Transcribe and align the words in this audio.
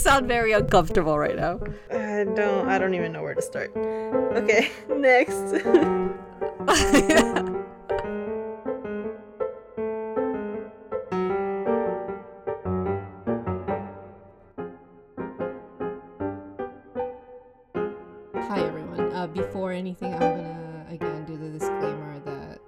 sound 0.00 0.26
very 0.26 0.52
uncomfortable 0.52 1.18
right 1.18 1.36
now. 1.36 1.60
I 1.90 2.24
don't. 2.24 2.68
I 2.68 2.78
don't 2.78 2.94
even 2.94 3.12
know 3.12 3.22
where 3.22 3.34
to 3.34 3.42
start. 3.42 3.76
Okay, 3.76 4.70
next. 4.88 5.34
Hi 18.34 18.60
everyone. 18.62 19.12
Uh, 19.12 19.26
before 19.26 19.72
anything, 19.72 20.14
I'm 20.14 20.20
gonna 20.20 20.86
again 20.90 21.24
do 21.26 21.36
the 21.36 21.50
disclaimer 21.50 22.18
that, 22.20 22.58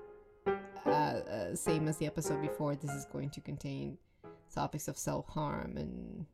uh, 0.87 0.91
uh, 0.91 1.55
same 1.57 1.89
as 1.89 1.96
the 1.96 2.07
episode 2.07 2.43
before, 2.43 2.77
this 2.77 2.91
is 2.91 3.07
going 3.07 3.30
to 3.30 3.41
contain 3.41 3.96
topics 4.55 4.87
of 4.87 4.99
self 4.99 5.27
harm 5.29 5.79
and 5.79 6.27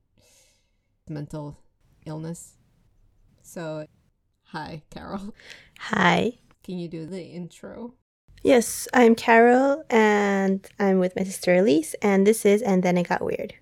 mental 1.11 1.59
illness. 2.07 2.57
So, 3.43 3.87
hi, 4.45 4.83
Carol. 4.91 5.35
Hi. 5.79 6.39
Can 6.63 6.79
you 6.79 6.89
do 6.89 7.07
the 7.07 7.23
intro? 7.23 7.95
Yes, 8.43 8.87
I'm 8.95 9.15
Carol, 9.15 9.85
and 9.91 10.67
I'm 10.79 10.99
with 10.99 11.17
my 11.17 11.25
sister 11.25 11.55
Elise, 11.55 11.95
and 12.03 12.27
this 12.27 12.47
is 12.47 12.63
And 12.63 12.83
Then 12.83 12.97
It 12.97 13.09
Got 13.09 13.25
Weird. 13.25 13.55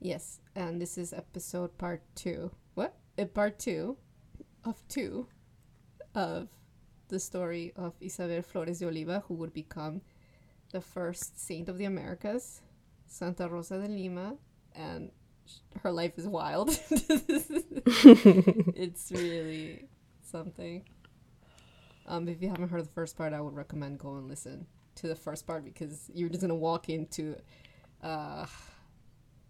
Yes, 0.00 0.40
and 0.54 0.80
this 0.80 0.96
is 0.96 1.12
episode 1.12 1.76
part 1.76 2.02
two. 2.14 2.50
What? 2.74 2.94
Uh, 3.18 3.26
part 3.26 3.58
two 3.58 3.96
of 4.64 4.82
two 4.88 5.26
of 6.14 6.48
the 7.08 7.20
story 7.20 7.72
of 7.76 7.94
Isabel 8.00 8.42
Flores 8.42 8.78
de 8.78 8.86
Oliva, 8.86 9.22
who 9.28 9.34
would 9.34 9.52
become 9.52 10.00
the 10.72 10.80
first 10.80 11.38
saint 11.38 11.68
of 11.68 11.78
the 11.78 11.84
Americas, 11.84 12.62
Santa 13.06 13.48
Rosa 13.48 13.78
de 13.78 13.88
Lima, 13.88 14.36
and 14.74 15.10
her 15.82 15.92
life 15.92 16.18
is 16.18 16.26
wild. 16.26 16.78
it's 18.76 19.12
really 19.12 19.86
something. 20.22 20.84
Um, 22.06 22.28
if 22.28 22.42
you 22.42 22.48
haven't 22.48 22.68
heard 22.68 22.84
the 22.84 22.90
first 22.90 23.16
part, 23.16 23.32
I 23.32 23.40
would 23.40 23.54
recommend 23.54 23.98
go 23.98 24.14
and 24.16 24.28
listen 24.28 24.66
to 24.96 25.08
the 25.08 25.16
first 25.16 25.46
part 25.46 25.64
because 25.64 26.10
you're 26.14 26.28
just 26.28 26.42
gonna 26.42 26.54
walk 26.54 26.88
into 26.88 27.36
uh, 28.02 28.46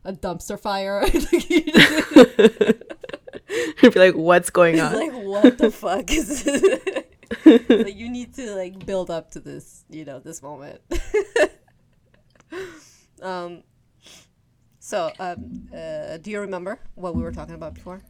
a 0.04 0.12
dumpster 0.12 0.58
fire. 0.58 1.04
You'd 3.82 3.94
be 3.94 4.00
like, 4.00 4.14
what's 4.14 4.50
going 4.50 4.80
on? 4.80 4.94
like 4.94 5.12
what 5.12 5.58
the 5.58 5.70
fuck 5.70 6.10
is 6.10 6.44
this? 6.44 7.04
like 7.68 7.96
you 7.96 8.10
need 8.10 8.34
to 8.34 8.54
like 8.54 8.86
build 8.86 9.10
up 9.10 9.30
to 9.32 9.40
this, 9.40 9.84
you 9.90 10.04
know, 10.04 10.20
this 10.20 10.42
moment. 10.42 10.80
um. 13.22 13.62
So, 14.94 15.10
um, 15.18 15.68
uh, 15.76 16.18
do 16.18 16.30
you 16.30 16.38
remember 16.38 16.78
what 16.94 17.16
we 17.16 17.22
were 17.24 17.32
talking 17.32 17.56
about 17.56 17.74
before? 17.74 18.00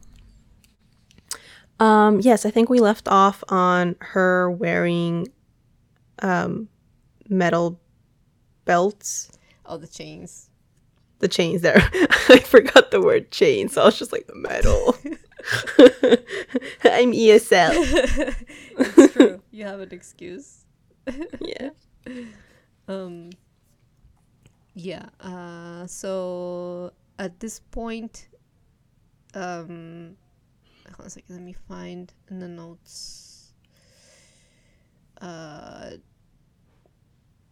Um, 1.79 2.19
yes, 2.19 2.45
I 2.45 2.51
think 2.51 2.69
we 2.69 2.79
left 2.79 3.07
off 3.07 3.43
on 3.49 3.95
her 4.01 4.51
wearing 4.51 5.29
um, 6.19 6.69
metal 7.27 7.79
belts. 8.65 9.31
Oh, 9.65 9.77
the 9.77 9.87
chains. 9.87 10.51
The 11.17 11.27
chains 11.27 11.63
there. 11.63 11.77
I 12.29 12.37
forgot 12.45 12.91
the 12.91 13.01
word 13.01 13.31
chain, 13.31 13.67
so 13.67 13.81
I 13.81 13.85
was 13.85 13.97
just 13.97 14.11
like, 14.11 14.29
metal. 14.35 14.95
I'm 16.83 17.13
ESL. 17.13 17.71
it's 18.77 19.13
true. 19.13 19.41
You 19.49 19.65
have 19.65 19.79
an 19.79 19.89
excuse. 19.91 20.65
Yeah. 21.41 21.71
Um. 22.87 23.31
Yeah. 24.75 25.07
Uh. 25.19 25.87
So 25.87 26.91
at 27.17 27.39
this 27.39 27.59
point, 27.59 28.27
um, 29.33 30.17
hold 30.85 30.99
on 30.99 31.05
a 31.07 31.09
second. 31.09 31.35
Let 31.35 31.43
me 31.43 31.55
find 31.67 32.13
in 32.29 32.39
the 32.39 32.47
notes. 32.47 33.53
Uh. 35.21 35.91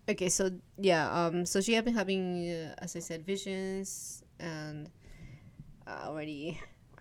Okay. 0.08 0.28
So 0.30 0.52
yeah. 0.78 1.08
Um. 1.10 1.46
So 1.46 1.62
she 1.62 1.74
had 1.74 1.86
been 1.86 1.96
having, 1.96 2.50
uh, 2.50 2.76
as 2.80 2.96
I 2.96 3.00
said, 3.00 3.26
visions, 3.26 4.24
and 4.40 4.90
uh, 5.88 6.08
already 6.08 6.60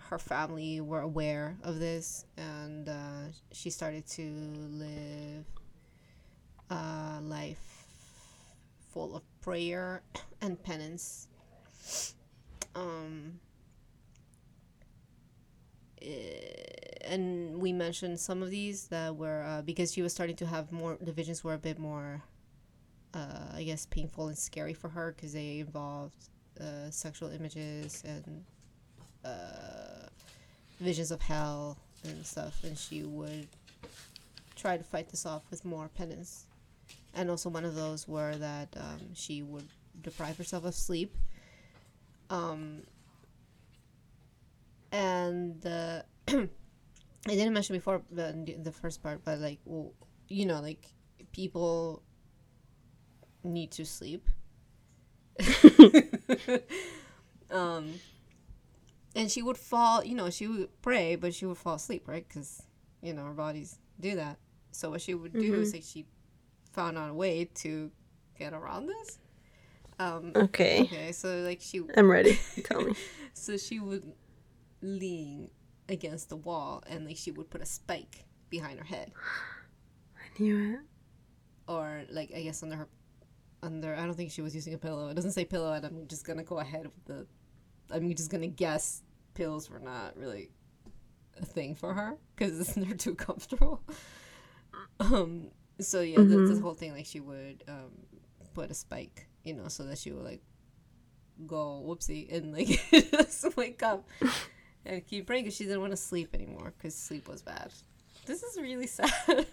her 0.09 0.19
family 0.19 0.81
were 0.81 1.01
aware 1.01 1.57
of 1.65 1.81
this, 1.81 2.27
and 2.37 2.89
uh, 2.89 3.33
she 3.51 3.71
started 3.71 4.07
to 4.07 4.23
live 4.71 5.47
a 6.71 7.19
life 7.23 7.87
full 8.93 9.17
of 9.17 9.23
prayer 9.43 10.03
and 10.41 10.63
penance. 10.63 11.29
Um, 12.75 13.41
eh, 16.01 16.63
and 17.05 17.61
we 17.61 17.73
mentioned 17.73 18.19
some 18.19 18.43
of 18.43 18.51
these 18.51 18.87
that 18.89 19.15
were 19.15 19.43
uh, 19.43 19.63
because 19.63 19.93
she 19.93 20.03
was 20.03 20.13
starting 20.13 20.37
to 20.37 20.47
have 20.47 20.73
more 20.73 20.97
the 21.01 21.13
visions 21.13 21.45
were 21.45 21.55
a 21.55 21.59
bit 21.59 21.79
more 21.79 22.23
uh, 23.15 23.51
i 23.55 23.63
guess 23.63 23.87
painful 23.87 24.29
and 24.29 24.39
scary 24.39 24.73
for 24.73 24.89
her 24.89 25.13
because 25.13 25.33
they 25.33 25.59
involved 25.59 26.29
uh, 26.61 26.89
sexual 26.91 27.31
images 27.31 28.03
and 28.07 28.45
uh, 29.25 30.07
visions 30.81 31.11
of 31.11 31.21
hell 31.21 31.77
and 32.05 32.25
stuff 32.25 32.63
and 32.65 32.79
she 32.79 33.03
would 33.03 33.49
try 34.57 34.77
to 34.77 34.85
fight 34.85 35.09
this 35.09 35.27
off 35.27 35.43
with 35.51 35.65
more 35.65 35.89
penance 35.89 36.47
and 37.15 37.31
also 37.31 37.49
one 37.49 37.65
of 37.65 37.75
those 37.75 38.07
were 38.09 38.35
that 38.37 38.75
um, 38.77 39.15
she 39.15 39.43
would 39.43 39.69
deprive 40.03 40.37
herself 40.39 40.65
of 40.65 40.75
sleep 40.75 41.15
um, 42.31 42.83
and 44.91 45.65
uh, 45.67 46.03
I 46.29 46.49
didn't 47.27 47.53
mention 47.55 47.77
before 47.77 48.03
the, 48.11 48.57
the- 48.63 48.73
first 48.73 49.03
part, 49.03 49.23
but 49.25 49.39
like, 49.39 49.59
well, 49.65 49.93
you 50.29 50.47
know, 50.47 50.61
like 50.61 50.87
people 51.33 52.03
need 53.45 53.71
to 53.73 53.85
sleep. 53.85 54.29
um, 57.51 57.95
and 59.15 59.31
she 59.31 59.43
would 59.43 59.59
fall, 59.59 60.05
you 60.05 60.15
know, 60.15 60.31
she 60.31 60.47
would 60.47 60.83
pray, 60.83 61.17
but 61.17 61.35
she 61.35 61.47
would 61.47 61.59
fall 61.59 61.75
asleep, 61.75 62.09
right? 62.09 62.27
Because, 62.27 62.63
you 63.03 63.13
know, 63.13 63.23
our 63.23 63.33
bodies 63.33 63.79
do 64.01 64.17
that. 64.17 64.39
So 64.71 64.91
what 64.91 65.03
she 65.03 65.15
would 65.15 65.37
do 65.37 65.55
is 65.61 65.73
like 65.75 65.83
she 65.85 66.07
found 66.73 66.99
out 66.99 67.11
a 67.11 67.15
way 67.15 67.45
to 67.57 67.91
get 68.39 68.53
around 68.53 68.87
this. 68.87 69.19
Um, 69.99 70.33
Okay. 70.35 70.83
okay, 70.83 71.13
so 71.13 71.29
like 71.43 71.61
she 71.61 71.83
I'm 71.97 72.11
ready. 72.11 72.39
Tell 72.65 72.81
me. 72.81 72.95
so 73.35 73.57
she 73.57 73.79
would 73.79 74.11
lean 74.81 75.51
against 75.89 76.29
the 76.29 76.37
wall 76.37 76.83
and 76.89 77.07
like 77.07 77.17
she 77.17 77.31
would 77.31 77.51
put 77.51 77.61
a 77.61 77.67
spike 77.67 78.25
behind 78.51 78.79
her 78.79 78.85
head 78.85 79.13
I 80.17 80.43
knew 80.43 80.75
it. 80.75 80.81
or 81.69 82.03
like 82.11 82.33
I 82.35 82.43
guess 82.43 82.63
under 82.63 82.77
her 82.77 82.89
under 83.63 83.95
I 83.95 84.05
don't 84.05 84.15
think 84.15 84.31
she 84.33 84.43
was 84.43 84.55
using 84.55 84.75
a 84.75 84.79
pillow. 84.79 85.09
It 85.09 85.15
doesn't 85.15 85.33
say 85.33 85.45
pillow 85.45 85.73
and 85.73 85.85
I'm 85.85 86.07
just 86.09 86.25
gonna 86.27 86.43
go 86.43 86.59
ahead 86.59 86.85
with 86.85 87.05
the 87.05 87.27
I'm 87.95 88.13
just 88.15 88.31
gonna 88.31 88.47
guess 88.49 89.03
pills 89.35 89.71
were 89.71 89.79
not 89.79 90.17
really 90.17 90.51
a 91.41 91.45
thing 91.45 91.75
for 91.75 91.95
her 91.95 92.17
because 92.35 92.67
they're 92.75 92.95
too 92.97 93.15
comfortable. 93.15 93.83
Um 95.01 95.49
so 95.81 96.01
yeah, 96.01 96.19
the, 96.19 96.47
this 96.47 96.61
whole 96.61 96.75
thing 96.75 96.93
like 96.93 97.07
she 97.07 97.21
would 97.21 97.65
um 97.69 97.91
put 98.55 98.71
a 98.71 98.75
spike, 98.75 99.27
you 99.45 99.55
know, 99.55 99.69
so 99.69 99.85
that 99.85 99.99
she 99.99 100.13
would 100.13 100.25
like 100.25 100.43
go 101.47 101.83
whoopsie 101.87 102.33
and 102.33 102.53
like 102.53 102.69
just 103.13 103.57
wake 103.57 103.83
up 103.83 104.09
and 104.87 105.07
keep 105.07 105.27
praying 105.27 105.45
because 105.45 105.57
she 105.57 105.65
didn't 105.65 105.81
want 105.81 105.93
to 105.93 105.97
sleep 105.97 106.35
anymore 106.35 106.73
because 106.77 106.95
sleep 106.95 107.29
was 107.29 107.43
bad. 107.43 107.73
This 108.27 108.43
is 108.43 108.61
really 108.61 108.87
sad. 108.89 109.47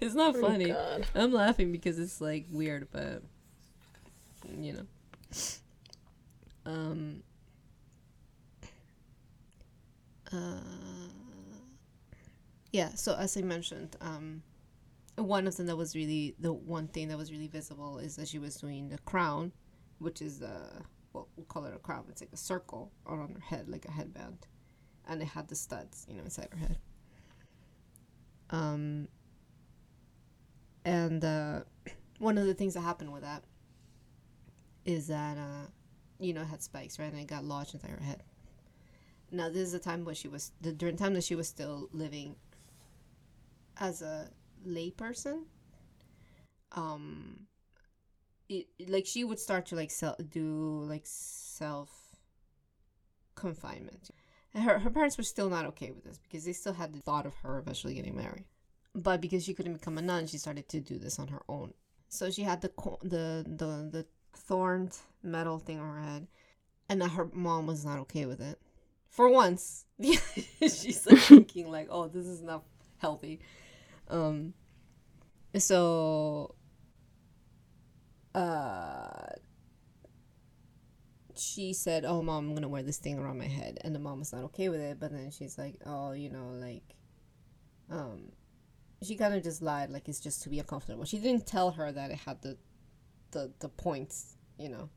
it's 0.00 0.14
not 0.14 0.36
funny. 0.36 0.66
God. 0.66 1.06
I'm 1.14 1.32
laughing 1.32 1.72
because 1.72 1.98
it's 1.98 2.20
like 2.20 2.46
weird, 2.50 2.88
but 2.92 3.22
you 4.58 4.72
know. 4.74 4.86
Um. 6.66 7.22
Uh. 10.32 10.60
Yeah. 12.72 12.94
So 12.94 13.16
as 13.16 13.36
I 13.36 13.42
mentioned, 13.42 13.96
um, 14.00 14.42
one 15.26 15.46
of 15.46 15.56
them 15.56 15.66
that 15.66 15.76
was 15.76 15.94
really 15.94 16.34
the 16.38 16.52
one 16.52 16.88
thing 16.88 17.08
that 17.08 17.18
was 17.18 17.30
really 17.30 17.48
visible 17.48 17.98
is 17.98 18.16
that 18.16 18.28
she 18.28 18.38
was 18.38 18.56
doing 18.56 18.88
the 18.88 18.98
crown, 18.98 19.52
which 19.98 20.22
is 20.22 20.42
uh, 20.42 20.80
well, 21.12 21.28
we'll 21.36 21.46
call 21.46 21.64
it 21.64 21.74
a 21.74 21.78
crown. 21.78 22.04
It's 22.08 22.20
like 22.20 22.32
a 22.32 22.36
circle 22.36 22.92
around 23.06 23.34
her 23.34 23.40
head, 23.40 23.68
like 23.68 23.84
a 23.84 23.90
headband, 23.90 24.46
and 25.08 25.22
it 25.22 25.28
had 25.28 25.48
the 25.48 25.54
studs, 25.54 26.06
you 26.08 26.16
know, 26.16 26.24
inside 26.24 26.48
her 26.52 26.58
head. 26.58 26.78
Um. 28.50 29.08
And 30.84 31.24
uh, 31.24 31.60
one 32.18 32.38
of 32.38 32.46
the 32.46 32.54
things 32.54 32.74
that 32.74 32.80
happened 32.80 33.12
with 33.12 33.22
that 33.22 33.44
is 34.86 35.08
that 35.08 35.36
uh, 35.36 35.66
you 36.20 36.34
know, 36.34 36.42
it 36.42 36.48
had 36.48 36.62
spikes, 36.62 36.98
right? 36.98 37.10
And 37.10 37.20
it 37.20 37.26
got 37.26 37.44
lodged 37.44 37.74
inside 37.74 37.90
her 37.90 38.04
head. 38.04 38.22
Now, 39.32 39.48
this 39.48 39.62
is 39.62 39.72
the 39.72 39.78
time 39.78 40.04
when 40.04 40.14
she 40.14 40.28
was, 40.28 40.52
the, 40.60 40.72
during 40.72 40.96
the 40.96 41.02
time 41.02 41.14
that 41.14 41.24
she 41.24 41.34
was 41.34 41.48
still 41.48 41.88
living 41.92 42.36
as 43.78 44.02
a 44.02 44.28
layperson. 44.66 45.44
Um, 46.72 47.46
it, 48.48 48.66
like 48.88 49.06
she 49.06 49.24
would 49.24 49.38
start 49.38 49.66
to 49.66 49.76
like 49.76 49.90
self 49.90 50.16
do 50.30 50.84
like 50.88 51.02
self 51.04 51.90
confinement. 53.34 54.10
Her 54.54 54.78
her 54.78 54.90
parents 54.90 55.16
were 55.16 55.24
still 55.24 55.48
not 55.48 55.66
okay 55.66 55.90
with 55.92 56.04
this 56.04 56.18
because 56.18 56.44
they 56.44 56.52
still 56.52 56.72
had 56.72 56.92
the 56.92 57.00
thought 57.00 57.26
of 57.26 57.34
her 57.36 57.58
eventually 57.58 57.94
getting 57.94 58.16
married. 58.16 58.44
But 58.94 59.20
because 59.20 59.44
she 59.44 59.54
couldn't 59.54 59.74
become 59.74 59.98
a 59.98 60.02
nun, 60.02 60.26
she 60.26 60.38
started 60.38 60.68
to 60.70 60.80
do 60.80 60.98
this 60.98 61.18
on 61.18 61.28
her 61.28 61.42
own. 61.48 61.72
So 62.08 62.30
she 62.30 62.42
had 62.42 62.60
the 62.60 62.72
the 63.02 63.44
the 63.46 63.88
the 63.90 64.06
thorned 64.34 64.96
metal 65.22 65.58
thing 65.58 65.78
on 65.78 65.94
her 65.94 66.02
head, 66.02 66.26
and 66.88 67.00
that 67.00 67.12
her 67.12 67.28
mom 67.32 67.66
was 67.66 67.84
not 67.84 68.00
okay 68.00 68.26
with 68.26 68.40
it. 68.40 68.60
For 69.08 69.28
once, 69.28 69.84
she's 70.60 71.06
like 71.06 71.18
thinking 71.20 71.70
like, 71.70 71.88
"Oh, 71.90 72.08
this 72.08 72.26
is 72.26 72.42
not 72.42 72.64
healthy." 72.98 73.40
Um, 74.10 74.54
so, 75.56 76.54
uh, 78.34 79.34
she 81.36 81.72
said, 81.72 82.04
"Oh, 82.04 82.22
mom, 82.22 82.48
I'm 82.48 82.54
gonna 82.54 82.68
wear 82.68 82.82
this 82.82 82.98
thing 82.98 83.18
around 83.18 83.38
my 83.38 83.46
head," 83.48 83.78
and 83.82 83.94
the 83.94 83.98
mom 83.98 84.18
was 84.20 84.32
not 84.32 84.44
okay 84.44 84.68
with 84.68 84.80
it. 84.80 84.98
But 85.00 85.12
then 85.12 85.30
she's 85.30 85.58
like, 85.58 85.76
"Oh, 85.86 86.12
you 86.12 86.30
know, 86.30 86.50
like, 86.52 86.94
um." 87.90 88.32
She 89.02 89.16
kind 89.16 89.34
of 89.34 89.42
just 89.44 89.62
lied, 89.62 89.90
like 89.90 90.08
it's 90.08 90.20
just 90.20 90.42
to 90.44 90.50
be 90.50 90.58
uncomfortable. 90.60 91.04
She 91.06 91.18
didn't 91.18 91.46
tell 91.46 91.72
her 91.72 91.92
that 91.92 92.10
it 92.10 92.18
had 92.18 92.42
the, 92.42 92.58
the 93.32 93.52
the 93.60 93.68
points, 93.68 94.36
you 94.58 94.68
know, 94.70 94.90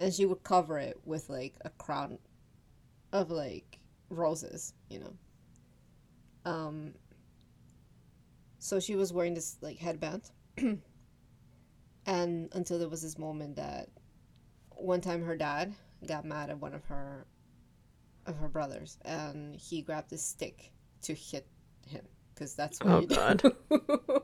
and 0.00 0.12
she 0.14 0.26
would 0.26 0.42
cover 0.44 0.78
it 0.78 0.98
with 1.04 1.30
like 1.30 1.56
a 1.64 1.70
crown 1.70 2.18
of 3.12 3.30
like 3.30 3.78
roses, 4.10 4.74
you 4.90 5.00
know. 5.00 5.12
Um 6.44 6.94
so 8.58 8.80
she 8.80 8.96
was 8.96 9.12
wearing 9.12 9.34
this 9.34 9.56
like 9.60 9.78
headband. 9.78 10.30
and 12.06 12.48
until 12.52 12.78
there 12.78 12.88
was 12.88 13.02
this 13.02 13.18
moment 13.18 13.56
that 13.56 13.88
one 14.70 15.00
time 15.00 15.22
her 15.24 15.36
dad 15.36 15.74
got 16.06 16.24
mad 16.24 16.50
at 16.50 16.58
one 16.60 16.74
of 16.74 16.84
her 16.84 17.26
of 18.26 18.36
her 18.36 18.48
brothers 18.48 18.98
and 19.04 19.54
he 19.56 19.82
grabbed 19.82 20.12
a 20.12 20.18
stick 20.18 20.72
to 21.02 21.14
hit 21.14 21.46
him 21.86 22.04
because 22.34 22.54
that's 22.54 22.78
what 22.80 22.92
Oh, 22.92 23.00
you 23.00 23.06
do. 23.06 23.14
God. 23.14 24.22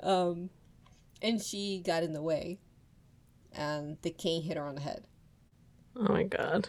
um 0.00 0.50
and 1.20 1.40
she 1.40 1.82
got 1.84 2.02
in 2.02 2.12
the 2.12 2.22
way 2.22 2.58
and 3.52 3.96
the 4.02 4.10
cane 4.10 4.42
hit 4.42 4.56
her 4.56 4.64
on 4.64 4.74
the 4.74 4.80
head. 4.80 5.04
Oh 5.96 6.04
my 6.12 6.24
god. 6.24 6.68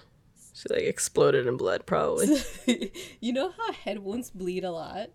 She 0.54 0.68
like 0.70 0.84
exploded 0.84 1.48
in 1.48 1.58
blood, 1.58 1.86
probably. 1.86 2.38
you 3.20 3.34
know 3.34 3.52
how 3.52 3.72
head 3.74 4.00
wounds 4.00 4.30
bleed 4.30 4.64
a 4.64 4.72
lot? 4.72 5.10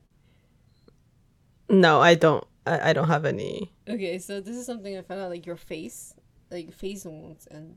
No, 1.69 2.01
I 2.01 2.15
don't. 2.15 2.45
I, 2.67 2.91
I 2.91 2.93
don't 2.93 3.09
have 3.09 3.25
any. 3.25 3.73
Okay, 3.89 4.19
so 4.19 4.41
this 4.41 4.57
is 4.57 4.67
something 4.67 4.97
I 4.97 5.03
found 5.03 5.21
out 5.21 5.31
like 5.31 5.47
your 5.47 5.57
face, 5.57 6.15
like 6.51 6.73
face 6.73 7.05
wounds, 7.05 7.47
and 7.51 7.77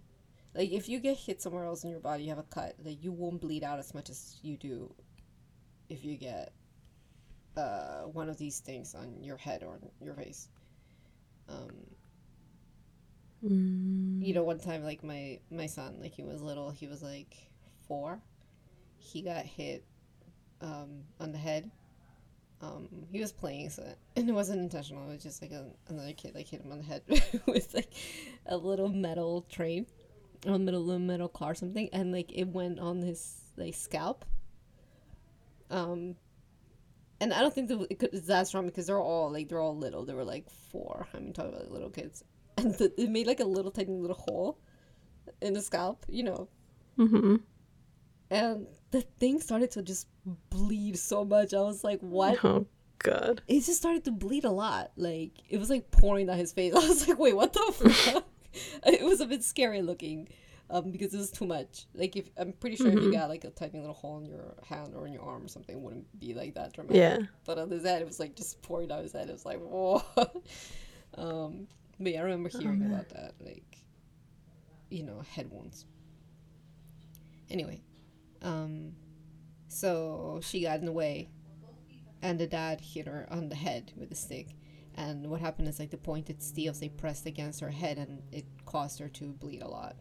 like 0.53 0.71
if 0.71 0.89
you 0.89 0.99
get 0.99 1.17
hit 1.17 1.41
somewhere 1.41 1.65
else 1.65 1.83
in 1.83 1.89
your 1.89 1.99
body, 1.99 2.23
you 2.23 2.29
have 2.29 2.37
a 2.37 2.43
cut, 2.43 2.75
like 2.83 3.03
you 3.03 3.11
won't 3.11 3.41
bleed 3.41 3.63
out 3.63 3.79
as 3.79 3.93
much 3.93 4.09
as 4.09 4.37
you 4.41 4.57
do 4.57 4.93
if 5.89 6.05
you 6.05 6.15
get 6.15 6.53
uh 7.57 8.03
one 8.03 8.29
of 8.29 8.37
these 8.37 8.59
things 8.59 8.95
on 8.95 9.21
your 9.21 9.37
head 9.37 9.63
or 9.63 9.79
your 10.01 10.13
face. 10.13 10.49
Um, 11.49 11.69
you 13.41 14.33
know, 14.33 14.43
one 14.43 14.59
time 14.59 14.83
like 14.83 15.03
my 15.03 15.39
my 15.49 15.65
son, 15.67 15.97
like 16.01 16.13
he 16.13 16.23
was 16.23 16.41
little, 16.41 16.69
he 16.71 16.87
was 16.87 17.01
like 17.01 17.35
four, 17.87 18.21
he 18.97 19.21
got 19.21 19.45
hit 19.45 19.83
um 20.61 21.03
on 21.19 21.31
the 21.31 21.37
head 21.37 21.71
um, 22.61 22.87
he 23.11 23.19
was 23.19 23.31
playing, 23.31 23.69
so 23.69 23.83
and 24.15 24.29
it 24.29 24.33
wasn't 24.33 24.59
intentional. 24.59 25.09
It 25.09 25.13
was 25.13 25.23
just 25.23 25.41
like 25.41 25.51
a, 25.51 25.65
another 25.87 26.13
kid 26.13 26.35
like 26.35 26.47
hit 26.47 26.61
him 26.61 26.71
on 26.71 26.79
the 26.79 26.83
head 26.83 27.01
with 27.47 27.73
like 27.73 27.91
a 28.45 28.57
little 28.57 28.89
metal 28.89 29.45
train, 29.49 29.85
a 30.45 30.51
little 30.51 30.81
little 30.81 30.99
metal 30.99 31.27
car 31.27 31.51
or 31.51 31.55
something, 31.55 31.89
and 31.93 32.11
like 32.11 32.31
it 32.33 32.47
went 32.47 32.79
on 32.79 33.01
his 33.01 33.41
like 33.57 33.73
scalp. 33.75 34.25
Um, 35.69 36.15
and 37.21 37.33
I 37.33 37.39
don't 37.39 37.53
think 37.53 37.69
that 37.69 37.87
it 37.89 37.99
could, 37.99 38.13
it's 38.13 38.27
that 38.27 38.47
strong 38.47 38.65
because 38.65 38.87
they're 38.87 38.99
all 38.99 39.31
like 39.31 39.49
they're 39.49 39.61
all 39.61 39.77
little. 39.77 40.05
They 40.05 40.13
were 40.13 40.25
like 40.25 40.49
four. 40.49 41.07
I 41.13 41.19
mean, 41.19 41.33
talking 41.33 41.51
about 41.53 41.63
like, 41.63 41.71
little 41.71 41.89
kids, 41.89 42.23
and 42.57 42.73
the, 42.75 42.91
it 43.01 43.09
made 43.09 43.27
like 43.27 43.39
a 43.39 43.45
little 43.45 43.71
tiny 43.71 43.93
little 43.93 44.17
hole 44.17 44.59
in 45.41 45.53
the 45.53 45.61
scalp, 45.61 46.05
you 46.09 46.23
know, 46.23 46.47
Mm-hmm. 46.97 47.37
and 48.29 48.67
the 48.91 49.01
thing 49.19 49.39
started 49.39 49.71
to 49.71 49.81
just 49.81 50.07
bleed 50.49 50.97
so 50.97 51.25
much. 51.25 51.53
I 51.53 51.61
was 51.61 51.83
like, 51.83 51.99
what? 52.01 52.43
Oh 52.43 52.65
god. 52.99 53.41
it 53.47 53.61
just 53.61 53.77
started 53.77 54.03
to 54.05 54.11
bleed 54.11 54.45
a 54.45 54.51
lot. 54.51 54.91
Like 54.95 55.31
it 55.49 55.57
was 55.57 55.69
like 55.69 55.89
pouring 55.91 56.27
down 56.27 56.37
his 56.37 56.53
face. 56.53 56.73
I 56.75 56.79
was 56.79 57.07
like, 57.07 57.17
wait, 57.17 57.35
what 57.35 57.53
the 57.53 57.73
fuck? 57.95 58.25
it 58.85 59.03
was 59.03 59.21
a 59.21 59.25
bit 59.25 59.43
scary 59.43 59.81
looking, 59.81 60.27
um, 60.69 60.91
because 60.91 61.13
it 61.13 61.17
was 61.17 61.31
too 61.31 61.45
much. 61.45 61.85
Like 61.93 62.15
if 62.15 62.29
I'm 62.37 62.53
pretty 62.53 62.75
sure 62.75 62.87
if 62.87 62.95
you 62.95 63.11
got 63.13 63.29
like 63.29 63.45
a 63.45 63.49
tiny 63.49 63.79
little 63.79 63.93
hole 63.93 64.19
in 64.19 64.25
your 64.25 64.55
hand 64.67 64.93
or 64.95 65.07
in 65.07 65.13
your 65.13 65.23
arm 65.23 65.45
or 65.45 65.47
something, 65.47 65.75
it 65.75 65.81
wouldn't 65.81 66.19
be 66.19 66.33
like 66.33 66.55
that 66.55 66.73
dramatic. 66.73 66.97
Yeah. 66.97 67.25
But 67.45 67.57
on 67.57 67.69
his 67.69 67.83
head, 67.83 68.01
it 68.01 68.07
was 68.07 68.19
like 68.19 68.35
just 68.35 68.61
pouring 68.61 68.89
down 68.89 69.03
his 69.03 69.13
head. 69.13 69.29
It 69.29 69.33
was 69.33 69.45
like 69.45 69.59
whoa. 69.59 70.03
um, 71.17 71.67
but 71.99 72.13
yeah, 72.13 72.19
I 72.19 72.23
remember 72.23 72.49
hearing 72.49 72.83
about 72.83 73.09
that. 73.09 73.33
Like, 73.39 73.77
you 74.89 75.03
know, 75.03 75.21
head 75.21 75.49
wounds. 75.51 75.85
Anyway, 77.49 77.81
um, 78.41 78.93
so 79.67 80.39
she 80.43 80.61
got 80.61 80.79
in 80.79 80.85
the 80.85 80.91
way 80.91 81.29
and 82.21 82.39
the 82.39 82.47
dad 82.47 82.81
hit 82.81 83.07
her 83.07 83.27
on 83.31 83.49
the 83.49 83.55
head 83.55 83.91
with 83.95 84.11
a 84.11 84.15
stick. 84.15 84.47
And 84.95 85.29
what 85.29 85.39
happened 85.39 85.67
is 85.67 85.79
like 85.79 85.89
the 85.89 85.97
pointed 85.97 86.43
steels 86.43 86.79
they 86.79 86.89
pressed 86.89 87.25
against 87.25 87.61
her 87.61 87.69
head 87.69 87.97
and 87.97 88.21
it 88.31 88.45
caused 88.65 88.99
her 88.99 89.07
to 89.09 89.31
bleed 89.33 89.61
a 89.61 89.67
lot. 89.67 89.95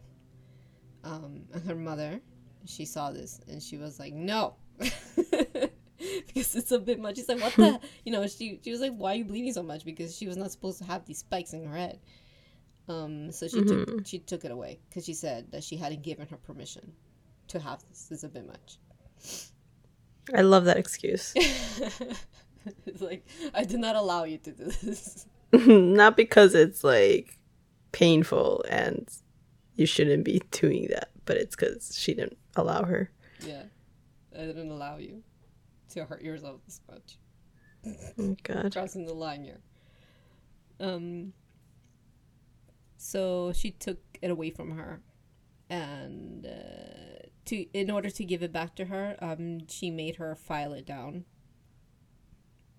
Um, 1.03 1.43
and 1.53 1.63
her 1.65 1.75
mother, 1.75 2.19
she 2.65 2.85
saw 2.85 3.11
this 3.11 3.39
and 3.47 3.61
she 3.61 3.77
was 3.77 3.99
like, 3.99 4.13
"No," 4.13 4.55
because 4.77 6.55
it's 6.55 6.71
a 6.71 6.77
bit 6.77 6.99
much. 6.99 7.15
She's 7.15 7.29
like, 7.29 7.41
"What 7.41 7.55
the?" 7.55 7.79
You 8.05 8.11
know, 8.11 8.27
she 8.27 8.59
she 8.63 8.69
was 8.69 8.81
like, 8.81 8.93
"Why 8.93 9.13
are 9.13 9.15
you 9.15 9.25
bleeding 9.25 9.53
so 9.53 9.63
much?" 9.63 9.83
Because 9.83 10.15
she 10.15 10.27
was 10.27 10.37
not 10.37 10.51
supposed 10.51 10.77
to 10.79 10.83
have 10.83 11.05
these 11.05 11.19
spikes 11.19 11.53
in 11.53 11.65
her 11.65 11.75
head. 11.75 11.99
Um, 12.87 13.31
so 13.31 13.47
she 13.47 13.63
took 13.63 14.05
she 14.05 14.19
took 14.19 14.45
it 14.45 14.51
away 14.51 14.79
because 14.89 15.05
she 15.05 15.13
said 15.13 15.51
that 15.53 15.63
she 15.63 15.77
hadn't 15.77 16.03
given 16.03 16.27
her 16.27 16.37
permission 16.37 16.91
to 17.51 17.59
have 17.59 17.79
this. 17.89 18.05
This 18.05 18.19
is 18.19 18.23
a 18.23 18.29
bit 18.29 18.47
much. 18.47 18.77
I 20.35 20.41
love 20.41 20.65
that 20.65 20.77
excuse. 20.77 21.33
it's 22.85 23.01
like 23.01 23.25
I 23.53 23.63
did 23.63 23.79
not 23.79 23.95
allow 23.95 24.23
you 24.23 24.37
to 24.39 24.51
do 24.51 24.65
this. 24.65 25.25
Not 25.53 26.15
because 26.15 26.55
it's 26.55 26.83
like 26.83 27.37
painful 27.91 28.63
and 28.69 29.09
you 29.75 29.85
shouldn't 29.85 30.23
be 30.23 30.41
doing 30.51 30.87
that, 30.91 31.09
but 31.25 31.35
it's 31.35 31.55
because 31.55 31.97
she 31.97 32.13
didn't 32.13 32.37
allow 32.55 32.83
her. 32.83 33.11
Yeah, 33.45 33.63
I 34.33 34.45
didn't 34.45 34.71
allow 34.71 34.97
you 34.97 35.23
to 35.89 36.05
hurt 36.05 36.21
yourself 36.21 36.61
this 36.65 36.79
much. 36.89 37.17
Oh 38.17 38.37
god. 38.43 38.71
Crossing 38.71 39.05
the 39.05 39.13
line 39.13 39.43
here. 39.43 39.59
Um. 40.79 41.33
So 42.97 43.51
she 43.53 43.71
took 43.71 43.97
it 44.21 44.29
away 44.29 44.51
from 44.51 44.77
her, 44.77 45.01
and 45.71 46.45
uh, 46.45 47.27
to 47.45 47.65
in 47.73 47.89
order 47.89 48.09
to 48.09 48.25
give 48.25 48.43
it 48.43 48.51
back 48.51 48.75
to 48.75 48.85
her, 48.85 49.15
um, 49.21 49.67
she 49.67 49.89
made 49.89 50.17
her 50.17 50.35
file 50.35 50.73
it 50.73 50.85
down. 50.85 51.23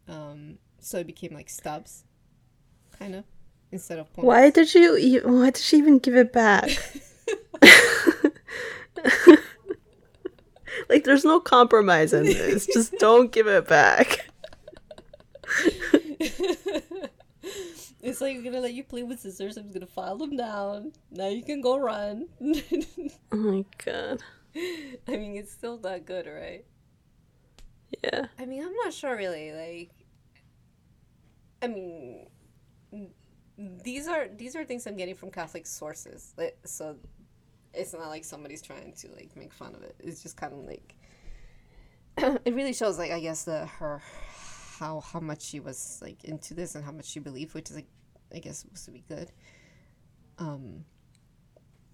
Um, 0.07 0.59
so 0.79 0.99
it 0.99 1.07
became 1.07 1.33
like 1.33 1.49
stubs, 1.49 2.05
kind 2.99 3.15
of, 3.15 3.25
instead 3.73 3.99
of 3.99 4.13
points. 4.13 4.27
Why 4.27 4.51
did 4.51 4.75
you? 4.75 5.23
Why 5.25 5.47
did 5.47 5.63
she 5.63 5.79
even 5.79 5.99
give 5.99 6.15
it 6.17 6.35
back? 6.35 6.71
like, 10.91 11.05
there's 11.05 11.25
no 11.25 11.41
compromise 11.41 12.13
in 12.13 12.25
this. 12.25 12.67
Just 12.67 12.93
don't 12.99 13.33
give 13.33 13.47
it 13.47 13.67
back. 13.67 14.29
It's 18.03 18.21
like 18.21 18.37
I'm 18.37 18.43
gonna 18.43 18.61
let 18.61 18.75
you 18.75 18.83
play 18.83 19.05
with 19.05 19.21
scissors. 19.21 19.57
I'm 19.57 19.65
just 19.65 19.75
gonna 19.75 19.87
file 19.87 20.19
them 20.19 20.37
down. 20.37 20.93
Now 21.11 21.29
you 21.29 21.45
can 21.45 21.61
go 21.61 21.79
run. 21.79 22.29
Oh 23.33 23.37
my 23.37 23.65
god. 23.85 24.23
I 24.55 25.17
mean, 25.17 25.37
it's 25.37 25.53
still 25.53 25.79
not 25.79 26.05
good, 26.05 26.27
right? 26.27 26.65
Yeah. 28.05 28.27
I 28.39 28.45
mean, 28.45 28.63
I'm 28.65 28.75
not 28.75 28.93
sure 28.93 29.17
really. 29.17 29.53
Like, 29.53 29.91
I 31.63 31.69
mean, 31.69 32.27
these 33.57 34.09
are 34.09 34.29
these 34.29 34.57
are 34.57 34.65
things 34.65 34.87
I'm 34.87 34.97
getting 34.97 35.15
from 35.15 35.31
Catholic 35.31 35.67
sources. 35.67 36.35
Like, 36.37 36.59
so 36.65 36.97
it's 37.73 37.93
not 37.93 38.09
like 38.09 38.25
somebody's 38.25 38.63
trying 38.63 38.93
to 38.95 39.09
like 39.13 39.37
make 39.37 39.53
fun 39.53 39.75
of 39.75 39.83
it. 39.83 39.95
It's 40.01 40.23
just 40.23 40.37
kind 40.37 40.53
of 40.53 40.65
like 40.65 40.95
it 42.19 42.55
really 42.55 42.75
shows, 42.75 42.99
like 42.99 43.13
I 43.13 43.21
guess 43.21 43.45
the 43.45 43.67
her 43.67 44.03
how 44.79 45.01
how 45.01 45.21
much 45.21 45.43
she 45.43 45.61
was 45.61 45.99
like 46.03 46.25
into 46.25 46.55
this 46.55 46.75
and 46.75 46.85
how 46.85 46.93
much 46.93 47.07
she 47.07 47.21
believed, 47.21 47.55
which 47.55 47.71
is 47.71 47.77
like 47.77 47.89
I 48.35 48.39
guess 48.39 48.59
supposed 48.61 48.85
to 48.87 48.91
be 48.93 49.05
good. 49.09 49.31
Um, 50.39 50.85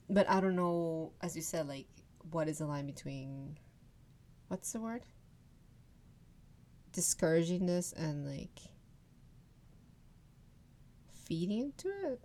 but 0.08 0.28
I 0.30 0.40
don't 0.40 0.56
know, 0.56 1.12
as 1.22 1.36
you 1.36 1.42
said, 1.42 1.68
like 1.68 1.86
what 2.30 2.48
is 2.48 2.58
the 2.58 2.66
line 2.66 2.86
between 2.86 3.58
what's 4.48 4.72
the 4.72 4.80
word? 4.80 5.02
discouraging 6.92 7.66
this 7.66 7.92
and 7.92 8.26
like 8.26 8.60
feeding 11.26 11.58
into 11.60 11.88
it 12.06 12.20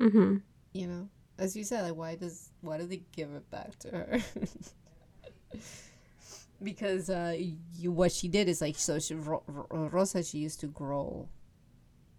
Mm-hmm. 0.00 0.36
you 0.72 0.86
know 0.86 1.08
as 1.38 1.56
you 1.56 1.64
said 1.64 1.82
like 1.82 1.96
why 1.96 2.14
does 2.14 2.50
why 2.60 2.78
do 2.78 2.86
they 2.86 3.02
give 3.12 3.30
it 3.34 3.50
back 3.50 3.78
to 3.80 3.88
her 3.90 4.18
because 6.62 7.10
uh, 7.10 7.36
you, 7.74 7.92
what 7.92 8.12
she 8.12 8.28
did 8.28 8.48
is 8.48 8.60
like 8.60 8.76
so 8.76 8.98
she, 8.98 9.14
Ro- 9.14 9.42
Ro- 9.46 9.88
Rosa 9.92 10.22
she 10.22 10.38
used 10.38 10.60
to 10.60 10.66
grow, 10.66 11.28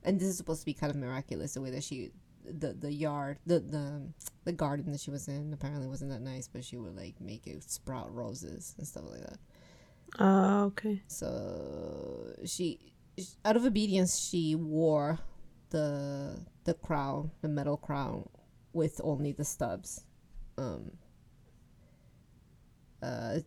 and 0.04 0.20
this 0.20 0.28
is 0.28 0.38
supposed 0.38 0.62
to 0.62 0.66
be 0.66 0.74
kind 0.74 0.92
of 0.92 0.98
miraculous 0.98 1.54
the 1.54 1.62
way 1.62 1.72
that 1.72 1.84
she 1.84 2.12
the 2.46 2.74
the 2.74 2.92
yard 2.92 3.38
the 3.46 3.60
the 3.60 4.02
the 4.46 4.52
garden 4.52 4.92
that 4.92 5.02
she 5.02 5.12
was 5.12 5.28
in 5.28 5.54
apparently 5.54 5.88
wasn't 5.88 6.10
that 6.10 6.22
nice, 6.22 6.48
but 6.48 6.64
she 6.64 6.78
would 6.78 6.96
like 6.96 7.20
make 7.20 7.48
it 7.48 7.64
sprout 7.70 8.14
roses 8.14 8.76
and 8.78 8.88
stuff 8.88 9.04
like 9.10 9.22
that. 9.22 9.40
Oh, 10.18 10.64
okay. 10.66 11.04
So 11.08 12.34
she, 12.46 12.80
out 13.46 13.56
of 13.56 13.66
obedience, 13.66 14.18
she 14.18 14.56
wore 14.56 15.20
the 15.70 16.46
the 16.64 16.74
crown, 16.74 17.32
the 17.42 17.48
metal 17.48 17.78
crown, 17.78 18.28
with 18.74 19.00
only 19.04 19.32
the 19.32 19.46
stubs. 19.46 20.06
Um. 20.58 20.92
Uh. 23.04 23.40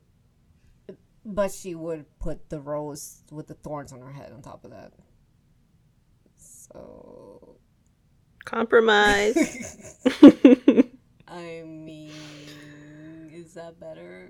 But 1.25 1.53
she 1.53 1.75
would 1.75 2.07
put 2.19 2.51
the 2.51 2.61
rose 2.61 3.23
with 3.31 3.47
the 3.47 3.55
thorns 3.55 3.93
on 3.93 4.01
her 4.01 4.13
head 4.13 4.33
on 4.33 4.43
top 4.43 4.65
of 4.65 4.73
that. 4.73 4.93
So. 6.37 7.57
Compromise. 8.45 9.99
I 11.29 11.63
mean, 11.65 12.13
is 13.33 13.55
that 13.55 13.79
better? 13.79 14.29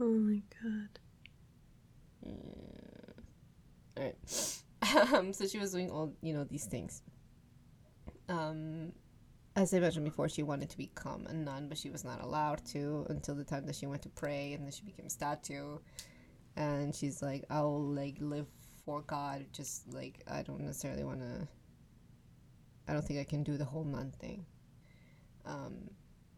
oh 0.00 0.04
my 0.04 0.42
god. 0.62 0.98
All 3.96 4.04
right. 4.04 4.14
Um, 5.14 5.32
so 5.32 5.46
she 5.46 5.58
was 5.58 5.70
doing 5.70 5.90
all 5.90 6.12
you 6.20 6.34
know 6.34 6.42
these 6.44 6.64
things. 6.66 7.02
Um, 8.28 8.92
as 9.56 9.74
I 9.74 9.80
mentioned 9.80 10.04
before, 10.04 10.28
she 10.28 10.42
wanted 10.42 10.70
to 10.70 10.76
become 10.78 11.26
a 11.26 11.32
nun, 11.32 11.68
but 11.68 11.78
she 11.78 11.90
was 11.90 12.04
not 12.04 12.22
allowed 12.22 12.64
to 12.66 13.06
until 13.10 13.34
the 13.34 13.44
time 13.44 13.66
that 13.66 13.76
she 13.76 13.86
went 13.86 14.02
to 14.02 14.08
pray, 14.08 14.54
and 14.54 14.64
then 14.64 14.72
she 14.72 14.82
became 14.82 15.06
a 15.06 15.10
statue. 15.10 15.78
And 16.56 16.94
she's 16.94 17.22
like, 17.22 17.44
"I'll 17.50 17.80
like 17.82 18.16
live 18.20 18.46
for 18.84 19.02
God, 19.02 19.46
just 19.52 19.92
like 19.92 20.22
I 20.26 20.42
don't 20.42 20.60
necessarily 20.60 21.04
want 21.04 21.20
to. 21.20 21.48
I 22.88 22.92
don't 22.92 23.04
think 23.04 23.20
I 23.20 23.24
can 23.24 23.42
do 23.42 23.56
the 23.56 23.64
whole 23.64 23.84
nun 23.84 24.12
thing." 24.20 24.44
Um, 25.44 25.90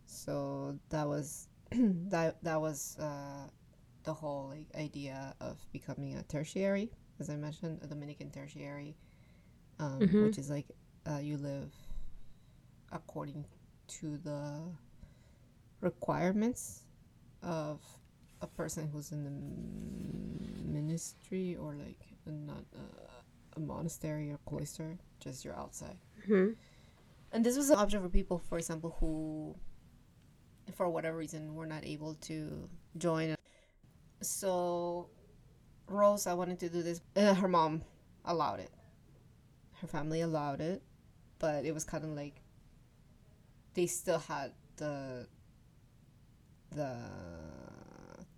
so 0.07 0.79
that 0.91 1.07
was 1.07 1.49
that 1.73 2.43
that 2.43 2.61
was 2.61 2.97
uh, 2.99 3.49
the 4.05 4.13
whole 4.15 4.49
like 4.49 4.69
idea 4.81 5.35
of 5.41 5.59
becoming 5.73 6.17
a 6.17 6.23
tertiary, 6.25 6.91
as 7.21 7.31
I 7.31 7.37
mentioned, 7.37 7.81
a 7.83 7.87
Dominican 7.87 8.31
tertiary, 8.31 8.97
um, 9.79 10.01
Mhm. 10.01 10.23
which 10.23 10.39
is 10.39 10.51
like 10.51 10.67
uh, 11.11 11.19
you 11.19 11.37
live 11.37 11.73
according 12.95 13.47
to 13.89 14.19
the 14.19 14.63
requirements 15.81 16.85
of 17.43 17.81
a 18.41 18.47
person 18.47 18.89
who's 18.93 19.13
in 19.13 19.25
the 19.25 19.31
ministry 20.73 21.57
or 21.57 21.75
like 21.75 22.01
a, 22.27 22.31
not 22.31 22.65
a, 22.75 23.59
a 23.59 23.61
monastery 23.61 24.31
or 24.31 24.39
cloister, 24.47 24.99
just 25.21 25.45
you're 25.45 25.57
outside. 25.59 25.97
hmm 26.27 26.51
And 27.33 27.45
this 27.45 27.57
was 27.57 27.71
an 27.71 27.79
option 27.79 28.03
for 28.03 28.09
people, 28.09 28.39
for 28.39 28.59
example, 28.59 28.97
who, 29.01 29.57
for 30.75 30.89
whatever 30.89 31.17
reason, 31.17 31.55
were 31.55 31.67
not 31.67 31.85
able 31.85 32.15
to 32.29 32.69
join. 32.97 33.35
So, 34.23 35.09
Rose, 35.89 36.27
I 36.27 36.35
wanted 36.35 36.61
to 36.61 36.71
do 36.71 36.83
this. 36.83 37.01
Uh, 37.17 37.35
her 37.35 37.49
mom 37.49 37.83
allowed 38.25 38.61
it. 38.61 38.71
Her 39.81 39.87
family 39.87 40.21
allowed 40.23 40.61
it, 40.61 40.83
but 41.39 41.65
it 41.65 41.75
was 41.75 41.85
kind 41.85 42.05
of 42.05 42.11
like 42.11 42.41
they 43.75 43.87
still 43.87 44.19
had 44.19 44.53
the 44.77 45.27
the 46.75 46.97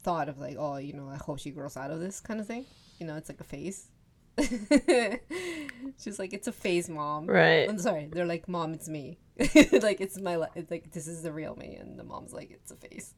thought 0.03 0.29
of 0.29 0.39
like, 0.39 0.57
oh, 0.59 0.77
you 0.77 0.93
know, 0.93 1.09
I 1.09 1.17
hope 1.17 1.39
she 1.39 1.51
grows 1.51 1.77
out 1.77 1.91
of 1.91 2.01
this 2.01 2.21
kind 2.21 2.41
of 2.41 2.47
thing. 2.47 2.65
You 2.99 3.07
know, 3.07 3.17
it's 3.17 3.29
like 3.29 3.41
a 3.41 3.45
phase. 3.45 3.89
She's 5.99 6.19
like, 6.19 6.33
it's 6.33 6.47
a 6.47 6.53
phase, 6.53 6.89
mom. 6.89 7.27
Right. 7.27 7.69
I'm 7.69 7.79
sorry. 7.79 8.09
They're 8.11 8.27
like, 8.27 8.49
mom, 8.49 8.73
it's 8.75 8.89
me. 8.89 9.19
like 9.39 10.01
it's 10.01 10.21
my 10.21 10.37
li- 10.37 10.47
it's 10.55 10.71
like 10.71 10.93
this 10.93 11.07
is 11.07 11.23
the 11.23 11.33
real 11.33 11.57
me, 11.57 11.77
and 11.77 11.99
the 11.99 12.05
mom's 12.05 12.33
like, 12.33 12.51
it's 12.51 12.71
a 12.71 12.77
phase. 12.77 13.15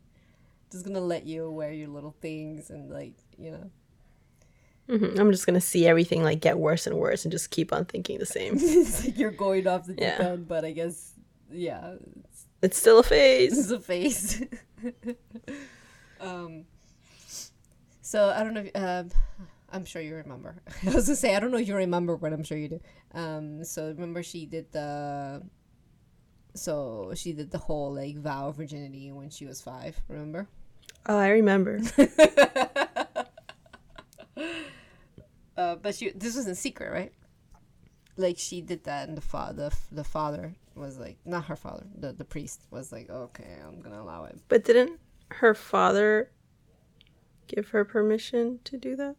Just 0.70 0.84
gonna 0.84 1.00
let 1.00 1.26
you 1.26 1.50
wear 1.50 1.72
your 1.72 1.88
little 1.88 2.14
things 2.20 2.70
and 2.70 2.90
like 2.90 3.14
you 3.38 3.52
know. 3.52 3.70
hmm 4.96 5.18
I'm 5.18 5.30
just 5.30 5.46
gonna 5.46 5.60
see 5.60 5.86
everything 5.86 6.22
like 6.22 6.40
get 6.40 6.58
worse 6.58 6.86
and 6.86 6.96
worse 6.96 7.24
and 7.24 7.32
just 7.32 7.50
keep 7.50 7.72
on 7.72 7.84
thinking 7.84 8.18
the 8.18 8.26
same. 8.26 8.54
it's 8.58 9.04
like 9.04 9.18
you're 9.18 9.30
going 9.30 9.66
off 9.66 9.86
the 9.86 9.92
deep 9.94 10.02
Yeah. 10.02 10.18
end, 10.30 10.48
but 10.48 10.64
I 10.64 10.72
guess 10.72 11.12
yeah, 11.50 11.94
it's, 12.24 12.46
It's 12.62 12.78
still 12.78 12.98
a 13.00 13.02
phase. 13.02 13.58
It's 13.58 13.70
a 13.70 13.80
phase. 13.80 14.42
um. 16.20 16.64
So 18.02 18.30
I 18.30 18.42
don't 18.42 18.54
know. 18.54 18.64
If, 18.66 18.76
um, 18.76 19.10
I'm 19.70 19.84
sure 19.84 20.00
you 20.00 20.14
remember. 20.16 20.56
I 20.86 20.94
was 20.94 21.06
gonna 21.06 21.16
say 21.16 21.34
I 21.34 21.40
don't 21.40 21.50
know 21.50 21.58
if 21.58 21.68
you 21.68 21.76
remember, 21.76 22.16
but 22.16 22.32
I'm 22.32 22.42
sure 22.44 22.56
you 22.58 22.68
do. 22.68 22.80
Um. 23.12 23.64
So 23.64 23.88
remember 23.88 24.22
she 24.22 24.46
did 24.46 24.72
the. 24.72 25.42
So 26.54 27.12
she 27.14 27.32
did 27.32 27.50
the 27.50 27.58
whole 27.58 27.94
like 27.94 28.16
vow 28.16 28.48
of 28.48 28.56
virginity 28.56 29.12
when 29.12 29.30
she 29.30 29.46
was 29.46 29.60
five. 29.60 30.00
Remember? 30.08 30.48
Oh, 31.06 31.16
I 31.16 31.28
remember. 31.28 31.80
uh, 35.56 35.76
but 35.76 35.94
she 35.94 36.10
this 36.10 36.36
was 36.36 36.46
in 36.46 36.54
secret, 36.54 36.92
right? 36.92 37.12
Like 38.18 38.36
she 38.38 38.60
did 38.60 38.84
that, 38.84 39.08
and 39.08 39.16
the 39.16 39.22
father, 39.22 39.70
the 39.92 40.04
father 40.04 40.54
was 40.74 40.98
like, 40.98 41.16
not 41.24 41.44
her 41.46 41.56
father, 41.56 41.84
the 41.96 42.12
the 42.12 42.24
priest 42.24 42.62
was 42.70 42.90
like, 42.92 43.08
okay, 43.08 43.56
I'm 43.66 43.80
gonna 43.80 44.02
allow 44.02 44.24
it. 44.24 44.38
But 44.48 44.64
didn't 44.64 44.98
her 45.30 45.54
father 45.54 46.30
give 47.46 47.68
her 47.68 47.84
permission 47.84 48.58
to 48.64 48.76
do 48.76 48.96
that? 48.96 49.14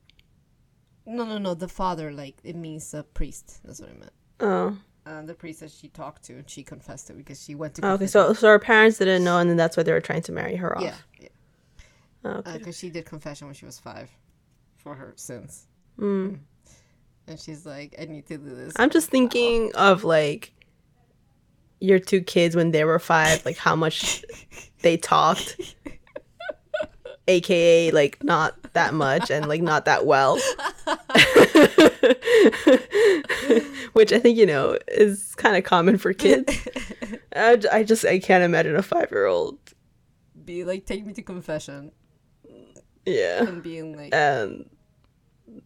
No, 1.06 1.24
no, 1.24 1.38
no. 1.38 1.54
The 1.56 1.68
father, 1.68 2.12
like, 2.12 2.36
it 2.44 2.56
means 2.56 2.94
a 2.94 3.02
priest. 3.04 3.62
That's 3.64 3.80
what 3.80 3.90
I 3.90 3.94
meant. 3.94 4.12
Oh. 4.42 4.78
Uh, 5.06 5.22
the 5.24 5.34
priest 5.34 5.62
that 5.62 5.72
she 5.72 5.88
talked 5.88 6.24
to, 6.26 6.34
and 6.34 6.48
she 6.50 6.62
confessed 6.62 7.10
it 7.10 7.18
because 7.18 7.42
she 7.44 7.56
went 7.56 7.74
to. 7.76 7.86
Oh, 7.88 7.92
okay, 7.94 8.06
so 8.06 8.34
so 8.34 8.48
her 8.50 8.60
parents 8.60 8.98
didn't 9.00 9.24
know, 9.24 9.40
and 9.40 9.50
then 9.50 9.58
that's 9.58 9.76
why 9.78 9.82
they 9.84 9.92
were 9.94 10.02
trying 10.02 10.22
to 10.24 10.32
marry 10.32 10.56
her 10.58 10.78
off. 10.78 10.84
yeah, 10.84 10.96
yeah, 11.20 11.28
Oh, 12.26 12.30
okay. 12.40 12.58
because 12.58 12.78
she 12.78 12.90
did 12.90 13.06
confession 13.06 13.48
when 13.48 13.56
she 13.56 13.66
was 13.66 13.80
five, 13.80 14.12
for 14.78 14.94
her 14.96 15.14
sins, 15.16 15.68
Mm. 15.98 16.40
And 17.30 17.40
she's 17.40 17.66
like, 17.66 17.96
I 18.00 18.06
need 18.06 18.28
to 18.28 18.38
do 18.38 18.56
this. 18.56 18.74
I'm 18.76 18.90
just 18.90 19.10
thinking 19.10 19.72
of 19.76 20.04
like 20.04 20.54
your 21.80 22.00
two 22.00 22.22
kids 22.22 22.56
when 22.56 22.72
they 22.72 22.84
were 22.84 23.00
five, 23.00 23.46
like 23.46 23.58
how 23.58 23.76
much 23.76 24.26
they 24.82 24.98
talked, 24.98 25.76
aka 27.28 27.92
like 27.92 28.24
not 28.24 28.56
that 28.74 28.94
much 28.94 29.30
and 29.30 29.48
like 29.48 29.62
not 29.62 29.86
that 29.86 30.06
well, 30.06 30.36
which 33.94 34.12
I 34.12 34.20
think 34.20 34.38
you 34.38 34.46
know 34.46 34.78
is 34.88 35.36
kind 35.36 35.56
of 35.56 35.64
common 35.64 35.98
for 35.98 36.14
kids. 36.14 36.68
I 37.36 37.84
just 37.84 38.06
I 38.06 38.20
can't 38.20 38.44
imagine 38.44 38.76
a 38.76 38.82
five 38.82 39.12
year 39.12 39.28
old. 39.28 39.58
Be 40.44 40.64
like, 40.64 40.88
take 40.88 41.06
me 41.06 41.14
to 41.14 41.22
confession, 41.22 41.92
Yeah, 43.06 43.44
and 43.44 43.62
being 43.62 43.96
like, 43.96 44.16
and 44.16 44.68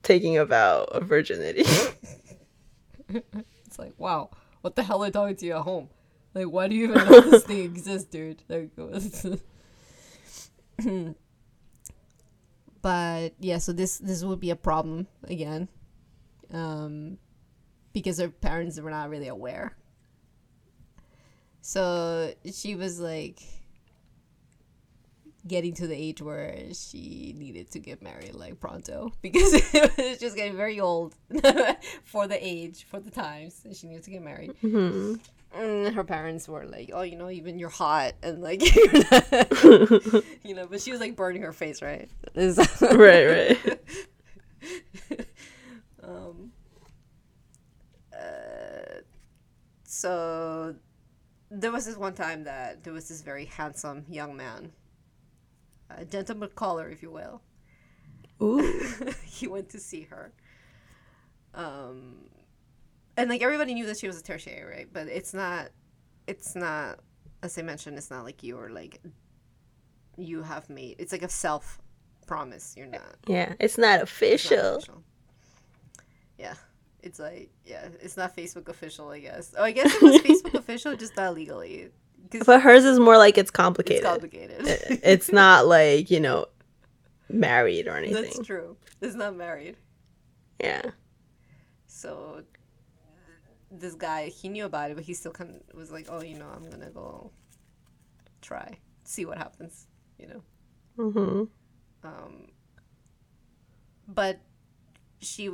taking 0.01 0.37
a 0.37 0.45
vow 0.45 0.85
of 0.85 1.05
virginity. 1.05 1.65
It's 3.73 3.79
like, 3.79 3.93
wow, 3.97 4.29
what 4.61 4.75
the 4.75 4.83
hell 4.83 5.03
are 5.03 5.09
talking 5.09 5.35
to 5.35 5.45
you 5.47 5.55
at 5.55 5.63
home? 5.63 5.89
Like, 6.35 6.45
why 6.45 6.67
do 6.67 6.75
you 6.75 6.91
even 6.91 7.09
know 7.09 7.21
this 7.21 7.43
thing 7.45 7.63
exists, 7.63 8.07
dude? 8.07 8.43
Like, 8.47 8.69
but 12.83 13.33
yeah, 13.39 13.57
so 13.57 13.73
this 13.73 13.97
this 13.97 14.23
would 14.23 14.39
be 14.39 14.51
a 14.51 14.55
problem 14.55 15.07
again, 15.23 15.69
um, 16.51 17.17
because 17.93 18.19
her 18.19 18.29
parents 18.29 18.79
were 18.79 18.91
not 18.91 19.09
really 19.09 19.27
aware. 19.27 19.75
So 21.61 22.35
she 22.51 22.75
was 22.75 22.99
like 22.99 23.41
getting 25.47 25.73
to 25.73 25.87
the 25.87 25.95
age 25.95 26.21
where 26.21 26.55
she 26.73 27.33
needed 27.37 27.69
to 27.71 27.79
get 27.79 28.01
married 28.01 28.33
like 28.33 28.59
pronto 28.59 29.11
because 29.21 29.53
it 29.53 29.97
was 29.97 30.17
just 30.17 30.35
getting 30.37 30.55
very 30.55 30.79
old 30.79 31.13
for 32.05 32.27
the 32.27 32.37
age 32.39 32.85
for 32.89 32.99
the 32.99 33.11
times 33.11 33.61
and 33.65 33.75
she 33.75 33.87
needed 33.87 34.03
to 34.03 34.11
get 34.11 34.21
married 34.21 34.53
Mhm. 34.63 35.19
and 35.53 35.93
her 35.95 36.03
parents 36.05 36.47
were 36.47 36.65
like 36.65 36.91
oh 36.93 37.01
you 37.01 37.17
know 37.17 37.29
even 37.29 37.59
you're 37.59 37.67
hot 37.69 38.13
and 38.23 38.41
like 38.41 38.61
you 40.43 40.55
know 40.55 40.65
but 40.67 40.79
she 40.81 40.91
was 40.91 41.01
like 41.01 41.15
burning 41.17 41.41
her 41.41 41.51
face 41.53 41.81
right 41.81 42.09
right, 42.81 43.57
right. 43.59 43.77
um 46.03 46.51
uh, 48.13 49.01
so 49.85 50.73
there 51.51 51.71
was 51.71 51.85
this 51.85 51.97
one 51.97 52.13
time 52.13 52.45
that 52.45 52.83
there 52.83 52.93
was 52.93 53.07
this 53.09 53.21
very 53.21 53.45
handsome 53.45 54.05
young 54.09 54.35
man 54.37 54.71
a 55.89 56.05
gentleman 56.05 56.49
caller 56.55 56.89
if 56.89 57.01
you 57.01 57.11
will 57.11 57.41
Ooh. 58.41 58.89
he 59.25 59.47
went 59.47 59.69
to 59.69 59.79
see 59.79 60.01
her. 60.09 60.33
Um, 61.53 62.25
and 63.15 63.29
like 63.29 63.41
everybody 63.41 63.73
knew 63.73 63.85
that 63.85 63.97
she 63.97 64.07
was 64.07 64.19
a 64.19 64.23
tertiary, 64.23 64.63
right? 64.63 64.87
But 64.91 65.07
it's 65.07 65.33
not, 65.33 65.69
it's 66.27 66.55
not, 66.55 66.99
as 67.41 67.57
I 67.57 67.61
mentioned, 67.61 67.97
it's 67.97 68.09
not 68.09 68.23
like 68.23 68.43
you're 68.43 68.69
like 68.69 69.01
you 70.17 70.41
have 70.43 70.69
made. 70.69 70.95
It's 70.99 71.11
like 71.11 71.23
a 71.23 71.29
self 71.29 71.79
promise. 72.25 72.75
You're 72.77 72.87
not. 72.87 73.15
Yeah, 73.27 73.53
it's 73.59 73.59
not 73.59 73.61
it's 73.61 73.77
not 73.77 74.01
official. 74.01 74.75
official. 74.75 75.03
Yeah. 76.37 76.55
It's 77.01 77.19
like 77.19 77.49
yeah, 77.65 77.89
it's 78.01 78.15
not 78.15 78.35
Facebook 78.35 78.69
official, 78.69 79.09
I 79.09 79.19
guess. 79.19 79.53
Oh, 79.57 79.63
I 79.63 79.71
guess 79.71 79.93
it 79.93 80.01
was 80.01 80.21
Facebook 80.21 80.53
official, 80.53 80.95
just 80.95 81.15
not 81.17 81.33
legally. 81.35 81.89
But 82.45 82.61
hers 82.61 82.85
is 82.85 82.99
more 82.99 83.17
like 83.17 83.37
it's 83.37 83.49
it's 83.49 83.51
complicated. 83.51 84.03
complicated. 84.03 84.57
It's 85.03 85.31
not 85.31 85.67
like, 85.67 86.09
you 86.09 86.19
know, 86.19 86.47
married 87.29 87.87
or 87.87 87.95
anything. 87.97 88.23
That's 88.23 88.39
true. 88.39 88.77
It's 89.01 89.15
not 89.15 89.35
married. 89.35 89.77
Yeah. 90.59 90.91
So 91.87 92.43
this 93.71 93.95
guy, 93.95 94.27
he 94.29 94.49
knew 94.49 94.65
about 94.65 94.91
it, 94.91 94.95
but 94.95 95.03
he 95.03 95.13
still 95.13 95.31
kind 95.31 95.49
of 95.49 95.77
was 95.77 95.91
like, 95.91 96.07
"Oh, 96.09 96.21
you 96.21 96.37
know, 96.37 96.47
I'm 96.55 96.69
gonna 96.69 96.89
go 96.89 97.31
try, 98.41 98.77
see 99.03 99.25
what 99.25 99.37
happens," 99.37 99.87
you 100.17 100.27
know. 100.27 100.43
Mm-hmm. 100.97 102.07
Um, 102.07 102.47
but 104.07 104.39
she, 105.19 105.49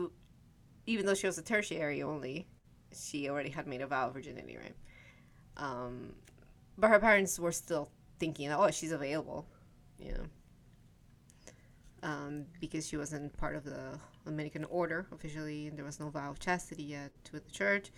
even 0.86 1.06
though 1.06 1.14
she 1.14 1.28
was 1.28 1.38
a 1.38 1.44
tertiary 1.44 2.04
only, 2.04 2.48
she 2.94 3.30
already 3.30 3.50
had 3.50 3.68
made 3.68 3.82
a 3.82 3.88
vow 3.88 4.08
of 4.08 4.14
virginity, 4.14 4.58
right? 4.58 4.76
Um, 5.58 6.14
but 6.80 6.90
her 6.90 7.00
parents 7.00 7.38
were 7.40 7.52
still 7.52 7.90
thinking, 8.20 8.52
"Oh, 8.52 8.72
she's 8.72 8.92
available," 8.92 9.46
you 9.98 10.14
know. 10.14 10.26
Um, 12.02 12.46
because 12.62 12.88
she 12.88 12.96
wasn't 12.96 13.36
part 13.36 13.56
of 13.58 13.66
the 13.66 14.00
Dominican 14.24 14.64
order 14.66 15.06
officially, 15.12 15.68
and 15.68 15.78
there 15.78 15.86
was 15.86 16.00
no 16.00 16.10
vow 16.10 16.32
of 16.32 16.40
chastity 16.40 16.84
yet 16.84 17.12
with 17.34 17.46
the 17.46 17.52
church. 17.52 17.92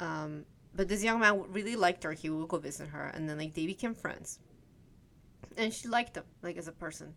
Um, 0.00 0.44
but 0.74 0.88
this 0.88 1.04
young 1.04 1.20
man 1.20 1.44
really 1.52 1.76
liked 1.76 2.02
her. 2.04 2.12
He 2.12 2.30
would 2.30 2.48
go 2.48 2.58
visit 2.58 2.88
her, 2.88 3.06
and 3.14 3.28
then 3.28 3.38
like 3.38 3.54
they 3.54 3.66
became 3.66 3.94
friends. 3.94 4.40
And 5.56 5.72
she 5.72 5.86
liked 5.86 6.16
him, 6.16 6.24
like 6.42 6.56
as 6.56 6.66
a 6.66 6.72
person. 6.72 7.14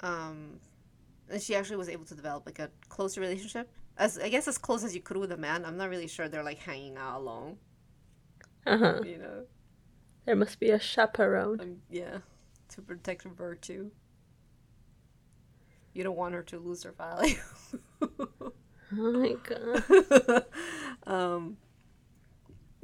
Um, 0.00 0.60
and 1.28 1.42
she 1.42 1.54
actually 1.54 1.76
was 1.76 1.88
able 1.88 2.04
to 2.06 2.14
develop 2.14 2.46
like 2.46 2.58
a 2.58 2.70
closer 2.88 3.20
relationship, 3.20 3.70
as 3.98 4.18
I 4.18 4.28
guess 4.28 4.48
as 4.48 4.58
close 4.58 4.84
as 4.84 4.94
you 4.94 5.02
could 5.02 5.18
with 5.18 5.32
a 5.32 5.36
man. 5.36 5.64
I'm 5.64 5.76
not 5.76 5.90
really 5.90 6.08
sure 6.08 6.28
they're 6.28 6.42
like 6.42 6.58
hanging 6.58 6.96
out 6.96 7.18
alone, 7.18 7.58
Uh-huh. 8.66 9.00
you 9.04 9.18
know. 9.18 9.44
There 10.26 10.36
must 10.36 10.60
be 10.60 10.70
a 10.70 10.78
chaperone. 10.78 11.60
Um, 11.60 11.76
yeah, 11.90 12.18
to 12.70 12.82
protect 12.82 13.24
her 13.24 13.30
virtue. 13.30 13.90
You 15.92 16.04
don't 16.04 16.16
want 16.16 16.34
her 16.34 16.42
to 16.44 16.58
lose 16.58 16.82
her 16.84 16.92
value. 16.92 17.36
Oh 18.92 19.12
my 19.12 19.34
god. 19.44 20.44
um 21.06 21.56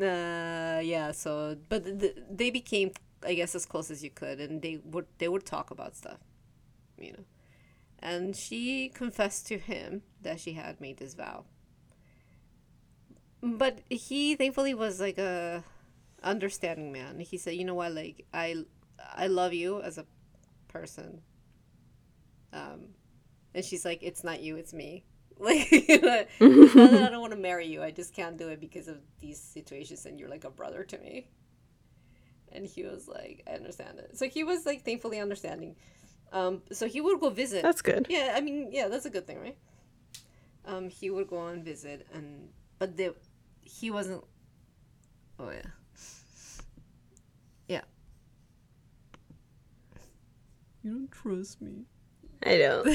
uh 0.00 0.78
yeah 0.82 1.10
so 1.10 1.56
but 1.68 1.84
th- 1.84 1.98
th- 2.00 2.16
they 2.30 2.50
became 2.50 2.90
i 3.24 3.32
guess 3.32 3.54
as 3.54 3.64
close 3.64 3.90
as 3.90 4.04
you 4.04 4.10
could 4.10 4.38
and 4.40 4.60
they 4.60 4.78
would 4.84 5.06
they 5.18 5.26
would 5.28 5.46
talk 5.46 5.70
about 5.70 5.96
stuff 5.96 6.18
you 6.98 7.12
know 7.12 7.24
and 8.00 8.36
she 8.36 8.88
confessed 8.88 9.46
to 9.46 9.58
him 9.58 10.02
that 10.22 10.40
she 10.40 10.54
had 10.54 10.80
made 10.80 10.98
this 10.98 11.14
vow 11.14 11.44
but 13.42 13.80
he 13.88 14.34
thankfully 14.34 14.74
was 14.74 15.00
like 15.00 15.18
a 15.18 15.62
understanding 16.22 16.90
man 16.92 17.20
he 17.20 17.36
said 17.36 17.54
you 17.54 17.64
know 17.64 17.74
what 17.74 17.92
like 17.92 18.24
i 18.32 18.56
i 19.14 19.26
love 19.26 19.52
you 19.52 19.80
as 19.82 19.98
a 19.98 20.06
person 20.68 21.20
um 22.52 22.88
and 23.54 23.64
she's 23.64 23.84
like 23.84 24.02
it's 24.02 24.24
not 24.24 24.40
you 24.40 24.56
it's 24.56 24.72
me 24.72 25.04
like 25.38 25.70
you 25.88 26.00
know, 26.00 26.24
that 26.40 27.02
I 27.06 27.10
don't 27.10 27.20
want 27.20 27.32
to 27.32 27.38
marry 27.38 27.66
you. 27.66 27.82
I 27.82 27.90
just 27.90 28.14
can't 28.14 28.38
do 28.38 28.48
it 28.48 28.60
because 28.60 28.88
of 28.88 28.96
these 29.20 29.38
situations, 29.38 30.06
and 30.06 30.18
you're 30.18 30.30
like 30.30 30.44
a 30.44 30.50
brother 30.50 30.82
to 30.84 30.98
me. 30.98 31.28
And 32.52 32.64
he 32.64 32.84
was 32.84 33.06
like, 33.06 33.42
I 33.46 33.50
understand 33.50 33.98
it. 33.98 34.16
So 34.16 34.28
he 34.28 34.44
was 34.44 34.64
like 34.64 34.84
thankfully 34.84 35.20
understanding. 35.20 35.76
Um, 36.32 36.62
so 36.72 36.86
he 36.88 37.02
would 37.02 37.20
go 37.20 37.28
visit. 37.28 37.62
That's 37.62 37.82
good. 37.82 38.06
yeah, 38.08 38.32
I 38.34 38.40
mean, 38.40 38.70
yeah, 38.72 38.88
that's 38.88 39.04
a 39.04 39.10
good 39.10 39.26
thing, 39.26 39.40
right? 39.40 39.58
Um, 40.64 40.88
he 40.88 41.10
would 41.10 41.28
go 41.28 41.46
and 41.48 41.62
visit, 41.62 42.06
and 42.14 42.48
but 42.78 42.96
the 42.96 43.14
he 43.66 43.90
wasn't. 43.90 44.24
Oh 45.38 45.50
yeah. 45.50 45.70
Yeah. 47.68 47.82
You 50.82 50.92
don't 50.92 51.10
trust 51.10 51.60
me. 51.60 51.84
I 52.44 52.58
don't. 52.58 52.86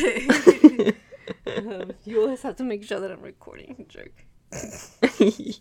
um, 1.57 1.91
you 2.05 2.21
always 2.21 2.41
have 2.41 2.55
to 2.57 2.63
make 2.63 2.83
sure 2.83 2.99
that 2.99 3.11
I'm 3.11 3.21
recording, 3.21 3.85
jerk. 3.89 4.25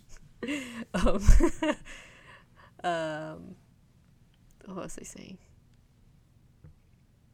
Um, 0.95 1.21
um, 2.83 3.55
what 4.65 4.75
was 4.75 4.97
I 4.99 5.03
saying? 5.03 5.37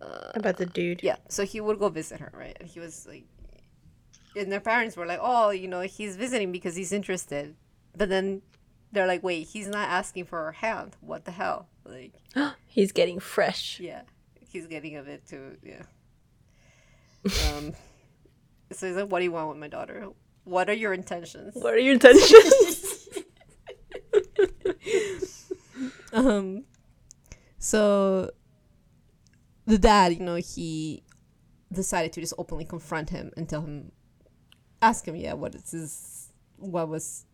Uh, 0.01 0.31
About 0.35 0.57
the 0.57 0.65
dude. 0.65 1.01
yeah, 1.01 1.15
so 1.29 1.45
he 1.45 1.61
would 1.61 1.79
go 1.79 1.87
visit 1.87 2.19
her, 2.19 2.31
right? 2.33 2.57
And 2.59 2.67
he 2.67 2.81
was 2.81 3.07
like, 3.07 3.23
and 4.35 4.51
their 4.51 4.59
parents 4.59 4.97
were 4.97 5.05
like, 5.05 5.19
oh, 5.21 5.51
you 5.51 5.69
know, 5.69 5.81
he's 5.81 6.17
visiting 6.17 6.51
because 6.51 6.75
he's 6.75 6.91
interested. 6.91 7.55
But 7.97 8.09
then 8.09 8.43
they're 8.91 9.07
like, 9.07 9.23
wait, 9.23 9.47
he's 9.47 9.67
not 9.67 9.89
asking 9.89 10.25
for 10.25 10.43
her 10.45 10.51
hand. 10.51 10.95
What 11.01 11.25
the 11.25 11.31
hell? 11.31 11.67
Like, 11.83 12.13
He's 12.67 12.91
getting 12.91 13.19
fresh. 13.19 13.79
yeah, 13.79 14.01
he's 14.39 14.67
getting 14.67 14.95
a 14.97 15.01
bit 15.01 15.25
too, 15.27 15.57
yeah. 15.63 15.81
Um, 17.57 17.73
so 18.71 18.87
he's 18.87 18.95
like, 18.95 19.11
what 19.11 19.19
do 19.19 19.25
you 19.25 19.31
want 19.31 19.49
with 19.49 19.57
my 19.57 19.67
daughter? 19.67 20.09
What 20.43 20.69
are 20.69 20.73
your 20.73 20.93
intentions? 20.93 21.55
What 21.55 21.73
are 21.73 21.79
your 21.79 21.93
intentions? 21.93 23.09
um 26.13 26.63
so 27.59 28.31
the 29.65 29.77
dad 29.77 30.13
you 30.13 30.19
know 30.19 30.35
he 30.35 31.03
decided 31.71 32.13
to 32.13 32.21
just 32.21 32.33
openly 32.37 32.65
confront 32.65 33.09
him 33.09 33.31
and 33.35 33.49
tell 33.49 33.61
him 33.61 33.91
ask 34.81 35.07
him 35.07 35.15
yeah 35.15 35.33
what 35.33 35.53
is 35.53 35.71
his 35.71 36.31
what 36.57 36.87
was 36.87 37.25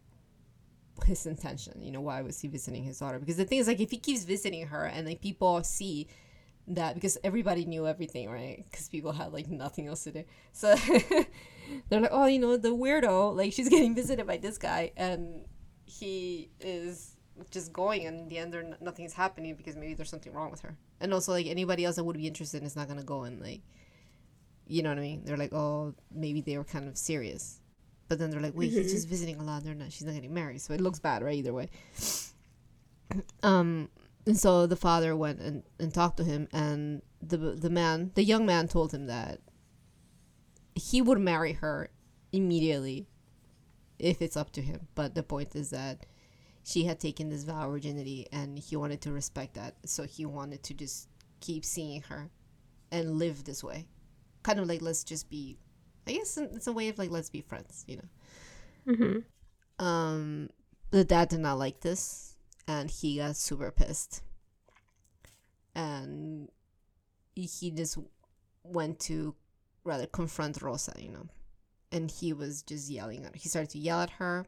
his 1.06 1.26
intention 1.26 1.82
you 1.82 1.92
know 1.92 2.02
why 2.02 2.22
was 2.22 2.40
he 2.40 2.48
visiting 2.48 2.84
his 2.84 3.00
daughter? 3.00 3.20
Because 3.20 3.38
the 3.38 3.46
thing 3.46 3.60
is 3.60 3.68
like 3.68 3.80
if 3.80 3.92
he 3.92 3.98
keeps 3.98 4.24
visiting 4.24 4.68
her 4.68 4.86
and 4.86 5.08
like 5.08 5.22
people 5.22 5.64
see 5.64 6.08
that 6.68 6.96
because 6.96 7.18
everybody 7.24 7.66
knew 7.66 7.88
everything 7.88 8.30
right? 8.30 8.64
Because 8.70 8.90
people 8.90 9.12
had 9.12 9.34
like 9.34 9.50
nothing 9.50 9.88
else 9.88 10.04
to 10.06 10.12
do. 10.12 10.24
So 10.52 10.76
they're 11.90 12.02
like 12.02 12.12
oh 12.12 12.26
you 12.26 12.40
know 12.40 12.58
the 12.58 12.70
weirdo 12.70 13.36
like 13.36 13.54
she's 13.54 13.70
getting 13.70 13.96
visited 13.96 14.26
by 14.28 14.38
this 14.38 14.58
guy 14.58 14.92
and 14.98 15.46
he 15.86 16.50
is 16.60 17.18
just 17.50 17.74
going 17.74 18.06
and 18.06 18.20
in 18.22 18.30
the 18.30 18.38
end 18.38 18.54
there 18.54 18.64
nothing's 18.80 19.14
happening 19.14 19.56
because 19.56 19.76
maybe 19.76 19.94
there's 19.94 20.10
something 20.10 20.34
wrong 20.34 20.52
with 20.52 20.62
her. 20.62 20.78
And 21.00 21.14
also 21.14 21.32
like 21.32 21.48
anybody 21.48 21.86
else 21.86 21.96
that 21.98 22.04
would 22.04 22.18
be 22.18 22.28
interested 22.28 22.64
is 22.64 22.76
not 22.76 22.88
gonna 22.88 23.04
go 23.04 23.24
and 23.24 23.42
like 23.42 23.62
you 24.66 24.82
know 24.82 24.90
what 24.90 24.98
i 24.98 25.02
mean? 25.02 25.24
They're 25.26 25.38
like 25.38 25.54
oh 25.54 25.94
maybe 26.14 26.42
they 26.42 26.58
were 26.58 26.64
kind 26.64 26.88
of 26.88 26.98
serious 26.98 27.60
but 28.14 28.20
then 28.20 28.30
they're 28.30 28.40
like 28.40 28.56
wait 28.56 28.72
he's 28.72 28.92
just 28.92 29.08
visiting 29.08 29.40
a 29.40 29.44
lot 29.44 29.64
they're 29.64 29.74
not 29.74 29.92
she's 29.92 30.06
not 30.06 30.14
getting 30.14 30.32
married 30.32 30.62
so 30.62 30.72
it 30.72 30.80
looks 30.80 31.00
bad 31.00 31.24
right 31.24 31.36
either 31.36 31.54
way. 31.54 31.70
Um 33.42 33.90
and 34.26 34.38
so 34.38 34.66
the 34.66 34.76
father 34.76 35.16
went 35.16 35.40
and, 35.40 35.64
and 35.80 35.94
talked 35.94 36.18
to 36.18 36.24
him 36.24 36.48
and 36.54 37.02
the 37.22 37.38
the 37.38 37.70
man 37.70 38.12
the 38.16 38.24
young 38.24 38.46
man 38.46 38.68
told 38.68 38.94
him 38.94 39.08
that 39.08 39.40
he 40.76 41.02
would 41.02 41.20
marry 41.20 41.54
her 41.54 41.90
immediately 42.32 43.08
if 44.00 44.22
it's 44.22 44.38
up 44.38 44.52
to 44.52 44.62
him. 44.62 44.88
But 44.96 45.16
the 45.16 45.24
point 45.24 45.56
is 45.56 45.70
that 45.72 46.06
she 46.64 46.86
had 46.86 47.00
taken 47.00 47.30
this 47.30 47.44
vow 47.44 47.66
of 47.66 47.72
virginity 47.72 48.28
and 48.32 48.58
he 48.58 48.76
wanted 48.76 49.02
to 49.02 49.12
respect 49.12 49.56
that. 49.56 49.76
So 49.86 50.04
he 50.04 50.26
wanted 50.26 50.64
to 50.64 50.74
just 50.74 51.10
keep 51.40 51.66
seeing 51.66 52.02
her 52.04 52.30
and 52.92 53.18
live 53.18 53.44
this 53.44 53.64
way. 53.64 53.86
Kind 54.44 54.60
of 54.60 54.68
like 54.68 54.82
let's 54.82 55.04
just 55.04 55.30
be 55.30 55.58
i 56.08 56.12
guess 56.14 56.38
it's 56.38 56.68
a 56.68 56.74
way 56.74 56.90
of 56.90 56.98
like 56.98 57.10
let's 57.12 57.30
be 57.30 57.42
friends 57.42 57.84
you 57.88 57.98
know? 57.98 58.96
Hmm 58.96 59.20
um 59.80 60.50
the 60.92 61.04
dad 61.04 61.30
did 61.30 61.40
not 61.40 61.58
like 61.58 61.80
this 61.82 62.36
and 62.68 62.90
he 62.90 63.18
got 63.18 63.36
super 63.36 63.72
pissed. 63.72 64.22
And 65.76 66.50
he 67.36 67.72
just 67.72 67.98
went 68.64 69.00
to 69.02 69.36
rather 69.84 70.06
confront 70.08 70.62
rosa 70.62 70.94
you 70.98 71.12
know? 71.12 71.28
And 71.92 72.10
he 72.12 72.34
was 72.34 72.62
just 72.64 72.90
yelling 72.90 73.26
at 73.26 73.34
her 73.34 73.38
he 73.38 73.50
started 73.50 73.72
to 73.72 73.80
yell 73.80 74.02
at 74.02 74.12
her. 74.12 74.46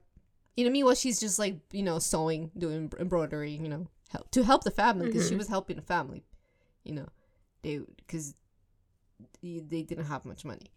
You 0.56 0.66
know 0.66 0.72
meanwhile 0.72 0.96
she's 0.96 1.20
just 1.20 1.40
like 1.40 1.58
you 1.72 1.84
know 1.84 2.00
sewing 2.00 2.52
doing 2.58 2.92
embroidery 3.00 3.52
you 3.52 3.70
know 3.70 3.88
help 4.10 4.32
to 4.32 4.44
help 4.44 4.64
the 4.64 4.72
family 4.72 5.08
because 5.08 5.28
she 5.28 5.36
Mhm. 5.36 5.40
was 5.40 5.48
helping 5.48 5.76
the 5.78 5.82
family 5.82 6.24
you 6.84 6.94
know? 6.94 7.08
They 7.64 7.80
because 7.98 8.36
they 9.42 9.82
didn't 9.84 10.06
have 10.06 10.26
much 10.26 10.46
money 10.46 10.72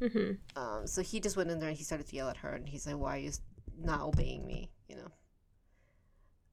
hmm 0.00 0.32
um, 0.56 0.86
so 0.86 1.02
he 1.02 1.20
just 1.20 1.36
went 1.36 1.50
in 1.50 1.58
there 1.60 1.68
and 1.68 1.78
he 1.78 1.84
started 1.84 2.06
to 2.08 2.16
yell 2.16 2.28
at 2.28 2.38
her, 2.38 2.50
and 2.50 2.68
he's 2.68 2.86
like, 2.86 2.96
"Why 2.96 3.16
are 3.16 3.20
you 3.20 3.32
not 3.80 4.02
obeying 4.02 4.46
me?" 4.46 4.70
You 4.88 4.96
know. 4.96 5.10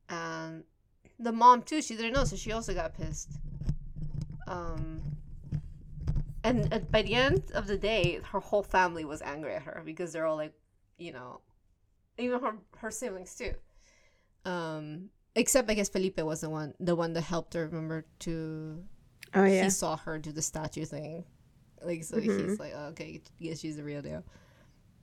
And 0.09 0.63
the 1.19 1.31
mom 1.31 1.63
too, 1.63 1.81
she 1.81 1.95
didn't 1.95 2.13
know, 2.13 2.23
so 2.25 2.35
she 2.35 2.51
also 2.51 2.73
got 2.73 2.93
pissed. 2.93 3.31
Um, 4.47 5.01
and 6.43 6.91
by 6.91 7.01
the 7.01 7.15
end 7.15 7.51
of 7.55 7.65
the 7.65 7.77
day, 7.77 8.19
her 8.31 8.39
whole 8.39 8.61
family 8.61 9.03
was 9.03 9.21
angry 9.23 9.55
at 9.55 9.63
her 9.63 9.81
because 9.83 10.13
they're 10.13 10.27
all 10.27 10.35
like, 10.35 10.53
you 10.97 11.11
know, 11.11 11.41
even 12.17 12.39
her 12.39 12.53
her 12.77 12.91
siblings 12.91 13.35
too. 13.35 13.53
Um, 14.45 15.09
except 15.35 15.69
I 15.71 15.73
guess 15.73 15.89
Felipe 15.89 16.19
was 16.21 16.41
the 16.41 16.49
one 16.49 16.75
the 16.79 16.95
one 16.95 17.13
that 17.13 17.21
helped 17.21 17.55
her. 17.55 17.65
Remember 17.65 18.05
to 18.19 18.83
Oh 19.33 19.43
yeah. 19.43 19.63
he 19.63 19.69
saw 19.69 19.97
her 19.97 20.19
do 20.19 20.31
the 20.31 20.41
statue 20.43 20.85
thing, 20.85 21.25
like 21.85 22.03
so 22.03 22.19
he's 22.19 22.59
like, 22.59 22.73
oh, 22.75 22.87
okay, 22.87 23.21
yeah, 23.39 23.53
she's 23.53 23.77
the 23.77 23.83
real 23.83 24.01
deal. 24.01 24.23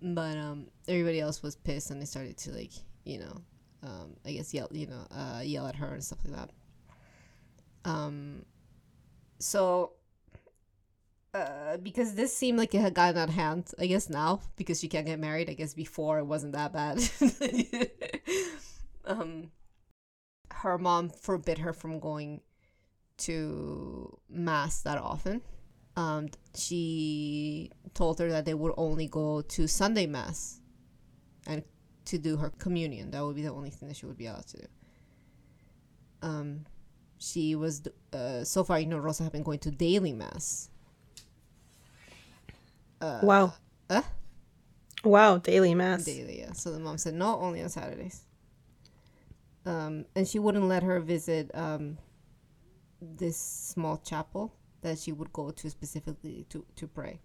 But 0.00 0.36
um, 0.36 0.66
everybody 0.88 1.20
else 1.20 1.42
was 1.42 1.56
pissed 1.56 1.90
and 1.90 2.00
they 2.00 2.06
started 2.06 2.36
to 2.38 2.52
like 2.52 2.72
you 3.04 3.18
know, 3.18 3.40
um, 3.82 4.16
I 4.24 4.32
guess 4.32 4.52
yell 4.52 4.68
you 4.70 4.86
know 4.86 5.06
uh, 5.10 5.40
yell 5.44 5.66
at 5.66 5.76
her 5.76 5.94
and 5.94 6.04
stuff 6.04 6.18
like 6.24 6.34
that. 6.36 6.50
Um, 7.84 8.44
so 9.38 9.92
uh, 11.34 11.78
because 11.78 12.14
this 12.14 12.36
seemed 12.36 12.58
like 12.58 12.74
it 12.74 12.80
had 12.80 12.94
gotten 12.94 13.16
out 13.18 13.28
of 13.28 13.34
hand, 13.34 13.70
I 13.78 13.86
guess 13.86 14.10
now 14.10 14.40
because 14.56 14.80
she 14.80 14.88
can't 14.88 15.06
get 15.06 15.18
married. 15.18 15.48
I 15.48 15.54
guess 15.54 15.74
before 15.74 16.18
it 16.18 16.24
wasn't 16.24 16.52
that 16.52 16.72
bad. 16.72 17.02
um, 19.06 19.50
her 20.50 20.78
mom 20.78 21.08
forbid 21.08 21.58
her 21.58 21.72
from 21.72 21.98
going 21.98 22.42
to 23.18 24.18
mass 24.28 24.82
that 24.82 24.98
often. 24.98 25.42
Um, 25.96 26.28
she 26.54 27.70
told 27.94 28.18
her 28.18 28.30
that 28.30 28.44
they 28.44 28.54
would 28.54 28.72
only 28.76 29.06
go 29.06 29.42
to 29.42 29.66
Sunday 29.66 30.06
mass, 30.06 30.60
and 31.46 31.62
to 32.06 32.18
do 32.18 32.36
her 32.36 32.50
communion. 32.58 33.10
That 33.10 33.24
would 33.24 33.36
be 33.36 33.42
the 33.42 33.52
only 33.52 33.70
thing 33.70 33.88
that 33.88 33.96
she 33.96 34.06
would 34.06 34.16
be 34.16 34.26
allowed 34.26 34.46
to 34.48 34.56
do. 34.58 34.66
Um, 36.22 36.66
she 37.18 37.54
was 37.54 37.82
uh, 38.12 38.44
so 38.44 38.64
far, 38.64 38.80
you 38.80 38.86
know, 38.86 38.98
Rosa 38.98 39.24
had 39.24 39.32
been 39.32 39.42
going 39.42 39.58
to 39.60 39.70
daily 39.70 40.12
mass. 40.12 40.70
wow. 43.22 43.54
Uh? 43.90 44.02
Wow, 45.04 45.38
daily 45.38 45.74
mass. 45.74 46.04
daily. 46.04 46.40
Yeah. 46.40 46.52
So 46.52 46.70
the 46.72 46.78
mom 46.78 46.98
said 46.98 47.14
no, 47.14 47.38
only 47.40 47.62
on 47.62 47.68
Saturdays. 47.68 48.24
Um, 49.66 50.06
and 50.14 50.26
she 50.26 50.38
wouldn't 50.38 50.64
let 50.64 50.82
her 50.82 51.00
visit 51.00 51.50
um, 51.54 51.98
this 53.00 53.36
small 53.36 53.98
chapel 53.98 54.52
that 54.82 54.98
she 54.98 55.12
would 55.12 55.32
go 55.32 55.50
to 55.50 55.70
specifically 55.70 56.46
to 56.50 56.64
to 56.76 56.86
pray. 56.86 57.20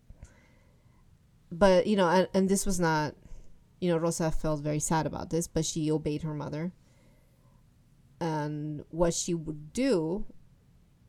But 1.51 1.87
you 1.87 1.95
know, 1.95 2.07
and, 2.07 2.27
and 2.33 2.49
this 2.49 2.65
was 2.65 2.79
not, 2.79 3.15
you 3.79 3.89
know, 3.89 3.97
Rosa 3.97 4.31
felt 4.31 4.61
very 4.61 4.79
sad 4.79 5.05
about 5.05 5.29
this, 5.29 5.47
but 5.47 5.65
she 5.65 5.91
obeyed 5.91 6.23
her 6.23 6.33
mother. 6.33 6.71
And 8.19 8.83
what 8.89 9.13
she 9.13 9.33
would 9.33 9.73
do 9.73 10.25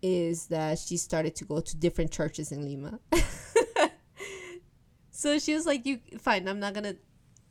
is 0.03 0.47
that 0.49 0.79
she 0.79 0.97
started 0.97 1.35
to 1.37 1.45
go 1.45 1.61
to 1.61 1.77
different 1.77 2.13
churches 2.13 2.53
in 2.53 2.65
Lima. 2.65 3.01
so 5.11 5.39
she 5.39 5.55
was 5.55 5.67
like, 5.67 5.87
"You 5.87 6.01
fine? 6.19 6.47
I'm 6.47 6.61
not 6.61 6.75
gonna 6.75 6.95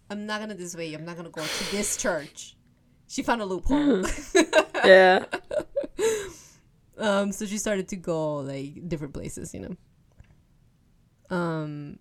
I'm 0.09 0.25
not 0.25 0.39
gonna 0.39 0.55
dissuade 0.55 0.91
you. 0.91 0.97
I'm 0.97 1.05
not 1.05 1.17
gonna 1.17 1.29
go 1.29 1.43
to 1.43 1.71
this 1.71 1.97
church. 1.97 2.55
She 3.07 3.23
found 3.23 3.41
a 3.41 3.45
loophole. 3.45 4.05
yeah. 4.85 5.25
um, 6.97 7.31
so 7.31 7.45
she 7.45 7.57
started 7.57 7.87
to 7.89 7.95
go 7.95 8.37
like 8.37 8.87
different 8.87 9.13
places, 9.13 9.53
you 9.53 9.61
know. 9.61 11.35
Um, 11.35 11.99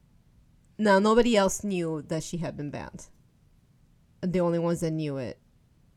now 0.79 0.99
nobody 0.99 1.37
else 1.37 1.65
knew 1.65 2.03
that 2.09 2.23
she 2.23 2.39
had 2.39 2.57
been 2.57 2.71
banned. 2.71 3.07
The 4.23 4.41
only 4.41 4.59
ones 4.59 4.81
that 4.81 4.93
knew 4.93 5.17
it 5.19 5.39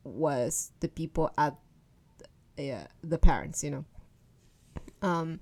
was 0.04 0.72
the 0.80 0.88
people 0.88 1.32
at, 1.38 1.56
yeah, 2.58 2.88
the 3.04 3.18
parents, 3.18 3.64
you 3.64 3.72
know. 3.72 3.86
Um, 5.02 5.40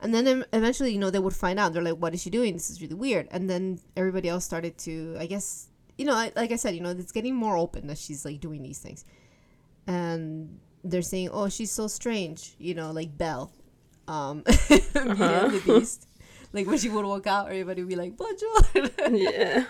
and 0.00 0.14
then 0.14 0.44
eventually, 0.52 0.92
you 0.92 0.98
know, 0.98 1.10
they 1.10 1.18
would 1.18 1.34
find 1.34 1.58
out. 1.58 1.72
They're 1.72 1.82
like, 1.82 1.96
"What 1.96 2.14
is 2.14 2.22
she 2.22 2.30
doing? 2.30 2.52
This 2.52 2.70
is 2.70 2.80
really 2.80 2.94
weird." 2.94 3.26
And 3.30 3.48
then 3.48 3.80
everybody 3.96 4.28
else 4.28 4.44
started 4.44 4.76
to, 4.78 5.16
I 5.18 5.26
guess, 5.26 5.68
you 5.96 6.04
know, 6.04 6.12
like 6.12 6.52
I 6.52 6.56
said, 6.56 6.74
you 6.74 6.80
know, 6.80 6.90
it's 6.90 7.12
getting 7.12 7.34
more 7.34 7.56
open 7.56 7.86
that 7.86 7.98
she's 7.98 8.24
like 8.24 8.40
doing 8.40 8.62
these 8.62 8.78
things, 8.78 9.04
and 9.86 10.60
they're 10.84 11.02
saying, 11.02 11.30
"Oh, 11.32 11.48
she's 11.48 11.72
so 11.72 11.88
strange," 11.88 12.54
you 12.58 12.74
know, 12.74 12.92
like 12.92 13.16
Belle, 13.16 13.50
um, 14.06 14.42
and 14.46 15.18
the 15.18 15.62
Beast. 15.64 16.06
Like 16.52 16.66
when 16.68 16.78
she 16.78 16.88
would 16.88 17.04
walk 17.04 17.26
out, 17.26 17.46
everybody 17.46 17.82
would 17.82 17.88
be 17.88 17.96
like, 17.96 18.16
"Bonjour." 18.16 18.90
Yeah. 19.10 19.64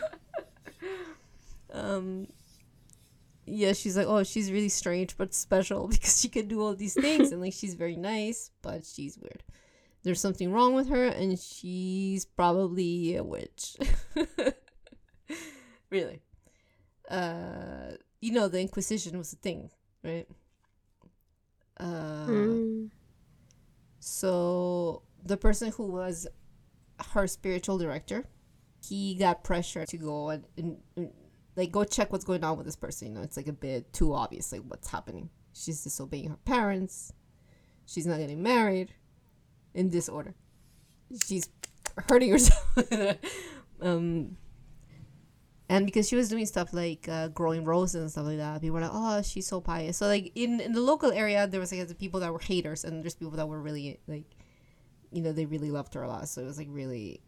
um, 1.73 2.27
yeah, 3.47 3.73
she's 3.73 3.97
like, 3.97 4.07
"Oh, 4.07 4.25
she's 4.25 4.51
really 4.51 4.69
strange 4.69 5.17
but 5.17 5.33
special 5.33 5.89
because 5.95 6.21
she 6.21 6.29
can 6.29 6.49
do 6.49 6.61
all 6.61 6.75
these 6.75 6.95
things 6.95 7.33
and 7.33 7.41
like 7.41 7.55
she's 7.55 7.75
very 7.75 7.97
nice, 7.97 8.51
but 8.61 8.85
she's 8.85 9.17
weird." 9.17 9.43
There's 10.03 10.21
something 10.21 10.53
wrong 10.53 10.75
with 10.75 10.91
her, 10.91 11.07
and 11.07 11.39
she's 11.39 12.27
probably 12.27 13.17
a 13.17 13.25
witch. 13.25 13.77
really. 15.89 16.21
Uh, 17.09 17.97
you 18.21 18.33
know, 18.33 18.49
the 18.49 18.61
Inquisition 18.61 19.17
was 19.17 19.33
a 19.33 19.37
thing, 19.37 19.71
right? 20.03 20.29
Uh, 21.79 22.27
Mm. 22.27 22.91
so 24.01 25.03
the 25.25 25.37
person 25.37 25.73
who 25.73 25.87
was 25.87 26.27
her 27.13 27.27
spiritual 27.27 27.79
director, 27.79 28.27
he 28.87 29.15
got 29.15 29.43
pressure 29.43 29.85
to 29.87 29.97
go 29.97 30.31
and, 30.31 30.45
and, 30.57 30.77
and, 30.97 31.11
like 31.57 31.73
go 31.73 31.85
check 31.85 32.13
what's 32.13 32.25
going 32.25 32.45
on 32.45 32.57
with 32.57 32.67
this 32.67 32.77
person. 32.77 33.09
You 33.09 33.15
know, 33.15 33.23
it's 33.23 33.37
like 33.37 33.49
a 33.49 33.53
bit 33.53 33.93
too 33.93 34.13
obvious, 34.15 34.53
like 34.53 34.63
what's 34.69 34.89
happening. 34.89 35.31
She's 35.53 35.83
disobeying 35.83 36.31
her 36.31 36.39
parents. 36.45 37.13
She's 37.87 38.07
not 38.07 38.19
getting 38.19 38.43
married 38.43 38.93
in 39.73 39.91
this 39.91 40.09
order. 40.09 40.35
She's 41.27 41.49
hurting 42.09 42.31
herself. 42.31 42.85
um, 43.81 44.37
and 45.69 45.87
because 45.87 46.09
she 46.09 46.17
was 46.17 46.29
doing 46.29 46.45
stuff 46.47 46.73
like 46.73 47.09
uh, 47.09 47.29
growing 47.29 47.65
roses 47.65 48.01
and 48.03 48.11
stuff 48.11 48.27
like 48.27 48.37
that, 48.37 48.61
people 48.61 48.75
were 48.75 48.81
like, 48.81 48.91
"Oh, 48.93 49.23
she's 49.23 49.47
so 49.47 49.61
pious." 49.61 49.97
So 49.97 50.07
like 50.07 50.33
in 50.35 50.61
in 50.61 50.73
the 50.73 50.81
local 50.81 51.11
area, 51.11 51.47
there 51.47 51.61
was 51.61 51.73
like 51.73 51.87
the 51.89 51.95
people 51.95 52.21
that 52.21 52.33
were 52.33 52.39
haters, 52.39 52.85
and 52.85 53.03
there's 53.03 53.15
people 53.15 53.37
that 53.37 53.49
were 53.49 53.61
really 53.61 53.99
like, 54.07 54.25
you 55.11 55.23
know, 55.23 55.33
they 55.33 55.47
really 55.47 55.71
loved 55.71 55.95
her 55.95 56.03
a 56.03 56.09
lot. 56.09 56.29
So 56.29 56.43
it 56.43 56.47
was 56.47 56.59
like 56.59 56.69
really 56.71 57.23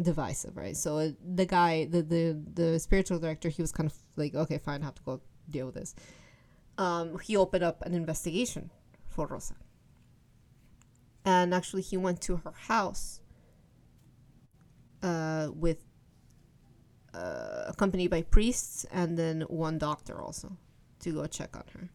divisive, 0.00 0.56
right? 0.56 0.76
So 0.76 0.98
uh, 0.98 1.08
the 1.22 1.44
guy, 1.44 1.84
the 1.84 2.02
the 2.02 2.42
the 2.54 2.78
spiritual 2.78 3.18
director, 3.18 3.50
he 3.50 3.60
was 3.60 3.72
kind 3.72 3.90
of 3.90 3.96
like, 4.16 4.34
"Okay, 4.34 4.58
fine, 4.58 4.80
I 4.82 4.86
have 4.86 4.94
to 4.96 5.02
go 5.02 5.20
deal 5.50 5.66
with 5.66 5.74
this." 5.74 5.94
Um, 6.78 7.18
he 7.18 7.36
opened 7.36 7.62
up 7.62 7.82
an 7.82 7.92
investigation 7.92 8.70
for 9.06 9.26
Rosa, 9.26 9.54
and 11.26 11.52
actually, 11.52 11.82
he 11.82 11.98
went 11.98 12.22
to 12.22 12.36
her 12.38 12.52
house 12.52 13.20
uh, 15.02 15.50
with 15.54 15.84
uh, 17.14 17.64
accompanied 17.66 18.08
by 18.08 18.22
priests 18.22 18.84
and 18.90 19.18
then 19.18 19.42
one 19.42 19.78
doctor 19.78 20.20
also 20.20 20.56
to 21.00 21.12
go 21.12 21.26
check 21.26 21.56
on 21.56 21.64
her 21.74 21.88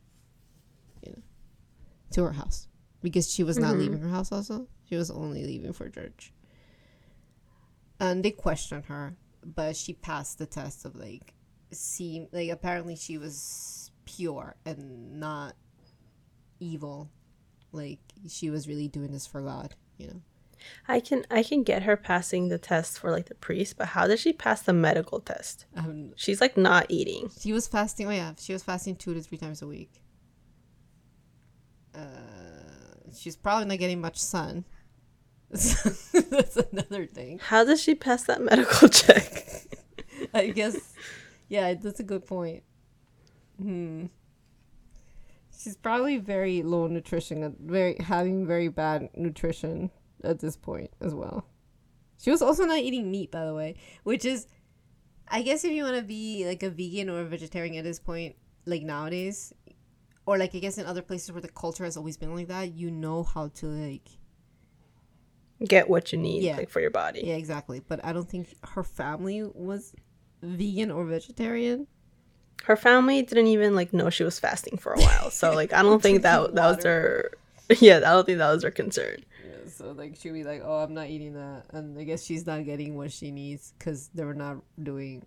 you 1.05 1.11
know 1.13 1.21
to 2.11 2.23
her 2.23 2.33
house. 2.33 2.67
Because 3.01 3.31
she 3.31 3.43
was 3.43 3.57
not 3.57 3.75
Mhm. 3.75 3.79
leaving 3.79 3.99
her 4.01 4.09
house 4.09 4.31
also. 4.31 4.67
She 4.85 4.95
was 4.95 5.11
only 5.11 5.43
leaving 5.43 5.71
for 5.73 5.87
church. 5.89 6.33
And 7.99 8.23
they 8.23 8.31
questioned 8.31 8.85
her 8.85 9.17
but 9.45 9.75
she 9.77 9.93
passed 9.93 10.37
the 10.39 10.45
test 10.45 10.83
of 10.85 10.95
like 10.95 11.33
seem 11.71 12.27
like 12.31 12.49
apparently 12.49 12.95
she 12.95 13.17
was 13.17 13.91
pure 14.05 14.55
and 14.65 15.19
not 15.19 15.55
evil. 16.59 17.09
Like 17.71 17.99
she 18.27 18.49
was 18.49 18.67
really 18.67 18.87
doing 18.87 19.11
this 19.11 19.27
for 19.27 19.41
god 19.41 19.75
you 19.97 20.07
know 20.07 20.21
I 20.87 20.99
can 20.99 21.25
I 21.31 21.43
can 21.43 21.63
get 21.63 21.83
her 21.83 21.95
passing 21.97 22.47
the 22.49 22.57
test 22.57 22.99
for 22.99 23.11
like 23.11 23.27
the 23.27 23.35
priest, 23.35 23.77
but 23.77 23.87
how 23.89 24.07
does 24.07 24.19
she 24.19 24.33
pass 24.33 24.61
the 24.61 24.73
medical 24.73 25.19
test? 25.19 25.65
um, 25.75 26.13
She's 26.15 26.41
like 26.41 26.57
not 26.57 26.85
eating. 26.89 27.29
She 27.39 27.53
was 27.53 27.67
fasting. 27.67 28.07
Oh 28.07 28.11
yeah, 28.11 28.33
she 28.39 28.53
was 28.53 28.63
fasting 28.63 28.95
two 28.95 29.13
to 29.13 29.21
three 29.21 29.37
times 29.37 29.61
a 29.61 29.67
week. 29.67 29.91
Uh, 31.95 31.99
she's 33.15 33.35
probably 33.35 33.65
not 33.65 33.79
getting 33.79 34.01
much 34.01 34.17
sun. 34.17 34.65
That's 35.49 36.57
another 36.71 37.05
thing. 37.05 37.39
How 37.39 37.63
does 37.63 37.81
she 37.81 37.95
pass 37.95 38.23
that 38.23 38.41
medical 38.41 38.89
check? 39.01 39.45
I 40.33 40.47
guess. 40.47 40.93
Yeah, 41.47 41.73
that's 41.75 42.01
a 42.01 42.03
good 42.03 42.25
point. 42.25 42.63
Hmm. 43.61 44.07
She's 45.57 45.77
probably 45.77 46.17
very 46.17 46.61
low 46.61 46.87
nutrition, 46.87 47.55
very 47.63 47.95
having 47.99 48.45
very 48.45 48.67
bad 48.67 49.09
nutrition 49.15 49.89
at 50.23 50.39
this 50.39 50.55
point 50.57 50.91
as 51.01 51.13
well. 51.13 51.45
She 52.21 52.31
was 52.31 52.41
also 52.41 52.65
not 52.65 52.79
eating 52.79 53.11
meat, 53.11 53.31
by 53.31 53.45
the 53.45 53.53
way, 53.53 53.75
which 54.03 54.25
is, 54.25 54.47
I 55.27 55.41
guess, 55.43 55.63
if 55.63 55.71
you 55.71 55.83
want 55.83 55.97
to 55.97 56.01
be 56.01 56.45
like 56.47 56.63
a 56.63 56.69
vegan 56.69 57.09
or 57.09 57.19
a 57.21 57.25
vegetarian 57.25 57.75
at 57.75 57.83
this 57.83 57.99
point, 57.99 58.35
like 58.65 58.81
nowadays, 58.83 59.53
or 60.25 60.37
like 60.37 60.53
I 60.55 60.59
guess 60.59 60.77
in 60.77 60.85
other 60.85 61.01
places 61.01 61.31
where 61.31 61.41
the 61.41 61.47
culture 61.47 61.83
has 61.83 61.95
always 61.95 62.17
been 62.17 62.33
like 62.35 62.47
that, 62.47 62.73
you 62.73 62.89
know 62.91 63.23
how 63.23 63.47
to 63.55 63.67
like 63.67 64.09
Get 65.65 65.89
what 65.89 66.11
you 66.11 66.19
need 66.19 66.43
Yeah. 66.43 66.57
like 66.57 66.69
for 66.69 66.79
your 66.81 66.91
body. 66.91 67.21
yeah, 67.25 67.35
exactly. 67.35 67.79
But 67.79 68.03
I 68.05 68.13
don't 68.13 68.29
think 68.29 68.53
her 68.63 68.83
family 68.83 69.43
was 69.43 69.93
vegan 70.43 70.91
or 70.91 71.03
vegetarian. 71.05 71.87
Her 72.65 72.75
family 72.75 73.21
didn't 73.23 73.47
even 73.47 73.75
like 73.75 73.91
know 73.93 74.09
she 74.11 74.23
was 74.23 74.39
fasting 74.39 74.77
for 74.77 74.93
a 74.93 74.99
while. 74.99 75.31
So 75.31 75.53
like 75.53 75.73
I 75.73 75.81
don't 75.81 76.01
think 76.03 76.21
that 76.23 76.53
that 76.55 76.75
was 76.75 76.83
her 76.83 77.31
Yeah, 77.79 77.97
I 77.97 78.11
don't 78.13 78.25
think 78.25 78.37
that 78.37 78.51
was 78.51 78.63
her 78.63 78.71
concern. 78.71 79.23
So 79.77 79.91
like 79.91 80.15
she'll 80.15 80.33
be 80.33 80.43
like, 80.43 80.61
"Oh, 80.63 80.77
I'm 80.77 80.95
not 80.95 81.07
eating 81.07 81.33
that," 81.33 81.65
and 81.71 81.97
I 81.99 82.03
guess 82.03 82.23
she's 82.23 82.47
not 82.47 82.65
getting 82.65 82.95
what 82.95 83.11
she 83.11 83.29
needs 83.29 83.73
because 83.77 84.09
they 84.15 84.23
were 84.23 84.33
not 84.33 84.57
doing 84.81 85.23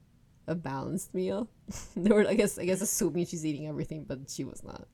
a 0.49 0.57
balanced 0.57 1.15
meal. 1.15 1.49
they 1.97 2.11
were, 2.11 2.27
I 2.27 2.35
guess, 2.35 2.59
I 2.59 2.65
guess, 2.65 2.81
assuming 2.81 3.27
she's 3.27 3.47
eating 3.47 3.69
everything, 3.69 4.05
but 4.05 4.29
she 4.29 4.43
was 4.43 4.65
not. 4.65 4.89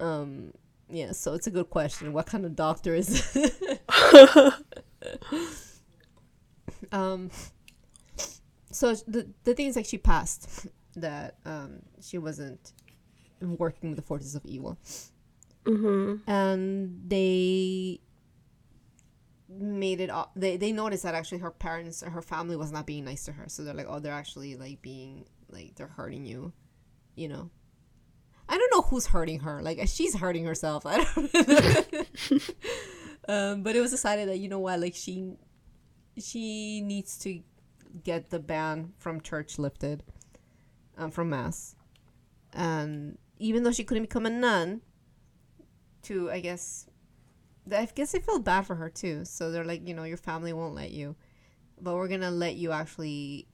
Um, 0.00 0.52
yeah, 0.88 1.12
so 1.12 1.34
it's 1.34 1.46
a 1.46 1.50
good 1.50 1.68
question. 1.68 2.14
What 2.14 2.24
kind 2.24 2.46
of 2.46 2.56
doctor 2.56 2.94
is? 2.94 3.36
um, 6.92 7.30
so 8.70 8.94
the 8.94 9.28
the 9.44 9.54
thing 9.54 9.66
is 9.66 9.76
like 9.76 9.84
she 9.84 9.98
passed 9.98 10.66
that 10.96 11.36
um 11.44 11.80
she 12.00 12.16
wasn't 12.16 12.72
working 13.42 13.90
with 13.90 13.96
the 13.96 14.02
forces 14.02 14.34
of 14.34 14.46
evil, 14.46 14.78
mm-hmm. 15.64 16.30
and 16.30 17.02
they 17.06 18.00
made 19.48 20.00
it 20.00 20.10
o- 20.10 20.30
they 20.34 20.56
they 20.56 20.72
noticed 20.72 21.02
that 21.02 21.14
actually 21.14 21.38
her 21.38 21.50
parents 21.50 22.02
or 22.02 22.10
her 22.10 22.22
family 22.22 22.56
was 22.56 22.72
not 22.72 22.86
being 22.86 23.04
nice 23.04 23.24
to 23.24 23.32
her. 23.32 23.44
So 23.48 23.64
they're 23.64 23.74
like 23.74 23.86
oh 23.88 23.98
they're 23.98 24.12
actually 24.12 24.56
like 24.56 24.82
being 24.82 25.26
like 25.50 25.74
they're 25.76 25.88
hurting 25.88 26.24
you 26.24 26.52
you 27.14 27.28
know? 27.28 27.50
I 28.48 28.58
don't 28.58 28.72
know 28.72 28.82
who's 28.82 29.06
hurting 29.06 29.40
her. 29.40 29.62
Like 29.62 29.80
she's 29.86 30.16
hurting 30.16 30.44
herself. 30.44 30.84
I 30.86 30.98
don't 30.98 31.34
um 33.28 33.62
but 33.62 33.76
it 33.76 33.80
was 33.80 33.90
decided 33.90 34.28
that 34.28 34.38
you 34.38 34.48
know 34.48 34.58
what? 34.58 34.80
Like 34.80 34.94
she 34.94 35.34
she 36.18 36.80
needs 36.80 37.18
to 37.18 37.40
get 38.04 38.30
the 38.30 38.38
ban 38.38 38.92
from 38.98 39.20
church 39.20 39.58
lifted 39.58 40.02
um, 40.96 41.10
from 41.10 41.30
mass. 41.30 41.74
And 42.52 43.18
even 43.38 43.62
though 43.62 43.72
she 43.72 43.84
couldn't 43.84 44.04
become 44.04 44.26
a 44.26 44.30
nun 44.30 44.82
to 46.02 46.30
i 46.30 46.40
guess 46.40 46.86
I 47.70 47.86
guess 47.94 48.12
they 48.12 48.18
feel 48.18 48.40
bad 48.40 48.62
for 48.62 48.74
her 48.74 48.90
too. 48.90 49.24
So 49.24 49.50
they're 49.50 49.64
like, 49.64 49.86
you 49.86 49.94
know, 49.94 50.04
your 50.04 50.16
family 50.16 50.52
won't 50.52 50.74
let 50.74 50.90
you, 50.90 51.14
but 51.80 51.94
we're 51.94 52.08
gonna 52.08 52.30
let 52.30 52.56
you 52.56 52.72
actually 52.72 53.46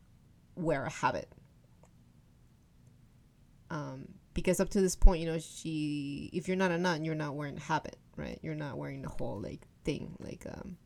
wear 0.55 0.85
a 0.85 0.91
habit. 0.91 1.29
Um, 3.71 4.09
because 4.33 4.61
up 4.61 4.71
to 4.71 4.81
this 4.81 4.97
point, 4.97 5.21
you 5.21 5.27
know, 5.27 5.39
she, 5.39 6.31
if 6.33 6.49
you're 6.49 6.57
not 6.57 6.71
a 6.71 6.79
nun, 6.79 7.05
you're 7.05 7.15
not 7.15 7.35
wearing 7.35 7.59
a 7.59 7.61
habit, 7.61 7.97
right? 8.17 8.39
You're 8.43 8.55
not 8.55 8.79
wearing 8.79 9.03
the 9.03 9.11
whole 9.11 9.41
like 9.41 9.61
thing, 9.85 10.17
like 10.21 10.47
um, 10.51 10.79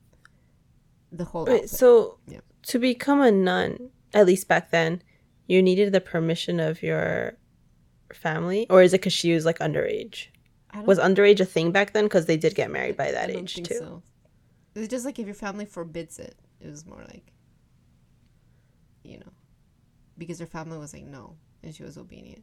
the 1.12 1.24
whole. 1.24 1.44
Wait, 1.44 1.54
outfit. 1.54 1.70
so 1.70 2.18
Yeah. 2.26 2.40
to 2.66 2.78
become 2.80 3.20
a 3.20 3.30
nun, 3.30 3.90
at 4.12 4.26
least 4.26 4.48
back 4.48 4.72
then, 4.72 5.00
you 5.46 5.62
needed 5.62 5.92
the 5.92 6.00
permission 6.00 6.58
of 6.58 6.82
your 6.82 7.34
family, 8.12 8.66
or 8.68 8.82
is 8.82 8.92
it 8.92 8.98
because 9.00 9.12
she 9.12 9.32
was 9.32 9.44
like 9.44 9.60
underage? 9.60 10.26
Was 10.84 10.98
underage 10.98 11.40
a 11.40 11.44
thing 11.44 11.70
back 11.70 11.92
then? 11.92 12.04
Because 12.04 12.26
they 12.26 12.36
did 12.36 12.54
get 12.54 12.70
married 12.70 12.96
by 12.96 13.12
that 13.12 13.28
I 13.28 13.32
don't 13.32 13.42
age 13.42 13.54
think 13.54 13.68
too. 13.68 13.78
So. 13.78 14.02
It's 14.74 14.88
just 14.88 15.04
like 15.04 15.18
if 15.18 15.26
your 15.26 15.34
family 15.34 15.66
forbids 15.66 16.18
it, 16.18 16.34
it 16.60 16.68
was 16.68 16.86
more 16.86 17.04
like, 17.08 17.32
you 19.02 19.18
know, 19.18 19.32
because 20.16 20.38
her 20.38 20.46
family 20.46 20.78
was 20.78 20.94
like 20.94 21.04
no, 21.04 21.36
and 21.62 21.74
she 21.74 21.82
was 21.82 21.98
obedient. 21.98 22.42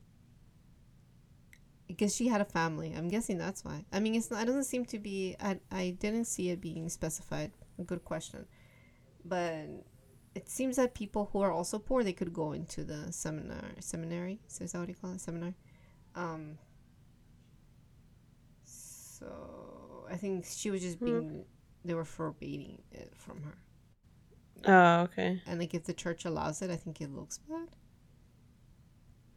Because 1.87 2.15
she 2.15 2.27
had 2.27 2.39
a 2.39 2.45
family, 2.45 2.93
I'm 2.95 3.07
guessing 3.07 3.39
that's 3.39 3.65
why. 3.65 3.83
I 3.91 3.99
mean, 3.99 4.13
it's 4.13 4.29
not. 4.29 4.43
It 4.43 4.45
doesn't 4.45 4.65
seem 4.65 4.85
to 4.85 4.99
be. 4.99 5.35
I 5.39 5.59
I 5.71 5.97
didn't 5.99 6.25
see 6.25 6.51
it 6.51 6.61
being 6.61 6.87
specified. 6.89 7.51
A 7.79 7.83
good 7.83 8.03
question, 8.03 8.45
but 9.25 9.65
it 10.35 10.49
seems 10.49 10.75
that 10.75 10.93
people 10.93 11.29
who 11.31 11.41
are 11.41 11.51
also 11.51 11.79
poor 11.79 12.03
they 12.03 12.13
could 12.13 12.33
go 12.33 12.51
into 12.51 12.83
the 12.83 13.11
seminar 13.11 13.71
seminary. 13.79 14.39
So 14.47 14.65
is 14.65 14.73
that 14.73 14.79
what 14.79 14.89
you 14.89 14.95
call 14.95 15.13
it? 15.13 15.21
Seminar. 15.21 15.55
Um, 16.15 16.57
so 19.19 20.05
I 20.09 20.15
think 20.15 20.45
she 20.49 20.71
was 20.71 20.81
just 20.81 20.99
being 21.03 21.45
they 21.85 21.93
were 21.93 22.05
forbidding 22.05 22.81
it 22.91 23.13
from 23.15 23.41
her. 23.43 23.57
Oh, 24.65 25.03
okay. 25.03 25.41
And 25.47 25.59
like 25.59 25.73
if 25.73 25.85
the 25.85 25.93
church 25.93 26.25
allows 26.25 26.61
it, 26.61 26.69
I 26.69 26.75
think 26.75 27.01
it 27.01 27.13
looks 27.13 27.37
bad 27.37 27.69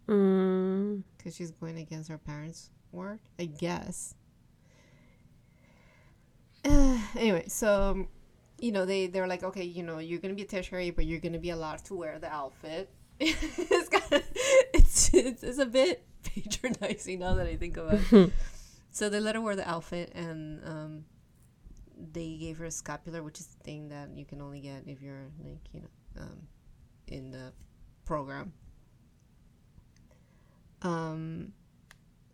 Mm, 0.09 1.03
because 1.17 1.37
she's 1.37 1.51
going 1.53 1.79
against 1.79 2.11
her 2.11 2.19
parents' 2.19 2.71
word. 2.91 3.21
I 3.39 3.45
guess. 3.47 4.15
Uh, 6.65 6.99
anyway, 7.17 7.45
so 7.49 8.09
you 8.59 8.73
know 8.73 8.85
they 8.85 9.07
they're 9.07 9.29
like, 9.29 9.43
okay, 9.43 9.65
you 9.65 9.83
know, 9.83 9.99
you're 9.99 10.19
gonna 10.19 10.35
be 10.35 10.43
a 10.43 10.47
tertiary, 10.47 10.91
but 10.91 11.07
you're 11.07 11.21
gonna 11.21 11.39
be 11.39 11.51
allowed 11.51 11.85
to 11.85 11.95
wear 11.95 12.19
the 12.19 12.29
outfit. 12.29 12.91
it's, 13.21 13.89
kind 13.89 14.13
of, 14.13 14.23
it's 14.75 15.15
it's 15.15 15.43
it's 15.43 15.59
a 15.59 15.67
bit 15.67 16.05
patronizing 16.25 17.21
now 17.21 17.35
that 17.35 17.47
I 17.47 17.57
think 17.57 17.77
about 17.77 18.01
it. 18.11 18.33
so 18.93 19.09
they 19.09 19.21
let 19.21 19.35
her 19.35 19.41
wear 19.41 19.57
the 19.57 19.69
outfit, 19.69 20.13
and 20.15 20.63
um, 20.65 21.05
they 22.13 22.37
gave 22.37 22.59
her 22.59 22.67
a 22.67 22.71
scapular, 22.71 23.23
which 23.23 23.41
is 23.41 23.47
the 23.47 23.65
thing 23.65 23.89
that 23.89 24.11
you 24.15 24.27
can 24.27 24.41
only 24.43 24.61
get 24.61 24.83
if 24.87 25.01
you're 25.01 25.31
like 25.43 25.61
you 25.73 25.81
know 25.81 26.23
um, 26.23 26.47
in 27.09 27.31
the 27.31 27.53
program. 28.05 28.53
Um, 30.83 31.53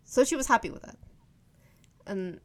so 0.05 0.25
she 0.25 0.35
was 0.35 0.49
happy 0.49 0.71
with 0.71 0.83
that, 0.83 0.97
and 2.07 2.41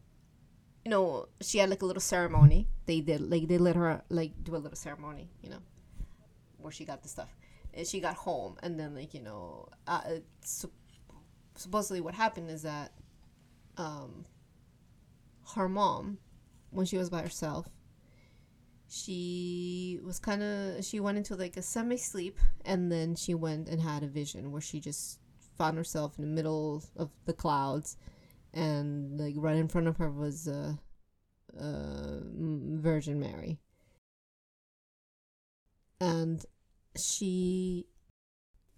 you 0.86 0.92
know 0.92 1.28
she 1.42 1.58
had 1.58 1.72
like 1.72 1.82
a 1.82 1.86
little 1.86 2.02
ceremony. 2.02 2.68
They 2.86 3.02
did 3.02 3.20
like 3.20 3.48
they 3.48 3.58
let 3.58 3.76
her 3.76 4.04
like 4.10 4.44
do 4.44 4.56
a 4.56 4.58
little 4.58 4.78
ceremony, 4.78 5.32
you 5.42 5.50
know, 5.50 5.60
where 6.58 6.72
she 6.72 6.86
got 6.86 7.02
the 7.02 7.10
stuff. 7.10 7.36
And 7.74 7.88
she 7.88 8.00
got 8.00 8.14
home, 8.14 8.58
and 8.62 8.80
then 8.80 8.94
like 8.94 9.16
you 9.16 9.22
know, 9.22 9.70
uh, 9.88 10.02
supposedly 11.56 12.02
what 12.02 12.14
happened 12.14 12.52
is 12.52 12.62
that 12.62 12.92
um, 13.78 14.26
her 15.56 15.70
mom, 15.70 16.20
when 16.70 16.86
she 16.86 16.98
was 16.98 17.10
by 17.10 17.22
herself, 17.22 17.68
she 18.90 20.00
was 20.04 20.20
kind 20.20 20.44
of 20.44 20.86
she 20.86 21.00
went 21.00 21.18
into 21.18 21.36
like 21.36 21.58
a 21.58 21.62
semi 21.62 21.98
sleep, 21.98 22.38
and 22.66 22.92
then 22.92 23.16
she 23.16 23.34
went 23.34 23.70
and 23.70 23.82
had 23.82 24.04
a 24.04 24.08
vision 24.08 24.52
where 24.52 24.62
she 24.62 24.80
just 24.80 25.20
found 25.58 25.78
herself 25.78 26.18
in 26.18 26.24
the 26.24 26.36
middle 26.36 26.84
of 26.96 27.10
the 27.26 27.34
clouds, 27.34 27.98
and 28.54 29.20
like 29.20 29.36
right 29.38 29.58
in 29.58 29.68
front 29.68 29.88
of 29.88 29.98
her 29.98 30.12
was 30.12 30.48
uh, 30.48 30.74
uh, 31.60 32.20
Virgin 32.32 33.20
Mary, 33.20 33.60
and 36.00 36.46
she 36.98 37.88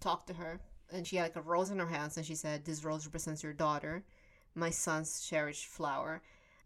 talked 0.00 0.28
to 0.28 0.34
her 0.34 0.60
and 0.92 1.06
she 1.06 1.16
had 1.16 1.24
like 1.24 1.36
a 1.36 1.40
rose 1.40 1.70
in 1.70 1.78
her 1.78 1.86
hands 1.86 2.16
and 2.16 2.24
she 2.24 2.34
said 2.34 2.64
this 2.64 2.84
rose 2.84 3.06
represents 3.06 3.42
your 3.42 3.52
daughter 3.52 4.04
my 4.56 4.70
son's 4.70 5.22
cherished 5.22 5.66
flower 5.66 6.22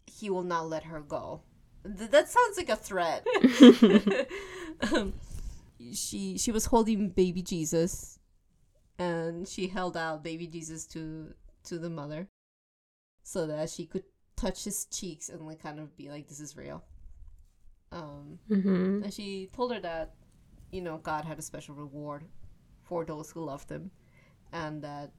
he 0.07 0.29
will 0.31 0.43
not 0.43 0.69
let 0.69 0.85
her 0.85 1.01
go 1.01 1.41
Th- 1.85 2.11
that 2.11 2.29
sounds 2.29 2.57
like 2.57 2.69
a 2.69 2.77
threat 2.77 3.27
um, 4.93 5.13
she 5.93 6.37
she 6.37 6.51
was 6.51 6.67
holding 6.67 7.09
baby 7.09 7.41
jesus 7.41 8.19
and 8.99 9.47
she 9.47 9.67
held 9.67 9.97
out 9.97 10.23
baby 10.23 10.47
jesus 10.47 10.85
to 10.87 11.33
to 11.63 11.79
the 11.79 11.89
mother 11.89 12.29
so 13.23 13.47
that 13.47 13.69
she 13.69 13.85
could 13.85 14.03
touch 14.35 14.65
his 14.65 14.85
cheeks 14.85 15.29
and 15.29 15.47
like 15.47 15.61
kind 15.61 15.79
of 15.79 15.95
be 15.97 16.09
like 16.09 16.27
this 16.27 16.41
is 16.41 16.57
real 16.57 16.83
um 17.91 18.39
hmm 18.49 19.01
and 19.01 19.13
she 19.13 19.49
told 19.53 19.73
her 19.73 19.79
that, 19.81 20.13
you 20.71 20.81
know, 20.81 20.97
God 20.97 21.25
had 21.25 21.39
a 21.39 21.43
special 21.43 21.75
reward 21.75 22.25
for 22.83 23.05
those 23.05 23.31
who 23.31 23.45
loved 23.45 23.69
him. 23.71 23.91
And 24.53 24.83
that 24.83 25.11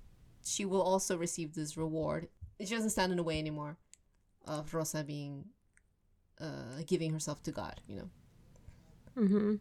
she 0.44 0.64
will 0.64 0.82
also 0.82 1.16
receive 1.18 1.54
this 1.54 1.76
reward. 1.76 2.28
She 2.64 2.74
doesn't 2.74 2.90
stand 2.90 3.12
in 3.12 3.16
the 3.18 3.22
way 3.24 3.38
anymore 3.38 3.76
of 4.46 4.74
Rosa 4.74 5.04
being, 5.04 5.46
uh, 6.40 6.82
giving 6.86 7.12
herself 7.12 7.42
to 7.44 7.52
God, 7.52 7.80
you 7.86 7.96
know. 7.96 8.10
hmm 9.16 9.54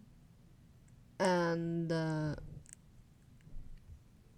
And 1.19 1.91
uh, 1.91 2.35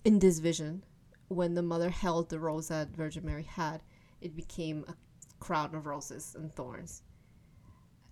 in 0.06 0.19
this 0.19 0.39
vision, 0.39 0.84
when 1.28 1.54
the 1.56 1.62
mother 1.62 1.89
held 1.89 2.30
the 2.30 2.39
rose 2.39 2.67
that 2.69 2.89
Virgin 2.95 3.26
Mary 3.26 3.43
had, 3.43 3.82
it 4.21 4.36
became 4.36 4.86
a 4.88 4.95
crown 5.39 5.76
of 5.76 5.86
roses 5.86 6.36
and 6.36 6.52
thorns. 6.54 7.04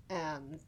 And 0.10 0.60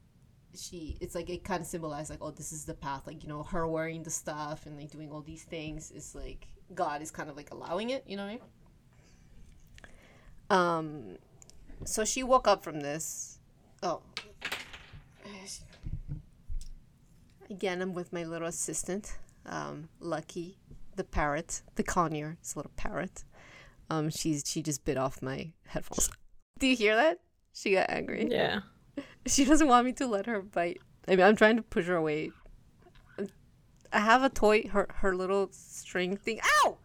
she, 0.55 0.97
it's 1.01 1.15
like 1.15 1.29
it 1.29 1.43
kind 1.43 1.61
of 1.61 1.67
symbolized 1.67 2.09
like, 2.09 2.21
oh, 2.21 2.31
this 2.31 2.51
is 2.53 2.65
the 2.65 2.73
path. 2.73 3.07
Like 3.07 3.23
you 3.23 3.29
know, 3.29 3.43
her 3.43 3.67
wearing 3.67 4.03
the 4.03 4.09
stuff 4.11 4.65
and 4.65 4.77
like 4.77 4.91
doing 4.91 5.11
all 5.11 5.21
these 5.21 5.43
things 5.43 5.91
is 5.91 6.15
like 6.15 6.47
God 6.73 7.01
is 7.01 7.11
kind 7.11 7.29
of 7.29 7.37
like 7.37 7.51
allowing 7.51 7.89
it. 7.91 8.03
You 8.07 8.17
know 8.17 8.23
what 8.23 8.29
I 8.29 8.33
mean? 8.33 8.41
Um, 10.49 11.17
so 11.85 12.05
she 12.05 12.23
woke 12.23 12.47
up 12.47 12.63
from 12.63 12.81
this. 12.81 13.39
Oh, 13.81 14.01
again, 17.53 17.81
I'm 17.81 17.93
with 17.93 18.11
my 18.11 18.23
little 18.23 18.47
assistant, 18.47 19.17
um, 19.45 19.87
Lucky, 19.99 20.57
the 20.95 21.03
parrot, 21.03 21.61
the 21.75 21.83
conure. 21.83 22.35
It's 22.39 22.55
a 22.55 22.59
little 22.59 22.71
parrot. 22.75 23.23
Um, 23.89 24.09
she's 24.09 24.43
she 24.45 24.61
just 24.61 24.83
bit 24.85 24.97
off 24.97 25.21
my 25.21 25.51
headphones. 25.67 26.09
Do 26.59 26.67
you 26.67 26.75
hear 26.75 26.95
that? 26.95 27.19
She 27.53 27.71
got 27.73 27.89
angry. 27.89 28.27
Yeah. 28.29 28.61
She 29.25 29.45
doesn't 29.45 29.69
want 29.69 29.85
me 29.85 29.93
to 29.93 30.05
let 30.05 30.25
her 30.25 30.41
bite. 30.41 30.81
I 31.07 31.15
mean, 31.15 31.25
I'm 31.25 31.37
trying 31.37 31.55
to 31.55 31.63
push 31.63 31.85
her 31.85 31.95
away. 31.95 32.31
I 33.91 33.99
have 33.99 34.21
a 34.21 34.29
toy, 34.29 34.67
her 34.67 34.87
her 34.95 35.15
little 35.15 35.47
string 35.51 36.17
thing. 36.17 36.41
Ow! 36.43 36.77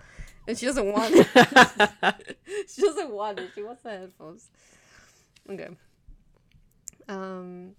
And 0.48 0.56
she 0.56 0.64
doesn't 0.64 0.90
want 0.90 1.14
it. 1.14 1.26
she 2.74 2.80
doesn't 2.80 3.10
want 3.10 3.38
it. 3.38 3.50
She 3.54 3.62
wants 3.62 3.82
the 3.82 3.90
headphones. 3.90 4.48
Okay. 5.48 5.68
Um. 7.06 7.72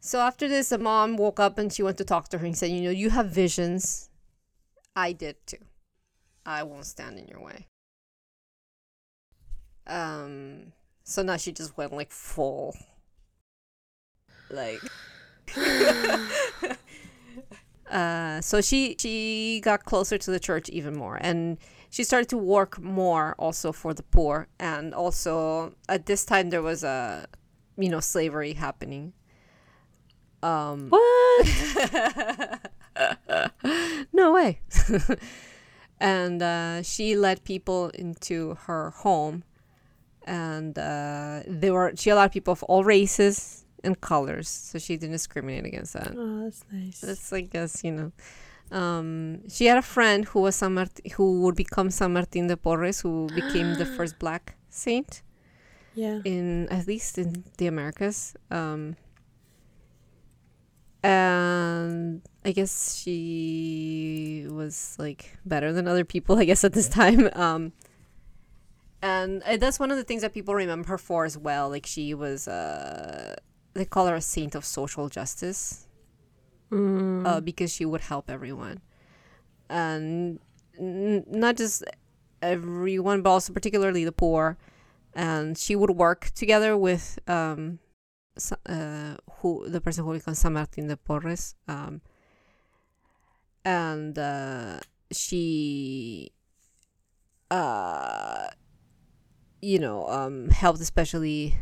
So 0.00 0.20
after 0.20 0.46
this, 0.46 0.68
the 0.68 0.78
mom 0.78 1.16
woke 1.16 1.40
up 1.40 1.56
and 1.56 1.72
she 1.72 1.82
went 1.82 1.96
to 1.98 2.04
talk 2.04 2.28
to 2.28 2.38
her 2.38 2.44
and 2.44 2.56
said, 2.56 2.70
"You 2.70 2.82
know, 2.82 2.90
you 2.90 3.08
have 3.08 3.30
visions. 3.30 4.10
I 4.94 5.12
did 5.12 5.36
too. 5.46 5.64
I 6.44 6.64
won't 6.64 6.84
stand 6.84 7.18
in 7.18 7.26
your 7.28 7.40
way." 7.40 7.66
Um, 9.86 10.72
so 11.02 11.22
now 11.22 11.38
she 11.38 11.52
just 11.52 11.78
went 11.78 11.94
like 11.94 12.12
full, 12.12 12.76
like. 14.50 14.82
uh, 17.90 18.40
so 18.40 18.60
she 18.60 18.96
she 18.98 19.60
got 19.64 19.84
closer 19.84 20.16
to 20.16 20.30
the 20.30 20.38
church 20.40 20.68
even 20.68 20.96
more, 20.96 21.18
and 21.20 21.58
she 21.90 22.04
started 22.04 22.28
to 22.30 22.38
work 22.38 22.80
more 22.80 23.34
also 23.38 23.72
for 23.72 23.92
the 23.92 24.04
poor, 24.04 24.46
and 24.58 24.94
also 24.94 25.74
at 25.88 26.06
this 26.06 26.24
time 26.24 26.50
there 26.50 26.62
was 26.62 26.84
a, 26.84 27.26
you 27.76 27.88
know, 27.88 28.00
slavery 28.00 28.52
happening. 28.52 29.12
Um, 30.42 30.88
What? 30.88 31.46
no 34.12 34.32
way. 34.32 34.60
and 36.00 36.42
uh, 36.42 36.82
she 36.82 37.16
led 37.16 37.44
people 37.44 37.88
into 37.90 38.54
her 38.66 38.90
home, 38.90 39.42
and 40.24 40.78
uh, 40.78 41.40
they 41.46 41.70
were 41.72 41.92
she 41.96 42.10
allowed 42.10 42.30
people 42.32 42.52
of 42.52 42.62
all 42.64 42.84
races 42.84 43.64
and 43.84 44.00
colors, 44.00 44.48
so 44.48 44.78
she 44.78 44.96
didn't 44.96 45.12
discriminate 45.12 45.64
against 45.64 45.92
that. 45.94 46.14
Oh, 46.16 46.44
that's 46.44 46.64
nice. 46.72 47.00
That's 47.00 47.32
I 47.32 47.42
guess 47.42 47.84
you 47.84 47.92
know. 47.92 48.12
Um, 48.72 49.48
she 49.48 49.66
had 49.66 49.78
a 49.78 49.82
friend 49.82 50.24
who 50.26 50.42
was 50.42 50.54
San 50.56 50.74
Mart- 50.74 51.00
who 51.14 51.40
would 51.42 51.56
become 51.56 51.90
San 51.90 52.12
Martin 52.12 52.46
de 52.46 52.56
Porres, 52.56 53.02
who 53.02 53.26
became 53.34 53.74
the 53.74 53.86
first 53.96 54.18
black 54.18 54.54
saint 54.68 55.22
yeah. 55.94 56.20
in 56.24 56.68
at 56.70 56.86
least 56.86 57.18
in 57.18 57.44
the 57.58 57.66
Americas. 57.66 58.34
Um, 58.50 58.96
and 61.02 62.22
I 62.44 62.52
guess 62.52 62.94
she 62.96 64.46
was 64.50 64.96
like 64.98 65.38
better 65.44 65.72
than 65.72 65.88
other 65.88 66.04
people, 66.04 66.38
I 66.38 66.44
guess, 66.44 66.64
at 66.64 66.72
this 66.72 66.88
time. 66.88 67.30
Um, 67.32 67.72
and 69.02 69.42
uh, 69.44 69.56
that's 69.56 69.78
one 69.78 69.90
of 69.90 69.96
the 69.96 70.04
things 70.04 70.22
that 70.22 70.34
people 70.34 70.54
remember 70.54 70.88
her 70.88 70.98
for 70.98 71.24
as 71.24 71.38
well. 71.38 71.70
Like 71.70 71.86
she 71.86 72.12
was, 72.12 72.46
uh, 72.46 73.36
they 73.74 73.84
call 73.84 74.06
her 74.06 74.16
a 74.16 74.20
saint 74.20 74.54
of 74.54 74.64
social 74.64 75.08
justice 75.08 75.86
Mm. 76.70 77.26
uh, 77.26 77.40
because 77.40 77.72
she 77.72 77.84
would 77.84 78.02
help 78.02 78.30
everyone, 78.30 78.80
and 79.68 80.38
n- 80.78 81.24
not 81.26 81.56
just 81.56 81.82
everyone, 82.42 83.22
but 83.22 83.30
also 83.30 83.52
particularly 83.52 84.04
the 84.04 84.12
poor. 84.12 84.56
And 85.14 85.58
she 85.58 85.74
would 85.74 85.90
work 85.90 86.30
together 86.36 86.76
with 86.76 87.18
um, 87.26 87.80
uh, 88.66 89.16
who 89.42 89.68
the 89.68 89.80
person 89.80 90.04
who 90.04 90.12
becomes 90.12 90.38
San 90.38 90.52
Martin 90.52 90.86
de 90.86 90.96
Porres, 90.96 91.54
um, 91.66 92.00
and 93.64 94.16
uh, 94.16 94.78
she, 95.10 96.30
uh, 97.50 98.46
you 99.60 99.78
know, 99.80 100.06
um, 100.08 100.50
helped 100.50 100.80
especially. 100.80 101.56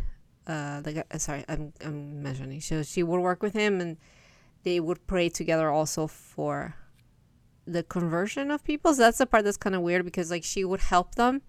Uh, 0.48 0.80
like 0.84 0.96
uh, 0.96 1.18
sorry, 1.18 1.44
I'm 1.48 1.72
I'm 1.84 2.22
mentioning. 2.22 2.60
So 2.60 2.82
she 2.82 3.02
would 3.02 3.20
work 3.20 3.42
with 3.42 3.52
him 3.52 3.80
and 3.80 3.98
they 4.64 4.80
would 4.80 5.06
pray 5.06 5.28
together 5.28 5.70
also 5.70 6.06
for 6.06 6.74
the 7.66 7.82
conversion 7.82 8.50
of 8.50 8.64
people. 8.64 8.94
So 8.94 9.02
that's 9.02 9.18
the 9.18 9.26
part 9.26 9.44
that's 9.44 9.58
kind 9.58 9.76
of 9.76 9.82
weird 9.82 10.04
because 10.04 10.30
like 10.30 10.44
she 10.44 10.64
would 10.64 10.80
help 10.80 11.16
them 11.16 11.42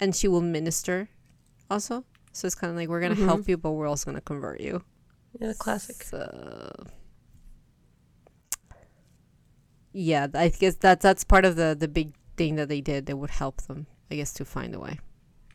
and 0.00 0.16
she 0.16 0.28
will 0.28 0.40
minister 0.40 1.10
also. 1.70 2.04
So 2.32 2.46
it's 2.46 2.54
kind 2.54 2.70
of 2.70 2.76
like 2.76 2.88
we're 2.88 3.00
going 3.00 3.16
to 3.16 3.24
help 3.24 3.48
you, 3.48 3.56
but 3.56 3.72
we're 3.72 3.86
also 3.86 4.06
going 4.06 4.14
to 4.14 4.22
convert 4.22 4.60
you. 4.60 4.82
Yeah, 5.38 5.52
classic. 5.58 6.02
So 6.02 6.72
yeah, 9.92 10.26
I 10.34 10.48
guess 10.48 10.76
that's 10.76 11.02
that's 11.02 11.24
part 11.24 11.44
of 11.44 11.56
the 11.56 11.76
the 11.78 11.88
big 11.88 12.14
thing 12.36 12.56
that 12.56 12.68
they 12.68 12.80
did. 12.80 13.06
They 13.06 13.14
would 13.14 13.30
help 13.30 13.62
them, 13.62 13.86
I 14.10 14.16
guess, 14.16 14.32
to 14.34 14.44
find 14.44 14.74
a 14.74 14.78
way. 14.78 15.00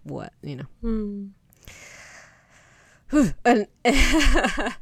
What 0.03 0.33
you 0.43 0.57
know. 0.57 0.65
Mm. 0.83 1.31
and 3.45 3.67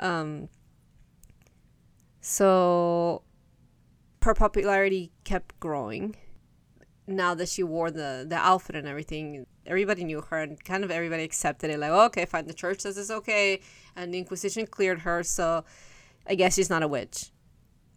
um 0.00 0.48
so 2.20 3.22
her 4.22 4.34
popularity 4.34 5.10
kept 5.24 5.58
growing. 5.58 6.14
Now 7.08 7.34
that 7.34 7.48
she 7.48 7.62
wore 7.62 7.90
the 7.90 8.24
the 8.28 8.36
outfit 8.36 8.76
and 8.76 8.86
everything 8.86 9.46
everybody 9.66 10.04
knew 10.04 10.20
her 10.30 10.38
and 10.38 10.62
kind 10.62 10.84
of 10.84 10.90
everybody 10.90 11.24
accepted 11.24 11.70
it 11.70 11.78
like 11.78 11.90
okay 11.90 12.24
fine 12.24 12.46
the 12.46 12.54
church 12.54 12.80
says 12.80 12.96
it's 12.96 13.10
okay. 13.10 13.60
And 13.96 14.14
the 14.14 14.18
inquisition 14.18 14.66
cleared 14.66 15.00
her 15.00 15.22
so 15.22 15.64
i 16.26 16.34
guess 16.34 16.54
she's 16.54 16.70
not 16.70 16.82
a 16.82 16.88
witch. 16.88 17.30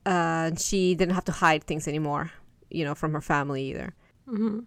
Uh, 0.06 0.50
and 0.50 0.60
she 0.60 0.94
didn't 0.94 1.16
have 1.16 1.26
to 1.26 1.32
hide 1.32 1.64
things 1.64 1.88
anymore 1.88 2.32
you 2.70 2.84
know 2.84 2.96
from 2.96 3.14
her 3.14 3.22
family 3.22 3.70
either. 3.70 3.94
Hmm 4.28 4.62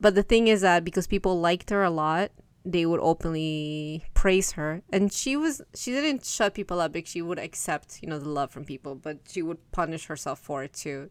but 0.00 0.14
the 0.14 0.22
thing 0.22 0.48
is 0.48 0.60
that 0.60 0.84
because 0.84 1.06
people 1.06 1.40
liked 1.40 1.70
her 1.70 1.82
a 1.82 1.90
lot, 1.90 2.30
they 2.68 2.84
would 2.84 3.00
openly 3.00 4.04
praise 4.12 4.52
her. 4.52 4.82
And 4.92 5.12
she 5.12 5.36
was 5.36 5.62
she 5.74 5.92
didn't 5.92 6.24
shut 6.26 6.52
people 6.54 6.80
up 6.80 6.92
because 6.92 7.10
she 7.10 7.22
would 7.22 7.38
accept, 7.38 8.00
you 8.02 8.08
know, 8.08 8.18
the 8.18 8.28
love 8.28 8.50
from 8.50 8.64
people, 8.64 8.96
but 8.96 9.18
she 9.28 9.40
would 9.40 9.70
punish 9.70 10.06
herself 10.06 10.40
for 10.40 10.64
it 10.64 10.72
too. 10.72 11.10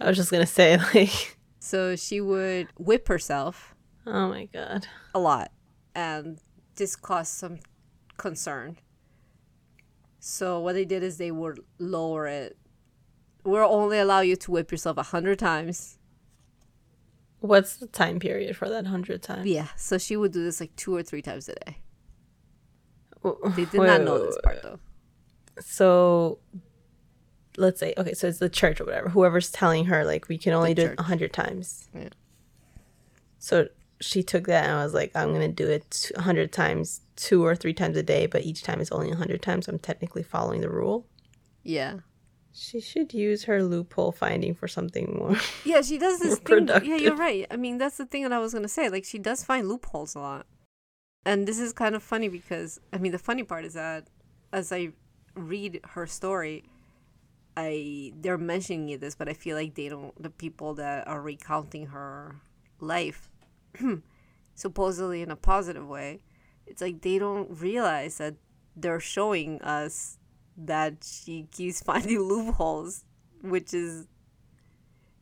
I 0.00 0.08
was 0.08 0.16
just 0.16 0.32
gonna 0.32 0.44
say, 0.46 0.76
like, 0.94 1.38
So 1.60 1.94
she 1.94 2.20
would 2.20 2.66
whip 2.76 3.06
herself 3.06 3.74
oh 4.04 4.28
my 4.28 4.46
god. 4.46 4.88
a 5.14 5.20
lot 5.20 5.52
and 5.94 6.40
this 6.74 6.96
caused 6.96 7.32
some 7.32 7.58
concern. 8.16 8.78
So 10.18 10.58
what 10.60 10.72
they 10.74 10.84
did 10.84 11.02
is 11.04 11.18
they 11.18 11.30
would 11.30 11.60
lower 11.78 12.26
it. 12.26 12.56
We'll 13.44 13.64
only 13.72 13.98
allow 13.98 14.20
you 14.20 14.36
to 14.36 14.50
whip 14.50 14.70
yourself 14.72 14.96
a 14.98 15.02
hundred 15.02 15.38
times. 15.38 15.98
What's 17.42 17.76
the 17.76 17.88
time 17.88 18.20
period 18.20 18.56
for 18.56 18.68
that 18.68 18.86
hundred 18.86 19.20
times? 19.20 19.46
Yeah. 19.46 19.66
So 19.76 19.98
she 19.98 20.16
would 20.16 20.32
do 20.32 20.44
this 20.44 20.60
like 20.60 20.74
two 20.76 20.94
or 20.94 21.02
three 21.02 21.22
times 21.22 21.48
a 21.48 21.54
day. 21.56 21.78
They 23.24 23.64
did 23.64 23.74
wait, 23.74 23.86
not 23.88 24.02
know 24.02 24.24
this 24.24 24.38
part 24.42 24.62
though. 24.62 24.78
So, 25.60 26.38
let's 27.56 27.80
say, 27.80 27.94
okay, 27.98 28.14
so 28.14 28.28
it's 28.28 28.38
the 28.38 28.48
church 28.48 28.80
or 28.80 28.84
whatever. 28.84 29.08
Whoever's 29.10 29.50
telling 29.50 29.86
her, 29.86 30.04
like, 30.04 30.28
we 30.28 30.38
can 30.38 30.52
only 30.54 30.72
do 30.72 30.82
it 30.82 30.88
church. 30.88 30.98
a 30.98 31.02
hundred 31.02 31.32
times. 31.32 31.88
Yeah. 31.94 32.08
So 33.38 33.68
she 34.00 34.22
took 34.22 34.46
that 34.46 34.64
and 34.64 34.72
I 34.74 34.84
was 34.84 34.94
like, 34.94 35.10
I'm 35.14 35.32
gonna 35.32 35.48
do 35.48 35.68
it 35.68 36.10
a 36.14 36.22
hundred 36.22 36.52
times, 36.52 37.00
two 37.16 37.44
or 37.44 37.56
three 37.56 37.74
times 37.74 37.96
a 37.96 38.02
day, 38.04 38.26
but 38.26 38.44
each 38.44 38.62
time 38.62 38.80
is 38.80 38.90
only 38.92 39.10
a 39.10 39.16
hundred 39.16 39.42
times. 39.42 39.66
I'm 39.66 39.78
technically 39.80 40.22
following 40.22 40.60
the 40.60 40.70
rule. 40.70 41.06
Yeah. 41.64 41.98
She 42.54 42.80
should 42.80 43.14
use 43.14 43.44
her 43.44 43.62
loophole 43.62 44.12
finding 44.12 44.54
for 44.54 44.68
something 44.68 45.14
more. 45.18 45.36
Yeah, 45.64 45.80
she 45.80 45.96
does 45.98 46.18
this 46.18 46.38
thing. 46.38 46.68
Yeah, 46.68 46.96
you're 46.96 47.16
right. 47.16 47.46
I 47.50 47.56
mean, 47.56 47.78
that's 47.78 47.96
the 47.96 48.04
thing 48.06 48.22
that 48.24 48.32
I 48.32 48.38
was 48.38 48.52
gonna 48.52 48.68
say. 48.68 48.88
Like, 48.88 49.04
she 49.04 49.18
does 49.18 49.42
find 49.44 49.68
loopholes 49.68 50.14
a 50.14 50.20
lot, 50.20 50.46
and 51.24 51.48
this 51.48 51.58
is 51.58 51.72
kind 51.72 51.94
of 51.94 52.02
funny 52.02 52.28
because 52.28 52.78
I 52.92 52.98
mean, 52.98 53.12
the 53.12 53.18
funny 53.18 53.42
part 53.42 53.64
is 53.64 53.74
that 53.74 54.08
as 54.52 54.70
I 54.72 54.90
read 55.34 55.80
her 55.90 56.06
story, 56.06 56.64
I 57.56 58.12
they're 58.20 58.38
mentioning 58.38 58.98
this, 58.98 59.14
but 59.14 59.28
I 59.28 59.32
feel 59.32 59.56
like 59.56 59.74
they 59.74 59.88
don't. 59.88 60.20
The 60.22 60.30
people 60.30 60.74
that 60.74 61.08
are 61.08 61.22
recounting 61.22 61.86
her 61.86 62.36
life, 62.80 63.30
supposedly 64.54 65.22
in 65.22 65.30
a 65.30 65.36
positive 65.36 65.88
way, 65.88 66.22
it's 66.66 66.82
like 66.82 67.00
they 67.02 67.18
don't 67.18 67.48
realize 67.60 68.18
that 68.18 68.34
they're 68.76 69.00
showing 69.00 69.60
us 69.62 70.18
that 70.56 71.04
she 71.04 71.48
keeps 71.50 71.82
finding 71.90 72.20
loopholes, 72.20 73.04
which 73.42 73.72
is 73.74 74.06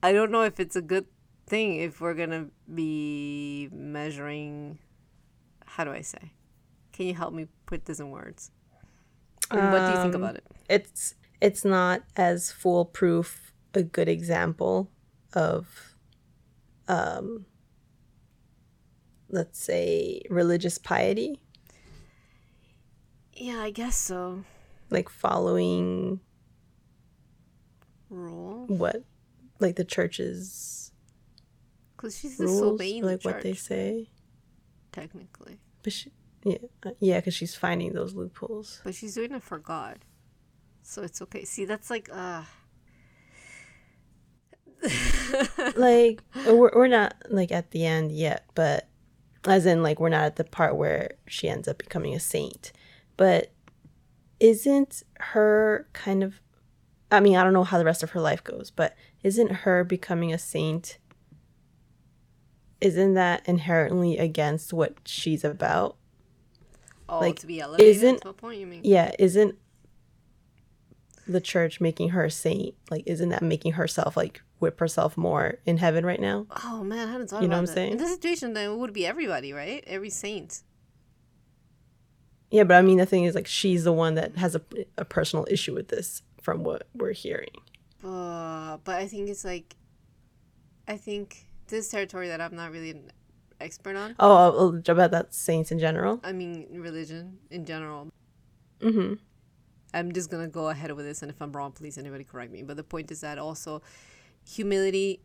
I 0.03 0.13
don't 0.13 0.31
know 0.31 0.43
if 0.43 0.59
it's 0.61 0.77
a 0.77 0.83
good 0.83 1.07
thing 1.47 1.77
if 1.77 2.01
we're 2.01 2.15
gonna 2.15 2.47
be 2.73 3.69
measuring. 3.73 4.79
How 5.67 5.85
do 5.85 5.93
I 5.93 6.01
say? 6.03 6.33
Can 6.93 7.07
you 7.07 7.15
help 7.15 7.33
me 7.33 7.47
put 7.67 7.85
this 7.85 8.01
in 8.01 8.11
words? 8.11 8.51
And 9.53 9.71
what 9.71 9.85
do 9.85 9.93
you 9.93 9.99
think 9.99 10.15
Um, 10.15 10.23
about 10.23 10.37
it? 10.37 10.45
it's 10.69 11.15
it's 11.41 11.65
not 11.65 12.03
as 12.17 12.53
foolproof 12.53 13.53
a 13.75 13.83
good 13.83 14.09
example 14.09 14.91
of 15.33 15.95
um 16.89 17.47
let's 19.29 19.59
say 19.61 20.23
religious 20.29 20.77
piety 20.79 21.41
Yeah, 23.33 23.61
I 23.61 23.71
guess 23.71 23.97
so. 23.97 24.45
Like 24.91 25.09
following 25.09 26.21
Rule, 28.09 28.67
what 28.67 29.05
like 29.59 29.77
the 29.77 29.85
church's 29.85 30.93
because 31.97 32.19
she's 32.19 32.39
rules 32.39 32.61
disobeying 32.61 33.05
like 33.05 33.21
the 33.21 33.29
what 33.29 33.43
they 33.43 33.55
say. 33.55 34.11
Technically, 34.93 35.59
but 35.83 35.93
she, 35.93 36.11
yeah 36.45 36.59
uh, 36.85 36.91
yeah 36.99 37.19
because 37.19 37.35
she's 37.35 37.55
finding 37.55 37.93
those 37.93 38.15
loopholes. 38.15 38.81
But 38.83 38.95
she's 38.95 39.15
doing 39.15 39.33
it 39.33 39.43
for 39.43 39.59
God, 39.59 39.99
so 40.83 41.03
it's 41.03 41.23
okay. 41.23 41.45
See, 41.45 41.65
that's 41.65 41.91
like 41.91 42.09
uh. 42.13 42.43
Like 45.77 46.23
we're, 46.47 46.71
we're 46.75 46.89
not 46.89 47.15
like 47.29 47.53
at 47.53 47.71
the 47.71 47.85
end 47.85 48.13
yet 48.13 48.47
but 48.55 48.89
as 49.47 49.67
in 49.67 49.83
like 49.83 50.01
we're 50.01 50.09
not 50.09 50.25
at 50.25 50.37
the 50.37 50.45
part 50.45 50.77
where 50.77 51.13
she 51.27 51.49
ends 51.49 51.69
up 51.69 51.79
becoming 51.79 52.15
a 52.15 52.21
saint. 52.21 52.73
But 53.17 53.53
isn't 54.41 55.03
her 55.21 55.87
kind 55.93 56.23
of 56.25 56.41
i 57.13 57.21
mean 57.21 57.37
i 57.37 57.45
don't 57.45 57.53
know 57.53 57.63
how 57.65 57.79
the 57.79 57.85
rest 57.85 58.03
of 58.03 58.11
her 58.11 58.21
life 58.21 58.43
goes 58.43 58.71
but 58.71 58.95
isn't 59.23 59.53
her 59.53 59.85
becoming 59.85 60.33
a 60.33 60.39
saint 60.39 60.99
isn't 62.81 63.13
that 63.15 63.47
inherently 63.47 64.17
against 64.17 64.73
what 64.73 64.95
she's 65.05 65.45
about? 65.45 65.97
Oh, 67.11 67.21
Like, 67.21 67.39
to 67.41 67.47
be 67.47 67.61
elevated. 67.61 67.95
isn't- 67.97 68.23
to 68.23 68.31
a 68.31 68.33
point, 68.33 68.59
you 68.59 68.67
mean? 68.67 68.81
Yeah, 68.85 69.13
isn't 69.19 69.57
the 71.27 71.43
church 71.43 71.79
making 71.81 72.11
her 72.11 72.25
a 72.25 72.31
saint? 72.31 72.75
Like, 72.91 73.03
isn't 73.07 73.29
that 73.29 73.43
making 73.43 73.73
herself 73.73 74.17
like 74.17 74.41
whip 74.61 74.81
herself 74.81 75.19
more 75.19 75.59
in 75.67 75.77
heaven 75.77 76.07
right 76.07 76.21
now? 76.21 76.47
Oh 76.65 76.83
man, 76.83 77.09
I 77.09 77.13
hadn't 77.13 77.29
thought 77.29 77.43
You 77.43 77.49
know 77.49 77.57
what 77.57 77.61
I'm 77.61 77.67
that. 77.67 77.75
saying? 77.75 77.93
In 77.93 77.99
this 77.99 78.13
situation, 78.13 78.55
then 78.55 78.71
it 78.71 78.77
would 78.77 78.95
be 78.95 79.07
everybody, 79.07 79.53
right? 79.53 79.85
Every 79.87 80.09
saint. 80.11 80.63
Yeah, 82.51 82.65
but 82.65 82.77
I 82.77 82.83
mean, 82.83 82.99
the 82.99 83.07
thing 83.07 83.25
is, 83.25 83.35
like, 83.35 83.47
she's 83.47 83.85
the 83.85 83.93
one 83.93 84.15
that 84.17 84.37
has 84.37 84.57
a, 84.57 84.63
a 84.99 85.05
personal 85.05 85.47
issue 85.49 85.75
with 85.75 85.89
this, 85.89 86.23
from 86.43 86.65
what 86.65 86.89
we're 86.95 87.13
hearing. 87.13 87.51
Uh, 88.05 88.79
but 88.83 88.97
I 88.97 89.07
think 89.07 89.29
it's 89.29 89.45
like, 89.45 89.77
I 90.89 90.97
think 90.97 91.47
this 91.69 91.89
territory 91.89 92.29
that 92.29 92.41
I'm 92.41 92.57
not 92.57 92.73
really 92.73 92.91
an 92.91 93.13
expert 93.61 93.95
on. 93.95 94.17
Oh, 94.19 94.81
oh, 94.87 94.93
about 94.93 95.13
that 95.13 95.33
saints 95.33 95.71
in 95.71 95.79
general. 95.79 96.21
I 96.25 96.33
mean, 96.33 96.67
religion 96.73 97.39
in 97.51 97.65
general. 97.65 98.09
Mm-hmm. 98.81 99.15
I'm 99.93 100.13
just 100.13 100.31
gonna 100.31 100.49
go 100.49 100.71
ahead 100.71 100.91
with 100.93 101.05
this, 101.05 101.23
and 101.23 101.31
if 101.31 101.41
I'm 101.41 101.53
wrong, 101.53 101.73
please 101.73 101.99
anybody 101.99 102.25
correct 102.25 102.53
me. 102.53 102.63
But 102.63 102.77
the 102.77 102.85
point 102.85 103.11
is 103.11 103.21
that 103.21 103.39
also, 103.39 103.83
humility 104.45 105.21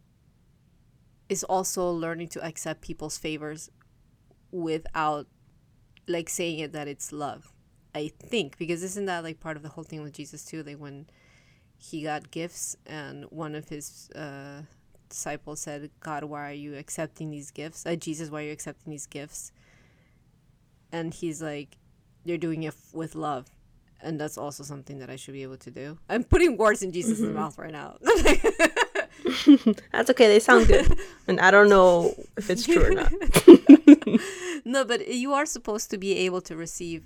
is 1.29 1.43
also 1.43 1.89
learning 1.89 2.27
to 2.29 2.45
accept 2.45 2.81
people's 2.81 3.17
favors 3.17 3.71
without 4.51 5.27
like 6.07 6.29
saying 6.29 6.59
it 6.59 6.71
that 6.73 6.87
it's 6.87 7.11
love. 7.11 7.51
I 7.93 8.11
think 8.19 8.57
because 8.57 8.83
isn't 8.83 9.05
that 9.05 9.23
like 9.23 9.39
part 9.39 9.57
of 9.57 9.63
the 9.63 9.69
whole 9.69 9.83
thing 9.83 10.01
with 10.01 10.13
Jesus 10.13 10.43
too? 10.43 10.63
Like 10.63 10.77
when 10.77 11.07
he 11.77 12.03
got 12.03 12.31
gifts, 12.31 12.75
and 12.85 13.25
one 13.25 13.55
of 13.55 13.69
his 13.69 14.09
uh, 14.15 14.61
disciples 15.09 15.61
said, 15.61 15.89
"God, 15.99 16.23
why 16.25 16.49
are 16.49 16.53
you 16.53 16.75
accepting 16.75 17.31
these 17.31 17.51
gifts? 17.51 17.85
Uh, 17.85 17.95
Jesus, 17.95 18.29
why 18.29 18.41
are 18.41 18.45
you 18.47 18.51
accepting 18.51 18.91
these 18.91 19.05
gifts?" 19.05 19.51
And 20.91 21.13
he's 21.13 21.41
like, 21.41 21.77
"You're 22.23 22.37
doing 22.37 22.63
it 22.63 22.69
f- 22.69 22.93
with 22.93 23.15
love." 23.15 23.47
and 24.01 24.19
that's 24.19 24.37
also 24.37 24.63
something 24.63 24.99
that 24.99 25.09
I 25.09 25.15
should 25.15 25.33
be 25.33 25.43
able 25.43 25.57
to 25.57 25.71
do. 25.71 25.97
I'm 26.09 26.23
putting 26.23 26.57
words 26.57 26.83
in 26.83 26.91
Jesus' 26.91 27.19
mouth 27.19 27.57
right 27.57 27.71
now. 27.71 27.97
That's 29.91 30.09
okay. 30.09 30.27
They 30.27 30.39
sound 30.39 30.67
good, 30.67 30.97
and 31.27 31.39
I 31.39 31.51
don't 31.51 31.69
know 31.69 32.15
if 32.37 32.49
it's 32.49 32.65
true 32.65 32.85
or 32.85 32.91
not. 32.91 33.11
no, 34.65 34.85
but 34.85 35.07
you 35.07 35.33
are 35.33 35.45
supposed 35.45 35.89
to 35.91 35.97
be 35.97 36.17
able 36.19 36.41
to 36.41 36.55
receive 36.55 37.05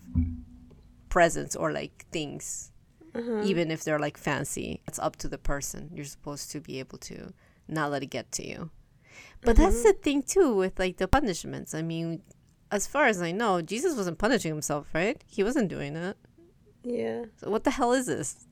presents 1.10 1.56
or 1.56 1.72
like 1.72 2.06
things, 2.12 2.72
uh-huh. 3.16 3.44
even 3.44 3.72
if 3.72 3.84
they're 3.84 4.00
like 4.00 4.18
fancy. 4.18 4.82
It's 4.88 5.00
up 5.00 5.16
to 5.18 5.28
the 5.28 5.38
person. 5.38 5.90
You're 5.94 6.06
supposed 6.06 6.52
to 6.52 6.60
be 6.60 6.80
able 6.80 6.98
to 7.00 7.34
not 7.68 7.92
let 7.92 8.04
it 8.04 8.08
get 8.08 8.32
to 8.34 8.48
you. 8.48 8.72
But 9.42 9.56
that's 9.56 9.78
mm-hmm. 9.78 9.88
the 9.88 9.94
thing 9.94 10.24
too 10.24 10.54
with 10.54 10.80
like 10.80 10.98
the 10.98 11.08
punishments. 11.08 11.74
I 11.74 11.82
mean, 11.82 12.22
as 12.72 12.88
far 12.88 13.06
as 13.06 13.22
I 13.22 13.32
know, 13.32 13.62
Jesus 13.62 13.96
wasn't 13.96 14.18
punishing 14.18 14.52
himself, 14.52 14.88
right? 14.94 15.22
He 15.28 15.44
wasn't 15.44 15.70
doing 15.70 15.96
it. 15.96 16.18
Yeah, 16.84 17.26
So 17.38 17.50
what 17.50 17.66
the 17.66 17.72
hell 17.72 17.92
is 17.92 18.06
this? 18.06 18.48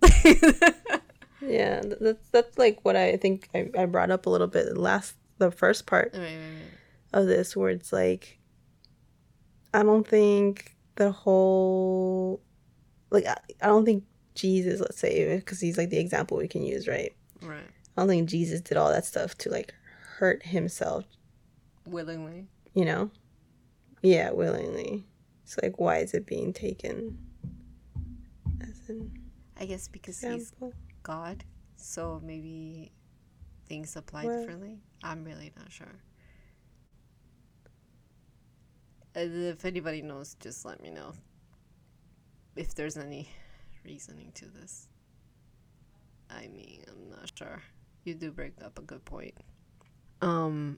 Yeah. 1.41 1.81
That's 1.99 2.27
that's 2.29 2.57
like 2.57 2.79
what 2.83 2.95
I 2.95 3.17
think 3.17 3.49
I, 3.53 3.69
I 3.77 3.85
brought 3.85 4.11
up 4.11 4.25
a 4.25 4.29
little 4.29 4.47
bit 4.47 4.75
last 4.77 5.15
the 5.37 5.51
first 5.51 5.85
part 5.85 6.11
Right, 6.13 6.21
right, 6.21 6.29
right. 6.35 7.21
of 7.21 7.27
this, 7.27 7.55
where 7.55 7.69
it's 7.69 7.93
like, 7.93 8.39
I 9.73 9.83
don't 9.83 10.07
think 10.07 10.75
the 10.95 11.11
whole, 11.11 12.41
like, 13.11 13.25
I, 13.27 13.37
I 13.61 13.67
don't 13.67 13.85
think 13.85 14.03
Jesus, 14.33 14.79
let's 14.79 14.97
say, 14.97 15.35
because 15.35 15.59
he's 15.59 15.77
like 15.77 15.91
the 15.91 15.99
example 15.99 16.37
we 16.37 16.47
can 16.47 16.63
use, 16.63 16.87
right? 16.87 17.15
Right. 17.41 17.59
I 17.95 18.01
don't 18.01 18.07
think 18.07 18.29
Jesus 18.29 18.61
did 18.61 18.77
all 18.77 18.89
that 18.91 19.05
stuff 19.05 19.37
to 19.39 19.49
like 19.51 19.73
hurt 20.17 20.43
himself, 20.43 21.05
Willingly. 21.85 22.47
you 22.73 22.85
know? 22.85 23.11
Yeah, 24.01 24.31
willingly. 24.31 25.05
It's 25.43 25.57
like, 25.61 25.79
why 25.79 25.97
is 25.99 26.13
it 26.15 26.25
being 26.25 26.51
taken 26.53 27.17
as 28.61 28.89
an 28.89 29.11
I 29.59 29.65
guess 29.65 29.87
because 29.87 30.19
he's 30.19 30.51
example? 30.51 30.73
God, 31.07 31.45
so 31.77 32.19
maybe 32.21 32.91
things 33.65 33.95
apply 33.95 34.25
Well- 34.25 34.39
differently. 34.39 34.81
I'm 35.01 35.23
really 35.23 35.53
not 35.55 35.71
sure. 35.71 36.01
If 39.15 39.63
anybody 39.63 40.01
knows, 40.01 40.35
just 40.41 40.65
let 40.65 40.81
me 40.81 40.89
know. 40.89 41.13
If 42.57 42.75
there's 42.75 42.97
any 42.97 43.29
reasoning 43.85 44.33
to 44.33 44.47
this. 44.49 44.89
I 46.29 46.47
mean, 46.47 46.83
I'm 46.89 47.09
not 47.09 47.31
sure. 47.33 47.63
You 48.03 48.13
do 48.13 48.31
bring 48.31 48.51
up 48.61 48.77
a 48.77 48.81
good 48.81 49.05
point. 49.05 49.33
Um, 50.21 50.77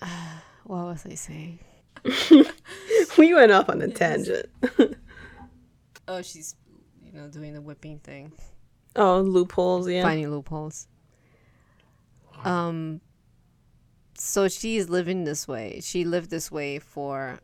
what 0.64 0.86
was 0.86 1.06
I 1.06 1.14
saying? 1.14 1.60
we 3.16 3.32
went 3.32 3.52
off 3.52 3.68
on 3.68 3.80
a 3.80 3.88
tangent. 3.88 4.46
Oh, 6.08 6.22
she's, 6.22 6.56
you 7.12 7.20
know, 7.20 7.28
doing 7.28 7.54
the 7.54 7.60
whipping 7.60 7.98
thing. 7.98 8.32
oh, 8.96 9.20
loopholes, 9.20 9.88
yeah. 9.88 10.02
finding 10.02 10.30
loopholes. 10.30 10.86
Um, 12.44 13.00
so 14.16 14.48
she's 14.48 14.88
living 14.88 15.24
this 15.24 15.46
way. 15.46 15.80
She 15.82 16.04
lived 16.04 16.30
this 16.30 16.50
way 16.50 16.78
for 16.78 17.40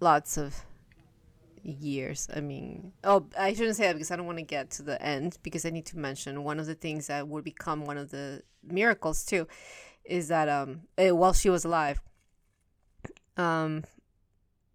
lots 0.00 0.36
of 0.36 0.64
years. 1.62 2.28
I 2.34 2.40
mean, 2.40 2.92
oh, 3.04 3.26
I 3.38 3.54
shouldn't 3.54 3.76
say 3.76 3.86
that 3.86 3.94
because 3.94 4.10
I 4.10 4.16
don't 4.16 4.26
want 4.26 4.38
to 4.38 4.44
get 4.44 4.70
to 4.72 4.82
the 4.82 5.00
end 5.00 5.38
because 5.42 5.64
I 5.64 5.70
need 5.70 5.86
to 5.86 5.98
mention 5.98 6.44
one 6.44 6.58
of 6.58 6.66
the 6.66 6.74
things 6.74 7.06
that 7.06 7.28
would 7.28 7.44
become 7.44 7.84
one 7.84 7.98
of 7.98 8.10
the 8.10 8.42
miracles 8.64 9.24
too 9.24 9.46
is 10.04 10.28
that 10.28 10.48
um 10.48 10.82
eh, 10.98 11.10
while 11.10 11.32
she 11.32 11.50
was 11.50 11.64
alive 11.64 12.00
um 13.36 13.82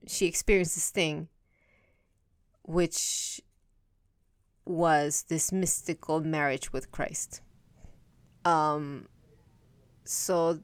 she 0.06 0.26
experienced 0.26 0.76
this 0.76 0.90
thing 0.90 1.28
which 2.68 3.42
was 4.66 5.24
this 5.30 5.52
mystical 5.52 6.20
marriage 6.20 6.74
with 6.74 6.92
Christ. 6.92 7.42
Um, 8.44 9.08
so 10.04 10.60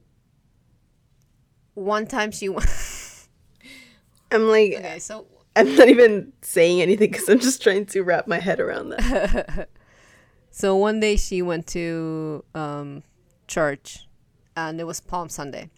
one 1.72 2.06
time 2.06 2.30
she 2.30 2.48
went. 2.48 2.68
I'm 4.30 4.48
like, 4.48 4.74
okay, 4.74 4.98
so 4.98 5.26
I'm 5.56 5.74
not 5.76 5.88
even 5.88 6.32
saying 6.42 6.82
anything 6.82 7.10
because 7.10 7.28
I'm 7.28 7.38
just 7.40 7.62
trying 7.62 7.86
to 7.86 8.02
wrap 8.02 8.26
my 8.26 8.38
head 8.38 8.60
around 8.60 8.90
that. 8.90 9.68
so 10.50 10.76
one 10.76 11.00
day 11.00 11.16
she 11.16 11.40
went 11.40 11.66
to 11.68 12.44
um, 12.54 13.02
church, 13.46 14.08
and 14.56 14.78
it 14.78 14.84
was 14.84 15.00
Palm 15.00 15.28
Sunday. 15.28 15.70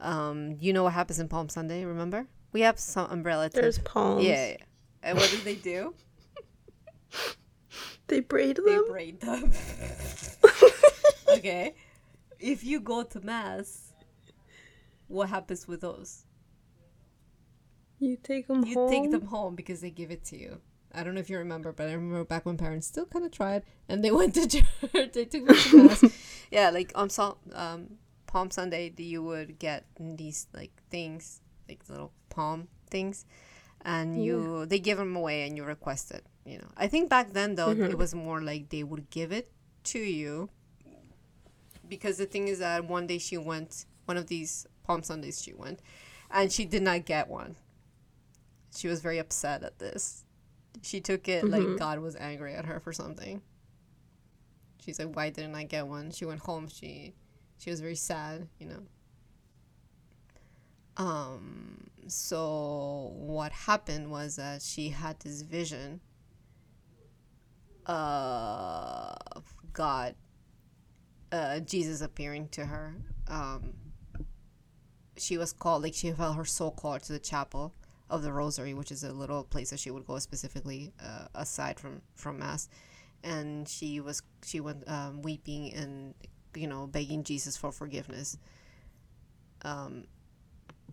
Um, 0.00 0.56
you 0.58 0.72
know 0.72 0.82
what 0.82 0.94
happens 0.94 1.20
in 1.20 1.28
Palm 1.28 1.48
Sunday? 1.48 1.84
Remember, 1.84 2.26
we 2.52 2.62
have 2.62 2.80
some 2.80 3.10
umbrella. 3.10 3.48
There's 3.48 3.78
palms. 3.78 4.24
yeah, 4.24 4.48
yeah. 4.48 4.56
And 5.04 5.16
what 5.18 5.30
do 5.30 5.36
they 5.38 5.54
do? 5.54 5.94
They 8.06 8.20
braid 8.20 8.58
They 8.64 8.74
them. 8.74 8.84
braid 8.88 9.20
them. 9.20 9.50
okay. 11.30 11.74
If 12.38 12.62
you 12.62 12.80
go 12.80 13.02
to 13.02 13.20
mass, 13.20 13.92
what 15.08 15.30
happens 15.30 15.66
with 15.66 15.80
those? 15.80 16.24
You 17.98 18.16
take 18.22 18.46
them 18.46 18.64
You 18.66 18.74
home. 18.74 18.90
take 18.90 19.10
them 19.10 19.26
home 19.26 19.54
because 19.54 19.80
they 19.80 19.90
give 19.90 20.10
it 20.10 20.22
to 20.26 20.36
you. 20.38 20.60
I 20.92 21.02
don't 21.02 21.14
know 21.14 21.20
if 21.20 21.30
you 21.30 21.38
remember, 21.38 21.72
but 21.72 21.88
I 21.88 21.94
remember 21.94 22.24
back 22.24 22.44
when 22.44 22.58
parents 22.58 22.86
still 22.86 23.06
kind 23.06 23.24
of 23.24 23.30
tried, 23.32 23.62
and 23.88 24.04
they 24.04 24.10
went 24.20 24.34
to 24.34 24.46
church. 24.46 25.12
they 25.12 25.24
took 25.24 25.44
me 25.44 25.54
to 25.56 25.84
mass. 25.84 26.04
yeah, 26.50 26.68
like 26.70 26.92
on 26.94 27.08
um, 27.54 27.86
Palm 28.26 28.50
Sunday, 28.50 28.92
you 28.98 29.22
would 29.22 29.58
get 29.58 29.86
these 29.98 30.46
like 30.52 30.72
things, 30.90 31.40
like 31.68 31.80
little 31.88 32.12
palm 32.28 32.68
things, 32.90 33.24
and 33.84 34.22
you 34.24 34.66
they 34.66 34.78
give 34.78 34.98
them 34.98 35.16
away, 35.16 35.46
and 35.46 35.56
you 35.56 35.64
request 35.64 36.10
it. 36.10 36.24
You 36.44 36.58
know, 36.58 36.68
I 36.76 36.86
think 36.88 37.08
back 37.08 37.32
then 37.32 37.54
though 37.54 37.70
it 37.70 37.96
was 37.96 38.14
more 38.14 38.40
like 38.40 38.68
they 38.70 38.82
would 38.82 39.10
give 39.10 39.32
it 39.32 39.50
to 39.84 39.98
you. 39.98 40.50
Because 41.86 42.16
the 42.16 42.26
thing 42.26 42.48
is 42.48 42.60
that 42.60 42.86
one 42.86 43.06
day 43.06 43.18
she 43.18 43.36
went, 43.36 43.84
one 44.06 44.16
of 44.16 44.26
these 44.26 44.66
Palm 44.84 45.02
Sundays 45.02 45.42
she 45.42 45.52
went, 45.52 45.80
and 46.30 46.50
she 46.50 46.64
did 46.64 46.82
not 46.82 47.04
get 47.04 47.28
one 47.28 47.56
she 48.76 48.88
was 48.88 49.00
very 49.00 49.18
upset 49.18 49.62
at 49.62 49.78
this. 49.78 50.24
She 50.82 51.00
took 51.00 51.28
it 51.28 51.48
like 51.48 51.78
God 51.78 52.00
was 52.00 52.16
angry 52.16 52.54
at 52.54 52.64
her 52.66 52.80
for 52.80 52.92
something. 52.92 53.40
She's 54.84 54.98
like, 54.98 55.14
"Why 55.14 55.30
didn't 55.30 55.54
I 55.54 55.64
get 55.64 55.86
one?" 55.86 56.10
She 56.10 56.24
went 56.24 56.40
home. 56.40 56.68
She 56.68 57.14
she 57.56 57.70
was 57.70 57.80
very 57.80 57.94
sad, 57.94 58.48
you 58.58 58.66
know. 58.66 58.82
Um. 60.96 61.90
So 62.08 63.12
what 63.14 63.52
happened 63.52 64.10
was 64.10 64.36
that 64.36 64.62
she 64.62 64.90
had 64.90 65.20
this 65.20 65.42
vision 65.42 66.00
of 67.86 69.42
God, 69.72 70.14
uh, 71.32 71.60
Jesus 71.60 72.00
appearing 72.00 72.48
to 72.50 72.66
her. 72.66 72.96
Um. 73.28 73.74
She 75.16 75.38
was 75.38 75.52
called 75.52 75.84
like 75.84 75.94
she 75.94 76.10
felt 76.10 76.36
her 76.36 76.44
soul 76.44 76.72
called 76.72 77.04
to 77.04 77.12
the 77.12 77.20
chapel 77.20 77.72
of 78.10 78.22
the 78.22 78.32
Rosary, 78.32 78.74
which 78.74 78.90
is 78.90 79.04
a 79.04 79.12
little 79.12 79.44
place 79.44 79.70
that 79.70 79.78
she 79.78 79.92
would 79.92 80.04
go 80.06 80.18
specifically 80.18 80.92
uh, 81.00 81.26
aside 81.36 81.78
from 81.78 82.02
from 82.16 82.40
mass, 82.40 82.68
and 83.22 83.68
she 83.68 84.00
was 84.00 84.22
she 84.44 84.58
went 84.58 84.82
um, 84.88 85.22
weeping 85.22 85.72
and 85.72 86.14
you 86.56 86.66
know, 86.66 86.86
begging 86.86 87.24
Jesus 87.24 87.56
for 87.56 87.72
forgiveness. 87.72 88.38
Um, 89.62 90.04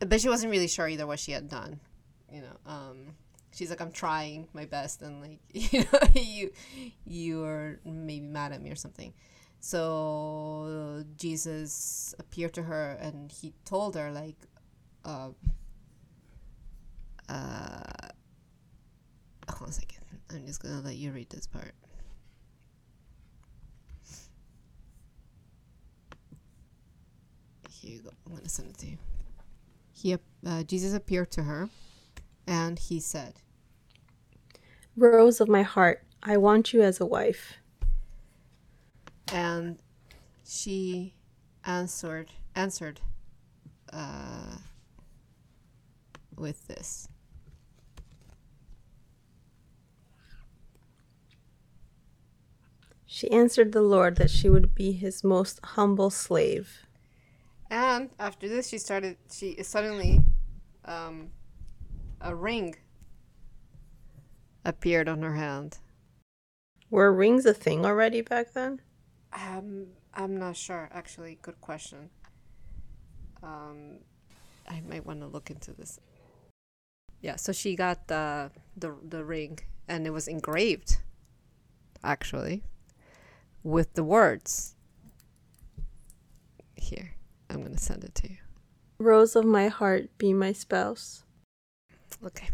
but 0.07 0.21
she 0.21 0.29
wasn't 0.29 0.51
really 0.51 0.67
sure 0.67 0.87
either 0.87 1.07
what 1.07 1.19
she 1.19 1.31
had 1.31 1.49
done. 1.49 1.79
You 2.31 2.41
know, 2.41 2.57
um, 2.71 3.15
she's 3.53 3.69
like, 3.69 3.81
I'm 3.81 3.91
trying 3.91 4.47
my 4.53 4.65
best, 4.65 5.01
and 5.01 5.21
like, 5.21 5.39
you 5.53 5.83
know, 5.83 5.99
you 6.13 6.51
you 7.05 7.43
are 7.43 7.79
maybe 7.85 8.25
mad 8.25 8.51
at 8.51 8.61
me 8.61 8.71
or 8.71 8.75
something. 8.75 9.13
So 9.59 11.03
Jesus 11.17 12.15
appeared 12.17 12.53
to 12.55 12.63
her, 12.63 12.97
and 13.01 13.31
he 13.31 13.53
told 13.65 13.95
her 13.95 14.11
like, 14.11 14.37
uh, 15.05 15.29
uh, 17.29 18.09
hold 19.49 19.63
on 19.63 19.69
a 19.69 19.71
second. 19.71 19.99
I'm 20.33 20.45
just 20.45 20.63
gonna 20.63 20.81
let 20.81 20.95
you 20.95 21.11
read 21.11 21.29
this 21.29 21.45
part. 21.45 21.73
Here 27.69 27.95
you 27.95 28.01
go. 28.01 28.11
I'm 28.25 28.35
gonna 28.35 28.49
send 28.49 28.69
it 28.69 28.77
to 28.79 28.87
you. 28.87 28.97
He, 30.01 30.17
uh, 30.45 30.63
Jesus 30.63 30.93
appeared 30.93 31.31
to 31.31 31.43
her, 31.43 31.69
and 32.47 32.79
he 32.79 32.99
said, 32.99 33.35
Rose 34.97 35.39
of 35.39 35.47
my 35.47 35.61
heart, 35.61 36.03
I 36.23 36.37
want 36.37 36.73
you 36.73 36.81
as 36.81 36.99
a 36.99 37.05
wife. 37.05 37.53
and 39.31 39.79
she 40.43 41.15
answered 41.63 42.31
answered 42.55 42.99
uh, 43.93 44.57
with 46.35 46.67
this. 46.67 47.07
She 53.05 53.29
answered 53.31 53.71
the 53.71 53.81
Lord 53.81 54.15
that 54.17 54.29
she 54.29 54.49
would 54.49 54.73
be 54.73 54.93
his 54.93 55.23
most 55.23 55.59
humble 55.63 56.09
slave. 56.09 56.85
And 57.71 58.09
after 58.19 58.49
this, 58.49 58.67
she 58.67 58.77
started. 58.77 59.15
She 59.31 59.63
suddenly, 59.63 60.19
um, 60.83 61.29
a 62.19 62.35
ring 62.35 62.75
appeared 64.65 65.07
on 65.07 65.21
her 65.21 65.35
hand. 65.35 65.79
Were 66.89 67.13
rings 67.13 67.45
a 67.45 67.53
thing 67.53 67.85
already 67.85 68.19
back 68.19 68.51
then? 68.51 68.81
Um, 69.31 69.87
I'm 70.13 70.35
not 70.37 70.57
sure. 70.57 70.89
Actually, 70.91 71.39
good 71.41 71.61
question. 71.61 72.09
Um, 73.41 73.99
I 74.67 74.81
might 74.81 75.05
want 75.05 75.21
to 75.21 75.27
look 75.27 75.49
into 75.49 75.71
this. 75.71 75.97
Yeah, 77.21 77.37
so 77.37 77.53
she 77.53 77.77
got 77.77 78.09
the 78.09 78.51
the 78.75 78.93
the 79.01 79.23
ring, 79.23 79.59
and 79.87 80.05
it 80.05 80.09
was 80.09 80.27
engraved. 80.27 80.97
Actually, 82.03 82.63
with 83.63 83.93
the 83.93 84.03
words. 84.03 84.75
Here, 86.75 87.13
I'm 87.51 87.61
gonna 87.63 87.77
send 87.77 88.03
it 88.03 88.15
to 88.15 88.29
you. 88.29 88.37
Rose 88.97 89.35
of 89.35 89.45
my 89.45 89.67
heart, 89.67 90.17
be 90.17 90.33
my 90.33 90.53
spouse. 90.53 91.23
Okay. 92.25 92.49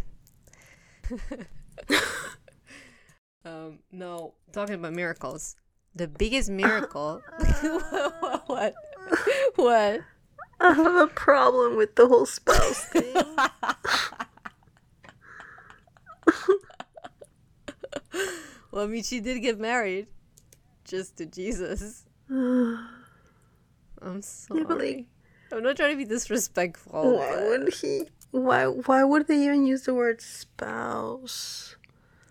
um, 3.45 3.79
no, 3.91 4.33
talking 4.51 4.75
about 4.75 4.93
miracles. 4.93 5.55
The 5.95 6.07
biggest 6.07 6.49
miracle. 6.49 7.21
what? 8.47 8.75
What? 9.55 10.01
I 10.59 10.73
have 10.73 10.95
a 10.95 11.07
problem 11.07 11.77
with 11.77 11.95
the 11.95 12.07
whole 12.07 12.25
spouse 12.25 12.85
thing. 12.85 13.15
Well, 18.77 18.85
I 18.85 18.89
mean, 18.89 19.01
she 19.01 19.21
did 19.21 19.39
get 19.39 19.59
married, 19.59 20.05
just 20.85 21.17
to 21.17 21.25
Jesus. 21.25 22.05
I'm 24.01 24.21
sorry. 24.21 24.63
but, 24.63 24.79
like- 24.79 25.05
I'm 25.51 25.63
not 25.63 25.77
trying 25.77 25.91
to 25.91 25.97
be 25.97 26.05
disrespectful. 26.05 27.17
why 27.17 27.31
but- 27.35 27.43
would 27.47 27.73
he? 27.73 28.03
Why? 28.31 28.65
Why 28.67 29.03
would 29.03 29.27
they 29.27 29.45
even 29.45 29.65
use 29.65 29.83
the 29.83 29.93
word 29.93 30.19
spouse? 30.21 31.75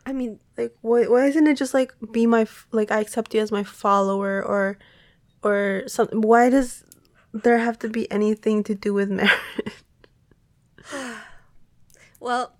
I 0.04 0.12
mean, 0.12 0.38
Like, 0.58 0.74
why? 0.82 1.04
Why 1.08 1.26
isn't 1.26 1.46
it 1.46 1.56
just 1.56 1.72
like 1.74 1.92
be 2.12 2.26
my 2.26 2.42
f- 2.42 2.68
like 2.70 2.90
I 2.92 3.00
accept 3.00 3.34
you 3.34 3.40
as 3.40 3.50
my 3.50 3.64
follower 3.64 4.42
or 4.44 4.76
or 5.42 5.82
something? 5.88 6.20
Why 6.20 6.50
does 6.50 6.84
there 7.32 7.58
have 7.58 7.78
to 7.80 7.88
be 7.88 8.10
anything 8.12 8.62
to 8.64 8.74
do 8.74 8.92
with 8.94 9.10
marriage? 9.20 9.82
well, 12.20 12.52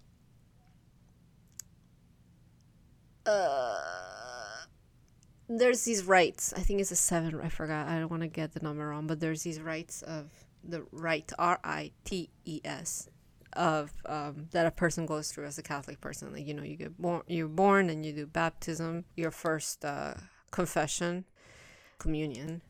uh, 3.27 3.79
there's 5.49 5.85
these 5.85 6.05
rites. 6.05 6.53
I 6.57 6.61
think 6.61 6.81
it's 6.81 6.91
a 6.91 6.97
seven. 6.97 7.41
I 7.41 7.49
forgot. 7.49 7.89
I 7.89 7.99
don't 7.99 8.11
want 8.11 8.23
to 8.23 8.29
get 8.29 8.53
the 8.53 8.61
number 8.61 8.89
wrong, 8.89 9.07
but 9.07 9.21
there's 9.21 9.43
these 9.43 9.61
rites 9.61 10.03
of 10.03 10.31
the 10.65 10.85
rite 10.91 11.33
R 11.39 11.59
I 11.63 11.93
T 12.05 12.31
E 12.45 12.61
S 12.65 13.09
of 13.53 13.93
um, 14.07 14.49
that 14.53 14.67
a 14.67 14.71
person 14.71 15.07
goes 15.07 15.33
through 15.33 15.47
as 15.47 15.59
a 15.59 15.63
Catholic 15.63 16.01
person. 16.01 16.33
Like 16.33 16.47
you 16.47 16.55
know, 16.55 16.63
you 16.63 16.77
get 16.77 17.01
born, 17.01 17.23
you're 17.27 17.49
born, 17.49 17.91
and 17.91 18.05
you 18.05 18.13
do 18.13 18.27
baptism, 18.27 19.05
your 19.17 19.31
first 19.31 19.85
uh, 19.85 20.15
confession, 20.51 21.25
communion. 21.99 22.63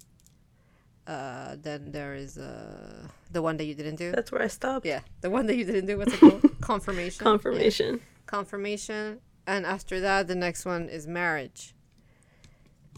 Uh, 1.07 1.55
then 1.61 1.93
there 1.93 2.14
is 2.14 2.37
uh, 2.37 3.07
the 3.31 3.41
one 3.41 3.57
that 3.59 3.64
you 3.64 3.74
didn't 3.74 3.95
do. 3.97 4.11
That's 4.11 4.33
where 4.33 4.43
I 4.43 4.49
stopped. 4.49 4.85
Yeah, 4.85 5.01
the 5.20 5.31
one 5.31 5.47
that 5.47 5.57
you 5.57 5.64
didn't 5.64 5.87
do. 5.87 5.99
What's 5.99 6.14
it 6.14 6.20
called? 6.20 6.43
Confirmation. 6.61 7.24
Yeah. 7.24 7.31
Confirmation. 7.31 8.01
Confirmation, 8.27 9.20
and 9.47 9.64
after 9.64 10.01
that, 10.01 10.27
the 10.27 10.35
next 10.35 10.64
one 10.64 10.89
is 10.89 11.07
marriage. 11.07 11.76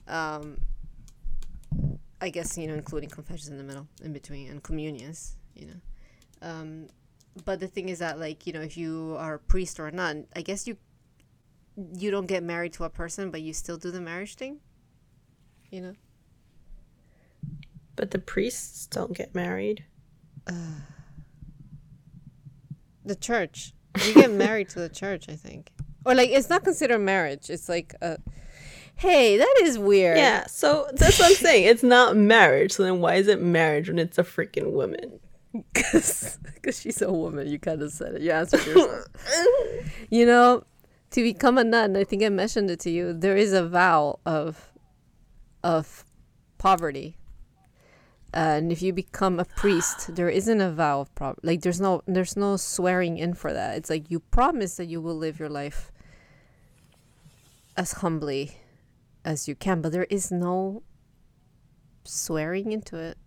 Um, 0.08 0.58
I 2.20 2.30
guess 2.30 2.58
you 2.58 2.66
know, 2.66 2.74
including 2.74 3.10
confessions 3.10 3.48
in 3.48 3.58
the 3.58 3.64
middle, 3.64 3.86
in 4.02 4.12
between, 4.12 4.50
and 4.50 4.62
communions. 4.62 5.36
You 5.54 5.66
know, 5.66 5.80
um, 6.42 6.86
but 7.44 7.60
the 7.60 7.68
thing 7.68 7.88
is 7.88 7.98
that, 8.00 8.18
like, 8.18 8.46
you 8.46 8.52
know, 8.52 8.60
if 8.60 8.76
you 8.76 9.16
are 9.18 9.34
a 9.34 9.38
priest 9.38 9.78
or 9.78 9.86
a 9.86 9.92
nun, 9.92 10.26
I 10.34 10.42
guess 10.42 10.66
you 10.66 10.76
you 11.96 12.10
don't 12.10 12.26
get 12.26 12.42
married 12.42 12.72
to 12.74 12.84
a 12.84 12.90
person, 12.90 13.30
but 13.30 13.40
you 13.42 13.52
still 13.52 13.76
do 13.76 13.90
the 13.90 14.00
marriage 14.00 14.34
thing. 14.34 14.58
You 15.70 15.80
know. 15.82 15.94
But 17.94 18.10
the 18.10 18.18
priests 18.18 18.86
don't 18.86 19.16
get 19.16 19.34
married. 19.34 19.84
the 23.04 23.16
church. 23.16 23.74
You 24.06 24.14
get 24.14 24.30
married 24.30 24.68
to 24.70 24.80
the 24.80 24.88
church, 24.88 25.28
I 25.28 25.34
think. 25.34 25.72
Or 26.04 26.14
like 26.14 26.30
it's 26.30 26.48
not 26.48 26.64
considered 26.64 27.00
marriage. 27.00 27.50
It's 27.50 27.68
like 27.68 27.94
a 28.00 28.18
Hey, 28.98 29.36
that 29.36 29.54
is 29.62 29.78
weird. 29.78 30.18
Yeah, 30.18 30.46
so 30.46 30.88
that's 30.92 31.20
what 31.20 31.28
I'm 31.28 31.34
saying. 31.36 31.66
It's 31.66 31.84
not 31.84 32.16
marriage. 32.16 32.72
So 32.72 32.82
then 32.82 32.98
why 32.98 33.14
is 33.14 33.28
it 33.28 33.40
marriage 33.40 33.88
when 33.88 33.96
it's 33.96 34.18
a 34.18 34.24
freaking 34.24 34.72
woman? 34.72 35.20
Cuz 35.72 36.36
she's 36.72 37.00
a 37.00 37.12
woman. 37.12 37.46
You 37.46 37.60
kind 37.60 37.80
of 37.80 37.92
said 37.92 38.16
it. 38.16 38.22
You 38.22 38.32
answered 38.32 38.66
yourself. 38.66 39.06
you 40.10 40.26
know, 40.26 40.64
to 41.12 41.22
become 41.22 41.58
a 41.58 41.64
nun, 41.64 41.96
I 41.96 42.02
think 42.02 42.24
I 42.24 42.28
mentioned 42.28 42.72
it 42.72 42.80
to 42.80 42.90
you. 42.90 43.12
There 43.12 43.36
is 43.36 43.52
a 43.52 43.64
vow 43.64 44.18
of 44.26 44.72
of 45.62 46.04
poverty. 46.58 47.16
And 48.34 48.72
if 48.72 48.82
you 48.82 48.92
become 48.92 49.38
a 49.38 49.44
priest, 49.44 50.12
there 50.16 50.28
isn't 50.28 50.60
a 50.60 50.72
vow 50.72 51.02
of 51.02 51.14
poverty. 51.14 51.46
Like 51.46 51.62
there's 51.62 51.80
no 51.80 52.02
there's 52.08 52.36
no 52.36 52.56
swearing 52.56 53.16
in 53.16 53.34
for 53.34 53.52
that. 53.52 53.76
It's 53.76 53.90
like 53.90 54.10
you 54.10 54.18
promise 54.18 54.76
that 54.76 54.86
you 54.86 55.00
will 55.00 55.16
live 55.16 55.38
your 55.38 55.48
life 55.48 55.92
as 57.76 57.92
humbly 58.02 58.56
as 59.28 59.46
you 59.46 59.54
can, 59.54 59.82
but 59.82 59.92
there 59.92 60.08
is 60.08 60.32
no 60.32 60.82
swearing 62.04 62.72
into 62.72 62.96
it. 62.96 63.18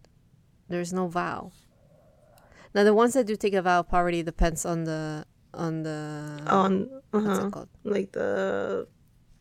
There's 0.67 0.91
no 0.91 1.07
vow. 1.07 1.51
Now 2.73 2.83
the 2.83 2.93
ones 2.93 3.13
that 3.13 3.27
do 3.27 3.35
take 3.35 3.53
a 3.53 3.61
vow 3.61 3.81
of 3.81 3.87
poverty 3.89 4.23
depends 4.23 4.65
on 4.65 4.85
the 4.85 5.25
on 5.53 5.83
the 5.83 6.41
On 6.47 6.89
what's 7.11 7.27
uh-huh, 7.27 7.47
it 7.47 7.51
called? 7.51 7.69
like 7.83 8.11
the 8.13 8.87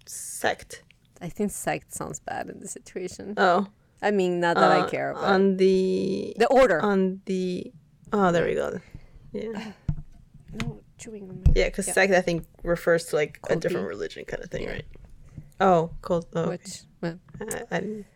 sect. 0.05 0.83
I 1.23 1.29
think 1.31 1.51
sect 1.51 1.95
sounds 1.95 2.21
bad 2.21 2.51
in 2.51 2.61
this 2.61 2.73
situation. 2.73 3.35
Oh, 3.37 3.69
I 4.03 4.11
mean, 4.11 4.41
not 4.41 4.57
that 4.57 4.71
I 4.71 4.81
uh, 4.81 4.89
care, 4.89 5.15
but 5.15 5.25
on 5.25 5.57
the 5.57 6.35
the 6.37 6.49
order. 6.49 6.83
on 6.83 7.21
the 7.25 7.73
oh, 8.13 8.33
there 8.33 8.45
we 8.45 8.55
go. 8.55 8.81
Yeah, 9.33 9.73
no 10.61 10.81
chewing 10.99 11.31
on 11.31 11.37
my 11.47 11.53
yeah, 11.55 11.67
because 11.73 11.87
Yeah. 11.87 11.95
sect 11.95 12.13
I 12.13 12.21
think 12.21 12.45
refers 12.65 13.07
to 13.07 13.17
like 13.17 13.39
a 13.49 13.57
different 13.57 13.87
religion 13.89 14.25
kind 14.27 14.43
of 14.45 14.51
thing, 14.51 14.65
Yeah. 14.65 14.73
right? 14.83 14.87
Oh, 15.61 15.91
cool. 16.03 16.25
Oh, 16.35 16.41
okay. 16.43 16.51
which 16.51 16.83
well, 17.01 17.19
I, 17.41 17.77
I 17.77 17.81
didn't- 17.81 18.07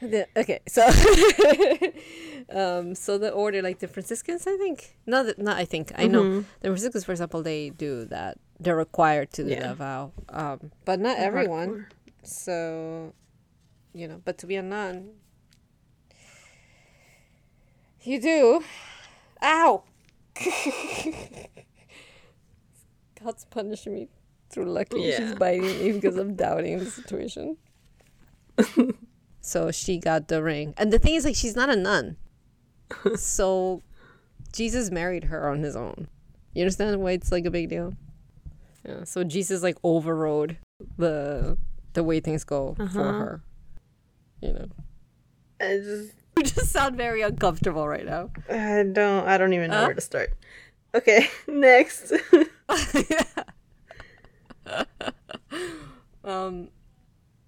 the, 0.00 0.28
okay, 0.36 0.60
so 0.68 0.86
um, 2.56 2.94
so 2.94 3.18
the 3.18 3.30
order 3.32 3.60
like 3.62 3.80
the 3.80 3.88
Franciscans, 3.88 4.46
I 4.46 4.56
think. 4.56 4.96
No, 5.06 5.24
the, 5.24 5.34
not 5.38 5.56
I 5.56 5.64
think. 5.64 5.90
I 5.96 6.06
know 6.06 6.22
Mhm. 6.22 6.44
the 6.60 6.68
Franciscans, 6.68 7.04
for 7.04 7.10
example, 7.10 7.42
they 7.42 7.70
do 7.70 8.04
that. 8.04 8.38
They're 8.60 8.76
required 8.76 9.32
to 9.32 9.42
do 9.42 9.50
Yeah. 9.50 9.60
that 9.68 9.76
vow, 9.76 10.12
um, 10.28 10.70
but 10.84 11.00
not 11.00 11.16
They're 11.16 11.26
everyone. 11.26 11.68
hardcore. 11.68 12.28
So, 12.28 13.12
you 13.92 14.06
know, 14.06 14.20
but 14.24 14.38
to 14.38 14.46
be 14.46 14.54
a 14.54 14.62
nun, 14.62 15.14
you 18.02 18.20
do. 18.20 18.62
Ow! 19.42 19.82
God's 23.22 23.44
punishing 23.46 23.94
me 23.94 24.08
through 24.62 24.70
lucky. 24.72 25.12
She's 25.12 25.34
biting 25.34 25.78
me 25.78 25.92
because 25.92 26.16
I'm 26.16 26.34
doubting 26.44 26.78
the 26.78 26.86
situation. 26.86 27.56
So 29.40 29.70
she 29.70 29.98
got 29.98 30.28
the 30.28 30.42
ring. 30.42 30.74
And 30.76 30.92
the 30.92 30.98
thing 30.98 31.14
is, 31.14 31.24
like, 31.24 31.36
she's 31.36 31.56
not 31.56 31.70
a 31.70 31.76
nun. 31.76 32.16
so 33.16 33.82
Jesus 34.52 34.90
married 34.90 35.24
her 35.24 35.48
on 35.48 35.62
his 35.62 35.74
own. 35.74 36.08
You 36.52 36.62
understand 36.64 37.00
why 37.00 37.12
it's 37.12 37.32
like 37.32 37.46
a 37.46 37.50
big 37.50 37.70
deal? 37.70 37.94
Yeah. 38.84 39.04
So 39.04 39.24
Jesus 39.24 39.62
like 39.62 39.78
overrode 39.84 40.58
the 40.98 41.56
the 41.94 42.04
way 42.04 42.20
things 42.20 42.44
go 42.44 42.74
for 42.76 42.82
Uh-huh. 42.82 43.02
her. 43.12 43.42
You 44.42 44.52
know. 44.52 44.66
I 45.60 45.78
just 45.78 46.12
You 46.36 46.42
just 46.42 46.70
sound 46.72 46.96
very 46.96 47.22
uncomfortable 47.22 47.88
right 47.88 48.04
now. 48.04 48.30
I 48.50 48.82
don't 48.82 49.26
I 49.26 49.38
don't 49.38 49.54
even 49.54 49.70
know 49.70 49.78
Huh? 49.78 49.86
where 49.86 49.94
to 49.94 50.00
start. 50.02 50.30
Okay, 50.94 51.28
next. 51.46 52.12
um, 56.24 56.68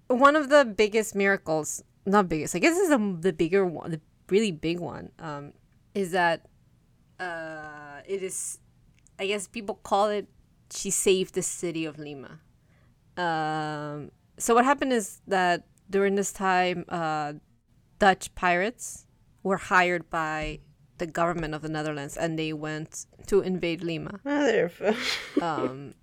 one 0.07 0.35
of 0.35 0.49
the 0.49 0.65
biggest 0.65 1.15
miracles, 1.15 1.83
not 2.05 2.29
biggest, 2.29 2.55
I 2.55 2.59
guess 2.59 2.75
this 2.75 2.83
is 2.83 2.89
the, 2.89 3.17
the 3.19 3.33
bigger 3.33 3.65
one, 3.65 3.91
the 3.91 4.01
really 4.29 4.51
big 4.51 4.79
one, 4.79 5.11
um, 5.19 5.53
is 5.93 6.11
that 6.11 6.47
uh, 7.19 8.01
it 8.05 8.23
is, 8.23 8.59
I 9.19 9.27
guess 9.27 9.47
people 9.47 9.75
call 9.75 10.07
it, 10.07 10.27
she 10.71 10.89
saved 10.89 11.35
the 11.35 11.41
city 11.41 11.85
of 11.85 11.99
Lima. 11.99 12.39
Um, 13.17 14.11
so 14.37 14.55
what 14.55 14.65
happened 14.65 14.93
is 14.93 15.21
that 15.27 15.65
during 15.89 16.15
this 16.15 16.31
time, 16.31 16.85
uh, 16.89 17.33
Dutch 17.99 18.33
pirates 18.33 19.05
were 19.43 19.57
hired 19.57 20.09
by 20.09 20.59
the 20.97 21.07
government 21.07 21.53
of 21.53 21.61
the 21.61 21.69
Netherlands 21.69 22.15
and 22.15 22.37
they 22.37 22.53
went 22.53 23.05
to 23.27 23.41
invade 23.41 23.83
Lima. 23.83 24.19
Mother 24.23 24.71
Um, 25.41 25.93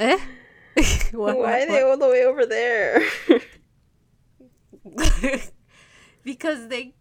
eh? 0.00 0.18
What- 1.12 1.38
Why 1.38 1.62
are 1.62 1.66
what- 1.66 1.68
they 1.68 1.82
all 1.82 1.98
the 1.98 2.08
way 2.08 2.24
over 2.24 2.44
there? 2.46 3.02
because 6.24 6.68
they 6.68 6.94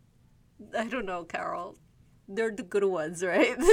I 0.77 0.85
don't 0.85 1.05
know, 1.05 1.23
Carol. 1.25 1.77
They're 2.27 2.51
the 2.51 2.63
good 2.63 2.83
ones, 2.85 3.23
right? 3.23 3.55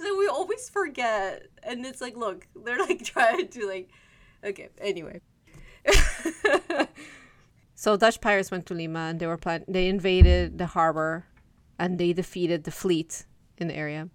so 0.00 0.18
we 0.18 0.26
always 0.28 0.68
forget. 0.70 1.42
And 1.62 1.84
it's 1.84 2.00
like, 2.00 2.16
look, 2.16 2.46
they're 2.64 2.78
like 2.78 3.04
trying 3.04 3.48
to 3.48 3.66
like 3.66 3.90
okay, 4.44 4.68
anyway. 4.80 5.20
so 7.74 7.96
Dutch 7.96 8.20
pirates 8.20 8.50
went 8.50 8.66
to 8.66 8.74
Lima 8.74 9.00
and 9.10 9.20
they 9.20 9.26
were 9.26 9.36
plan- 9.36 9.64
they 9.68 9.88
invaded 9.88 10.58
the 10.58 10.66
harbor 10.66 11.26
and 11.78 11.98
they 11.98 12.12
defeated 12.12 12.64
the 12.64 12.70
fleet 12.70 13.26
in 13.58 13.68
the 13.68 13.74
area. 13.76 14.08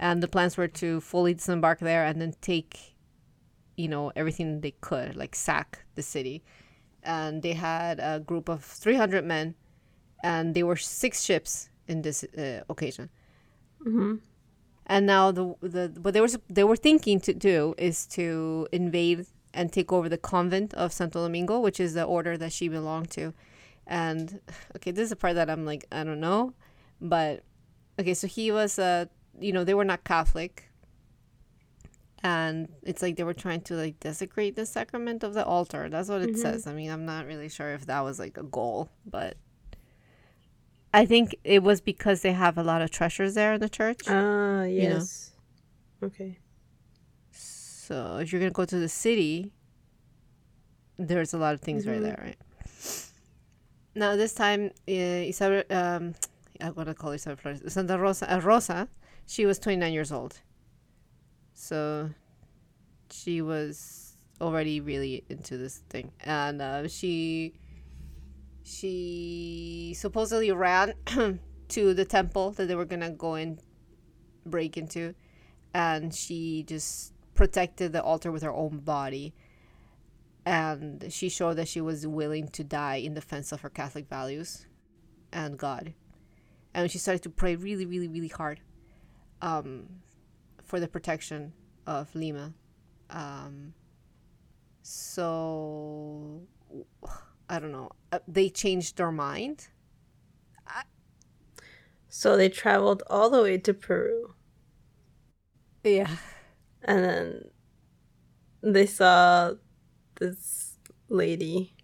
And 0.00 0.22
the 0.22 0.28
plans 0.28 0.56
were 0.56 0.66
to 0.66 1.00
fully 1.00 1.34
disembark 1.34 1.78
there 1.78 2.04
and 2.04 2.20
then 2.20 2.34
take 2.40 2.96
you 3.76 3.86
know 3.86 4.12
everything 4.16 4.60
they 4.60 4.72
could 4.80 5.14
like 5.14 5.36
sack 5.36 5.84
the 5.94 6.02
city. 6.02 6.42
And 7.02 7.42
they 7.42 7.52
had 7.52 8.00
a 8.00 8.18
group 8.20 8.48
of 8.48 8.64
300 8.64 9.24
men 9.24 9.54
and 10.22 10.54
there 10.54 10.66
were 10.66 10.76
six 10.76 11.22
ships 11.22 11.68
in 11.86 12.02
this 12.02 12.24
uh, 12.24 12.62
occasion. 12.68 13.10
And 14.86 15.06
now 15.06 15.30
the 15.32 15.54
the 15.60 15.92
what 16.00 16.14
they 16.14 16.20
were 16.20 16.28
they 16.48 16.64
were 16.64 16.76
thinking 16.76 17.20
to 17.20 17.34
do 17.34 17.74
is 17.78 18.06
to 18.08 18.66
invade 18.72 19.26
and 19.52 19.72
take 19.72 19.92
over 19.92 20.08
the 20.08 20.18
convent 20.18 20.72
of 20.74 20.92
Santo 20.92 21.22
Domingo 21.22 21.60
which 21.60 21.78
is 21.78 21.94
the 21.94 22.04
order 22.04 22.36
that 22.38 22.52
she 22.52 22.68
belonged 22.68 23.10
to. 23.12 23.34
And 23.86 24.40
okay 24.76 24.90
this 24.90 25.04
is 25.04 25.10
the 25.10 25.16
part 25.16 25.34
that 25.34 25.50
I'm 25.50 25.64
like 25.66 25.84
I 25.92 26.04
don't 26.04 26.20
know 26.20 26.54
but 27.00 27.42
okay 27.98 28.14
so 28.14 28.26
he 28.26 28.50
was 28.52 28.78
uh 28.78 29.06
you 29.38 29.52
know 29.52 29.64
they 29.64 29.74
were 29.74 29.84
not 29.84 30.04
Catholic 30.04 30.70
and 32.22 32.68
it's 32.82 33.02
like 33.02 33.16
they 33.16 33.22
were 33.24 33.34
trying 33.34 33.60
to 33.62 33.74
like 33.74 33.98
desecrate 34.00 34.56
the 34.56 34.66
sacrament 34.66 35.22
of 35.22 35.34
the 35.34 35.44
altar 35.44 35.88
that's 35.88 36.08
what 36.08 36.20
it 36.20 36.36
says 36.36 36.66
i 36.66 36.72
mean 36.72 36.90
i'm 36.90 37.06
not 37.06 37.26
really 37.26 37.48
sure 37.48 37.70
if 37.72 37.86
that 37.86 38.00
was 38.00 38.18
like 38.18 38.36
a 38.36 38.42
goal 38.42 38.90
but 39.06 39.36
i 40.92 41.06
think 41.06 41.34
it 41.44 41.62
was 41.62 41.80
because 41.80 42.20
they 42.22 42.32
have 42.32 42.58
a 42.58 42.62
lot 42.62 42.82
of 42.82 42.90
treasures 42.90 43.34
there 43.34 43.54
in 43.54 43.60
the 43.60 43.68
church 43.68 44.02
Ah, 44.06 44.12
know. 44.60 44.64
yes. 44.64 45.30
Okay. 46.02 46.38
so 47.32 48.18
if 48.18 48.32
you're 48.32 48.40
gonna 48.40 48.50
go 48.50 48.64
to 48.66 48.78
the 48.78 48.88
city 48.88 49.52
there's 50.98 51.32
a 51.32 51.38
lot 51.38 51.54
of 51.54 51.60
things 51.62 51.86
right 51.86 52.02
there 52.02 52.18
right 52.22 52.36
now 53.94 54.14
this 54.14 54.34
time 54.34 54.70
uh, 54.88 54.92
Isabel, 55.32 55.62
um 55.70 56.14
i'm 56.60 56.74
gonna 56.74 56.94
call 56.94 57.12
Isabel 57.12 57.36
Flores 57.36 57.62
Santa 57.72 57.98
Rosa 57.98 58.30
uh, 58.34 58.40
Rosa 58.40 58.88
she 59.30 59.46
was 59.46 59.60
29 59.60 59.92
years 59.92 60.10
old. 60.10 60.40
So 61.54 62.10
she 63.10 63.40
was 63.40 64.16
already 64.40 64.80
really 64.80 65.22
into 65.28 65.56
this 65.56 65.82
thing. 65.88 66.10
And 66.24 66.60
uh, 66.60 66.88
she 66.88 67.54
she 68.64 69.94
supposedly 69.96 70.50
ran 70.50 70.94
to 71.68 71.94
the 71.94 72.04
temple 72.04 72.50
that 72.52 72.66
they 72.66 72.74
were 72.74 72.84
gonna 72.84 73.12
go 73.12 73.34
and 73.34 73.62
break 74.44 74.76
into. 74.76 75.14
And 75.72 76.12
she 76.12 76.64
just 76.64 77.12
protected 77.34 77.92
the 77.92 78.02
altar 78.02 78.32
with 78.32 78.42
her 78.42 78.52
own 78.52 78.78
body. 78.80 79.32
And 80.44 81.06
she 81.08 81.28
showed 81.28 81.54
that 81.54 81.68
she 81.68 81.80
was 81.80 82.04
willing 82.04 82.48
to 82.48 82.64
die 82.64 82.96
in 82.96 83.14
defense 83.14 83.52
of 83.52 83.60
her 83.60 83.70
catholic 83.70 84.08
values 84.08 84.66
and 85.32 85.56
god. 85.56 85.94
And 86.74 86.90
she 86.90 86.98
started 86.98 87.22
to 87.22 87.30
pray 87.30 87.54
really 87.54 87.86
really 87.86 88.08
really 88.08 88.26
hard 88.26 88.60
um, 89.42 89.86
for 90.62 90.80
the 90.80 90.88
protection 90.88 91.52
of 91.86 92.14
lima 92.14 92.52
um, 93.10 93.72
so 94.82 96.42
i 97.48 97.58
don't 97.58 97.72
know 97.72 97.90
uh, 98.12 98.18
they 98.28 98.48
changed 98.48 98.96
their 98.96 99.12
mind 99.12 99.68
So 102.12 102.36
they 102.36 102.48
traveled 102.48 103.04
all 103.08 103.30
the 103.30 103.40
way 103.40 103.56
to 103.58 103.72
Peru 103.72 104.34
yeah 105.84 106.16
and 106.82 107.04
then 107.04 107.44
they 108.62 108.86
saw 108.86 109.52
this 110.16 110.76
lady 111.08 111.74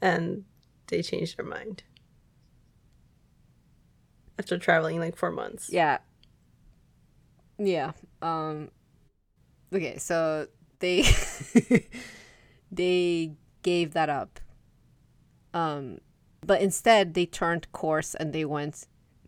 and 0.00 0.44
they 0.88 1.02
changed 1.02 1.38
their 1.38 1.46
mind. 1.46 1.84
After 4.38 4.58
traveling 4.58 4.98
like 4.98 5.16
four 5.16 5.30
months. 5.30 5.70
Yeah. 5.72 5.98
Yeah. 7.58 7.92
Um 8.20 8.70
okay, 9.72 9.98
so 9.98 10.46
they 10.78 11.04
they 12.72 13.32
gave 13.62 13.92
that 13.94 14.08
up. 14.08 14.40
Um 15.54 15.98
but 16.44 16.60
instead 16.60 17.14
they 17.14 17.26
turned 17.26 17.70
course 17.72 18.14
and 18.14 18.32
they 18.32 18.44
went 18.44 18.86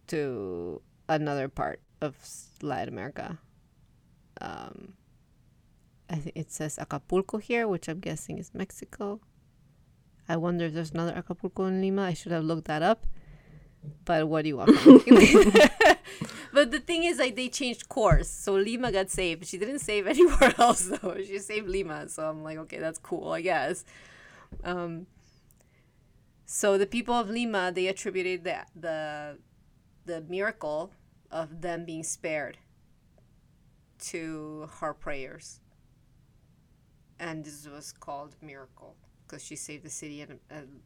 to 0.09 0.81
another 1.09 1.49
part 1.49 1.81
of 2.01 2.17
Latin 2.63 2.93
America. 2.93 3.39
Um 4.41 4.95
I 6.11 6.17
think 6.17 6.37
it 6.37 6.51
says 6.53 6.79
Acapulco 6.79 7.39
here, 7.39 7.67
which 7.67 7.89
I'm 7.89 8.01
guessing 8.01 8.39
is 8.39 8.53
Mexico. 8.55 9.21
I 10.29 10.37
wonder 10.37 10.67
if 10.67 10.75
there's 10.75 10.93
another 10.93 11.13
Acapulco 11.17 11.65
in 11.65 11.81
Lima. 11.81 12.03
I 12.03 12.15
should 12.15 12.33
have 12.33 12.45
looked 12.45 12.67
that 12.67 12.83
up. 12.83 13.07
But 14.05 14.29
what 14.29 14.43
do 14.43 14.49
you 14.49 14.57
want 14.57 14.71
but 16.53 16.71
the 16.71 16.81
thing 16.81 17.05
is, 17.05 17.19
like, 17.19 17.37
they 17.37 17.49
changed 17.49 17.89
course. 17.89 18.29
So 18.29 18.55
Lima 18.55 18.93
got 18.93 19.11
saved. 19.11 19.47
She 19.47 19.59
didn't 19.59 19.81
save 19.81 20.07
anywhere 20.15 20.55
else, 20.59 20.83
though. 20.83 21.17
She 21.19 21.39
saved 21.39 21.69
Lima. 21.69 22.09
So 22.09 22.29
I'm 22.29 22.43
like, 22.43 22.59
okay, 22.59 22.79
that's 22.79 22.99
cool, 22.99 23.33
I 23.33 23.41
guess. 23.41 23.85
Um, 24.63 25.07
so 26.47 26.79
the 26.79 26.87
people 26.87 27.15
of 27.15 27.31
Lima, 27.31 27.73
they 27.73 27.89
attributed 27.89 28.45
the, 28.45 28.59
the, 28.77 29.39
the 30.05 30.21
miracle 30.23 30.93
of 31.31 31.63
them 31.63 31.85
being 31.85 32.03
spared 32.03 32.59
to 33.99 34.69
her 34.81 34.95
prayers. 34.95 35.61
And 37.19 37.45
this 37.45 37.67
was 37.67 37.93
called 37.93 38.37
miracle 38.43 38.97
because 39.27 39.45
she 39.45 39.57
saved 39.57 39.85
the 39.85 39.91
city 39.91 40.21
and, 40.21 40.39
and 40.51 40.81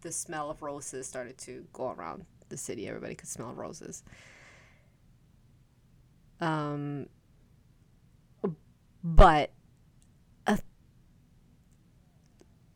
the 0.00 0.12
smell 0.12 0.50
of 0.50 0.62
roses 0.62 1.06
started 1.06 1.38
to 1.38 1.66
go 1.72 1.90
around 1.90 2.26
the 2.48 2.56
city. 2.56 2.88
Everybody 2.88 3.14
could 3.14 3.28
smell 3.28 3.52
roses. 3.54 4.02
Um, 6.40 7.06
but 9.02 9.52
uh, 10.46 10.56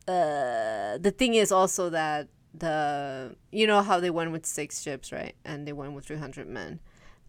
uh, 0.07 0.97
the 0.97 1.13
thing 1.15 1.35
is 1.35 1.51
also 1.51 1.89
that 1.89 2.29
the 2.53 3.35
you 3.51 3.67
know 3.67 3.81
how 3.81 3.99
they 3.99 4.09
went 4.09 4.31
with 4.31 4.45
six 4.45 4.81
ships, 4.81 5.11
right? 5.11 5.35
And 5.45 5.67
they 5.67 5.73
went 5.73 5.93
with 5.93 6.05
three 6.05 6.17
hundred 6.17 6.47
men. 6.47 6.79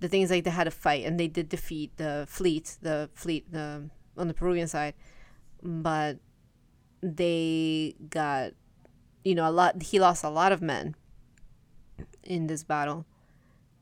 The 0.01 0.09
thing 0.09 0.23
is 0.23 0.31
like 0.31 0.45
they 0.45 0.51
had 0.51 0.66
a 0.66 0.71
fight 0.71 1.05
and 1.05 1.21
they 1.21 1.29
did 1.29 1.49
defeat 1.49 1.97
the 1.97 2.27
fleet, 2.29 2.79
the 2.81 3.11
fleet, 3.12 3.53
the 3.53 3.91
on 4.16 4.29
the 4.29 4.35
Peruvian 4.35 4.68
side, 4.68 4.95
but 5.62 6.18
they 7.03 7.95
got 8.09 8.53
you 9.25 9.35
know 9.35 9.49
a 9.49 9.51
lot 9.53 9.83
he 9.83 9.99
lost 10.01 10.25
a 10.25 10.29
lot 10.31 10.53
of 10.53 10.61
men 10.62 10.95
in 12.23 12.47
this 12.47 12.64
battle 12.64 13.05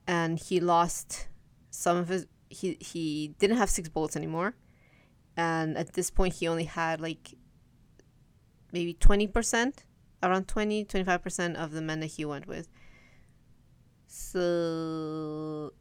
and 0.07 0.39
he 0.39 0.59
lost 0.61 1.28
some 1.70 1.97
of 1.97 2.09
his 2.09 2.26
he 2.51 2.76
he 2.80 3.34
didn't 3.39 3.57
have 3.59 3.70
six 3.70 3.89
bullets 3.89 4.16
anymore 4.16 4.55
and 5.36 5.76
at 5.76 5.93
this 5.93 6.11
point 6.11 6.34
he 6.34 6.49
only 6.49 6.64
had 6.64 7.01
like 7.01 7.34
maybe 8.72 8.93
20%, 8.93 9.72
around 10.22 10.47
20, 10.49 10.84
25% 10.84 11.55
of 11.55 11.70
the 11.72 11.80
men 11.80 12.01
that 12.01 12.07
he 12.09 12.24
went 12.24 12.47
with. 12.47 12.68
So 14.07 15.72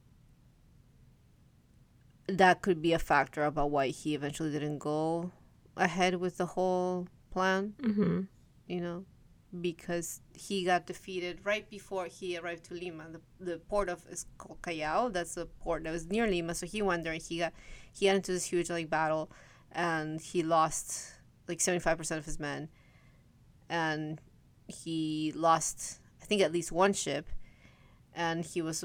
that 2.28 2.62
could 2.62 2.82
be 2.82 2.94
a 2.94 3.00
factor 3.00 3.44
about 3.44 3.72
why 3.72 3.88
he 3.88 4.14
eventually 4.16 4.52
didn't 4.52 4.78
go 4.80 5.32
ahead 5.76 6.16
with 6.16 6.38
the 6.38 6.46
whole 6.46 7.08
plan, 7.32 7.74
Mm-hmm. 7.82 8.22
you 8.68 8.82
know, 8.82 9.06
because 9.62 10.22
he 10.34 10.64
got 10.64 10.86
defeated 10.86 11.40
right 11.44 11.70
before 11.70 12.06
he 12.06 12.38
arrived 12.38 12.66
to 12.66 12.74
Lima. 12.74 13.06
The, 13.12 13.22
the 13.40 13.58
port 13.58 13.90
of 13.90 14.06
is 14.10 14.26
called 14.38 14.62
Callao. 14.62 15.10
That's 15.10 15.36
the 15.36 15.46
port 15.46 15.84
that 15.84 15.92
was 15.92 16.08
near 16.08 16.28
Lima. 16.28 16.54
So 16.54 16.66
he 16.66 16.82
went 16.82 17.04
there 17.04 17.14
and 17.14 17.22
he 17.22 17.40
got 17.40 17.54
he 17.94 18.08
got 18.08 18.16
into 18.16 18.32
this 18.32 18.46
huge 18.46 18.70
like 18.70 18.90
battle, 18.90 19.32
and 19.72 20.22
he 20.22 20.44
lost 20.44 21.14
like 21.48 21.62
seventy 21.62 21.82
five 21.82 21.98
percent 21.98 22.20
of 22.20 22.26
his 22.26 22.40
men, 22.40 22.70
and 23.70 24.20
he 24.68 25.32
lost 25.36 26.00
I 26.22 26.26
think 26.26 26.42
at 26.42 26.52
least 26.52 26.72
one 26.72 26.94
ship, 26.94 27.30
and 28.14 28.44
he 28.44 28.62
was 28.62 28.84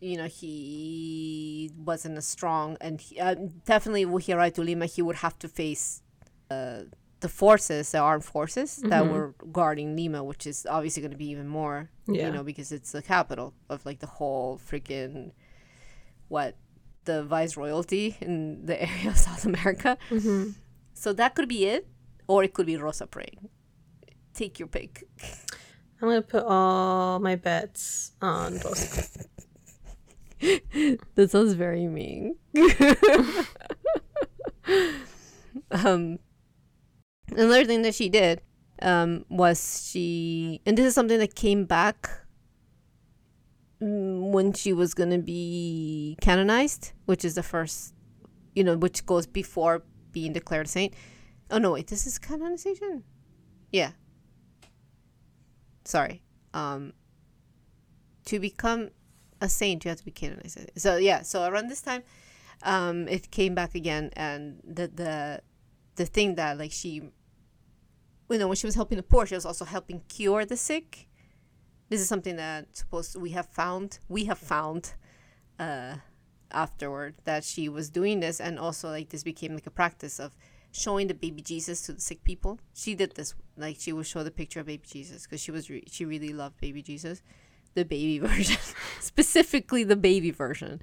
you 0.00 0.16
know 0.16 0.26
he 0.26 1.70
wasn't 1.76 2.16
as 2.16 2.26
strong 2.26 2.76
and 2.80 3.00
he, 3.00 3.20
uh, 3.20 3.34
definitely 3.66 4.04
when 4.06 4.22
he 4.22 4.32
arrived 4.32 4.56
to 4.56 4.62
lima 4.62 4.86
he 4.86 5.02
would 5.02 5.16
have 5.16 5.38
to 5.38 5.46
face 5.46 6.02
uh, 6.50 6.80
the 7.20 7.28
forces 7.28 7.92
the 7.92 7.98
armed 7.98 8.24
forces 8.24 8.76
that 8.84 9.04
Mhm. 9.04 9.12
were 9.12 9.34
guarding 9.52 9.94
lima 9.96 10.24
which 10.24 10.46
is 10.46 10.66
obviously 10.68 11.02
going 11.02 11.10
to 11.12 11.16
be 11.18 11.28
even 11.30 11.46
more 11.48 11.90
Yeah. 12.06 12.26
you 12.26 12.32
know 12.32 12.42
because 12.42 12.72
it's 12.72 12.92
the 12.92 13.02
capital 13.02 13.52
of 13.68 13.84
like 13.84 13.98
the 14.00 14.06
whole 14.18 14.58
freaking 14.58 15.32
what 16.28 16.56
the 17.04 17.22
viceroyalty 17.24 18.16
in 18.22 18.64
the 18.66 18.80
area 18.88 19.10
of 19.10 19.16
south 19.18 19.44
america 19.44 19.96
Mm-hmm. 20.10 20.50
so 20.94 21.12
that 21.12 21.34
could 21.34 21.48
be 21.48 21.66
it 21.66 21.86
or 22.26 22.42
it 22.44 22.52
could 22.54 22.66
be 22.66 22.76
rosa 22.76 23.06
praying 23.06 23.48
take 24.34 24.58
your 24.58 24.68
pick 24.68 25.04
I'm 26.02 26.08
gonna 26.08 26.22
put 26.22 26.44
all 26.44 27.18
my 27.18 27.36
bets 27.36 28.12
on 28.22 28.58
Rosa. 28.64 29.04
That 31.14 31.30
sounds 31.30 31.52
very 31.52 31.86
mean. 31.86 32.36
um, 35.70 36.18
another 37.32 37.64
thing 37.64 37.82
that 37.82 37.94
she 37.94 38.08
did 38.08 38.40
um, 38.82 39.24
was 39.28 39.88
she, 39.90 40.60
and 40.66 40.76
this 40.76 40.86
is 40.86 40.94
something 40.94 41.18
that 41.18 41.34
came 41.34 41.64
back 41.64 42.08
mm, 43.80 44.30
when 44.30 44.52
she 44.52 44.72
was 44.72 44.94
going 44.94 45.10
to 45.10 45.18
be 45.18 46.16
canonized, 46.20 46.92
which 47.06 47.24
is 47.24 47.34
the 47.34 47.42
first, 47.42 47.94
you 48.54 48.64
know, 48.64 48.76
which 48.76 49.06
goes 49.06 49.26
before 49.26 49.82
being 50.12 50.32
declared 50.32 50.66
a 50.66 50.68
saint. 50.68 50.94
Oh, 51.50 51.58
no, 51.58 51.72
wait, 51.72 51.88
this 51.88 52.06
is 52.06 52.18
canonization? 52.18 53.04
Yeah. 53.72 53.92
Sorry. 55.84 56.22
Um, 56.54 56.92
to 58.26 58.38
become 58.38 58.90
a 59.40 59.48
saint, 59.48 59.84
you 59.84 59.88
have 59.88 59.98
to 59.98 60.04
be 60.04 60.10
canonized. 60.10 60.58
So 60.76 60.96
yeah, 60.96 61.22
so 61.22 61.44
around 61.44 61.68
this 61.68 61.82
time, 61.82 62.02
um, 62.62 63.08
it 63.08 63.30
came 63.30 63.54
back 63.54 63.74
again, 63.74 64.10
and 64.14 64.60
the 64.64 64.88
the 64.88 65.42
the 65.96 66.06
thing 66.06 66.34
that 66.36 66.58
like 66.58 66.72
she, 66.72 67.10
you 68.30 68.38
know, 68.38 68.48
when 68.48 68.56
she 68.56 68.66
was 68.66 68.74
helping 68.74 68.96
the 68.96 69.02
poor, 69.02 69.26
she 69.26 69.34
was 69.34 69.46
also 69.46 69.64
helping 69.64 70.02
cure 70.08 70.44
the 70.44 70.56
sick. 70.56 71.08
This 71.88 72.00
is 72.00 72.08
something 72.08 72.36
that 72.36 72.76
supposed 72.76 73.16
we 73.16 73.30
have 73.30 73.46
found 73.46 73.98
we 74.08 74.24
have 74.24 74.38
found, 74.38 74.94
uh, 75.58 75.96
afterward 76.52 77.14
that 77.24 77.44
she 77.44 77.68
was 77.68 77.90
doing 77.90 78.20
this, 78.20 78.40
and 78.40 78.58
also 78.58 78.88
like 78.88 79.10
this 79.10 79.22
became 79.22 79.54
like 79.54 79.66
a 79.66 79.70
practice 79.70 80.20
of 80.20 80.32
showing 80.72 81.08
the 81.08 81.14
baby 81.14 81.42
Jesus 81.42 81.82
to 81.82 81.92
the 81.92 82.00
sick 82.00 82.22
people. 82.22 82.60
She 82.74 82.94
did 82.94 83.16
this 83.16 83.34
like 83.56 83.76
she 83.78 83.92
would 83.92 84.06
show 84.06 84.22
the 84.22 84.30
picture 84.30 84.60
of 84.60 84.66
baby 84.66 84.84
Jesus 84.86 85.24
because 85.24 85.40
she 85.40 85.50
was 85.50 85.68
re- 85.68 85.84
she 85.90 86.04
really 86.04 86.32
loved 86.32 86.60
baby 86.60 86.82
Jesus 86.82 87.22
the 87.74 87.84
baby 87.84 88.18
version, 88.26 88.58
specifically 89.00 89.84
the 89.84 89.96
baby 89.96 90.30
version. 90.30 90.80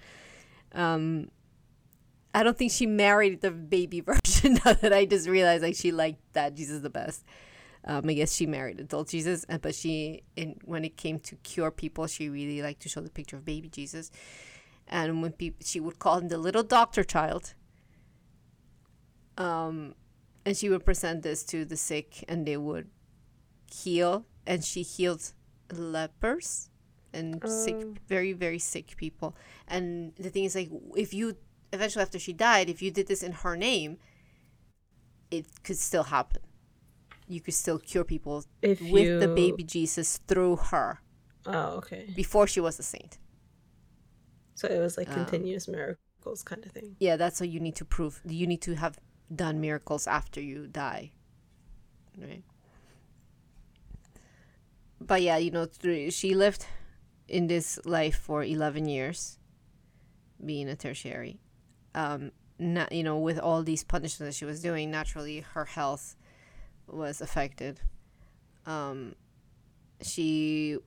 Um, 0.73 1.29
I 2.37 2.43
don't 2.43 2.55
think 2.55 2.71
she 2.71 2.85
married 2.85 3.41
the 3.41 3.49
baby 3.49 3.99
version. 4.11 4.59
Now 4.63 4.73
that 4.73 4.93
I 4.93 5.05
just 5.05 5.27
realized, 5.27 5.63
like 5.63 5.75
she 5.75 5.91
liked 5.91 6.21
that 6.33 6.53
Jesus 6.53 6.81
the 6.81 6.89
best. 6.89 7.25
Um, 7.83 8.07
I 8.09 8.13
guess 8.13 8.31
she 8.35 8.45
married 8.45 8.79
adult 8.79 9.09
Jesus, 9.09 9.43
uh, 9.49 9.57
but 9.57 9.73
she, 9.73 10.21
in 10.35 10.55
when 10.65 10.85
it 10.85 10.97
came 10.97 11.19
to 11.21 11.35
cure 11.37 11.71
people, 11.71 12.05
she 12.05 12.29
really 12.29 12.61
liked 12.61 12.81
to 12.81 12.89
show 12.89 13.01
the 13.01 13.09
picture 13.09 13.37
of 13.37 13.45
baby 13.45 13.69
Jesus. 13.69 14.11
And 14.87 15.21
when 15.23 15.31
people, 15.31 15.65
she 15.65 15.79
would 15.79 15.97
call 15.97 16.19
him 16.19 16.27
the 16.27 16.37
little 16.37 16.63
doctor 16.63 17.03
child. 17.03 17.55
Um, 19.37 19.95
and 20.45 20.55
she 20.55 20.69
would 20.69 20.85
present 20.85 21.23
this 21.23 21.43
to 21.45 21.65
the 21.65 21.77
sick, 21.77 22.23
and 22.27 22.45
they 22.45 22.57
would 22.57 22.89
heal. 23.73 24.25
And 24.45 24.63
she 24.63 24.83
healed 24.83 25.33
lepers 25.73 26.69
and 27.13 27.41
sick 27.49 27.75
Oh. 27.79 27.93
very 28.07 28.33
very 28.33 28.59
sick 28.59 28.95
people 28.97 29.35
and 29.67 30.13
the 30.17 30.29
thing 30.29 30.43
is 30.43 30.55
like 30.55 30.69
if 30.95 31.13
you 31.13 31.35
eventually 31.73 32.01
after 32.03 32.19
she 32.19 32.33
died 32.33 32.69
if 32.69 32.81
you 32.81 32.91
did 32.91 33.07
this 33.07 33.21
in 33.23 33.31
her 33.43 33.55
name 33.57 33.97
it 35.29 35.45
could 35.63 35.77
still 35.77 36.03
happen. 36.03 36.41
You 37.27 37.41
could 37.41 37.53
still 37.53 37.77
cure 37.79 38.05
people 38.05 38.45
If 38.61 38.79
with 38.81 39.19
the 39.19 39.27
baby 39.27 39.63
jesus 39.63 40.17
through 40.27 40.55
her. 40.71 41.01
Oh, 41.45 41.77
okay. 41.79 42.09
before 42.15 42.47
she 42.47 42.59
was 42.61 42.79
a 42.79 42.83
saint. 42.83 43.17
So 44.55 44.67
it 44.67 44.79
was 44.79 44.97
like 44.97 45.09
Um, 45.09 45.15
continuous 45.15 45.67
miracles 45.67 46.43
kind 46.43 46.65
of 46.65 46.71
thing. 46.71 46.95
yeah 46.99 47.15
that's 47.17 47.39
what 47.41 47.49
you 47.49 47.59
need 47.59 47.75
to 47.75 47.85
prove. 47.85 48.21
You 48.25 48.47
need 48.47 48.61
to 48.61 48.75
have 48.75 48.97
done 49.33 49.59
miracles 49.59 50.07
after 50.07 50.39
you 50.41 50.67
die. 50.67 51.11
Right? 52.17 52.43
But 54.99 55.21
yeah 55.21 55.37
you 55.37 55.51
know 55.51 55.65
through, 55.65 56.11
she 56.11 56.33
lived 56.33 56.65
in 57.27 57.47
this 57.47 57.79
life 57.85 58.15
for 58.17 58.43
11 58.43 58.87
years 58.87 59.37
being 60.43 60.69
a 60.69 60.75
tertiary 60.75 61.39
um 61.97 62.31
not 62.59 62.91
you 62.91 63.03
know 63.03 63.17
with 63.19 63.39
all 63.39 63.61
these 63.63 63.83
punishments 63.83 64.35
that 64.35 64.37
she 64.39 64.45
was 64.45 64.61
doing 64.61 64.89
naturally 64.91 65.37
her 65.53 65.65
health 65.65 66.15
was 66.87 67.21
affected 67.21 67.79
um 68.65 69.13
she 70.01 70.77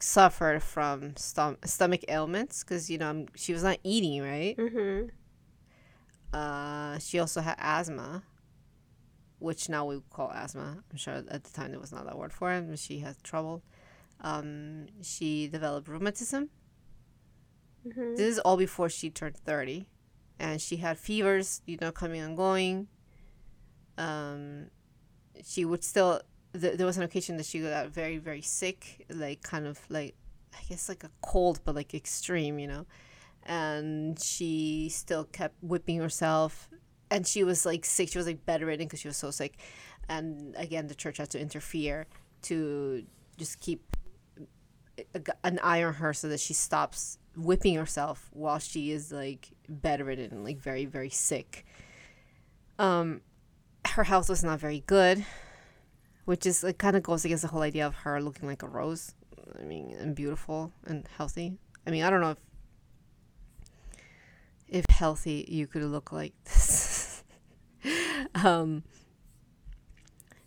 suffered 0.00 0.62
from 0.62 1.14
stom- 1.16 1.58
stomach 1.64 2.02
ailments 2.08 2.62
because 2.62 2.90
you 2.90 2.98
know 2.98 3.26
she 3.34 3.52
was 3.52 3.62
not 3.62 3.78
eating 3.84 4.20
right 4.22 4.56
Mm-hmm. 4.58 5.08
uh, 6.36 6.98
she 6.98 7.18
also 7.20 7.40
had 7.40 7.56
asthma, 7.58 8.22
which 9.38 9.68
now 9.68 9.84
we 9.86 10.00
call 10.10 10.30
asthma. 10.32 10.82
I'm 10.90 10.96
sure 10.96 11.14
at 11.36 11.44
the 11.44 11.50
time 11.52 11.70
there 11.70 11.80
was 11.80 11.92
not 11.92 12.04
that 12.06 12.18
word 12.18 12.32
for 12.32 12.52
it. 12.52 12.68
But 12.68 12.78
she 12.78 12.98
had 13.00 13.22
trouble. 13.22 13.62
Um, 14.20 14.86
she 15.02 15.46
developed 15.48 15.86
rheumatism. 15.88 16.50
Mm-hmm. 17.86 18.16
This 18.16 18.28
is 18.34 18.38
all 18.40 18.56
before 18.56 18.88
she 18.88 19.10
turned 19.10 19.36
30. 19.36 19.86
And 20.38 20.60
she 20.60 20.76
had 20.76 20.98
fevers, 20.98 21.62
you 21.66 21.78
know, 21.80 21.92
coming 21.92 22.20
and 22.20 22.36
going. 22.36 22.88
Um, 23.96 24.70
she 25.44 25.64
would 25.64 25.84
still, 25.84 26.20
th- 26.58 26.76
there 26.76 26.86
was 26.86 26.96
an 26.96 27.04
occasion 27.04 27.36
that 27.36 27.46
she 27.46 27.60
got 27.60 27.88
very, 27.88 28.18
very 28.18 28.42
sick, 28.42 29.06
like 29.08 29.42
kind 29.42 29.66
of 29.66 29.78
like, 29.88 30.14
I 30.52 30.62
guess 30.68 30.88
like 30.88 31.04
a 31.04 31.10
cold, 31.22 31.60
but 31.64 31.74
like 31.74 31.94
extreme, 31.94 32.58
you 32.58 32.66
know. 32.66 32.86
And 33.44 34.18
she 34.18 34.88
still 34.90 35.24
kept 35.24 35.56
whipping 35.62 35.98
herself. 35.98 36.68
And 37.10 37.26
she 37.26 37.44
was 37.44 37.64
like 37.64 37.84
sick. 37.84 38.08
She 38.08 38.18
was 38.18 38.26
like 38.26 38.44
bedridden 38.44 38.86
because 38.86 39.00
she 39.00 39.08
was 39.08 39.16
so 39.16 39.30
sick. 39.30 39.58
And 40.08 40.54
again, 40.56 40.88
the 40.88 40.94
church 40.94 41.18
had 41.18 41.30
to 41.30 41.40
interfere 41.40 42.06
to 42.42 43.04
just 43.36 43.60
keep 43.60 43.96
g- 44.96 45.32
an 45.42 45.58
eye 45.62 45.82
on 45.82 45.94
her 45.94 46.12
so 46.12 46.28
that 46.28 46.40
she 46.40 46.54
stops 46.54 47.18
whipping 47.36 47.74
herself 47.74 48.30
while 48.32 48.58
she 48.58 48.90
is 48.90 49.10
like 49.12 49.50
bedridden 49.68 50.30
and 50.32 50.44
like 50.44 50.58
very 50.58 50.84
very 50.84 51.10
sick. 51.10 51.64
Um 52.78 53.20
her 53.88 54.04
health 54.04 54.28
was 54.28 54.42
not 54.42 54.58
very 54.60 54.82
good 54.86 55.24
which 56.24 56.46
is 56.46 56.64
it 56.64 56.78
kind 56.78 56.96
of 56.96 57.02
goes 57.02 57.24
against 57.24 57.42
the 57.42 57.48
whole 57.48 57.62
idea 57.62 57.86
of 57.86 57.94
her 57.94 58.20
looking 58.20 58.48
like 58.48 58.62
a 58.62 58.68
rose. 58.68 59.14
I 59.58 59.62
mean 59.62 59.94
and 59.98 60.14
beautiful 60.14 60.72
and 60.86 61.06
healthy. 61.16 61.58
I 61.86 61.90
mean 61.90 62.02
i 62.02 62.10
don't 62.10 62.20
know 62.20 62.30
if 62.30 62.38
if 64.68 64.86
healthy 64.88 65.44
you 65.48 65.66
could 65.66 65.84
look 65.84 66.12
like 66.12 66.32
this. 66.44 67.22
Um 68.34 68.84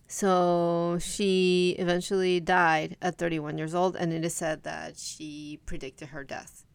so 0.08 0.98
she 1.02 1.76
eventually 1.78 2.40
died 2.40 2.96
at 3.02 3.18
31 3.18 3.58
years 3.58 3.76
old, 3.76 3.96
and 3.98 4.14
it 4.14 4.24
is 4.24 4.34
said 4.34 4.64
that 4.64 4.98
she 4.98 5.60
predicted 5.66 6.10
her 6.10 6.24
death. 6.24 6.66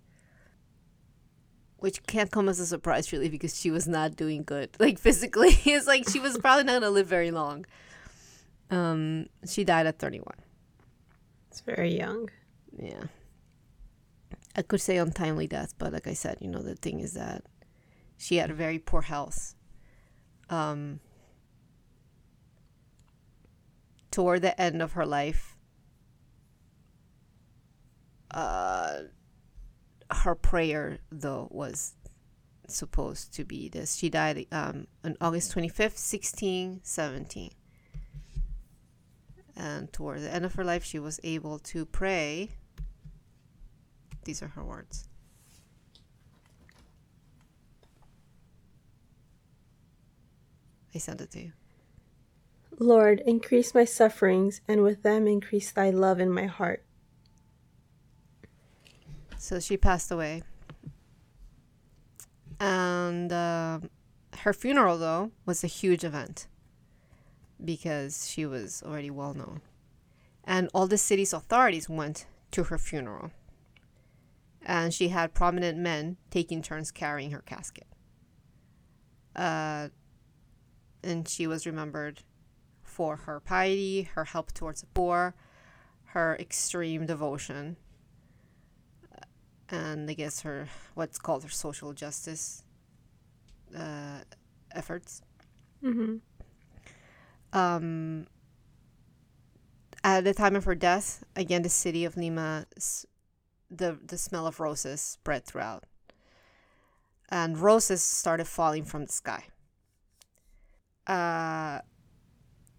Which 1.83 2.01
can't 2.07 2.31
come 2.31 2.49
as 2.49 2.61
a 2.61 2.67
surprise, 2.67 3.13
really, 3.13 3.29
because 3.29 3.59
she 3.59 3.73
was 3.73 3.89
not 3.89 4.15
doing 4.15 4.45
good. 4.45 4.71
Like, 4.79 5.01
physically, 5.01 5.49
it's 5.65 5.89
like 5.89 6.09
she 6.09 6.21
was 6.21 6.39
probably 6.39 6.63
not 6.63 6.75
going 6.75 6.83
to 6.83 6.91
live 6.91 7.09
very 7.09 7.33
long. 7.33 7.67
Um, 8.71 9.27
she 9.45 9.65
died 9.65 9.87
at 9.87 9.99
31. 9.99 10.33
It's 11.51 11.61
very 11.61 11.99
young. 11.99 12.31
Yeah. 12.79 13.03
I 14.55 14.63
could 14.63 14.81
say 14.81 14.97
untimely 14.97 15.49
death, 15.49 15.75
but 15.77 15.93
like 15.93 16.07
I 16.07 16.13
said, 16.13 16.39
you 16.41 16.49
know, 16.49 16.63
the 16.63 16.77
thing 16.77 17.01
is 17.01 17.15
that 17.15 17.43
she 18.17 18.37
had 18.37 18.51
a 18.51 18.55
very 18.55 18.79
poor 18.79 19.03
health. 19.03 19.57
Um, 20.51 21.01
toward 24.13 24.43
the 24.43 24.59
end 24.61 24.81
of 24.81 24.93
her 24.93 25.05
life, 25.05 25.57
uh, 28.31 29.01
her 30.19 30.35
prayer 30.35 30.99
though 31.11 31.49
was 31.51 31.95
supposed 32.69 33.35
to 33.35 33.45
be 33.45 33.69
this. 33.69 33.97
She 33.97 34.09
died 34.09 34.47
um, 34.53 34.87
on 35.05 35.17
August 35.21 35.55
25th, 35.55 35.99
1617. 35.99 37.51
And 39.57 39.93
toward 39.93 40.23
the 40.23 40.33
end 40.33 40.45
of 40.45 40.55
her 40.55 40.65
life, 40.65 40.85
she 40.85 40.99
was 40.99 41.21
able 41.23 41.59
to 41.59 41.85
pray. 41.85 42.51
These 44.25 44.43
are 44.43 44.49
her 44.49 44.65
words. 44.65 45.09
I 50.95 50.99
sent 50.99 51.21
it 51.21 51.31
to 51.33 51.41
you. 51.41 51.53
Lord, 52.79 53.23
increase 53.27 53.75
my 53.75 53.85
sufferings, 53.85 54.61
and 54.67 54.83
with 54.83 55.03
them 55.03 55.27
increase 55.27 55.71
thy 55.71 55.91
love 55.91 56.21
in 56.21 56.31
my 56.31 56.47
heart. 56.47 56.85
So 59.43 59.59
she 59.59 59.77
passed 59.77 60.13
away. 60.13 60.45
And 62.61 63.33
uh, 63.33 63.81
her 64.39 64.53
funeral, 64.53 64.99
though, 64.99 65.33
was 65.45 65.65
a 65.65 65.67
huge 65.67 66.05
event 66.05 66.47
because 67.63 68.31
she 68.31 68.47
was 68.47 68.85
already 68.87 69.11
well 69.11 69.35
known. 69.35 69.61
And 70.45 70.71
all 70.73 70.87
the 70.87 70.97
city's 70.97 71.33
authorities 71.33 71.89
went 71.89 72.27
to 72.53 72.63
her 72.63 72.79
funeral. 72.79 73.33
And 74.65 74.95
she 74.95 75.09
had 75.09 75.35
prominent 75.35 75.77
men 75.77 76.19
taking 76.31 76.63
turns 76.63 76.93
carrying 76.93 77.33
her 77.33 77.43
casket. 77.43 77.89
Uh, 79.35 79.89
and 81.03 81.29
she 81.29 81.49
was 81.49 81.67
remembered 81.67 82.23
for 82.85 83.17
her 83.17 83.41
piety, 83.41 84.03
her 84.15 84.25
help 84.25 84.53
towards 84.53 84.83
the 84.83 84.87
poor, 84.95 85.35
her 86.11 86.37
extreme 86.39 87.07
devotion, 87.07 87.77
and 89.73 90.09
I 90.09 90.13
guess 90.13 90.43
her 90.43 90.69
what's 90.95 91.19
called 91.19 91.43
her 91.43 91.49
social 91.49 91.93
justice 91.95 92.63
uh, 93.77 94.21
efforts. 94.73 95.23
Mm-hmm. 95.83 96.17
Um, 97.59 98.27
at 100.05 100.25
the 100.25 100.35
time 100.35 100.55
of 100.55 100.65
her 100.65 100.75
death, 100.75 101.25
again, 101.35 101.63
the 101.63 101.69
city 101.69 102.05
of 102.05 102.17
Lima, 102.17 102.67
the 103.71 103.99
the 104.05 104.19
smell 104.19 104.47
of 104.47 104.61
roses 104.61 105.01
spread 105.01 105.45
throughout, 105.47 105.85
and 107.31 107.59
roses 107.59 108.03
started 108.03 108.47
falling 108.47 108.85
from 108.85 109.07
the 109.07 109.13
sky. 109.13 109.45
Uh, 111.07 111.81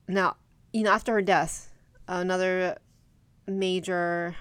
now, 0.08 0.38
you 0.72 0.84
know, 0.84 0.92
after 0.92 1.14
her 1.14 1.22
death, 1.22 1.72
another 2.08 2.78
major 3.48 4.36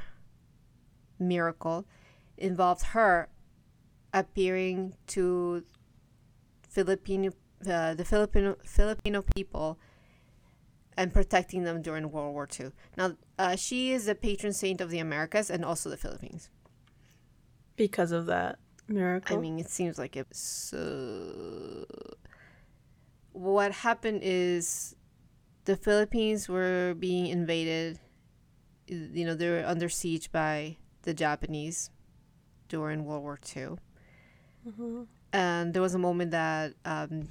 miracle 1.18 1.86
involved 2.42 2.82
her 2.88 3.28
appearing 4.12 4.94
to 5.06 5.64
Filipino 6.68 7.30
uh, 7.66 7.94
the 7.94 8.04
Filipino 8.04 8.56
Filipino 8.64 9.22
people 9.22 9.78
and 10.96 11.12
protecting 11.12 11.62
them 11.64 11.80
during 11.80 12.10
World 12.10 12.34
War 12.34 12.48
II. 12.58 12.72
Now, 12.98 13.16
uh, 13.38 13.56
she 13.56 13.92
is 13.92 14.06
the 14.06 14.14
patron 14.14 14.52
saint 14.52 14.80
of 14.80 14.90
the 14.90 14.98
Americas 14.98 15.48
and 15.48 15.64
also 15.64 15.88
the 15.88 15.96
Philippines. 15.96 16.50
Because 17.76 18.12
of 18.12 18.26
that 18.26 18.58
miracle. 18.88 19.38
I 19.38 19.40
mean, 19.40 19.58
it 19.58 19.70
seems 19.70 19.98
like 19.98 20.16
it. 20.16 20.26
So, 20.32 21.86
what 23.32 23.72
happened 23.72 24.20
is 24.22 24.94
the 25.64 25.76
Philippines 25.76 26.48
were 26.48 26.94
being 26.98 27.26
invaded. 27.28 27.98
You 28.86 29.24
know, 29.24 29.34
they 29.34 29.48
were 29.48 29.64
under 29.64 29.88
siege 29.88 30.30
by 30.30 30.76
the 31.02 31.14
Japanese 31.14 31.88
during 32.72 33.04
World 33.04 33.22
War 33.22 33.38
II. 33.54 33.76
Mm-hmm. 34.66 35.02
And 35.34 35.74
there 35.74 35.82
was 35.82 35.94
a 35.94 35.98
moment 35.98 36.30
that 36.30 36.72
um, 36.86 37.28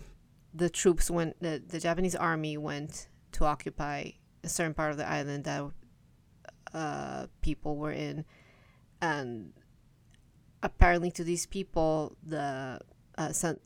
the 0.54 0.70
troops 0.70 1.10
went, 1.10 1.42
the, 1.42 1.62
the 1.68 1.80
Japanese 1.80 2.16
army 2.16 2.58
went 2.58 3.08
to 3.34 3.46
occupy 3.46 4.12
a 4.44 4.50
certain 4.50 4.76
part 4.76 4.92
of 4.92 4.98
the 4.98 5.10
island 5.10 5.46
that 5.46 5.64
uh, 6.76 7.26
people 7.42 7.76
were 7.76 7.92
in. 7.92 8.24
And 9.02 9.54
apparently, 10.62 11.10
to 11.12 11.24
these 11.24 11.48
people, 11.48 12.16
the 12.22 12.80
uh, 13.18 13.32
San, 13.32 13.58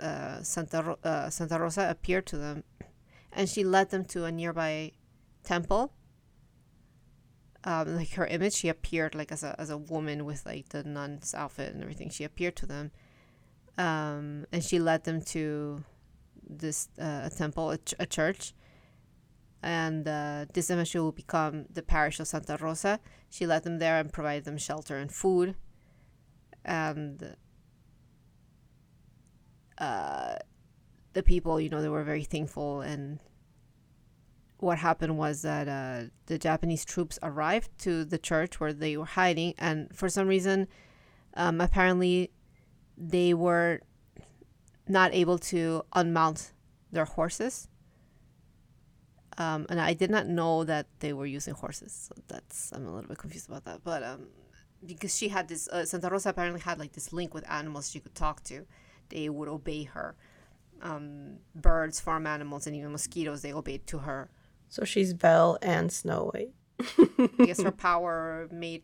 uh, 0.00 0.42
Santa, 0.42 0.82
Ro- 0.82 0.98
uh, 1.04 1.28
Santa 1.28 1.58
Rosa 1.60 1.90
appeared 1.90 2.24
to 2.26 2.38
them 2.38 2.64
and 3.32 3.48
she 3.48 3.64
led 3.64 3.90
them 3.90 4.04
to 4.06 4.24
a 4.24 4.32
nearby 4.32 4.92
temple. 5.44 5.92
Um, 7.64 7.96
like 7.96 8.12
her 8.12 8.26
image, 8.26 8.54
she 8.54 8.68
appeared 8.68 9.14
like 9.14 9.32
as 9.32 9.42
a 9.42 9.54
as 9.58 9.70
a 9.70 9.76
woman 9.76 10.24
with 10.24 10.46
like 10.46 10.68
the 10.68 10.84
nun's 10.84 11.34
outfit 11.34 11.74
and 11.74 11.82
everything. 11.82 12.08
She 12.08 12.24
appeared 12.24 12.56
to 12.56 12.66
them, 12.66 12.92
um, 13.76 14.46
and 14.52 14.62
she 14.62 14.78
led 14.78 15.04
them 15.04 15.20
to 15.22 15.84
this 16.48 16.88
uh, 17.00 17.22
a 17.24 17.30
temple, 17.30 17.70
a, 17.70 17.78
ch- 17.78 17.94
a 17.98 18.06
church, 18.06 18.54
and 19.62 20.06
uh, 20.06 20.46
this 20.54 20.70
eventually 20.70 21.02
will 21.02 21.12
become 21.12 21.66
the 21.68 21.82
parish 21.82 22.20
of 22.20 22.28
Santa 22.28 22.56
Rosa. 22.60 23.00
She 23.28 23.44
led 23.46 23.64
them 23.64 23.78
there 23.78 23.98
and 23.98 24.12
provided 24.12 24.44
them 24.44 24.56
shelter 24.56 24.96
and 24.96 25.12
food, 25.12 25.56
and 26.64 27.36
uh, 29.78 30.36
the 31.12 31.22
people, 31.22 31.60
you 31.60 31.68
know, 31.68 31.82
they 31.82 31.88
were 31.88 32.04
very 32.04 32.24
thankful. 32.24 32.80
And 32.80 33.18
what 34.58 34.78
happened 34.78 35.16
was 35.16 35.42
that 35.42 35.68
uh, 35.68 36.08
the 36.26 36.38
Japanese 36.38 36.84
troops 36.84 37.18
arrived 37.22 37.70
to 37.78 38.04
the 38.04 38.18
church 38.18 38.60
where 38.60 38.72
they 38.72 38.96
were 38.96 39.04
hiding, 39.04 39.54
and 39.58 39.94
for 39.94 40.08
some 40.08 40.26
reason, 40.26 40.68
um, 41.34 41.60
apparently, 41.60 42.30
they 42.96 43.34
were 43.34 43.80
not 44.88 45.14
able 45.14 45.38
to 45.38 45.82
unmount 45.94 46.52
their 46.90 47.04
horses. 47.04 47.68
Um, 49.36 49.66
and 49.68 49.80
I 49.80 49.94
did 49.94 50.10
not 50.10 50.26
know 50.26 50.64
that 50.64 50.86
they 50.98 51.12
were 51.12 51.26
using 51.26 51.54
horses, 51.54 51.92
so 52.08 52.20
that's 52.26 52.72
I'm 52.72 52.86
a 52.86 52.92
little 52.92 53.08
bit 53.08 53.18
confused 53.18 53.48
about 53.48 53.64
that. 53.66 53.84
But 53.84 54.02
um, 54.02 54.26
because 54.84 55.16
she 55.16 55.28
had 55.28 55.46
this, 55.46 55.68
uh, 55.68 55.84
Santa 55.84 56.08
Rosa 56.08 56.30
apparently 56.30 56.60
had 56.60 56.80
like 56.80 56.92
this 56.92 57.12
link 57.12 57.34
with 57.34 57.48
animals 57.48 57.90
she 57.90 58.00
could 58.00 58.16
talk 58.16 58.42
to, 58.44 58.66
they 59.10 59.28
would 59.28 59.48
obey 59.48 59.84
her 59.84 60.16
um, 60.82 61.38
birds, 61.54 62.00
farm 62.00 62.26
animals, 62.26 62.66
and 62.66 62.76
even 62.76 62.92
mosquitoes, 62.92 63.42
they 63.42 63.52
obeyed 63.52 63.86
to 63.88 63.98
her. 63.98 64.30
So 64.68 64.84
she's 64.84 65.14
Belle 65.14 65.58
and 65.62 65.90
Snow 65.90 66.30
White. 66.32 66.52
I 67.40 67.44
guess 67.46 67.62
her 67.62 67.70
power 67.88 68.48
made 68.52 68.82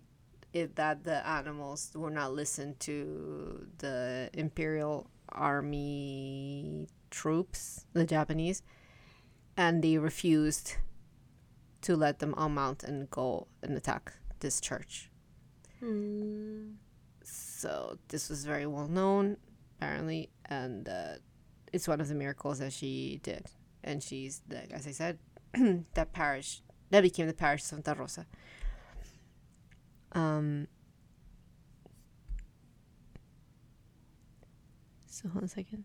it 0.52 0.76
that 0.76 1.04
the 1.04 1.26
animals 1.26 1.90
were 1.94 2.10
not 2.10 2.32
listened 2.32 2.80
to 2.80 3.66
the 3.78 4.30
Imperial 4.32 5.10
Army 5.30 6.86
troops, 7.10 7.86
the 7.92 8.04
Japanese, 8.04 8.62
and 9.56 9.82
they 9.82 9.98
refused 9.98 10.76
to 11.82 11.96
let 11.96 12.18
them 12.18 12.34
unmount 12.34 12.82
and 12.82 13.10
go 13.10 13.46
and 13.62 13.76
attack 13.76 14.12
this 14.40 14.60
church. 14.60 15.10
Mm. 15.82 16.74
So 17.22 17.98
this 18.08 18.28
was 18.28 18.44
very 18.44 18.66
well 18.66 18.88
known, 18.88 19.36
apparently, 19.76 20.30
and 20.46 20.88
uh, 20.88 21.14
it's 21.72 21.88
one 21.88 22.00
of 22.00 22.08
the 22.08 22.14
miracles 22.14 22.58
that 22.60 22.72
she 22.72 23.20
did. 23.22 23.46
And 23.82 24.02
she's, 24.02 24.40
the, 24.48 24.70
as 24.72 24.86
I 24.86 24.92
said, 24.92 25.18
that 25.94 26.12
parish, 26.12 26.62
that 26.90 27.02
became 27.02 27.26
the 27.26 27.34
parish 27.34 27.62
of 27.62 27.66
Santa 27.66 27.94
Rosa. 27.94 28.26
Um, 30.12 30.68
so, 35.06 35.28
hold 35.28 35.38
on 35.38 35.44
a 35.44 35.48
second. 35.48 35.84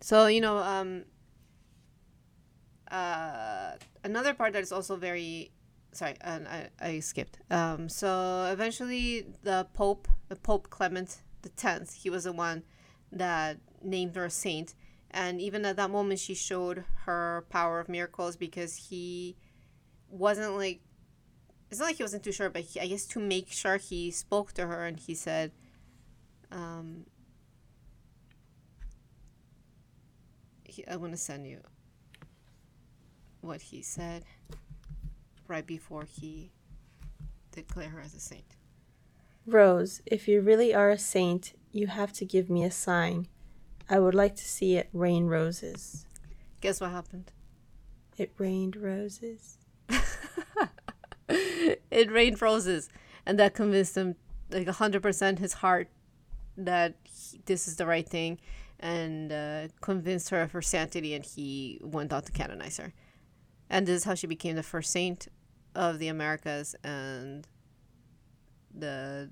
So, 0.00 0.26
you 0.26 0.40
know, 0.40 0.58
um, 0.58 1.04
uh, 2.90 3.72
another 4.04 4.34
part 4.34 4.52
that 4.52 4.62
is 4.62 4.72
also 4.72 4.96
very 4.96 5.50
sorry, 5.92 6.14
uh, 6.22 6.40
I, 6.48 6.68
I 6.80 7.00
skipped. 7.00 7.38
Um, 7.50 7.88
so 7.88 8.48
eventually, 8.52 9.26
the 9.42 9.66
Pope, 9.74 10.08
the 10.28 10.36
Pope 10.36 10.70
Clement 10.70 11.18
the 11.42 11.48
Tenth, 11.50 11.94
he 11.94 12.10
was 12.10 12.24
the 12.24 12.32
one 12.32 12.62
that 13.12 13.58
named 13.82 14.16
her 14.16 14.26
a 14.26 14.30
saint. 14.30 14.74
And 15.10 15.40
even 15.40 15.64
at 15.64 15.76
that 15.76 15.90
moment, 15.90 16.20
she 16.20 16.34
showed 16.34 16.84
her 17.04 17.46
power 17.48 17.80
of 17.80 17.88
miracles 17.88 18.36
because 18.36 18.76
he 18.76 19.36
wasn't 20.10 20.56
like, 20.56 20.80
it's 21.70 21.80
not 21.80 21.86
like 21.86 21.96
he 21.96 22.02
wasn't 22.02 22.24
too 22.24 22.32
sure, 22.32 22.50
but 22.50 22.62
he, 22.62 22.80
I 22.80 22.86
guess 22.86 23.06
to 23.06 23.20
make 23.20 23.50
sure 23.50 23.76
he 23.76 24.10
spoke 24.10 24.52
to 24.54 24.66
her 24.66 24.84
and 24.84 24.98
he 24.98 25.14
said, 25.14 25.52
um, 26.50 27.06
he, 30.64 30.86
I 30.86 30.96
want 30.96 31.12
to 31.12 31.18
send 31.18 31.46
you 31.46 31.60
what 33.40 33.60
he 33.60 33.82
said 33.82 34.24
right 35.46 35.66
before 35.66 36.04
he 36.04 36.50
declared 37.52 37.90
her 37.90 38.00
as 38.00 38.14
a 38.14 38.20
saint. 38.20 38.56
Rose, 39.46 40.02
if 40.04 40.28
you 40.28 40.42
really 40.42 40.74
are 40.74 40.90
a 40.90 40.98
saint, 40.98 41.54
you 41.72 41.86
have 41.86 42.12
to 42.14 42.26
give 42.26 42.50
me 42.50 42.64
a 42.64 42.70
sign. 42.70 43.26
I 43.88 43.98
would 43.98 44.14
like 44.14 44.36
to 44.36 44.44
see 44.44 44.76
it 44.76 44.88
rain 44.92 45.26
roses. 45.26 46.06
Guess 46.60 46.80
what 46.80 46.90
happened? 46.90 47.32
It 48.16 48.32
rained 48.36 48.76
roses. 48.76 49.58
it 51.28 52.10
rained 52.10 52.42
roses, 52.42 52.88
and 53.24 53.38
that 53.38 53.54
convinced 53.54 53.96
him 53.96 54.16
like 54.50 54.68
hundred 54.68 55.02
percent 55.02 55.38
his 55.38 55.54
heart 55.54 55.88
that 56.56 56.96
he, 57.04 57.40
this 57.46 57.68
is 57.68 57.76
the 57.76 57.86
right 57.86 58.08
thing, 58.08 58.38
and 58.80 59.32
uh, 59.32 59.68
convinced 59.80 60.30
her 60.30 60.42
of 60.42 60.52
her 60.52 60.62
sanctity, 60.62 61.14
and 61.14 61.24
he 61.24 61.80
went 61.82 62.12
on 62.12 62.22
to 62.22 62.32
canonize 62.32 62.76
her, 62.76 62.92
and 63.70 63.86
this 63.86 63.98
is 63.98 64.04
how 64.04 64.14
she 64.14 64.26
became 64.26 64.56
the 64.56 64.62
first 64.62 64.90
saint 64.90 65.28
of 65.74 65.98
the 65.98 66.08
Americas 66.08 66.74
and 66.82 67.46
the 68.74 69.30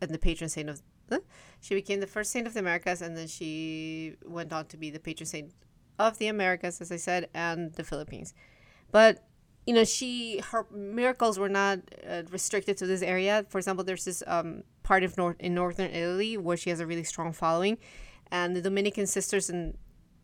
and 0.00 0.10
the 0.10 0.18
patron 0.18 0.48
saint 0.48 0.68
of. 0.68 0.82
huh? 1.08 1.20
She 1.60 1.74
became 1.74 2.00
the 2.00 2.06
first 2.06 2.30
saint 2.30 2.46
of 2.46 2.54
the 2.54 2.60
Americas, 2.60 3.02
and 3.02 3.16
then 3.16 3.28
she 3.28 4.16
went 4.24 4.52
on 4.52 4.66
to 4.66 4.76
be 4.76 4.90
the 4.90 4.98
patron 4.98 5.26
saint 5.26 5.52
of 5.98 6.18
the 6.18 6.28
Americas, 6.28 6.80
as 6.80 6.90
I 6.90 6.96
said, 6.96 7.28
and 7.34 7.72
the 7.74 7.84
Philippines. 7.84 8.32
But 8.90 9.26
you 9.66 9.74
know, 9.74 9.84
she 9.84 10.38
her 10.50 10.66
miracles 10.72 11.38
were 11.38 11.48
not 11.48 11.80
uh, 12.08 12.22
restricted 12.30 12.76
to 12.78 12.86
this 12.86 13.02
area. 13.02 13.44
For 13.48 13.58
example, 13.58 13.84
there's 13.84 14.06
this 14.06 14.22
um, 14.26 14.62
part 14.82 15.04
of 15.04 15.16
north 15.16 15.36
in 15.38 15.54
northern 15.54 15.90
Italy 15.90 16.36
where 16.36 16.56
she 16.56 16.70
has 16.70 16.80
a 16.80 16.86
really 16.86 17.04
strong 17.04 17.32
following, 17.32 17.78
and 18.30 18.56
the 18.56 18.62
Dominican 18.62 19.06
sisters 19.06 19.50
and 19.50 19.76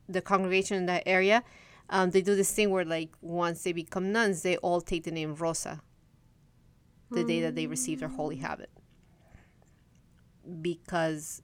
the 0.08 0.22
congregation 0.22 0.76
in 0.76 0.86
that 0.86 1.02
area, 1.06 1.44
um, 1.90 2.10
they 2.10 2.22
do 2.22 2.34
this 2.34 2.52
thing 2.52 2.70
where 2.70 2.84
like 2.84 3.10
once 3.20 3.62
they 3.62 3.72
become 3.72 4.10
nuns, 4.10 4.42
they 4.42 4.56
all 4.58 4.80
take 4.80 5.04
the 5.04 5.10
name 5.10 5.34
Rosa. 5.34 5.82
The 7.08 7.22
day 7.22 7.40
that 7.42 7.54
they 7.54 7.68
receive 7.68 8.00
their 8.00 8.08
holy 8.08 8.34
habit, 8.36 8.68
because 10.60 11.42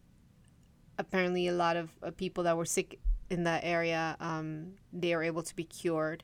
apparently 0.98 1.48
a 1.48 1.52
lot 1.52 1.76
of 1.76 1.90
uh, 2.02 2.10
people 2.10 2.44
that 2.44 2.56
were 2.56 2.64
sick 2.64 3.00
in 3.30 3.44
that 3.44 3.64
area, 3.64 4.16
um, 4.20 4.72
they 4.92 5.14
are 5.14 5.22
able 5.22 5.42
to 5.42 5.56
be 5.56 5.64
cured 5.64 6.22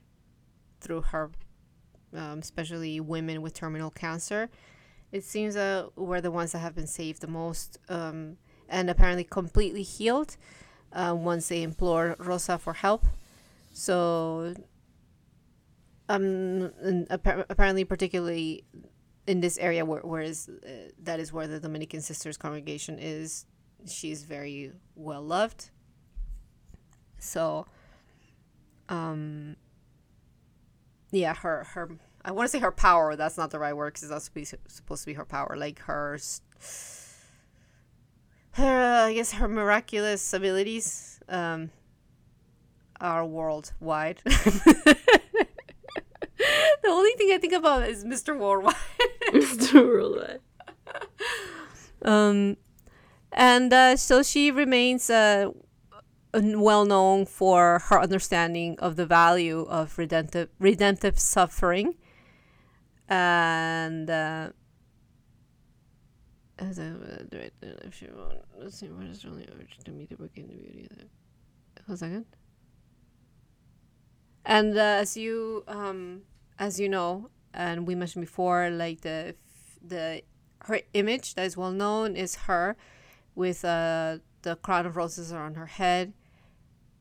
through 0.81 1.03
her 1.03 1.31
um, 2.15 2.39
especially 2.39 3.01
women 3.01 3.43
with 3.43 3.55
terminal 3.55 3.91
cancer. 3.91 4.49
It 5.13 5.25
seems 5.25 5.55
that 5.55 5.91
we're 5.97 6.21
the 6.21 6.31
ones 6.31 6.53
that 6.53 6.59
have 6.59 6.75
been 6.75 6.87
saved 6.87 7.21
the 7.21 7.27
most 7.29 7.79
um, 7.89 8.37
and 8.69 8.91
apparently 8.91 9.25
completely 9.25 9.83
healed 9.83 10.37
uh, 10.93 11.15
once 11.19 11.49
they 11.49 11.63
implore 11.63 12.17
Rosa 12.19 12.59
for 12.59 12.75
help. 12.75 13.05
So, 13.73 14.55
um, 16.09 16.73
apparently, 17.11 17.85
particularly 17.85 18.65
in 19.29 19.41
this 19.41 19.59
area 19.59 19.85
where, 19.85 20.01
where 20.01 20.23
is, 20.23 20.49
uh, 20.49 20.91
that 21.03 21.21
is 21.21 21.33
where 21.33 21.47
the 21.47 21.61
Dominican 21.61 22.01
Sisters 22.01 22.39
congregation 22.39 22.99
is, 22.99 23.45
she's 23.87 24.25
very 24.25 24.73
well 24.97 25.23
loved. 25.23 25.71
So, 27.19 27.67
um, 28.89 29.57
yeah, 31.11 31.35
her 31.35 31.65
her 31.65 31.91
I 32.25 32.33
want 32.33 32.47
to 32.47 32.51
say 32.51 32.59
her 32.59 32.73
power. 32.73 33.17
That's 33.17 33.37
not 33.37 33.51
the 33.51 33.59
right 33.59 33.77
word 33.77 33.95
because 33.95 34.09
that's 34.09 34.31
supposed 34.69 35.03
to 35.03 35.07
be- 35.07 35.15
her 35.15 35.25
power. 35.25 35.57
Like 35.57 35.81
her, 35.81 36.19
her 38.53 38.81
uh, 38.81 39.07
I 39.07 39.15
guess 39.15 39.33
her 39.33 39.49
miraculous 39.49 40.33
abilities 40.33 41.21
um, 41.29 41.71
are 43.01 43.25
worldwide. 43.25 44.23
the 46.89 46.95
only 46.95 47.13
thing 47.13 47.31
I 47.33 47.39
think 47.39 47.53
about 47.53 47.89
is 47.89 48.05
Mr. 48.05 48.39
Worldwide. 48.39 48.75
Mr. 49.33 49.87
Worldwide. 49.87 50.41
Um, 52.03 52.57
and 53.33 53.73
uh, 53.73 53.97
so 53.97 54.23
she 54.23 54.51
remains 54.51 55.11
uh, 55.11 55.51
well 56.33 56.85
known 56.85 57.27
for 57.27 57.81
her 57.87 58.01
understanding 58.01 58.79
of 58.79 58.97
the 58.97 59.05
value 59.07 59.67
of 59.69 59.99
redemptive 59.99 60.49
redemptive 60.59 61.19
suffering, 61.19 61.97
and 63.09 64.09
uh, 64.09 64.51
as 66.59 66.79
I 66.79 66.93
if 67.61 67.95
she 67.95 68.07
won't, 68.07 68.39
let's 68.59 68.79
see 68.79 68.89
what 68.89 69.07
is 69.07 69.25
really 69.25 69.47
urged 69.59 69.85
to 69.85 69.91
meet 69.91 70.09
the 70.09 70.17
book 70.17 70.31
in 70.37 70.49
the 70.49 70.55
beauty 70.55 70.89
of 70.91 70.97
that. 70.97 71.09
Hold 71.87 71.97
a 71.97 71.99
second. 71.99 72.25
And 74.45 74.79
uh, 74.79 75.03
as 75.03 75.17
you 75.17 75.65
um 75.69 76.23
as 76.59 76.79
you 76.81 76.89
know, 76.89 77.31
and 77.55 77.87
we 77.87 77.95
mentioned 77.95 78.25
before, 78.25 78.71
like 78.71 79.01
the 79.03 79.35
the 79.83 80.23
her 80.65 80.81
image 80.93 81.35
that 81.35 81.47
is 81.47 81.57
well 81.57 81.71
known 81.71 82.17
is 82.17 82.35
her 82.47 82.77
with 83.35 83.65
uh, 83.65 84.19
the 84.43 84.57
crown 84.57 84.87
of 84.87 84.97
roses 84.97 85.33
on 85.33 85.55
her 85.55 85.67
head. 85.67 86.13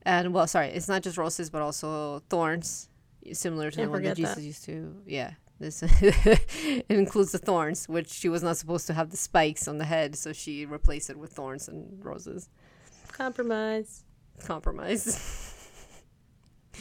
And 0.04 0.34
well, 0.34 0.48
sorry, 0.48 0.68
it's 0.68 0.88
not 0.88 1.02
just 1.04 1.18
roses, 1.18 1.50
but 1.50 1.62
also 1.62 2.20
thorns, 2.30 2.90
similar 3.34 3.72
to 3.72 3.76
Can't 3.78 3.88
the 3.88 3.92
one 3.92 4.04
that 4.04 4.16
Jesus 4.16 4.36
that. 4.36 4.42
used 4.42 4.64
to. 4.66 4.96
Yeah, 5.06 5.32
this 5.60 5.84
it 5.84 6.86
includes 6.90 7.32
the 7.32 7.40
thorns, 7.40 7.90
which 7.90 8.10
she 8.10 8.30
was 8.30 8.44
not 8.44 8.58
supposed 8.58 8.88
to 8.88 8.94
have 8.94 9.10
the 9.10 9.18
spikes 9.18 9.68
on 9.68 9.80
the 9.80 9.86
head, 9.86 10.16
so 10.16 10.32
she 10.32 10.66
replaced 10.66 11.10
it 11.10 11.18
with 11.18 11.34
thorns 11.34 11.68
and 11.68 12.04
roses. 12.04 12.50
Compromise. 13.12 14.04
Compromise. 14.46 15.44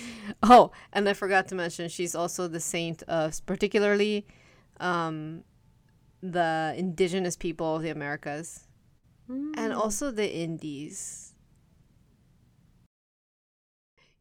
oh, 0.42 0.70
and 0.92 1.08
I 1.08 1.12
forgot 1.12 1.48
to 1.48 1.54
mention, 1.54 1.88
she's 1.88 2.14
also 2.14 2.48
the 2.48 2.60
saint 2.60 3.02
of 3.04 3.44
particularly 3.46 4.26
um, 4.80 5.44
the 6.22 6.74
indigenous 6.76 7.36
people 7.36 7.76
of 7.76 7.82
the 7.82 7.90
Americas 7.90 8.66
and 9.28 9.72
also 9.72 10.10
the 10.10 10.32
Indies. 10.32 11.34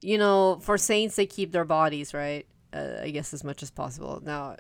You 0.02 0.18
know, 0.18 0.60
for 0.62 0.78
saints, 0.78 1.16
they 1.16 1.26
keep 1.26 1.52
their 1.52 1.66
bodies, 1.66 2.14
right? 2.14 2.46
Uh, 2.74 2.98
I 3.02 3.10
guess 3.10 3.34
as 3.34 3.44
much 3.44 3.64
as 3.64 3.72
possible. 3.72 4.22
Now, 4.24 4.58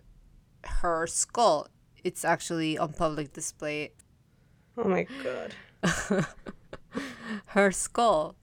her 0.63 1.05
skull, 1.07 1.67
it's 2.03 2.25
actually 2.25 2.77
on 2.77 2.93
public 2.93 3.33
display. 3.33 3.93
Oh 4.77 4.87
my 4.87 5.07
god. 5.23 5.53
her 7.47 7.71
skull, 7.71 8.35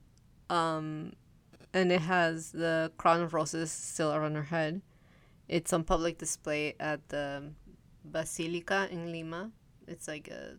um, 0.49 1.13
and 1.73 1.91
it 1.91 2.01
has 2.01 2.51
the 2.51 2.91
crown 2.97 3.21
of 3.21 3.33
roses 3.33 3.71
still 3.71 4.13
around 4.13 4.35
her 4.35 4.43
head. 4.43 4.81
It's 5.47 5.73
on 5.73 5.83
public 5.83 6.17
display 6.17 6.75
at 6.79 7.09
the 7.09 7.51
Basilica 8.05 8.87
in 8.91 9.11
Lima. 9.11 9.51
It's 9.87 10.07
like 10.07 10.27
a 10.29 10.57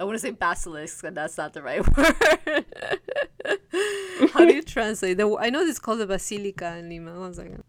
I 0.00 0.04
want 0.04 0.14
to 0.14 0.20
say 0.20 0.30
basilisk, 0.30 1.02
but 1.02 1.14
that's 1.16 1.36
not 1.36 1.52
the 1.54 1.62
right 1.62 1.82
word. 1.96 2.14
How 4.32 4.44
do 4.46 4.54
you 4.54 4.62
translate? 4.62 5.16
The, 5.16 5.36
I 5.40 5.50
know 5.50 5.60
it's 5.62 5.80
called 5.80 5.98
the 5.98 6.06
Basilica 6.06 6.76
in 6.76 6.88
Lima. 6.88 7.18
One 7.18 7.34
second. 7.34 7.64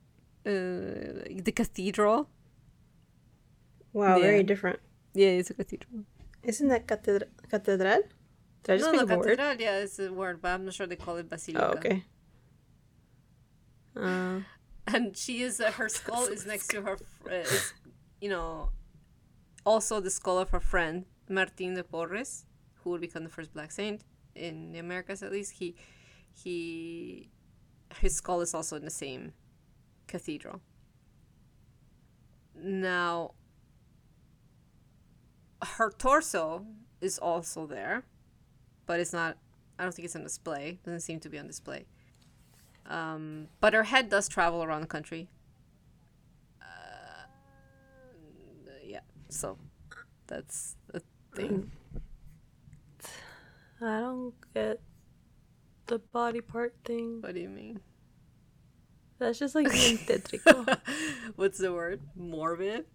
Uh, 0.46 1.26
the 1.42 1.52
cathedral. 1.56 2.30
Wow, 3.94 4.18
Yeah. 4.18 4.22
very 4.24 4.44
different. 4.44 4.80
Yeah, 5.14 5.30
it's 5.30 5.50
a 5.50 5.56
cathedral. 5.56 6.04
Isn't 6.44 6.68
that 6.68 6.88
catedral? 6.88 7.30
Catedral? 7.50 8.04
Did 8.64 8.74
I 8.74 8.78
just 8.78 8.92
no, 8.92 9.00
make 9.00 9.08
no, 9.08 9.16
a 9.16 9.18
word? 9.18 9.38
cathedral. 9.38 9.56
Yeah, 9.60 9.78
it's 9.80 10.00
a 10.00 10.12
word, 10.12 10.42
but 10.42 10.50
I'm 10.50 10.66
not 10.66 10.74
sure 10.74 10.88
they 10.88 10.96
call 10.96 11.18
it 11.18 11.30
basilica. 11.30 11.66
Oh, 11.66 11.78
okay. 11.78 12.04
Uh, 13.96 14.40
and 14.94 15.16
she 15.16 15.42
is 15.42 15.60
uh, 15.60 15.72
her 15.72 15.90
skull 15.90 16.26
is 16.26 16.46
next 16.46 16.68
to 16.70 16.82
her 16.82 16.98
fr- 16.98 17.30
uh, 17.30 17.34
is, 17.36 17.74
you 18.22 18.30
know 18.30 18.70
also 19.66 20.00
the 20.00 20.10
skull 20.10 20.38
of 20.38 20.50
her 20.50 20.60
friend 20.60 21.06
martin 21.30 21.74
de 21.76 21.84
porres 21.84 22.46
who 22.76 22.92
would 22.92 23.02
become 23.02 23.24
the 23.24 23.30
first 23.30 23.54
black 23.54 23.72
saint 23.72 24.04
in 24.36 24.72
the 24.72 24.80
americas 24.80 25.22
at 25.22 25.32
least 25.32 25.54
he 25.54 25.76
he 26.34 27.30
his 28.00 28.16
skull 28.16 28.42
is 28.42 28.54
also 28.54 28.76
in 28.76 28.86
the 28.86 28.92
same 28.92 29.34
cathedral 30.08 30.62
now 32.56 33.32
her 35.78 35.92
torso 35.92 36.66
is 37.02 37.18
also 37.20 37.66
there 37.66 38.04
but 38.90 39.00
it's 39.00 39.14
not 39.14 39.38
i 39.78 39.84
don't 39.84 39.94
think 39.94 40.06
it's 40.08 40.16
on 40.16 40.24
display 40.24 40.80
doesn't 40.84 41.02
seem 41.02 41.20
to 41.20 41.30
be 41.30 41.38
on 41.38 41.46
display 41.46 41.86
um, 42.90 43.48
but 43.62 43.74
her 43.74 43.84
head 43.84 44.10
does 44.10 44.28
travel 44.28 44.64
around 44.64 44.82
the 44.82 44.88
country. 44.88 45.30
Uh, 46.60 47.26
yeah, 48.84 49.02
so 49.30 49.58
that's 50.26 50.76
the 50.92 51.04
thing. 51.36 51.72
I 53.80 54.00
don't 54.00 54.34
get 54.54 54.82
the 55.86 56.00
body 56.00 56.42
part 56.42 56.74
thing. 56.84 57.22
What 57.22 57.36
do 57.36 57.40
you 57.40 57.50
mean? 57.50 57.80
That's 59.20 59.38
just 59.38 59.54
like 59.54 59.68
tétrico. 59.68 60.80
What's 61.36 61.60
the 61.60 61.72
word? 61.72 62.02
Morbid? 62.16 62.86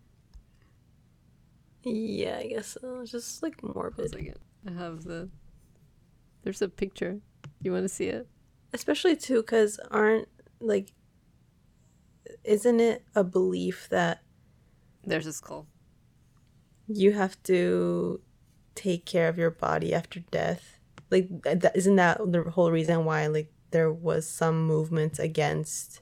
yeah, 1.84 2.38
I 2.38 2.46
guess 2.48 2.78
so. 2.80 3.00
It's 3.02 3.12
just 3.12 3.42
like 3.42 3.62
morbid. 3.62 4.34
I 4.66 4.72
have 4.72 5.04
the. 5.04 5.28
There's 6.44 6.62
a 6.62 6.68
picture. 6.68 7.20
You 7.62 7.72
want 7.72 7.84
to 7.84 7.88
see 7.88 8.06
it? 8.06 8.28
Especially 8.72 9.16
too, 9.16 9.36
because 9.40 9.80
aren't 9.90 10.28
like, 10.60 10.92
isn't 12.44 12.80
it 12.80 13.02
a 13.14 13.24
belief 13.24 13.88
that 13.90 14.22
There's 15.02 15.26
a 15.26 15.32
skull. 15.32 15.66
you 16.86 17.12
have 17.12 17.42
to 17.44 18.20
take 18.74 19.06
care 19.06 19.28
of 19.28 19.38
your 19.38 19.50
body 19.50 19.94
after 19.94 20.20
death? 20.20 20.78
Like, 21.10 21.28
th- 21.44 21.64
isn't 21.74 21.96
that 21.96 22.20
the 22.30 22.42
whole 22.50 22.70
reason 22.70 23.04
why 23.04 23.26
like 23.28 23.50
there 23.70 23.92
was 23.92 24.28
some 24.28 24.66
movement 24.66 25.18
against 25.18 26.00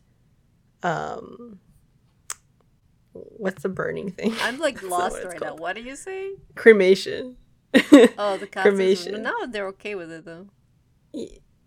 um 0.83 1.61
what's 3.13 3.63
the 3.63 3.69
burning 3.69 4.11
thing? 4.11 4.35
I'm 4.41 4.59
like 4.59 4.83
lost 4.83 5.13
what 5.13 5.23
it's 5.23 5.35
right 5.35 5.41
now. 5.41 5.55
What 5.55 5.77
are 5.77 5.81
you 5.81 5.95
saying? 5.97 6.37
Cremation. 6.57 7.37
Oh, 8.19 8.37
the 8.37 8.47
Catholics. 8.47 8.77
Cremation. 8.77 9.23
Now 9.23 9.35
they're 9.49 9.69
okay 9.69 9.95
with 9.95 10.11
it 10.11 10.25
though. 10.25 10.49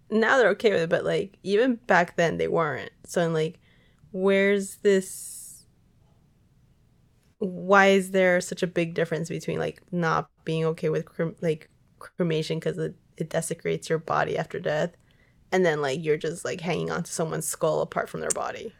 now 0.09 0.37
they're 0.37 0.49
okay 0.49 0.71
with 0.71 0.83
it, 0.83 0.89
but 0.89 1.03
like 1.03 1.37
even 1.43 1.75
back 1.87 2.15
then 2.15 2.37
they 2.37 2.47
weren't. 2.47 2.91
So 3.05 3.23
I'm 3.23 3.33
like, 3.33 3.59
where's 4.11 4.77
this? 4.77 5.65
Why 7.39 7.87
is 7.87 8.11
there 8.11 8.39
such 8.41 8.63
a 8.63 8.67
big 8.67 8.93
difference 8.93 9.29
between 9.29 9.59
like 9.59 9.81
not 9.91 10.29
being 10.45 10.65
okay 10.65 10.89
with 10.89 11.05
crem- 11.05 11.35
like 11.41 11.69
cremation 11.99 12.59
because 12.59 12.77
it, 12.77 12.95
it 13.17 13.29
desecrates 13.29 13.89
your 13.89 13.99
body 13.99 14.37
after 14.37 14.59
death, 14.59 14.95
and 15.51 15.65
then 15.65 15.81
like 15.81 16.03
you're 16.03 16.17
just 16.17 16.45
like 16.45 16.61
hanging 16.61 16.91
onto 16.91 17.09
someone's 17.09 17.47
skull 17.47 17.81
apart 17.81 18.09
from 18.09 18.21
their 18.21 18.29
body? 18.29 18.73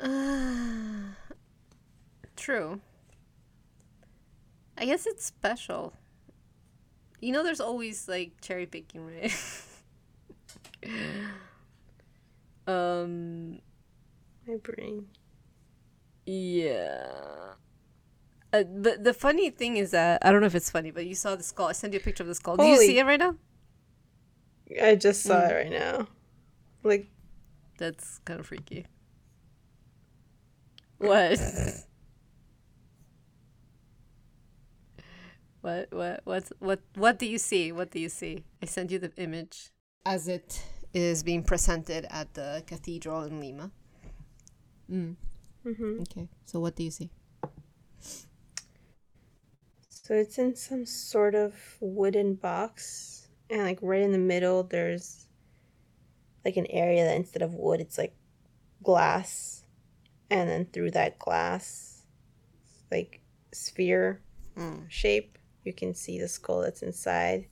True. 2.36 2.80
I 4.80 4.86
guess 4.86 5.06
it's 5.06 5.24
special. 5.24 5.92
You 7.20 7.32
know, 7.32 7.42
there's 7.42 7.60
always 7.60 8.08
like 8.08 8.40
cherry 8.40 8.66
picking, 8.66 9.06
right? 9.06 9.32
um. 12.66 13.60
My 14.48 14.56
brain. 14.56 15.06
Yeah. 16.24 17.06
Uh, 18.52 18.64
but 18.64 19.04
the 19.04 19.12
funny 19.14 19.50
thing 19.50 19.76
is 19.76 19.90
that 19.92 20.24
I 20.24 20.32
don't 20.32 20.40
know 20.40 20.46
if 20.46 20.54
it's 20.54 20.70
funny, 20.70 20.90
but 20.90 21.06
you 21.06 21.14
saw 21.14 21.36
the 21.36 21.42
skull. 21.42 21.66
I 21.68 21.72
sent 21.72 21.92
you 21.92 22.00
a 22.00 22.02
picture 22.02 22.22
of 22.22 22.28
the 22.28 22.34
skull. 22.34 22.56
Do 22.56 22.64
you 22.64 22.78
see 22.78 22.98
it 22.98 23.04
right 23.04 23.20
now? 23.20 23.36
I 24.82 24.94
just 24.94 25.22
saw 25.22 25.46
it 25.46 25.52
right 25.54 25.70
now. 25.70 26.08
Like 26.82 27.10
That's 27.78 28.18
kind 28.24 28.40
of 28.40 28.46
freaky. 28.46 28.86
What? 30.98 31.38
what? 35.60 35.92
What? 35.92 36.20
What's 36.24 36.52
what? 36.58 36.80
What 36.94 37.18
do 37.18 37.26
you 37.26 37.38
see? 37.38 37.72
What 37.72 37.90
do 37.90 37.98
you 38.00 38.08
see? 38.08 38.44
I 38.62 38.66
sent 38.66 38.90
you 38.90 38.98
the 38.98 39.12
image 39.16 39.70
as 40.06 40.28
it 40.28 40.62
is 40.92 41.22
being 41.22 41.42
presented 41.42 42.06
at 42.10 42.34
the 42.34 42.62
cathedral 42.66 43.22
in 43.24 43.40
Lima. 43.40 43.70
Mm. 44.90 45.16
mhm. 45.64 46.00
Okay. 46.02 46.28
So 46.46 46.60
what 46.60 46.74
do 46.76 46.82
you 46.82 46.90
see? 46.90 47.10
So 49.88 50.14
it's 50.14 50.38
in 50.38 50.56
some 50.56 50.86
sort 50.86 51.34
of 51.34 51.54
wooden 51.80 52.34
box, 52.34 53.28
and 53.48 53.62
like 53.62 53.78
right 53.82 54.02
in 54.02 54.12
the 54.12 54.18
middle, 54.18 54.64
there's 54.64 55.26
like 56.44 56.56
an 56.56 56.66
area 56.70 57.04
that 57.04 57.16
instead 57.16 57.42
of 57.42 57.54
wood, 57.54 57.80
it's 57.80 57.98
like 57.98 58.16
glass, 58.82 59.64
and 60.30 60.48
then 60.48 60.64
through 60.72 60.92
that 60.92 61.18
glass, 61.18 62.02
like 62.90 63.20
sphere 63.52 64.22
Mm. 64.56 64.90
shape, 64.90 65.38
you 65.64 65.72
can 65.72 65.94
see 65.94 66.18
the 66.18 66.28
skull 66.28 66.62
that's 66.62 66.82
inside, 66.82 67.46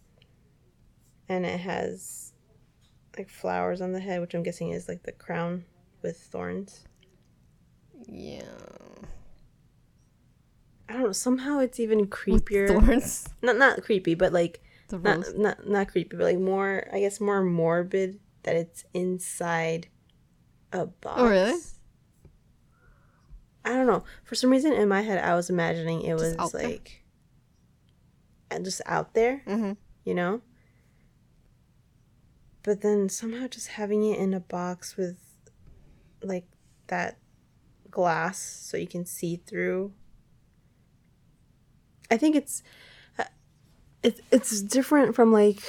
and 1.28 1.44
it 1.44 1.61
has 1.61 2.32
like 3.16 3.28
flowers 3.28 3.80
on 3.80 3.92
the 3.92 4.00
head, 4.00 4.20
which 4.20 4.34
I'm 4.34 4.42
guessing 4.42 4.70
is 4.70 4.88
like 4.88 5.02
the 5.02 5.12
crown 5.12 5.64
with 6.02 6.16
thorns. 6.16 6.84
Yeah. 8.06 8.42
I 10.88 10.94
don't 10.94 11.02
know. 11.02 11.12
Somehow 11.12 11.59
it's 11.59 11.80
even 11.80 12.06
creepier. 12.06 12.74
With 12.74 12.84
thorns. 12.84 13.28
Not 13.42 13.56
not 13.56 13.82
creepy, 13.82 14.14
but 14.14 14.32
like 14.32 14.62
not, 14.90 15.36
not 15.36 15.68
not 15.68 15.88
creepy, 15.88 16.16
but 16.16 16.24
like 16.24 16.38
more 16.38 16.88
I 16.92 17.00
guess 17.00 17.20
more 17.20 17.42
morbid 17.42 18.20
that 18.44 18.56
it's 18.56 18.84
inside 18.94 19.88
a 20.72 20.86
box. 20.86 21.20
Oh, 21.20 21.28
really? 21.28 21.61
I 23.64 23.74
don't 23.74 23.86
know. 23.86 24.04
For 24.24 24.34
some 24.34 24.50
reason 24.50 24.72
in 24.72 24.88
my 24.88 25.02
head 25.02 25.22
I 25.22 25.34
was 25.34 25.50
imagining 25.50 26.02
it 26.02 26.14
was 26.14 26.34
Just 26.36 26.52
there? 26.54 26.68
like 26.68 27.02
just 28.64 28.80
out 28.86 29.14
there, 29.14 29.42
Mm-hmm. 29.46 29.72
you 30.05 30.14
know? 30.14 30.40
But 32.62 32.82
then 32.82 33.09
somehow 33.09 33.46
just 33.49 33.68
having 33.68 34.05
it 34.05 34.18
in 34.18 34.34
a 34.34 34.40
box 34.40 34.96
with 34.96 35.16
like 36.22 36.46
that 36.88 37.18
glass 37.90 38.38
so 38.38 38.76
you 38.76 38.86
can 38.86 39.07
see 39.07 39.36
through. 39.36 39.92
I 42.11 42.16
think 42.16 42.36
it's 42.36 42.62
uh, 43.18 43.24
it's 44.03 44.20
it's 44.30 44.61
different 44.62 45.14
from 45.14 45.32
like 45.32 45.61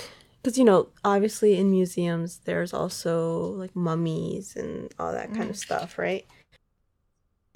because 0.41 0.57
you 0.57 0.63
know 0.65 0.89
obviously 1.05 1.57
in 1.57 1.71
museums 1.71 2.39
there's 2.45 2.73
also 2.73 3.51
like 3.51 3.75
mummies 3.75 4.55
and 4.55 4.93
all 4.99 5.11
that 5.11 5.33
kind 5.33 5.49
of 5.49 5.57
stuff, 5.57 5.97
right? 5.97 6.25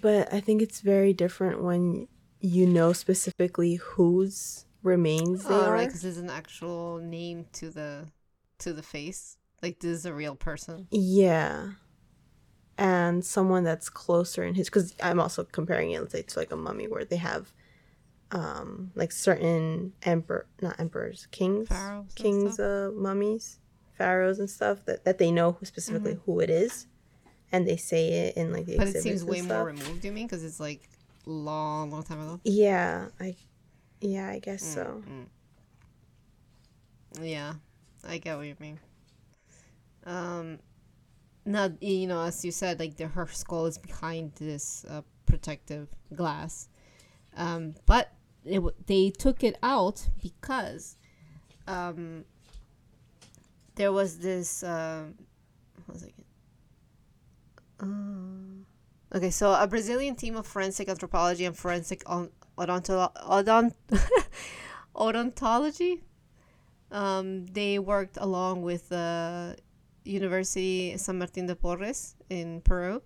But 0.02 0.34
I 0.34 0.40
think 0.42 0.62
it's 0.62 0.82
very 0.82 1.14
different 1.14 1.64
when 1.64 2.08
you 2.40 2.68
know 2.68 2.94
specifically 2.94 3.76
whose 3.76 4.66
remains 4.84 5.46
they 5.46 5.54
Oh, 5.54 5.66
are. 5.66 5.74
right, 5.74 5.88
because 5.88 6.02
there's 6.02 6.18
an 6.18 6.30
actual 6.30 6.98
name 7.00 7.46
to 7.54 7.70
the 7.70 8.08
to 8.60 8.74
the 8.74 8.84
face. 8.84 9.38
Like 9.62 9.80
this 9.80 9.92
is 9.92 10.06
a 10.06 10.14
real 10.14 10.36
person. 10.36 10.88
Yeah. 10.92 11.72
And 12.78 13.24
someone 13.24 13.64
that's 13.64 13.90
closer 13.90 14.44
in 14.44 14.56
his 14.56 14.68
because 14.68 14.96
I'm 15.02 15.20
also 15.20 15.44
comparing 15.44 15.92
it, 15.92 16.00
let's 16.02 16.12
say, 16.12 16.24
to 16.24 16.40
like 16.40 16.52
a 16.52 16.56
mummy 16.56 16.88
where 16.88 17.06
they 17.06 17.18
have 17.18 17.54
um 18.32 18.92
like 18.96 19.12
certain 19.12 19.94
emperor 20.04 20.48
not 20.62 20.80
emperors, 20.80 21.28
kings 21.32 21.68
Pharaohs 21.70 22.14
kings 22.16 22.60
uh 22.60 22.90
mummies, 22.96 23.60
pharaohs 23.98 24.40
and 24.40 24.50
stuff 24.50 24.84
that, 24.86 25.06
that 25.06 25.18
they 25.20 25.32
know 25.32 25.52
who 25.54 25.66
specifically 25.66 26.18
who 26.26 26.40
it 26.40 26.50
is. 26.50 26.88
And 27.52 27.68
they 27.68 27.78
say 27.78 28.08
it 28.28 28.38
in 28.38 28.52
like 28.52 28.66
the 28.66 28.74
Mm-hmm. 28.74 28.80
But 28.80 28.88
it 28.96 29.04
seems 29.04 29.24
way 29.24 29.38
stuff. 29.40 29.50
more 29.50 29.66
removed. 29.66 30.04
You 30.04 30.12
mean? 30.12 30.26
Because 30.26 30.44
it's 30.44 30.60
like 30.60 30.90
long, 31.28 31.92
long 31.92 32.02
time 32.04 32.20
ago. 32.20 32.40
Yeah, 32.44 33.10
I 33.20 33.36
yeah, 34.04 34.30
I 34.30 34.40
guess 34.40 34.64
so. 34.64 35.02
Yeah, 37.22 37.54
I 38.08 38.18
get 38.18 38.38
what 38.38 38.46
you 38.48 38.56
mean. 38.60 38.80
Um, 40.06 40.60
now 41.46 41.72
you 41.80 42.08
know, 42.08 42.22
as 42.22 42.44
you 42.44 42.52
said, 42.52 42.80
like 42.80 42.98
the 42.98 43.08
her 43.08 43.28
skull 43.28 43.66
is 43.66 43.78
behind 43.78 44.34
this 44.36 44.86
uh, 44.90 45.02
protective 45.26 45.88
glass, 46.16 46.68
um, 47.38 47.76
but 47.86 48.12
it, 48.46 48.56
w- 48.56 48.76
they 48.88 49.10
took 49.10 49.44
it 49.44 49.58
out 49.64 50.10
because 50.22 50.98
um, 51.68 52.26
there 53.76 53.92
was 53.92 54.20
this. 54.20 54.64
Um, 54.64 55.16
what 55.86 55.94
was 55.96 56.04
it? 56.04 56.14
Uh, 57.80 59.16
okay, 59.18 59.30
so 59.30 59.54
a 59.54 59.68
Brazilian 59.68 60.16
team 60.16 60.36
of 60.36 60.46
forensic 60.48 60.90
anthropology 60.90 61.46
and 61.46 61.58
forensic 61.58 62.02
on, 62.06 62.30
odontolo- 62.58 63.14
odont- 63.28 63.74
odontology 64.96 66.02
um, 66.92 67.46
they 67.48 67.80
worked 67.80 68.18
along 68.18 68.62
with 68.62 68.90
the 68.90 69.58
University 70.06 70.96
San 70.98 71.18
Martin 71.18 71.48
de 71.48 71.56
Porres 71.56 72.14
in 72.30 72.62
Peru, 72.62 73.02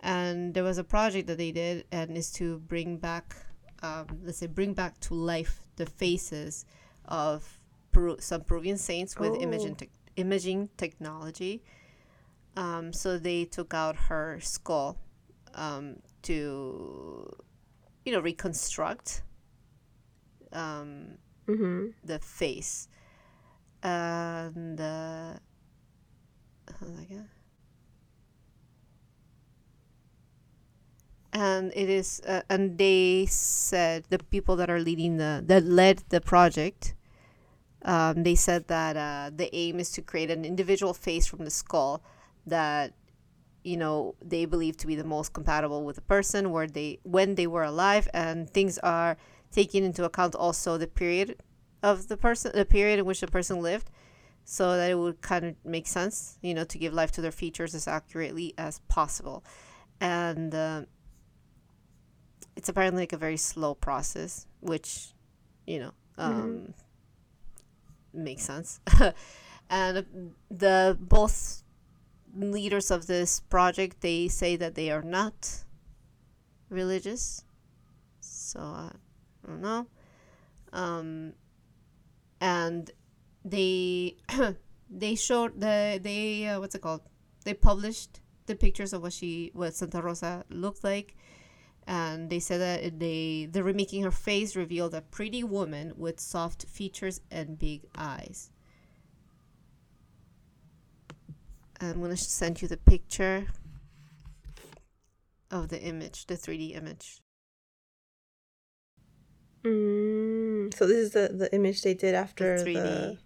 and 0.00 0.54
there 0.54 0.64
was 0.64 0.78
a 0.78 0.84
project 0.84 1.26
that 1.26 1.36
they 1.36 1.52
did, 1.52 1.84
and 1.92 2.16
is 2.16 2.32
to 2.32 2.58
bring 2.60 2.96
back, 2.96 3.36
um, 3.82 4.06
let's 4.24 4.38
say, 4.38 4.46
bring 4.46 4.72
back 4.72 4.98
to 5.00 5.14
life 5.14 5.60
the 5.76 5.84
faces 5.84 6.64
of 7.04 7.60
Peru- 7.92 8.16
some 8.20 8.40
Peruvian 8.42 8.78
saints 8.78 9.18
with 9.18 9.32
Oh. 9.32 9.40
imaging 9.40 9.76
tech 9.76 9.90
imaging 10.16 10.70
technology. 10.78 11.62
Um, 12.56 12.90
so 12.94 13.18
they 13.18 13.44
took 13.44 13.74
out 13.74 13.96
her 14.08 14.38
skull 14.40 14.96
um, 15.54 15.96
to, 16.22 17.28
you 18.06 18.12
know, 18.12 18.20
reconstruct 18.20 19.22
um, 20.52 21.18
Mm-hmm. 21.48 21.90
the 22.04 22.18
face 22.18 22.88
and 23.82 24.80
uh, 24.80 25.34
how 26.68 26.86
was 26.86 26.98
I 27.00 27.04
gonna- 27.04 27.28
and 31.32 31.72
it 31.74 31.88
is 31.88 32.20
uh, 32.26 32.42
and 32.48 32.78
they 32.78 33.26
said 33.28 34.04
the 34.08 34.18
people 34.18 34.56
that 34.56 34.70
are 34.70 34.80
leading 34.80 35.18
the 35.18 35.42
that 35.46 35.64
led 35.64 36.02
the 36.08 36.20
project 36.20 36.94
um, 37.84 38.24
they 38.24 38.34
said 38.34 38.66
that 38.68 38.96
uh, 38.96 39.30
the 39.34 39.54
aim 39.54 39.78
is 39.78 39.92
to 39.92 40.02
create 40.02 40.30
an 40.30 40.44
individual 40.44 40.94
face 40.94 41.26
from 41.26 41.44
the 41.44 41.50
skull 41.50 42.02
that 42.46 42.92
you 43.66 43.76
know 43.76 44.14
they 44.22 44.44
believe 44.44 44.76
to 44.76 44.86
be 44.86 44.94
the 44.94 45.04
most 45.04 45.32
compatible 45.32 45.82
with 45.84 45.96
the 45.96 46.02
person 46.02 46.52
where 46.52 46.68
they 46.68 47.00
when 47.02 47.34
they 47.34 47.46
were 47.48 47.64
alive 47.64 48.08
and 48.14 48.48
things 48.48 48.78
are 48.78 49.16
taking 49.50 49.84
into 49.84 50.04
account 50.04 50.34
also 50.36 50.78
the 50.78 50.86
period 50.86 51.36
of 51.82 52.06
the 52.06 52.16
person 52.16 52.52
the 52.54 52.64
period 52.64 53.00
in 53.00 53.04
which 53.04 53.20
the 53.20 53.26
person 53.26 53.60
lived 53.60 53.90
so 54.44 54.76
that 54.76 54.88
it 54.88 54.94
would 54.94 55.20
kind 55.20 55.44
of 55.44 55.54
make 55.64 55.88
sense 55.88 56.38
you 56.42 56.54
know 56.54 56.62
to 56.64 56.78
give 56.78 56.94
life 56.94 57.10
to 57.10 57.20
their 57.20 57.32
features 57.32 57.74
as 57.74 57.88
accurately 57.88 58.54
as 58.56 58.78
possible. 58.88 59.44
And 60.00 60.54
uh, 60.54 60.82
it's 62.54 62.68
apparently 62.68 63.02
like 63.02 63.12
a 63.12 63.16
very 63.16 63.36
slow 63.36 63.74
process 63.74 64.46
which 64.60 65.14
you 65.66 65.80
know 65.80 65.92
um, 66.18 66.74
makes 68.14 68.42
sense. 68.42 68.80
And 69.68 70.32
the 70.48 70.96
both 71.00 71.64
leaders 72.36 72.90
of 72.90 73.06
this 73.06 73.40
project 73.40 74.00
they 74.00 74.28
say 74.28 74.56
that 74.56 74.74
they 74.74 74.90
are 74.90 75.02
not 75.02 75.64
religious. 76.68 77.44
So 78.20 78.60
I 78.60 78.92
don't 79.46 79.60
know. 79.60 79.86
Um, 80.72 81.32
and 82.40 82.90
they 83.44 84.16
they 84.90 85.14
showed 85.14 85.60
the 85.60 86.00
they 86.02 86.46
uh, 86.46 86.60
what's 86.60 86.74
it 86.74 86.82
called? 86.82 87.02
They 87.44 87.54
published 87.54 88.20
the 88.46 88.54
pictures 88.54 88.92
of 88.92 89.02
what 89.02 89.12
she 89.12 89.50
what 89.54 89.74
Santa 89.74 90.02
Rosa 90.02 90.44
looked 90.50 90.84
like, 90.84 91.16
and 91.86 92.30
they 92.30 92.40
said 92.40 92.60
that 92.60 92.98
they 92.98 93.48
the 93.50 93.62
remaking 93.62 94.02
her 94.02 94.10
face 94.10 94.56
revealed 94.56 94.94
a 94.94 95.02
pretty 95.02 95.42
woman 95.42 95.92
with 95.96 96.20
soft 96.20 96.66
features 96.66 97.20
and 97.30 97.58
big 97.58 97.82
eyes. 97.96 98.50
I'm 101.80 102.00
gonna 102.00 102.16
send 102.16 102.62
you 102.62 102.68
the 102.68 102.76
picture 102.76 103.46
of 105.50 105.68
the 105.68 105.80
image, 105.80 106.26
the 106.26 106.34
3D 106.34 106.76
image. 106.76 107.20
Mm, 109.64 110.72
so 110.74 110.86
this 110.86 110.96
is 110.98 111.10
the, 111.12 111.28
the 111.32 111.52
image 111.54 111.82
they 111.82 111.94
did 111.94 112.14
after 112.14 112.58
The 112.58 112.64
3D. 112.64 112.74
the 112.74 113.18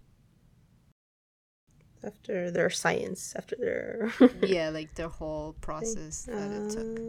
after 2.03 2.49
their 2.49 2.69
science 2.71 3.33
after 3.35 3.55
their 3.57 4.11
yeah, 4.41 4.69
like 4.69 4.95
the 4.95 5.07
whole 5.07 5.53
process 5.61 6.23
that 6.23 6.51
it 6.51 6.69
took. 6.71 6.99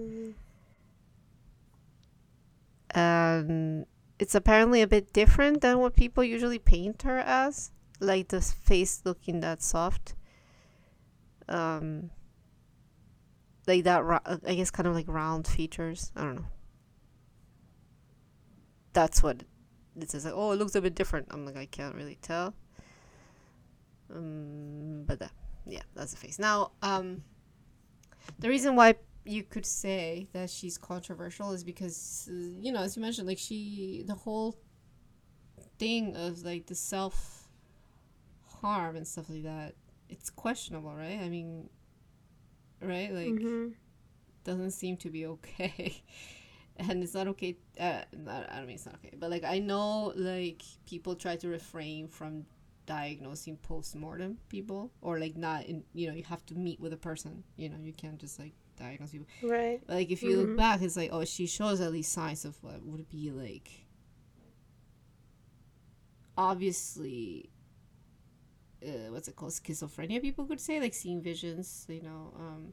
Um, 2.94 2.94
and 2.94 3.86
it's 4.18 4.34
apparently 4.34 4.82
a 4.82 4.86
bit 4.86 5.14
different 5.14 5.62
than 5.62 5.78
what 5.78 5.96
people 5.96 6.22
usually 6.22 6.58
paint 6.58 7.02
her 7.02 7.18
as 7.20 7.70
like 8.00 8.28
the 8.28 8.42
face 8.42 9.00
looking 9.04 9.40
that 9.40 9.62
soft 9.62 10.14
um 11.52 12.10
like 13.66 13.84
that 13.84 14.02
uh, 14.02 14.38
i 14.46 14.54
guess 14.54 14.70
kind 14.70 14.88
of 14.88 14.94
like 14.94 15.06
round 15.08 15.46
features. 15.46 16.10
I 16.16 16.22
don't 16.22 16.36
know. 16.36 16.46
That's 18.92 19.22
what 19.22 19.44
it 19.98 20.10
says 20.10 20.24
like 20.24 20.34
oh 20.34 20.52
it 20.52 20.56
looks 20.56 20.74
a 20.74 20.80
bit 20.80 20.94
different. 20.94 21.28
I'm 21.30 21.44
like 21.46 21.56
i 21.56 21.66
can't 21.66 21.94
really 21.94 22.18
tell. 22.20 22.54
Um 24.12 25.04
but 25.06 25.18
that 25.20 25.32
yeah 25.66 25.82
that's 25.94 26.12
the 26.12 26.18
face. 26.18 26.38
Now 26.38 26.72
um 26.82 27.22
the 28.38 28.48
reason 28.48 28.76
why 28.76 28.94
you 29.24 29.42
could 29.44 29.66
say 29.66 30.26
that 30.32 30.50
she's 30.50 30.76
controversial 30.78 31.52
is 31.52 31.62
because 31.62 32.28
you 32.60 32.72
know 32.72 32.80
as 32.80 32.96
you 32.96 33.02
mentioned 33.02 33.28
like 33.28 33.38
she 33.38 34.02
the 34.06 34.14
whole 34.14 34.58
thing 35.78 36.16
of 36.16 36.42
like 36.42 36.66
the 36.66 36.74
self 36.74 37.48
harm 38.60 38.96
and 38.96 39.06
stuff 39.06 39.28
like 39.28 39.44
that 39.44 39.74
it's 40.12 40.30
questionable 40.30 40.94
right? 40.94 41.20
I 41.20 41.28
mean 41.28 41.68
right? 42.80 43.10
Like 43.12 43.34
mhm. 43.40 43.72
doesn't 44.44 44.72
seem 44.72 44.96
to 44.98 45.10
be 45.10 45.26
okay. 45.26 46.02
And 46.78 47.02
it's 47.04 47.12
not 47.12 47.28
okay 47.28 47.58
uh, 47.78 48.00
not, 48.16 48.50
i 48.50 48.56
don't 48.56 48.66
mean 48.66 48.76
it's 48.76 48.86
not 48.86 48.94
okay 48.96 49.12
but 49.14 49.28
like 49.30 49.44
i 49.44 49.58
know 49.58 50.10
like 50.16 50.62
people 50.86 51.14
try 51.14 51.36
to 51.36 51.48
refrain 51.48 52.08
from 52.08 52.46
diagnosing 52.86 53.58
post-mortem 53.58 54.38
people 54.48 54.90
or 55.02 55.18
like 55.20 55.36
not 55.36 55.66
in 55.66 55.84
you 55.92 56.08
know 56.08 56.14
you 56.14 56.24
have 56.24 56.44
to 56.46 56.54
meet 56.54 56.80
with 56.80 56.92
a 56.94 56.96
person 56.96 57.44
you 57.56 57.68
know 57.68 57.76
you 57.78 57.92
can't 57.92 58.18
just 58.18 58.38
like 58.38 58.54
diagnose 58.78 59.10
people. 59.10 59.26
Right. 59.42 59.80
But, 59.86 59.94
like 59.96 60.10
if 60.10 60.22
you 60.22 60.34
look 60.34 60.48
Mhm. 60.48 60.56
back 60.56 60.80
it's 60.80 60.96
like 60.96 61.10
oh 61.12 61.24
she 61.26 61.46
shows 61.46 61.78
at 61.82 61.92
least 61.92 62.10
signs 62.10 62.46
of 62.46 62.56
what 62.64 62.82
would 62.82 63.06
be 63.10 63.30
like 63.30 63.68
obviously 66.38 67.50
uh, 68.86 69.12
what's 69.12 69.28
it 69.28 69.36
called 69.36 69.52
schizophrenia 69.52 70.20
people 70.20 70.44
could 70.46 70.60
say 70.60 70.80
like 70.80 70.94
seeing 70.94 71.22
visions 71.22 71.86
you 71.88 72.02
know 72.02 72.32
um 72.38 72.72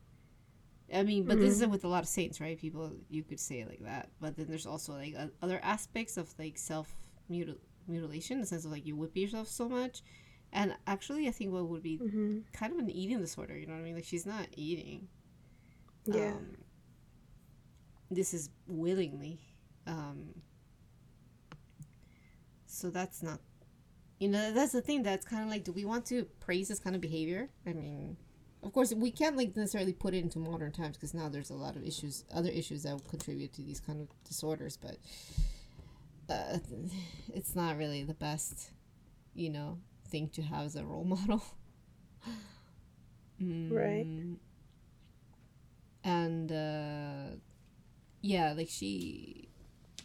i 0.93 1.03
mean 1.03 1.25
but 1.25 1.39
this 1.39 1.51
Mhm. 1.51 1.61
is 1.61 1.67
with 1.67 1.83
a 1.83 1.87
lot 1.87 2.03
of 2.03 2.09
saints 2.09 2.41
right? 2.41 2.59
People 2.59 2.91
you 3.09 3.23
could 3.23 3.39
say 3.39 3.59
it 3.61 3.67
like 3.69 3.83
that. 3.83 4.09
But 4.19 4.35
then 4.37 4.47
there's 4.47 4.65
also 4.67 4.93
like 4.93 5.15
other 5.41 5.59
aspects 5.63 6.17
of 6.17 6.33
like 6.39 6.57
self 6.57 6.95
mutil- 7.31 7.57
mutilation 7.87 8.35
in 8.37 8.41
the 8.41 8.47
sense 8.47 8.65
of 8.65 8.71
like 8.71 8.85
you 8.85 8.95
whip 8.95 9.15
yourself 9.15 9.47
so 9.47 9.69
much. 9.69 10.01
And 10.51 10.75
actually 10.87 11.27
i 11.27 11.31
think 11.31 11.51
what 11.53 11.67
would 11.67 11.83
be 11.83 12.01
hmm 12.01 12.39
kind 12.53 12.73
of 12.73 12.79
an 12.79 12.89
eating 12.89 13.19
disorder 13.19 13.57
you 13.57 13.67
know 13.67 13.73
what 13.73 13.79
i 13.79 13.83
mean? 13.83 13.95
Like 13.95 14.05
she's 14.05 14.25
not 14.25 14.47
eating. 14.55 15.07
Yeah. 16.05 16.37
Um, 16.37 16.57
this 18.11 18.33
is 18.33 18.49
willingly 18.67 19.39
um, 19.87 20.33
so 22.65 22.89
that's 22.89 23.21
not 23.23 23.39
you 24.19 24.27
know 24.27 24.51
that's 24.53 24.71
the 24.71 24.81
thing 24.81 25.03
that's 25.03 25.25
kind 25.25 25.43
of 25.43 25.49
like 25.49 25.63
do 25.63 25.71
we 25.71 25.85
want 25.85 26.05
to 26.07 26.25
praise 26.39 26.67
this 26.67 26.79
kind 26.79 26.95
of 26.95 27.01
behavior? 27.01 27.49
I 27.65 27.73
mean 27.73 28.17
of 28.61 28.73
course 28.73 28.93
we 28.93 29.09
can't 29.11 29.37
like 29.37 29.55
necessarily 29.55 29.93
put 29.93 30.13
it 30.13 30.17
into 30.19 30.37
modern 30.39 30.71
times 30.71 30.97
because 30.97 31.13
now 31.13 31.29
there's 31.29 31.49
a 31.49 31.53
lot 31.55 31.75
of 31.77 31.83
issues 31.83 32.25
other 32.33 32.49
issues 32.49 32.83
that 32.83 32.91
will 32.91 32.99
contribute 33.09 33.53
to 33.53 33.61
these 33.61 33.79
kind 33.79 34.01
of 34.01 34.07
disorders 34.25 34.77
but 34.77 34.97
uh, 36.29 36.57
it's 37.33 37.55
not 37.55 37.77
really 37.77 38.03
the 38.03 38.13
best 38.13 38.71
you 39.33 39.49
know 39.49 39.77
thing 40.09 40.27
to 40.29 40.41
have 40.41 40.65
as 40.65 40.75
a 40.75 40.83
role 40.85 41.03
model. 41.15 41.41
Right. 43.41 44.05
Mm, 44.05 44.35
and 46.03 46.51
uh 46.51 47.35
yeah 48.21 48.53
like 48.55 48.67
she 48.69 49.47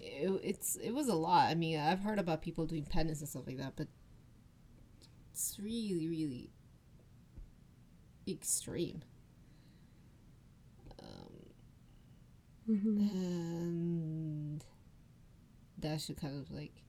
it, 0.01 0.41
it's 0.43 0.77
it 0.77 0.93
was 0.93 1.09
a 1.09 1.15
lot. 1.15 1.49
I 1.49 1.55
mean 1.55 1.78
i've 1.78 2.01
heard 2.01 2.19
about 2.19 2.43
people 2.43 2.66
doing 2.66 2.85
penance 2.85 3.20
and 3.20 3.28
stuff 3.28 3.45
like 3.47 3.59
that 3.59 3.73
but 3.77 3.89
it's 5.35 5.59
really 5.61 6.09
really 6.09 6.51
extreme. 8.27 9.02
Um 11.02 11.52
hmm 12.66 13.09
and 13.12 14.65
that 15.78 16.01
should 16.01 16.16
kind 16.16 16.40
of 16.40 16.51
like 16.51 16.82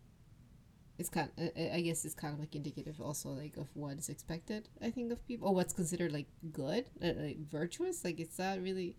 it's 0.98 1.10
kind 1.10 1.30
I- 1.38 1.52
I 1.58 1.72
I 1.76 1.82
guess 1.82 2.06
it's 2.06 2.16
kind 2.16 2.34
of 2.34 2.40
like 2.40 2.56
indicative 2.56 3.02
also 3.02 3.30
like 3.30 3.58
of 3.58 3.68
what 3.76 3.98
is 3.98 4.10
expected 4.10 4.70
I 4.82 4.92
think 4.92 5.12
of 5.12 5.26
people 5.28 5.50
or 5.50 5.56
what's 5.56 5.74
considered 5.74 6.12
like 6.14 6.28
good 6.52 6.86
uh, 7.04 7.12
like 7.18 7.38
virtuous 7.50 8.04
like 8.04 8.20
it's 8.20 8.40
not 8.40 8.62
really 8.62 8.96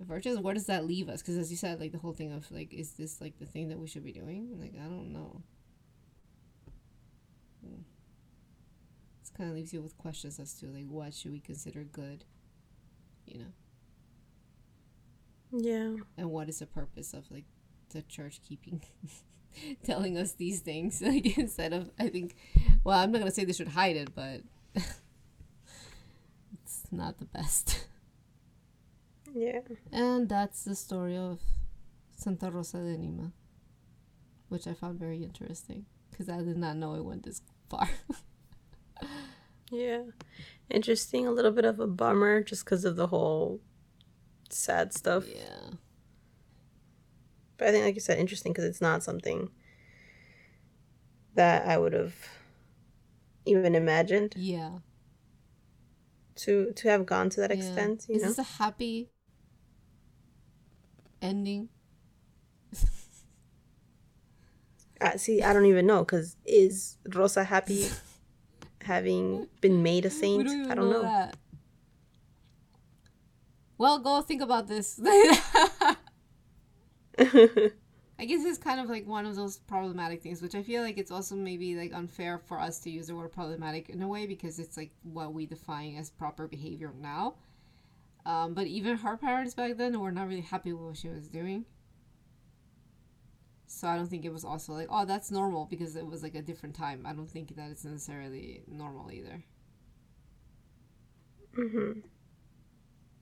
virtuous. 0.00 0.38
Where 0.38 0.54
does 0.54 0.66
that 0.66 0.84
leave 0.86 1.08
us? 1.08 1.22
Because 1.22 1.36
as 1.36 1.50
you 1.50 1.56
said 1.56 1.80
like 1.80 1.92
the 1.92 1.98
whole 1.98 2.12
thing 2.12 2.32
of 2.32 2.50
like 2.50 2.72
is 2.72 2.92
this 2.92 3.20
like 3.20 3.38
the 3.38 3.46
thing 3.46 3.68
that 3.68 3.78
we 3.78 3.86
should 3.86 4.04
be 4.04 4.12
doing? 4.12 4.58
Like 4.60 4.74
I 4.80 4.84
don't 4.88 5.12
know 5.12 5.42
Hmm. 7.62 7.80
this 9.20 9.23
kind 9.36 9.50
of 9.50 9.56
leaves 9.56 9.72
you 9.72 9.82
with 9.82 9.96
questions 9.98 10.38
as 10.38 10.54
to 10.54 10.66
like 10.66 10.86
what 10.88 11.14
should 11.14 11.32
we 11.32 11.40
consider 11.40 11.84
good 11.84 12.24
you 13.26 13.38
know? 13.38 13.52
Yeah. 15.56 15.94
And 16.18 16.30
what 16.30 16.48
is 16.48 16.58
the 16.58 16.66
purpose 16.66 17.14
of 17.14 17.30
like 17.30 17.44
the 17.90 18.02
church 18.02 18.40
keeping 18.46 18.82
telling 19.84 20.18
us 20.18 20.32
these 20.32 20.60
things? 20.60 21.00
Like 21.02 21.38
instead 21.38 21.72
of 21.72 21.90
i 21.98 22.08
think 22.08 22.34
well 22.82 22.98
i'm 22.98 23.12
not 23.12 23.18
gonna 23.18 23.30
say 23.30 23.44
they 23.44 23.52
should 23.52 23.68
hide 23.68 23.96
it 23.96 24.14
but 24.14 24.40
it's 24.74 25.00
not 26.90 27.18
the 27.18 27.24
best. 27.26 27.86
Yeah. 29.32 29.60
And 29.90 30.28
that's 30.28 30.64
the 30.64 30.74
story 30.76 31.16
of 31.16 31.40
santa 32.16 32.48
rosa 32.50 32.78
de 32.78 32.96
lima 32.96 33.32
which 34.48 34.66
i 34.68 34.72
found 34.72 34.98
very 35.00 35.24
interesting 35.24 35.84
because 36.10 36.28
i 36.28 36.38
did 36.38 36.56
not 36.56 36.76
know 36.76 36.94
it 36.94 37.04
went 37.04 37.24
this 37.24 37.42
far 37.68 37.88
yeah. 39.74 40.02
Interesting. 40.70 41.26
A 41.26 41.30
little 41.32 41.52
bit 41.52 41.64
of 41.64 41.80
a 41.80 41.86
bummer 41.86 42.42
just 42.42 42.64
because 42.64 42.84
of 42.84 42.96
the 42.96 43.08
whole 43.08 43.60
sad 44.50 44.92
stuff. 44.94 45.26
Yeah. 45.26 45.70
But 47.56 47.68
I 47.68 47.72
think, 47.72 47.84
like 47.84 47.94
you 47.94 48.00
said, 48.00 48.18
interesting 48.18 48.52
because 48.52 48.64
it's 48.64 48.80
not 48.80 49.02
something 49.02 49.50
that 51.34 51.66
I 51.66 51.78
would 51.78 51.92
have 51.92 52.14
even 53.46 53.74
imagined 53.74 54.36
yeah. 54.36 54.78
to 56.36 56.72
to 56.72 56.88
have 56.88 57.06
gone 57.06 57.30
to 57.30 57.40
that 57.40 57.50
Yeah. 57.50 57.56
extent. 57.58 58.06
You 58.08 58.16
is 58.16 58.22
know, 58.22 58.28
this 58.28 58.38
a 58.38 58.42
happy 58.42 59.10
ending? 61.22 61.68
Uh, 65.00 65.16
see, 65.16 65.42
I 65.42 65.52
don't 65.52 65.66
even 65.66 65.86
know 65.86 66.00
because 66.00 66.36
is 66.44 66.96
Rosa 67.14 67.44
happy 67.44 67.88
having 68.84 69.48
been 69.60 69.82
made 69.82 70.04
a 70.04 70.10
saint? 70.10 70.46
don't 70.46 70.70
I 70.70 70.74
don't 70.74 70.90
know. 70.90 71.02
that. 71.02 71.36
Well, 73.76 73.98
go 73.98 74.22
think 74.22 74.40
about 74.40 74.68
this. 74.68 75.00
I 78.16 78.26
guess 78.26 78.44
it's 78.44 78.58
kind 78.58 78.80
of 78.80 78.88
like 78.88 79.06
one 79.06 79.26
of 79.26 79.34
those 79.34 79.58
problematic 79.58 80.22
things, 80.22 80.40
which 80.40 80.54
I 80.54 80.62
feel 80.62 80.82
like 80.82 80.98
it's 80.98 81.10
also 81.10 81.34
maybe 81.34 81.74
like 81.74 81.92
unfair 81.92 82.38
for 82.38 82.60
us 82.60 82.78
to 82.80 82.90
use 82.90 83.08
the 83.08 83.16
word 83.16 83.32
problematic 83.32 83.88
in 83.88 84.00
a 84.02 84.08
way 84.08 84.26
because 84.26 84.58
it's 84.60 84.76
like 84.76 84.92
what 85.02 85.32
we 85.34 85.46
define 85.46 85.96
as 85.96 86.10
proper 86.10 86.46
behavior 86.46 86.92
now. 87.00 87.34
Um, 88.24 88.54
but 88.54 88.66
even 88.66 88.96
her 88.96 89.16
parents 89.16 89.54
back 89.54 89.76
then 89.76 89.98
were 90.00 90.12
not 90.12 90.28
really 90.28 90.40
happy 90.40 90.72
with 90.72 90.82
what 90.82 90.96
she 90.96 91.08
was 91.08 91.28
doing. 91.28 91.64
So 93.66 93.88
I 93.88 93.96
don't 93.96 94.08
think 94.08 94.24
it 94.24 94.32
was 94.32 94.44
also 94.44 94.72
like, 94.72 94.88
oh, 94.90 95.04
that's 95.04 95.30
normal 95.30 95.66
because 95.66 95.96
it 95.96 96.06
was 96.06 96.22
like 96.22 96.34
a 96.34 96.42
different 96.42 96.74
time. 96.74 97.04
I 97.06 97.12
don't 97.12 97.30
think 97.30 97.54
that 97.56 97.70
it's 97.70 97.84
necessarily 97.84 98.62
normal 98.68 99.10
either. 99.10 99.44
Mm-hmm. 101.58 102.00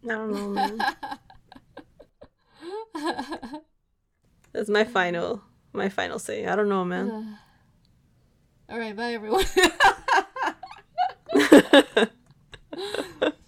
I 0.05 0.15
don't 0.15 0.33
know, 0.33 0.49
man. 0.49 0.79
That's 4.53 4.69
my 4.69 4.85
final, 4.85 5.43
my 5.73 5.89
final 5.89 6.19
say. 6.19 6.47
I 6.47 6.57
don't 6.57 6.69
know, 6.69 6.85
man. 6.85 7.39
All 8.69 8.79
right, 8.79 8.97
bye 8.97 9.13
everyone. 9.13 9.45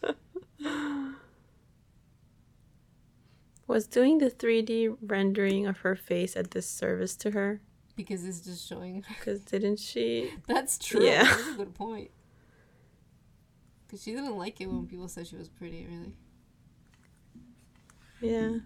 Was 3.66 3.86
doing 3.86 4.19
the 4.19 4.31
3D 4.31 4.97
rendering 5.01 5.66
of 5.66 5.78
her 5.78 5.97
face 5.97 6.36
a 6.36 6.43
disservice 6.43 7.16
to 7.16 7.31
her? 7.31 7.61
because 7.97 8.24
it's 8.27 8.41
just 8.41 8.69
showing 8.69 9.03
her. 9.03 9.15
Because 9.19 9.41
didn't 9.41 9.78
she? 9.78 10.32
That's 10.47 10.78
true. 10.78 11.05
Yeah. 11.05 11.24
That's 11.24 11.49
a 11.49 11.55
good 11.55 11.74
point. 11.74 12.11
Because 13.86 14.03
she 14.03 14.12
didn't 14.12 14.36
like 14.36 14.61
it 14.61 14.66
when 14.66 14.86
people 14.86 15.09
said 15.09 15.27
she 15.27 15.36
was 15.36 15.49
pretty, 15.49 15.86
really. 15.86 16.12
Yeah. 18.20 18.59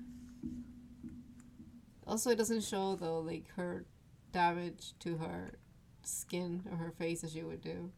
Also, 2.07 2.31
it 2.31 2.39
doesn't 2.39 2.63
show, 2.63 2.97
though, 2.97 3.19
like 3.19 3.45
her 3.57 3.85
damage 4.33 4.93
to 5.01 5.19
her 5.19 5.53
skin 6.03 6.63
or 6.71 6.77
her 6.77 6.91
face 6.93 7.23
as 7.25 7.33
she 7.33 7.43
would 7.43 7.61
do. 7.61 7.91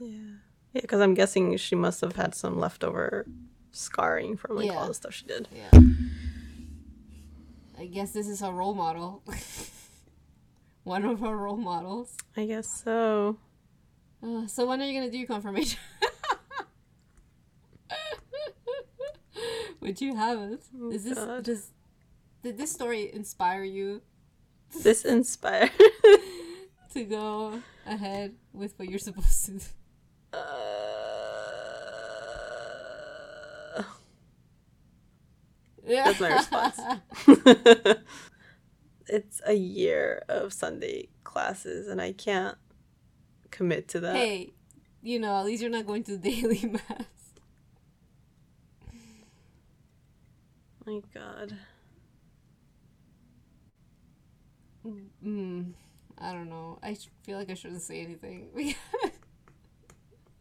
Yeah. 0.00 0.38
Yeah, 0.74 0.80
because 0.82 1.00
I'm 1.00 1.14
guessing 1.14 1.56
she 1.56 1.74
must 1.74 2.00
have 2.02 2.16
had 2.16 2.34
some 2.34 2.58
leftover 2.58 3.26
scarring 3.72 4.36
from 4.36 4.56
like 4.56 4.70
all 4.70 4.86
the 4.88 4.94
stuff 4.94 5.14
she 5.14 5.24
did. 5.26 5.48
Yeah. 5.54 5.70
I 7.78 7.86
guess 7.86 8.12
this 8.12 8.28
is 8.28 8.42
a 8.42 8.52
role 8.52 8.74
model. 8.74 9.22
One 10.84 11.04
of 11.04 11.20
her 11.20 11.36
role 11.36 11.56
models. 11.56 12.16
I 12.36 12.44
guess 12.46 12.68
so. 12.68 13.38
Uh, 14.22 14.46
so 14.46 14.66
when 14.66 14.82
are 14.82 14.84
you 14.84 14.98
gonna 14.98 15.10
do 15.10 15.18
your 15.18 15.26
confirmation? 15.28 15.78
Would 19.80 20.00
you 20.00 20.14
have 20.16 20.38
it? 20.40 20.62
Oh, 20.80 20.90
Is 20.90 21.04
this 21.04 21.18
God. 21.18 21.44
does 21.44 21.70
did 22.42 22.58
this 22.58 22.72
story 22.72 23.10
inspire 23.12 23.64
you 23.64 24.02
This 24.82 25.04
inspired. 25.04 25.70
to 26.94 27.04
go 27.04 27.60
ahead 27.86 28.34
with 28.52 28.78
what 28.78 28.88
you're 28.88 28.98
supposed 28.98 29.44
to 29.46 29.52
do? 29.52 29.60
Yeah. 35.86 36.12
That's 36.12 36.20
my 36.20 36.34
response. 36.34 36.80
it's 39.06 39.40
a 39.46 39.54
year 39.54 40.22
of 40.28 40.52
Sunday 40.52 41.08
classes, 41.24 41.88
and 41.88 42.00
I 42.00 42.12
can't 42.12 42.56
commit 43.50 43.88
to 43.88 44.00
that. 44.00 44.16
hey, 44.16 44.52
you 45.02 45.18
know, 45.18 45.38
at 45.38 45.44
least 45.44 45.62
you're 45.62 45.70
not 45.70 45.86
going 45.86 46.02
to 46.04 46.16
daily 46.18 46.64
mass. 46.66 47.04
My 50.86 51.00
God. 51.14 51.56
Mm, 55.24 55.72
I 56.18 56.32
don't 56.32 56.50
know. 56.50 56.78
I 56.82 56.96
feel 57.22 57.38
like 57.38 57.50
I 57.50 57.54
shouldn't 57.54 57.80
say 57.82 58.00
anything. 58.00 58.48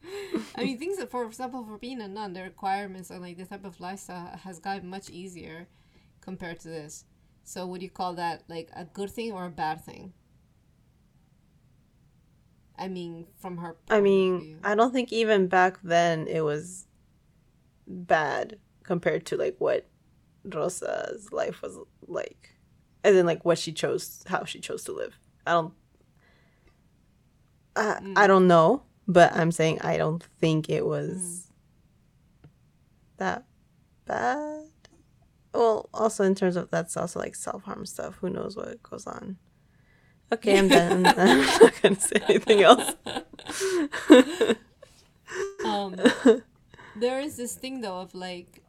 I 0.55 0.63
mean, 0.63 0.77
things 0.77 0.97
that, 0.97 1.09
for 1.09 1.25
example, 1.25 1.63
for 1.65 1.77
being 1.77 2.01
a 2.01 2.07
nun, 2.07 2.33
the 2.33 2.43
requirements 2.43 3.09
and 3.09 3.21
like 3.21 3.37
the 3.37 3.45
type 3.45 3.65
of 3.65 3.79
lifestyle 3.79 4.37
has 4.43 4.59
gotten 4.59 4.89
much 4.89 5.09
easier 5.09 5.67
compared 6.21 6.59
to 6.61 6.69
this. 6.69 7.05
So, 7.43 7.65
would 7.67 7.81
you 7.81 7.89
call 7.89 8.13
that 8.15 8.43
like 8.47 8.69
a 8.75 8.85
good 8.85 9.09
thing 9.09 9.31
or 9.31 9.45
a 9.45 9.49
bad 9.49 9.83
thing? 9.83 10.13
I 12.77 12.87
mean, 12.87 13.27
from 13.37 13.57
her. 13.57 13.75
I 13.89 14.01
mean. 14.01 14.59
I 14.63 14.75
don't 14.75 14.91
think 14.91 15.11
even 15.13 15.47
back 15.47 15.79
then 15.83 16.27
it 16.27 16.41
was 16.41 16.87
bad 17.87 18.57
compared 18.83 19.25
to 19.27 19.37
like 19.37 19.55
what 19.59 19.87
Rosa's 20.43 21.31
life 21.31 21.61
was 21.61 21.77
like. 22.07 22.55
As 23.03 23.15
in 23.15 23.25
like 23.25 23.43
what 23.43 23.57
she 23.57 23.73
chose 23.73 24.23
how 24.27 24.45
she 24.45 24.59
chose 24.59 24.83
to 24.85 24.93
live. 24.93 25.17
I 25.45 25.51
don't 25.51 25.73
I, 27.75 27.97
I 28.15 28.25
mm. 28.25 28.27
don't 28.27 28.47
know, 28.47 28.83
but 29.07 29.33
I'm 29.35 29.51
saying 29.51 29.81
I 29.81 29.97
don't 29.97 30.23
think 30.39 30.69
it 30.69 30.85
was 30.85 31.51
that 33.17 33.45
bad. 34.05 34.65
Well, 35.53 35.89
also 35.93 36.23
in 36.23 36.35
terms 36.35 36.55
of 36.55 36.69
that's 36.71 36.97
also 36.97 37.19
like 37.19 37.35
self 37.35 37.63
harm 37.63 37.85
stuff. 37.85 38.15
Who 38.21 38.29
knows 38.29 38.55
what 38.55 38.81
goes 38.83 39.05
on? 39.05 39.37
Okay, 40.31 40.57
I'm 40.57 40.67
done. 40.67 41.05
I'm 41.17 41.41
not 41.41 41.81
gonna 41.81 41.99
say 41.99 42.21
anything 42.27 42.61
else. 42.61 42.95
um, 45.65 45.95
there 46.95 47.19
is 47.19 47.37
this 47.37 47.55
thing 47.55 47.81
though 47.81 47.99
of 47.99 48.15
like 48.15 48.63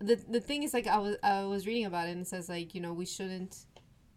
the 0.00 0.16
the 0.28 0.40
thing 0.40 0.62
is 0.62 0.74
like 0.74 0.86
I 0.86 0.98
was 0.98 1.16
I 1.22 1.44
was 1.44 1.66
reading 1.66 1.86
about 1.86 2.08
it 2.08 2.12
and 2.12 2.22
it 2.22 2.28
says 2.28 2.48
like 2.48 2.74
you 2.74 2.80
know 2.80 2.92
we 2.92 3.06
shouldn't 3.06 3.64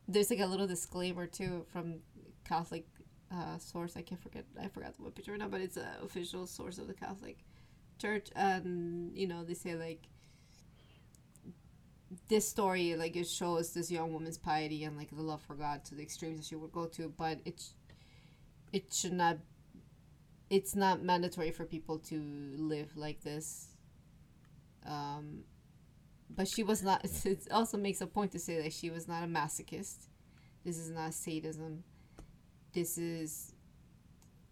there's 0.07 0.29
like 0.29 0.39
a 0.39 0.45
little 0.45 0.67
disclaimer 0.67 1.27
too 1.27 1.65
from 1.71 1.99
Catholic 2.43 2.85
uh, 3.33 3.57
source 3.57 3.97
I 3.97 4.01
can't 4.01 4.21
forget 4.21 4.45
I 4.61 4.67
forgot 4.67 4.95
the 4.95 5.03
webpage 5.03 5.29
right 5.29 5.39
now 5.39 5.47
but 5.47 5.61
it's 5.61 5.77
an 5.77 5.87
official 6.03 6.47
source 6.47 6.77
of 6.77 6.87
the 6.87 6.93
Catholic 6.93 7.39
Church 7.99 8.29
and 8.35 9.15
you 9.15 9.27
know 9.27 9.43
they 9.43 9.53
say 9.53 9.75
like 9.75 10.03
this 12.29 12.47
story 12.47 12.95
like 12.95 13.15
it 13.17 13.27
shows 13.27 13.73
this 13.73 13.91
young 13.91 14.13
woman's 14.13 14.37
piety 14.37 14.85
and 14.85 14.95
like 14.97 15.09
the 15.09 15.21
love 15.21 15.41
for 15.41 15.55
God 15.55 15.83
to 15.85 15.95
the 15.95 16.03
extremes 16.03 16.37
that 16.37 16.45
she 16.45 16.55
would 16.55 16.71
go 16.71 16.85
to 16.85 17.13
but 17.17 17.39
it's 17.45 17.73
it 18.71 18.93
should 18.93 19.13
not 19.13 19.37
it's 20.49 20.75
not 20.75 21.03
mandatory 21.03 21.51
for 21.51 21.65
people 21.65 21.99
to 21.99 22.53
live 22.57 22.95
like 22.95 23.21
this. 23.21 23.67
Um, 24.85 25.43
but 26.29 26.47
she 26.47 26.63
was 26.63 26.83
not. 26.83 27.05
It 27.25 27.47
also 27.51 27.77
makes 27.77 28.01
a 28.01 28.07
point 28.07 28.31
to 28.31 28.39
say 28.39 28.61
that 28.61 28.73
she 28.73 28.89
was 28.89 29.07
not 29.07 29.23
a 29.23 29.27
masochist. 29.27 30.07
This 30.63 30.77
is 30.77 30.89
not 30.89 31.13
sadism. 31.13 31.83
This 32.77 32.99
is 32.99 33.55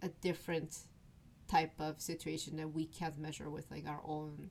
a 0.02 0.08
different 0.08 0.76
type 1.48 1.74
of 1.78 2.02
situation 2.02 2.58
that 2.58 2.74
we 2.74 2.88
can't 2.88 3.16
measure 3.20 3.52
with 3.52 3.70
like 3.70 3.86
our 3.88 4.02
own, 4.04 4.50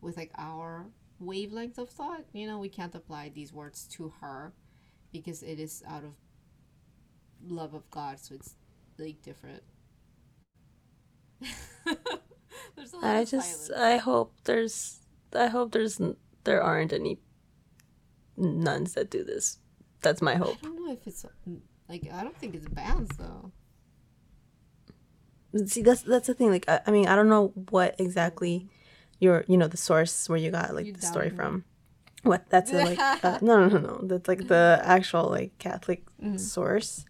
with 0.00 0.16
like 0.16 0.30
our 0.38 0.86
wavelength 1.20 1.76
of 1.76 1.90
thought. 1.90 2.24
You 2.32 2.46
know, 2.46 2.58
we 2.58 2.70
can't 2.70 2.94
apply 2.94 3.28
these 3.28 3.52
words 3.52 3.86
to 3.96 4.14
her 4.22 4.54
because 5.12 5.42
it 5.42 5.60
is 5.60 5.82
out 5.86 6.04
of 6.04 6.14
love 7.46 7.74
of 7.74 7.90
God. 7.90 8.18
So 8.18 8.34
it's 8.34 8.54
like 8.96 9.20
different. 9.20 9.62
There's 12.74 12.94
a 12.94 12.96
lot 12.96 13.04
I 13.04 13.24
just 13.26 13.66
silence. 13.66 13.70
I 13.78 13.96
hope 13.98 14.32
there's 14.44 15.00
I 15.36 15.48
hope 15.48 15.72
there's 15.72 16.00
there 16.44 16.62
aren't 16.62 16.94
any 16.94 17.18
nuns 18.38 18.94
that 18.94 19.10
do 19.10 19.22
this. 19.22 19.58
That's 20.00 20.22
my 20.22 20.36
hope. 20.36 20.56
I 20.62 20.66
don't 20.66 20.86
know 20.86 20.92
if 20.94 21.06
it's 21.06 21.26
like 21.92 22.10
I 22.12 22.22
don't 22.24 22.36
think 22.36 22.54
it's 22.54 22.66
bans 22.66 23.10
though. 23.18 23.52
See, 25.66 25.82
that's 25.82 26.02
that's 26.02 26.26
the 26.26 26.34
thing. 26.34 26.50
Like, 26.50 26.66
I, 26.68 26.80
I 26.86 26.90
mean, 26.90 27.06
I 27.06 27.14
don't 27.14 27.28
know 27.28 27.48
what 27.70 27.94
exactly 27.98 28.66
your 29.20 29.44
you 29.46 29.58
know 29.58 29.68
the 29.68 29.76
source 29.76 30.28
where 30.28 30.38
you 30.38 30.50
got 30.50 30.74
like 30.74 30.86
You 30.86 30.92
the 30.94 31.02
story 31.02 31.28
me. 31.30 31.36
from. 31.36 31.64
What 32.22 32.48
that's 32.48 32.70
the, 32.70 32.78
like 32.78 32.98
uh, 33.22 33.38
no 33.42 33.60
no 33.60 33.68
no 33.68 33.78
no 33.78 34.00
that's 34.04 34.28
like 34.28 34.48
the 34.48 34.80
actual 34.82 35.28
like 35.28 35.56
Catholic 35.58 36.02
Mm-hmm. 36.22 36.38
source. 36.38 37.04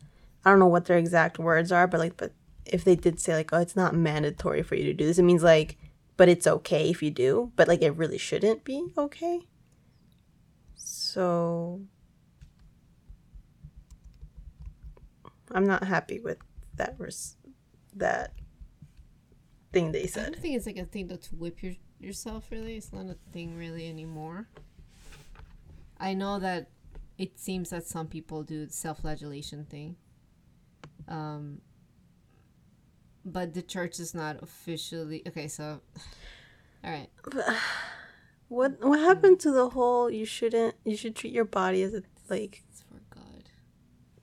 I 0.44 0.50
don't 0.50 0.58
know 0.58 0.66
what 0.66 0.86
their 0.86 0.98
exact 0.98 1.38
words 1.38 1.70
are, 1.70 1.86
but 1.86 2.00
like 2.00 2.16
but 2.16 2.32
if 2.66 2.82
they 2.82 2.96
did 2.96 3.20
say 3.20 3.34
like 3.34 3.52
oh 3.52 3.58
it's 3.60 3.76
not 3.76 3.94
mandatory 3.94 4.62
for 4.62 4.74
you 4.74 4.84
to 4.84 4.94
do 4.94 5.06
this, 5.06 5.18
it 5.18 5.22
means 5.22 5.44
like 5.44 5.78
but 6.16 6.28
it's 6.28 6.46
okay 6.46 6.90
if 6.90 7.02
you 7.02 7.10
do, 7.12 7.52
but 7.54 7.68
like 7.68 7.82
it 7.82 7.90
really 7.96 8.18
shouldn't 8.18 8.64
be 8.64 8.88
okay. 8.98 9.42
So 10.74 11.82
I'm 15.54 15.66
not 15.66 15.84
happy 15.84 16.20
with 16.20 16.38
that 16.76 16.94
res- 16.98 17.36
that 17.94 18.32
thing 19.72 19.92
they 19.92 20.06
said. 20.06 20.22
I 20.22 20.30
don't 20.30 20.40
think 20.40 20.56
it's 20.56 20.66
like 20.66 20.76
a 20.76 20.84
thing 20.84 21.08
though 21.08 21.16
to 21.16 21.34
whip 21.36 21.62
your, 21.62 21.74
yourself. 22.00 22.48
Really, 22.50 22.76
it's 22.76 22.92
not 22.92 23.06
a 23.06 23.16
thing 23.32 23.56
really 23.56 23.88
anymore. 23.88 24.48
I 25.98 26.14
know 26.14 26.38
that 26.38 26.68
it 27.18 27.38
seems 27.38 27.70
that 27.70 27.86
some 27.86 28.08
people 28.08 28.42
do 28.42 28.66
the 28.66 28.72
self-flagellation 28.72 29.66
thing. 29.66 29.96
Um, 31.08 31.60
but 33.24 33.54
the 33.54 33.62
church 33.62 34.00
is 34.00 34.14
not 34.14 34.42
officially 34.42 35.22
okay. 35.26 35.48
So, 35.48 35.80
all 36.84 36.90
right. 36.90 37.08
What 38.48 38.84
what 38.84 39.00
happened 39.00 39.40
to 39.40 39.50
the 39.50 39.70
whole 39.70 40.10
you 40.10 40.26
shouldn't 40.26 40.74
you 40.84 40.94
should 40.94 41.16
treat 41.16 41.32
your 41.32 41.46
body 41.46 41.82
as 41.82 41.94
a 41.94 42.02
like 42.28 42.62
It's 42.68 42.71
for 42.71 42.71
God. 42.71 42.71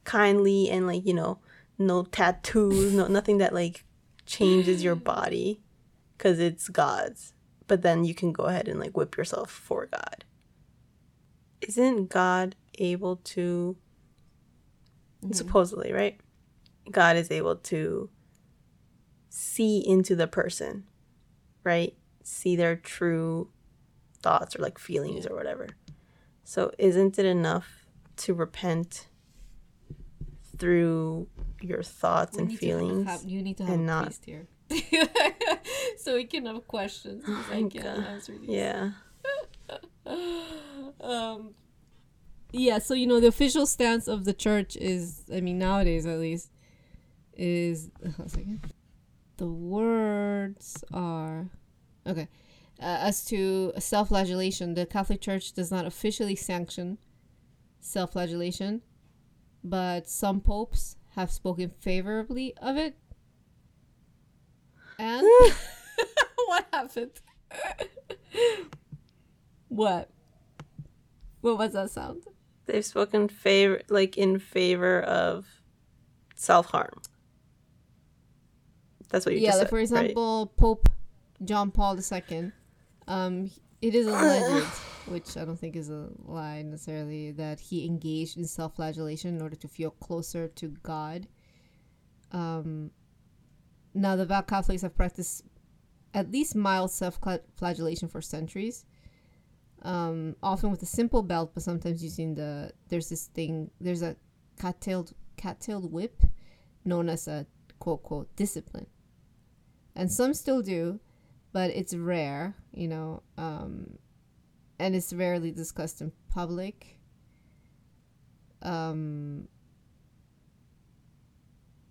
Kindly 0.10 0.72
and 0.72 0.88
like 0.88 1.06
you 1.06 1.14
know 1.14 1.38
no 1.78 2.02
tattoos 2.02 2.96
no 2.96 3.06
nothing 3.06 3.38
that 3.38 3.54
like 3.54 3.86
changes 4.26 4.84
your 4.84 4.96
body 5.14 5.62
because 6.18 6.40
it's 6.40 6.68
God's 6.68 7.34
but 7.70 7.84
then 7.84 8.04
you 8.04 8.16
can 8.16 8.34
go 8.34 8.46
ahead 8.46 8.68
and 8.68 8.80
like 8.80 8.98
whip 8.98 9.16
yourself 9.16 9.52
for 9.52 9.86
God. 9.86 10.26
Isn't 11.62 12.10
God 12.10 12.56
able 12.80 13.18
to 13.18 13.78
mm-hmm. 15.24 15.34
supposedly 15.34 15.94
right? 15.94 16.20
God 16.92 17.16
is 17.16 17.30
able 17.30 17.56
to 17.56 18.10
see 19.30 19.88
into 19.88 20.16
the 20.16 20.26
person, 20.26 20.86
right? 21.64 21.96
See 22.24 22.56
their 22.56 22.76
true 22.76 23.52
thoughts 24.24 24.56
or 24.56 24.64
like 24.64 24.80
feelings 24.80 25.28
or 25.28 25.36
whatever. 25.36 25.68
So 26.44 26.72
isn't 26.80 27.20
it 27.20 27.26
enough 27.28 27.86
to 28.18 28.34
repent 28.34 29.09
through 30.60 31.28
your 31.62 31.82
thoughts 31.84 32.36
We 32.36 32.42
and 32.44 32.50
need 32.50 32.60
to 32.60 32.68
have- 32.68 32.80
feelings? 32.80 33.08
have- 33.08 33.24
you 33.26 33.42
need 33.42 33.58
to 33.58 33.64
have 33.66 33.74
and 33.74 33.84
a 33.84 33.86
not- 33.86 34.04
priest 34.06 34.26
here. 34.26 34.48
so 35.98 36.16
we 36.16 36.26
can 36.26 36.46
have 36.46 36.68
questions. 36.68 37.24
'cause 37.26 37.46
I 37.50 37.62
can't 37.64 37.74
God. 37.74 38.00
answer 38.06 38.38
these. 38.38 38.50
yeah. 38.50 38.92
um 41.02 41.54
yeah 42.52 42.80
so 42.80 42.94
you 42.96 43.06
know 43.06 43.20
the 43.20 43.28
official 43.28 43.66
stance 43.68 44.08
of 44.08 44.26
the 44.26 44.34
church 44.34 44.76
is 44.78 45.24
i 45.34 45.40
mean 45.40 45.60
nowadays 45.60 46.06
at 46.08 46.18
least 46.20 46.50
is 47.38 47.90
the 49.38 49.46
words 49.48 50.84
are 50.92 51.50
okay 52.08 52.28
uh, 52.82 52.98
as 53.02 53.24
to 53.26 53.72
self-flagellation 53.78 54.74
the 54.74 54.86
catholic 54.86 55.22
church 55.22 55.54
does 55.54 55.70
not 55.70 55.86
officially 55.86 56.36
sanction 56.36 56.98
self-flagellation 57.82 58.82
but 59.64 60.10
some 60.10 60.42
popes 60.42 60.98
have 61.16 61.32
spoken 61.32 61.72
favorably 61.80 62.54
of 62.62 62.78
it. 62.78 62.96
And 64.98 65.26
what 66.46 66.66
happened? 66.72 67.12
What? 69.70 70.10
What 71.42 71.58
was 71.58 71.74
that 71.74 71.90
sound? 71.90 72.24
They've 72.66 72.86
spoken 72.86 73.30
favor 73.30 73.82
like 73.90 74.18
in 74.18 74.40
favor 74.40 75.02
of 75.02 75.46
self 76.36 76.68
harm. 76.68 77.02
That's 79.10 79.26
what 79.26 79.36
you 79.36 79.42
yeah 79.42 79.50
just 79.50 79.60
like 79.60 79.70
for 79.70 79.76
right? 79.76 79.82
example 79.82 80.54
pope 80.56 80.88
john 81.44 81.72
paul 81.72 81.98
ii 81.98 82.52
um 83.08 83.50
it 83.82 83.96
is 83.96 84.06
alleged 84.08 84.68
which 85.10 85.38
i 85.38 85.46
don't 85.46 85.60
think 85.60 85.76
is 85.76 85.90
a 85.90 86.10
lie 86.26 86.62
necessarily 86.62 87.32
that 87.32 87.60
he 87.60 87.86
engaged 87.86 88.38
in 88.38 88.46
self-flagellation 88.46 89.36
in 89.36 89.42
order 89.42 89.56
to 89.56 89.68
feel 89.68 89.92
closer 89.92 90.48
to 90.48 90.70
god. 90.84 91.28
Um 92.32 92.92
now 93.94 94.16
the 94.16 94.24
devout 94.24 94.48
catholics 94.48 94.84
have 94.84 94.96
practiced 94.96 95.44
at 96.14 96.32
least 96.32 96.56
mild 96.56 96.92
self-flagellation 96.92 98.08
for 98.08 98.22
centuries 98.22 98.86
um 99.82 100.36
often 100.44 100.70
with 100.72 100.82
a 100.84 100.86
simple 100.86 101.24
belt 101.24 101.52
but 101.54 101.64
sometimes 101.64 102.04
using 102.04 102.36
the 102.36 102.72
there's 102.90 103.10
this 103.10 103.28
thing 103.28 103.72
there's 103.82 104.02
a 104.02 104.16
cat-tailed 104.60 105.14
cat-tailed 105.38 105.92
whip 105.92 106.24
known 106.86 107.10
as 107.10 107.28
a 107.28 107.46
quote 107.80 108.04
quote 108.04 108.36
discipline. 108.36 108.88
And 109.96 110.12
some 110.12 110.34
still 110.34 110.62
do 110.62 111.00
but 111.52 111.72
it's 111.72 111.96
rare 111.96 112.56
you 112.74 112.88
know 112.88 113.24
um 113.38 113.98
and 114.80 114.96
it's 114.96 115.14
rarely 115.14 115.52
discussed 115.52 116.02
in 116.02 116.12
public. 116.34 116.98
Um 118.62 119.48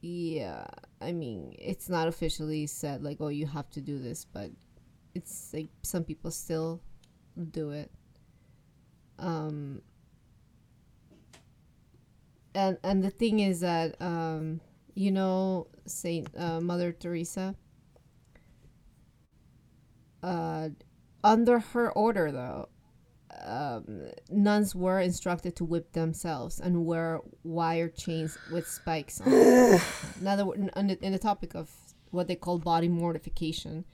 yeah 0.00 0.64
i 1.00 1.10
mean 1.10 1.52
it's 1.58 1.88
not 1.88 2.06
officially 2.06 2.66
said 2.66 3.02
like 3.02 3.16
oh 3.20 3.28
you 3.28 3.46
have 3.46 3.68
to 3.68 3.80
do 3.80 3.98
this 3.98 4.24
but 4.24 4.50
it's 5.14 5.52
like 5.52 5.68
some 5.82 6.04
people 6.04 6.30
still 6.30 6.80
do 7.50 7.70
it. 7.70 7.90
Um 9.18 9.82
and 12.54 12.78
and 12.82 13.02
the 13.02 13.10
thing 13.10 13.40
is 13.40 13.60
that 13.60 14.00
um 14.00 14.60
you 14.94 15.10
know 15.10 15.66
saint 15.86 16.28
uh, 16.36 16.60
mother 16.60 16.92
teresa 16.92 17.54
uh 20.22 20.68
under 21.22 21.58
her 21.58 21.90
order 21.92 22.30
though 22.32 22.68
um, 23.44 24.10
nuns 24.30 24.74
were 24.74 25.00
instructed 25.00 25.56
to 25.56 25.64
whip 25.64 25.92
themselves 25.92 26.60
and 26.60 26.86
wear 26.86 27.20
wire 27.44 27.88
chains 27.88 28.38
with 28.50 28.66
spikes 28.66 29.20
on. 29.20 29.30
we're 30.22 30.54
in, 30.54 30.90
in 31.02 31.12
the 31.12 31.18
topic 31.18 31.54
of 31.54 31.70
what 32.10 32.26
they 32.26 32.36
call 32.36 32.58
body 32.58 32.88
mortification 32.88 33.84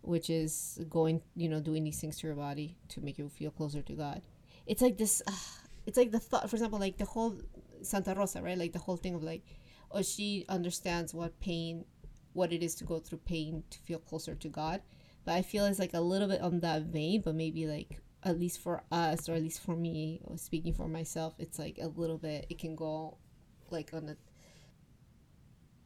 which 0.00 0.28
is 0.28 0.78
going 0.88 1.22
you 1.34 1.48
know 1.48 1.60
doing 1.60 1.84
these 1.84 2.00
things 2.00 2.18
to 2.18 2.26
your 2.26 2.36
body 2.36 2.76
to 2.88 3.00
make 3.00 3.18
you 3.18 3.28
feel 3.28 3.50
closer 3.50 3.82
to 3.82 3.92
god. 3.94 4.22
It's 4.66 4.82
like 4.82 4.98
this 4.98 5.22
uh, 5.26 5.32
it's 5.86 5.98
like 5.98 6.10
the 6.10 6.20
thought 6.20 6.48
for 6.48 6.56
example 6.56 6.78
like 6.78 6.98
the 6.98 7.04
whole 7.04 7.36
santa 7.82 8.14
rosa 8.14 8.42
right? 8.42 8.58
Like 8.58 8.72
the 8.72 8.78
whole 8.78 8.96
thing 8.96 9.14
of 9.14 9.22
like 9.22 9.42
oh 9.90 10.02
she 10.02 10.44
understands 10.48 11.14
what 11.14 11.38
pain 11.40 11.84
what 12.32 12.52
it 12.52 12.62
is 12.62 12.74
to 12.76 12.84
go 12.84 12.98
through 12.98 13.18
pain 13.18 13.62
to 13.70 13.78
feel 13.80 13.98
closer 13.98 14.34
to 14.34 14.48
god. 14.48 14.82
But 15.24 15.34
i 15.34 15.42
feel 15.42 15.64
it's 15.64 15.78
like 15.78 15.94
a 15.94 16.00
little 16.00 16.28
bit 16.28 16.42
on 16.42 16.60
that 16.60 16.82
vein 16.82 17.22
but 17.24 17.34
maybe 17.34 17.66
like 17.66 18.00
at 18.24 18.38
least 18.38 18.60
for 18.60 18.82
us 18.90 19.28
or 19.28 19.34
at 19.34 19.42
least 19.42 19.60
for 19.60 19.76
me 19.76 20.20
or 20.24 20.36
speaking 20.38 20.72
for 20.72 20.88
myself 20.88 21.34
it's 21.38 21.58
like 21.58 21.78
a 21.80 21.88
little 21.88 22.18
bit 22.18 22.46
it 22.48 22.58
can 22.58 22.74
go 22.74 23.16
like 23.70 23.92
on 23.92 24.08
a 24.08 24.16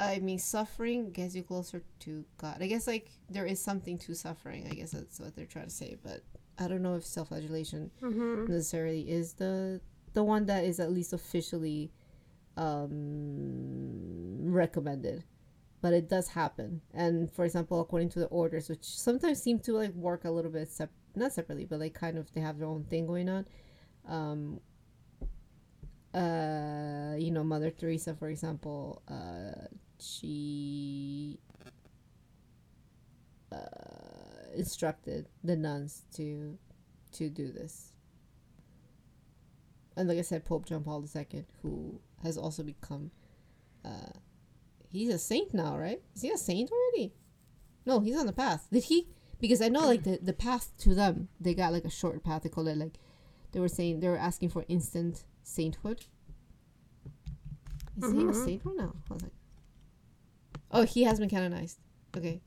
I 0.01 0.21
mean, 0.21 0.39
suffering 0.39 1.11
gets 1.11 1.35
you 1.35 1.43
closer 1.43 1.83
to 2.01 2.25
God. 2.37 2.59
I 2.61 2.69
guess 2.69 2.87
like 2.87 3.11
there 3.29 3.47
is 3.47 3.61
something 3.61 3.99
to 3.99 4.15
suffering. 4.15 4.69
I 4.71 4.75
guess 4.75 4.93
that's 4.93 5.19
what 5.19 5.35
they're 5.35 5.45
trying 5.45 5.65
to 5.65 5.71
say. 5.71 5.97
But 6.03 6.23
I 6.59 6.69
don't 6.69 6.83
know 6.83 6.95
if 6.95 7.05
self-flagellation 7.05 7.91
necessarily 8.49 9.11
is 9.11 9.35
the 9.35 9.81
the 10.13 10.23
one 10.23 10.47
that 10.47 10.65
is 10.65 10.79
at 10.81 10.93
least 10.93 11.13
officially 11.13 11.91
um, 12.57 14.53
recommended. 14.53 15.25
But 15.81 15.93
it 15.93 16.09
does 16.09 16.29
happen. 16.29 16.81
And 16.95 17.31
for 17.31 17.45
example, 17.45 17.81
according 17.81 18.11
to 18.11 18.21
the 18.21 18.27
orders, 18.27 18.69
which 18.69 18.85
sometimes 18.85 19.43
seem 19.43 19.59
to 19.61 19.73
like 19.73 19.95
work 19.95 20.25
a 20.25 20.31
little 20.31 20.51
bit 20.51 20.69
sep- 20.69 20.91
not 21.19 21.33
separately, 21.33 21.65
but 21.65 21.81
like 21.81 21.95
kind 21.95 22.19
of 22.19 22.33
they 22.33 22.41
have 22.41 22.59
their 22.59 22.69
own 22.69 22.85
thing 22.85 23.07
going 23.07 23.29
on. 23.29 23.47
Um, 24.07 24.61
uh, 26.15 27.15
you 27.19 27.31
know, 27.31 27.45
Mother 27.45 27.71
Teresa, 27.71 28.15
for 28.15 28.29
example, 28.29 29.03
uh, 29.09 29.67
she 30.01 31.39
uh, 33.53 33.59
instructed 34.55 35.27
the 35.45 35.57
nuns 35.57 36.05
to 36.17 36.59
to 37.13 37.29
do 37.29 37.53
this. 37.53 37.93
And 39.97 40.09
like 40.09 40.19
I 40.19 40.23
said, 40.23 40.45
Pope 40.45 40.67
John 40.67 40.85
Paul 40.85 41.05
II, 41.15 41.45
who 41.63 42.01
has 42.23 42.39
also 42.39 42.63
become, 42.63 43.11
uh, 43.85 44.13
he's 44.93 45.09
a 45.09 45.19
saint 45.19 45.53
now, 45.53 45.77
right? 45.77 46.01
Is 46.15 46.23
he 46.23 46.31
a 46.31 46.39
saint 46.39 46.71
already? 46.71 47.13
No, 47.85 47.99
he's 47.99 48.17
on 48.17 48.27
the 48.27 48.33
path. 48.33 48.69
Did 48.71 48.85
he? 48.85 49.09
Because 49.41 49.63
I 49.63 49.69
know, 49.69 49.87
like 49.87 50.03
mm-hmm. 50.03 50.25
the 50.25 50.33
the 50.33 50.33
path 50.33 50.73
to 50.79 50.95
them, 50.95 51.29
they 51.41 51.55
got 51.55 51.73
like 51.73 51.85
a 51.85 51.91
short 51.91 52.25
path. 52.25 52.43
They 52.43 52.49
call 52.49 52.67
it 52.67 52.77
like, 52.77 52.99
they 53.53 53.61
were 53.61 53.69
saying 53.69 54.01
they 54.01 54.09
were 54.09 54.19
asking 54.19 54.51
for 54.51 54.65
instant 54.69 55.25
sainthood. 55.43 56.07
Is 58.03 58.13
he 58.13 58.19
a 58.19 58.23
mm-hmm. 58.23 58.45
saint 58.45 58.63
right 58.65 58.77
now? 58.77 58.95
I 59.11 59.15
was 59.15 59.23
like, 59.23 59.33
oh, 60.71 60.83
he 60.83 61.05
has 61.05 61.19
been 61.19 61.29
canonized. 61.29 61.79
Okay, 62.17 62.41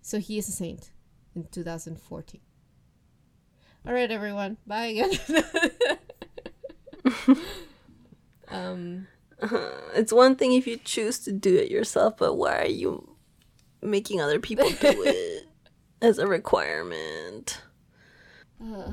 so 0.00 0.18
he 0.18 0.38
is 0.38 0.48
a 0.48 0.52
saint 0.52 0.90
in 1.34 1.44
2014. 1.44 2.40
All 3.86 3.92
right, 3.92 4.10
everyone. 4.10 4.56
Bye 4.66 4.86
again. 4.86 5.10
um, 8.48 9.06
uh-huh. 9.40 9.70
It's 9.94 10.12
one 10.12 10.36
thing 10.36 10.52
if 10.52 10.66
you 10.66 10.76
choose 10.76 11.18
to 11.20 11.32
do 11.32 11.54
it 11.56 11.70
yourself, 11.70 12.16
but 12.16 12.34
why 12.34 12.58
are 12.58 12.66
you 12.66 13.16
making 13.80 14.20
other 14.20 14.40
people 14.40 14.68
do 14.68 14.76
it 15.04 15.37
as 16.00 16.18
a 16.18 16.26
requirement? 16.26 17.60
uh, 18.60 18.90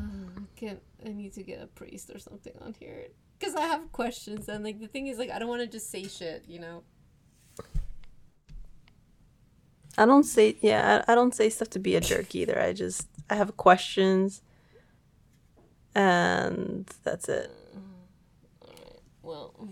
can 0.56 0.80
I 1.04 1.10
need 1.10 1.34
to 1.34 1.44
get 1.44 1.62
a 1.62 1.66
priest 1.68 2.12
or 2.14 2.20
something 2.20 2.54
on 2.62 2.76
here 2.80 3.08
because 3.40 3.56
I 3.56 3.62
have 3.66 3.92
questions 3.92 4.48
and 4.48 4.64
like 4.64 4.80
the 4.80 4.88
thing 4.88 5.08
is 5.08 5.18
like 5.18 5.32
I 5.32 5.40
don't 5.40 5.50
want 5.50 5.62
to 5.62 5.68
just 5.68 5.90
say 5.90 6.04
shit, 6.08 6.44
you 6.48 6.60
know. 6.60 6.84
I 9.98 10.06
don't 10.06 10.24
say 10.24 10.56
yeah, 10.62 11.04
I, 11.08 11.12
I 11.14 11.16
don't 11.16 11.34
say 11.34 11.50
stuff 11.50 11.70
to 11.72 11.80
be 11.80 11.96
a 11.96 12.02
jerk 12.02 12.36
either. 12.36 12.60
I 12.62 12.74
just 12.74 13.08
I 13.30 13.36
have 13.36 13.58
questions 13.58 14.42
and 15.96 16.86
that's 17.04 17.28
it. 17.30 17.50
Well, 19.24 19.70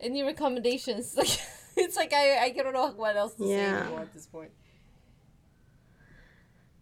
any 0.00 0.22
recommendations? 0.22 1.16
Like, 1.76 1.84
it's 1.88 1.96
like 1.96 2.12
I 2.14 2.38
I 2.44 2.50
don't 2.50 2.72
know 2.72 2.88
what 2.92 3.16
else 3.16 3.34
to 3.34 3.42
say 3.44 3.50
Yeah. 3.50 3.80
anymore 3.82 4.00
at 4.00 4.12
this 4.14 4.26
point. 4.26 4.50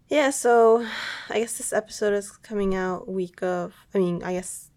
Yeah, 0.09 0.31
so 0.31 0.87
I 1.31 1.41
guess 1.41 1.59
this 1.59 1.73
episode 1.73 2.15
is 2.15 2.31
coming 2.33 2.75
out 2.75 3.09
week 3.09 3.43
of 3.43 3.75
I 3.95 3.99
mean, 3.99 4.23
I 4.23 4.35
guess 4.35 4.71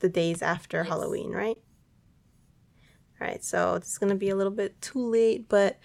the 0.00 0.08
days 0.08 0.42
after 0.42 0.84
Yes. 0.84 0.88
Halloween, 0.88 1.30
right? 1.32 1.58
All 3.20 3.26
right, 3.26 3.44
so 3.44 3.74
it's 3.74 3.98
going 3.98 4.08
to 4.10 4.16
be 4.16 4.30
a 4.30 4.36
little 4.36 4.52
bit 4.52 4.80
too 4.80 4.98
late, 5.10 5.48
but 5.48 5.78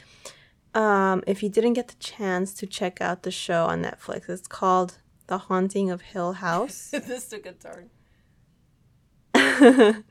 um 0.73 1.23
if 1.27 1.41
you 1.43 1.49
didn't 1.49 1.73
get 1.73 1.87
the 1.87 1.95
chance 1.95 2.53
to 2.55 2.67
check 2.67 3.01
out 3.01 3.23
the 3.23 3.31
show 3.31 3.65
on 3.65 3.83
Netflix, 3.83 4.29
it's 4.29 4.47
called 4.47 4.99
The 5.27 5.37
Haunting 5.37 5.89
of 5.91 6.01
Hill 6.01 6.33
House. 6.33 6.89
this 6.91 7.27
took 7.27 7.45
a 7.45 7.53
turn. 7.53 7.89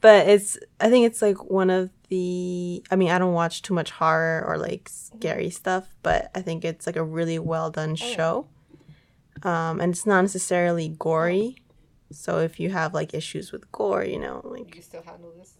but 0.00 0.28
it's 0.28 0.58
I 0.80 0.90
think 0.90 1.06
it's 1.06 1.22
like 1.22 1.50
one 1.50 1.70
of 1.70 1.90
the 2.08 2.82
I 2.90 2.96
mean 2.96 3.10
I 3.10 3.18
don't 3.18 3.32
watch 3.34 3.62
too 3.62 3.74
much 3.74 3.90
horror 3.90 4.44
or 4.46 4.58
like 4.58 4.88
scary 4.88 5.50
stuff, 5.50 5.88
but 6.02 6.30
I 6.34 6.42
think 6.42 6.64
it's 6.64 6.86
like 6.86 6.96
a 6.96 7.04
really 7.04 7.38
well 7.38 7.70
done 7.70 7.96
show. 7.96 8.46
Um, 9.42 9.80
and 9.80 9.92
it's 9.92 10.06
not 10.06 10.22
necessarily 10.22 10.88
gory. 10.98 11.56
So 12.10 12.38
if 12.38 12.58
you 12.60 12.70
have 12.70 12.94
like 12.94 13.14
issues 13.14 13.52
with 13.52 13.70
gore, 13.72 14.04
you 14.04 14.18
know, 14.18 14.40
like 14.44 14.74
You 14.76 14.82
still 14.82 15.02
handle 15.02 15.32
this? 15.36 15.54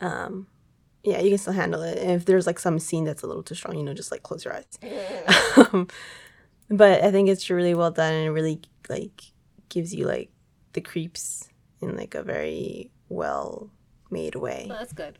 um 0.00 0.46
yeah, 1.04 1.20
you 1.20 1.30
can 1.30 1.38
still 1.38 1.52
handle 1.52 1.82
it. 1.82 1.98
And 1.98 2.12
if 2.12 2.24
there's 2.26 2.46
like 2.46 2.60
some 2.60 2.78
scene 2.78 3.04
that's 3.04 3.22
a 3.22 3.26
little 3.26 3.42
too 3.42 3.56
strong, 3.56 3.76
you 3.76 3.82
know, 3.82 3.92
just 3.94 4.12
like 4.12 4.22
close 4.22 4.44
your 4.44 4.54
eyes. 4.54 4.78
um, 5.56 5.88
but 6.70 7.02
I 7.02 7.10
think 7.10 7.28
it's 7.28 7.50
really 7.50 7.74
well 7.74 7.90
done 7.90 8.12
and 8.12 8.26
it 8.26 8.30
really 8.30 8.60
like 8.88 9.22
gives 9.68 9.94
you 9.94 10.06
like 10.06 10.30
the 10.74 10.80
creeps 10.80 11.48
in 11.80 11.96
like 11.96 12.14
a 12.14 12.22
very 12.22 12.90
well 13.08 13.70
made 14.12 14.34
way. 14.34 14.66
Well, 14.68 14.78
that's 14.78 14.92
good. 14.92 15.18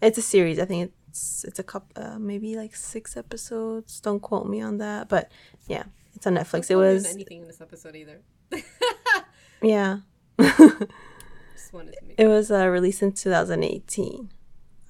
It's 0.00 0.18
a 0.18 0.22
series. 0.22 0.58
I 0.58 0.64
think 0.64 0.92
it's 1.08 1.44
it's 1.44 1.58
a 1.58 1.62
couple 1.62 2.02
uh, 2.02 2.18
maybe 2.18 2.56
like 2.56 2.76
six 2.76 3.16
episodes. 3.16 4.00
Don't 4.00 4.20
quote 4.20 4.46
me 4.46 4.60
on 4.60 4.78
that, 4.78 5.08
but 5.08 5.30
yeah, 5.66 5.84
it's 6.14 6.26
on 6.26 6.34
Netflix. 6.34 6.70
It 6.70 6.74
Don't 6.74 6.80
was 6.82 7.06
anything 7.06 7.42
in 7.42 7.46
this 7.46 7.60
episode 7.60 7.96
either. 7.96 8.20
yeah. 9.62 9.98
Just 10.38 11.72
wanted 11.72 11.94
to 11.98 12.04
make 12.06 12.20
It 12.20 12.28
was 12.28 12.50
uh, 12.50 12.66
released 12.68 13.02
in 13.02 13.12
2018. 13.12 14.30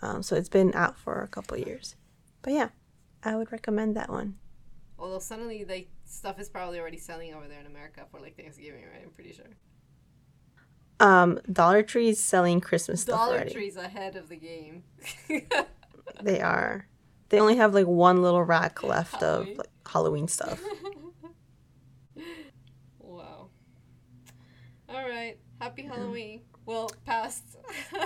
Um, 0.03 0.23
so 0.23 0.37
it's 0.37 0.49
been 0.49 0.75
out 0.75 0.99
for 0.99 1.23
a 1.23 1.29
couple 1.29 1.59
years. 1.59 1.97
But 2.43 2.53
yeah, 2.55 2.69
I 3.23 3.37
would 3.37 3.53
recommend 3.53 3.97
that 3.97 4.09
one. 4.11 4.37
Although 4.99 5.19
suddenly, 5.19 5.65
like 5.65 5.89
stuff 6.05 6.39
is 6.39 6.49
probably 6.49 6.79
already 6.79 6.99
selling 6.99 7.35
over 7.35 7.49
there 7.49 7.61
in 7.61 7.67
America 7.67 8.05
for 8.11 8.21
like 8.21 8.37
Thanksgiving, 8.37 8.83
right? 8.83 9.03
I'm 9.03 9.11
pretty 9.11 9.33
sure. 9.33 9.47
Um, 11.01 11.41
Dollar 11.51 11.83
Tree 11.83 12.11
is 12.11 12.23
selling 12.23 12.61
Christmas 12.61 13.03
stuff 13.03 13.19
already. 13.19 13.51
Dollar. 13.51 13.53
Tree's 13.53 13.77
ahead 13.77 14.17
of 14.17 14.29
the 14.29 14.37
game. 14.37 14.85
They 16.23 16.41
are. 16.41 16.87
They 17.29 17.39
only 17.41 17.57
have 17.57 17.75
like 17.75 17.87
one 17.87 18.23
little 18.23 18.43
rack 18.43 18.83
left 18.83 19.23
of 19.23 19.45
Halloween. 19.45 19.57
like, 19.57 19.69
Halloween 19.87 20.29
stuff. 20.29 20.63
wow. 22.99 23.49
All 24.89 25.09
right. 25.09 25.39
Happy 25.61 25.83
Halloween. 25.83 26.43
Well, 26.67 26.91
past. 27.07 27.45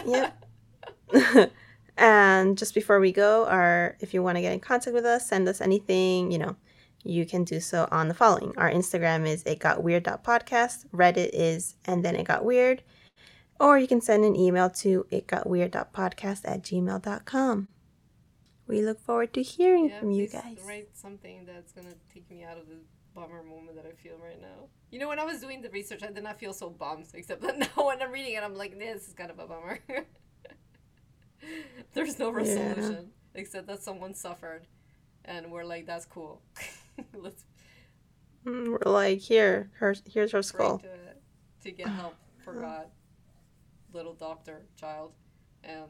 Yep. 0.06 1.52
and 1.96 2.58
just 2.58 2.74
before 2.74 3.00
we 3.00 3.12
go, 3.12 3.46
our 3.46 3.96
if 4.00 4.14
you 4.14 4.22
want 4.22 4.36
to 4.36 4.42
get 4.42 4.52
in 4.52 4.60
contact 4.60 4.94
with 4.94 5.04
us, 5.04 5.28
send 5.28 5.48
us 5.48 5.60
anything, 5.60 6.30
you 6.30 6.38
know, 6.38 6.56
you 7.04 7.26
can 7.26 7.44
do 7.44 7.60
so 7.60 7.86
on 7.90 8.08
the 8.08 8.14
following. 8.14 8.52
Our 8.56 8.70
Instagram 8.70 9.26
is 9.26 9.42
it 9.44 9.58
got 9.58 9.82
weird 9.82 10.04
podcast, 10.04 10.86
Reddit 10.88 11.30
is 11.32 11.76
and 11.84 12.04
then 12.04 12.16
it 12.16 12.24
got 12.24 12.44
weird. 12.44 12.82
Or 13.60 13.78
you 13.78 13.86
can 13.86 14.00
send 14.00 14.24
an 14.24 14.34
email 14.34 14.68
to 14.70 15.06
it 15.10 15.26
got 15.26 15.48
weird 15.48 15.72
podcast 15.72 16.40
at 16.44 16.62
gmail.com. 16.62 17.68
We 18.66 18.80
look 18.82 19.00
forward 19.00 19.34
to 19.34 19.42
hearing 19.42 19.90
Yeah, 19.90 20.00
from 20.00 20.10
you 20.10 20.26
guys. 20.26 20.58
Write 20.66 20.88
something 20.94 21.44
that's 21.44 21.72
gonna 21.72 21.94
take 22.12 22.28
me 22.30 22.42
out 22.42 22.56
of 22.56 22.66
the 22.68 22.78
bummer 23.14 23.42
moment 23.42 23.76
that 23.76 23.86
I 23.86 23.92
feel 23.92 24.16
right 24.18 24.40
now. 24.40 24.68
You 24.90 24.98
know, 24.98 25.08
when 25.08 25.18
I 25.18 25.24
was 25.24 25.40
doing 25.40 25.62
the 25.62 25.70
research, 25.70 26.02
I 26.02 26.10
did 26.10 26.24
not 26.24 26.38
feel 26.38 26.52
so 26.52 26.70
bummed. 26.70 27.06
Except 27.14 27.42
that 27.42 27.58
now, 27.76 27.86
when 27.86 28.00
I'm 28.02 28.10
reading 28.10 28.34
it, 28.34 28.42
I'm 28.42 28.54
like, 28.54 28.78
this 28.78 29.06
is 29.06 29.14
kind 29.14 29.30
of 29.30 29.38
a 29.38 29.46
bummer. 29.46 29.78
There's 31.92 32.18
no 32.18 32.30
resolution 32.30 33.10
except 33.34 33.66
that 33.66 33.82
someone 33.82 34.14
suffered, 34.14 34.66
and 35.24 35.50
we're 35.50 35.64
like, 35.64 35.86
that's 35.86 36.06
cool. 36.06 36.40
Let's 37.14 37.44
Mm, 38.46 38.72
We're 38.72 38.92
like, 38.92 39.20
here, 39.20 39.70
her, 39.78 39.94
here's 40.06 40.32
her 40.32 40.42
skull. 40.42 40.78
to, 40.80 40.88
to 41.62 41.70
get 41.70 41.88
help 41.88 42.14
for 42.44 42.52
God, 42.52 42.86
little 43.92 44.12
doctor, 44.12 44.66
child, 44.76 45.12
and 45.62 45.88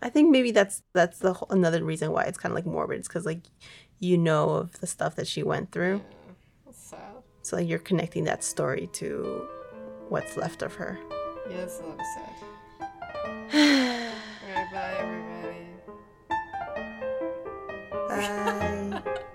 I 0.00 0.08
think 0.10 0.30
maybe 0.30 0.52
that's 0.52 0.82
that's 0.94 1.18
the 1.18 1.32
whole, 1.32 1.48
another 1.50 1.82
reason 1.82 2.12
why 2.12 2.22
it's 2.24 2.38
kind 2.38 2.52
of 2.52 2.56
like 2.56 2.66
morbid. 2.66 3.00
It's 3.00 3.08
because 3.08 3.26
like 3.26 3.40
you 3.98 4.16
know 4.16 4.50
of 4.50 4.78
the 4.80 4.86
stuff 4.86 5.16
that 5.16 5.26
she 5.26 5.42
went 5.42 5.72
through, 5.72 6.02
yeah, 6.66 6.72
sad. 6.72 7.00
so 7.42 7.56
like 7.56 7.68
you're 7.68 7.80
connecting 7.80 8.22
that 8.24 8.44
story 8.44 8.88
to 8.94 9.48
what's 10.08 10.36
left 10.36 10.62
of 10.62 10.74
her. 10.74 10.98
Yeah, 11.50 11.56
that's 11.56 11.80
a 11.80 11.84
lot 11.84 11.98
sad. 12.14 12.32
Alright, 14.44 14.72
bye, 14.72 14.94
everybody. 15.00 15.66
Bye. 18.08 18.68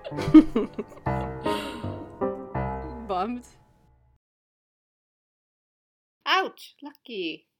Bummed. 3.07 3.45
Ouch! 6.25 6.75
Lucky. 6.81 7.47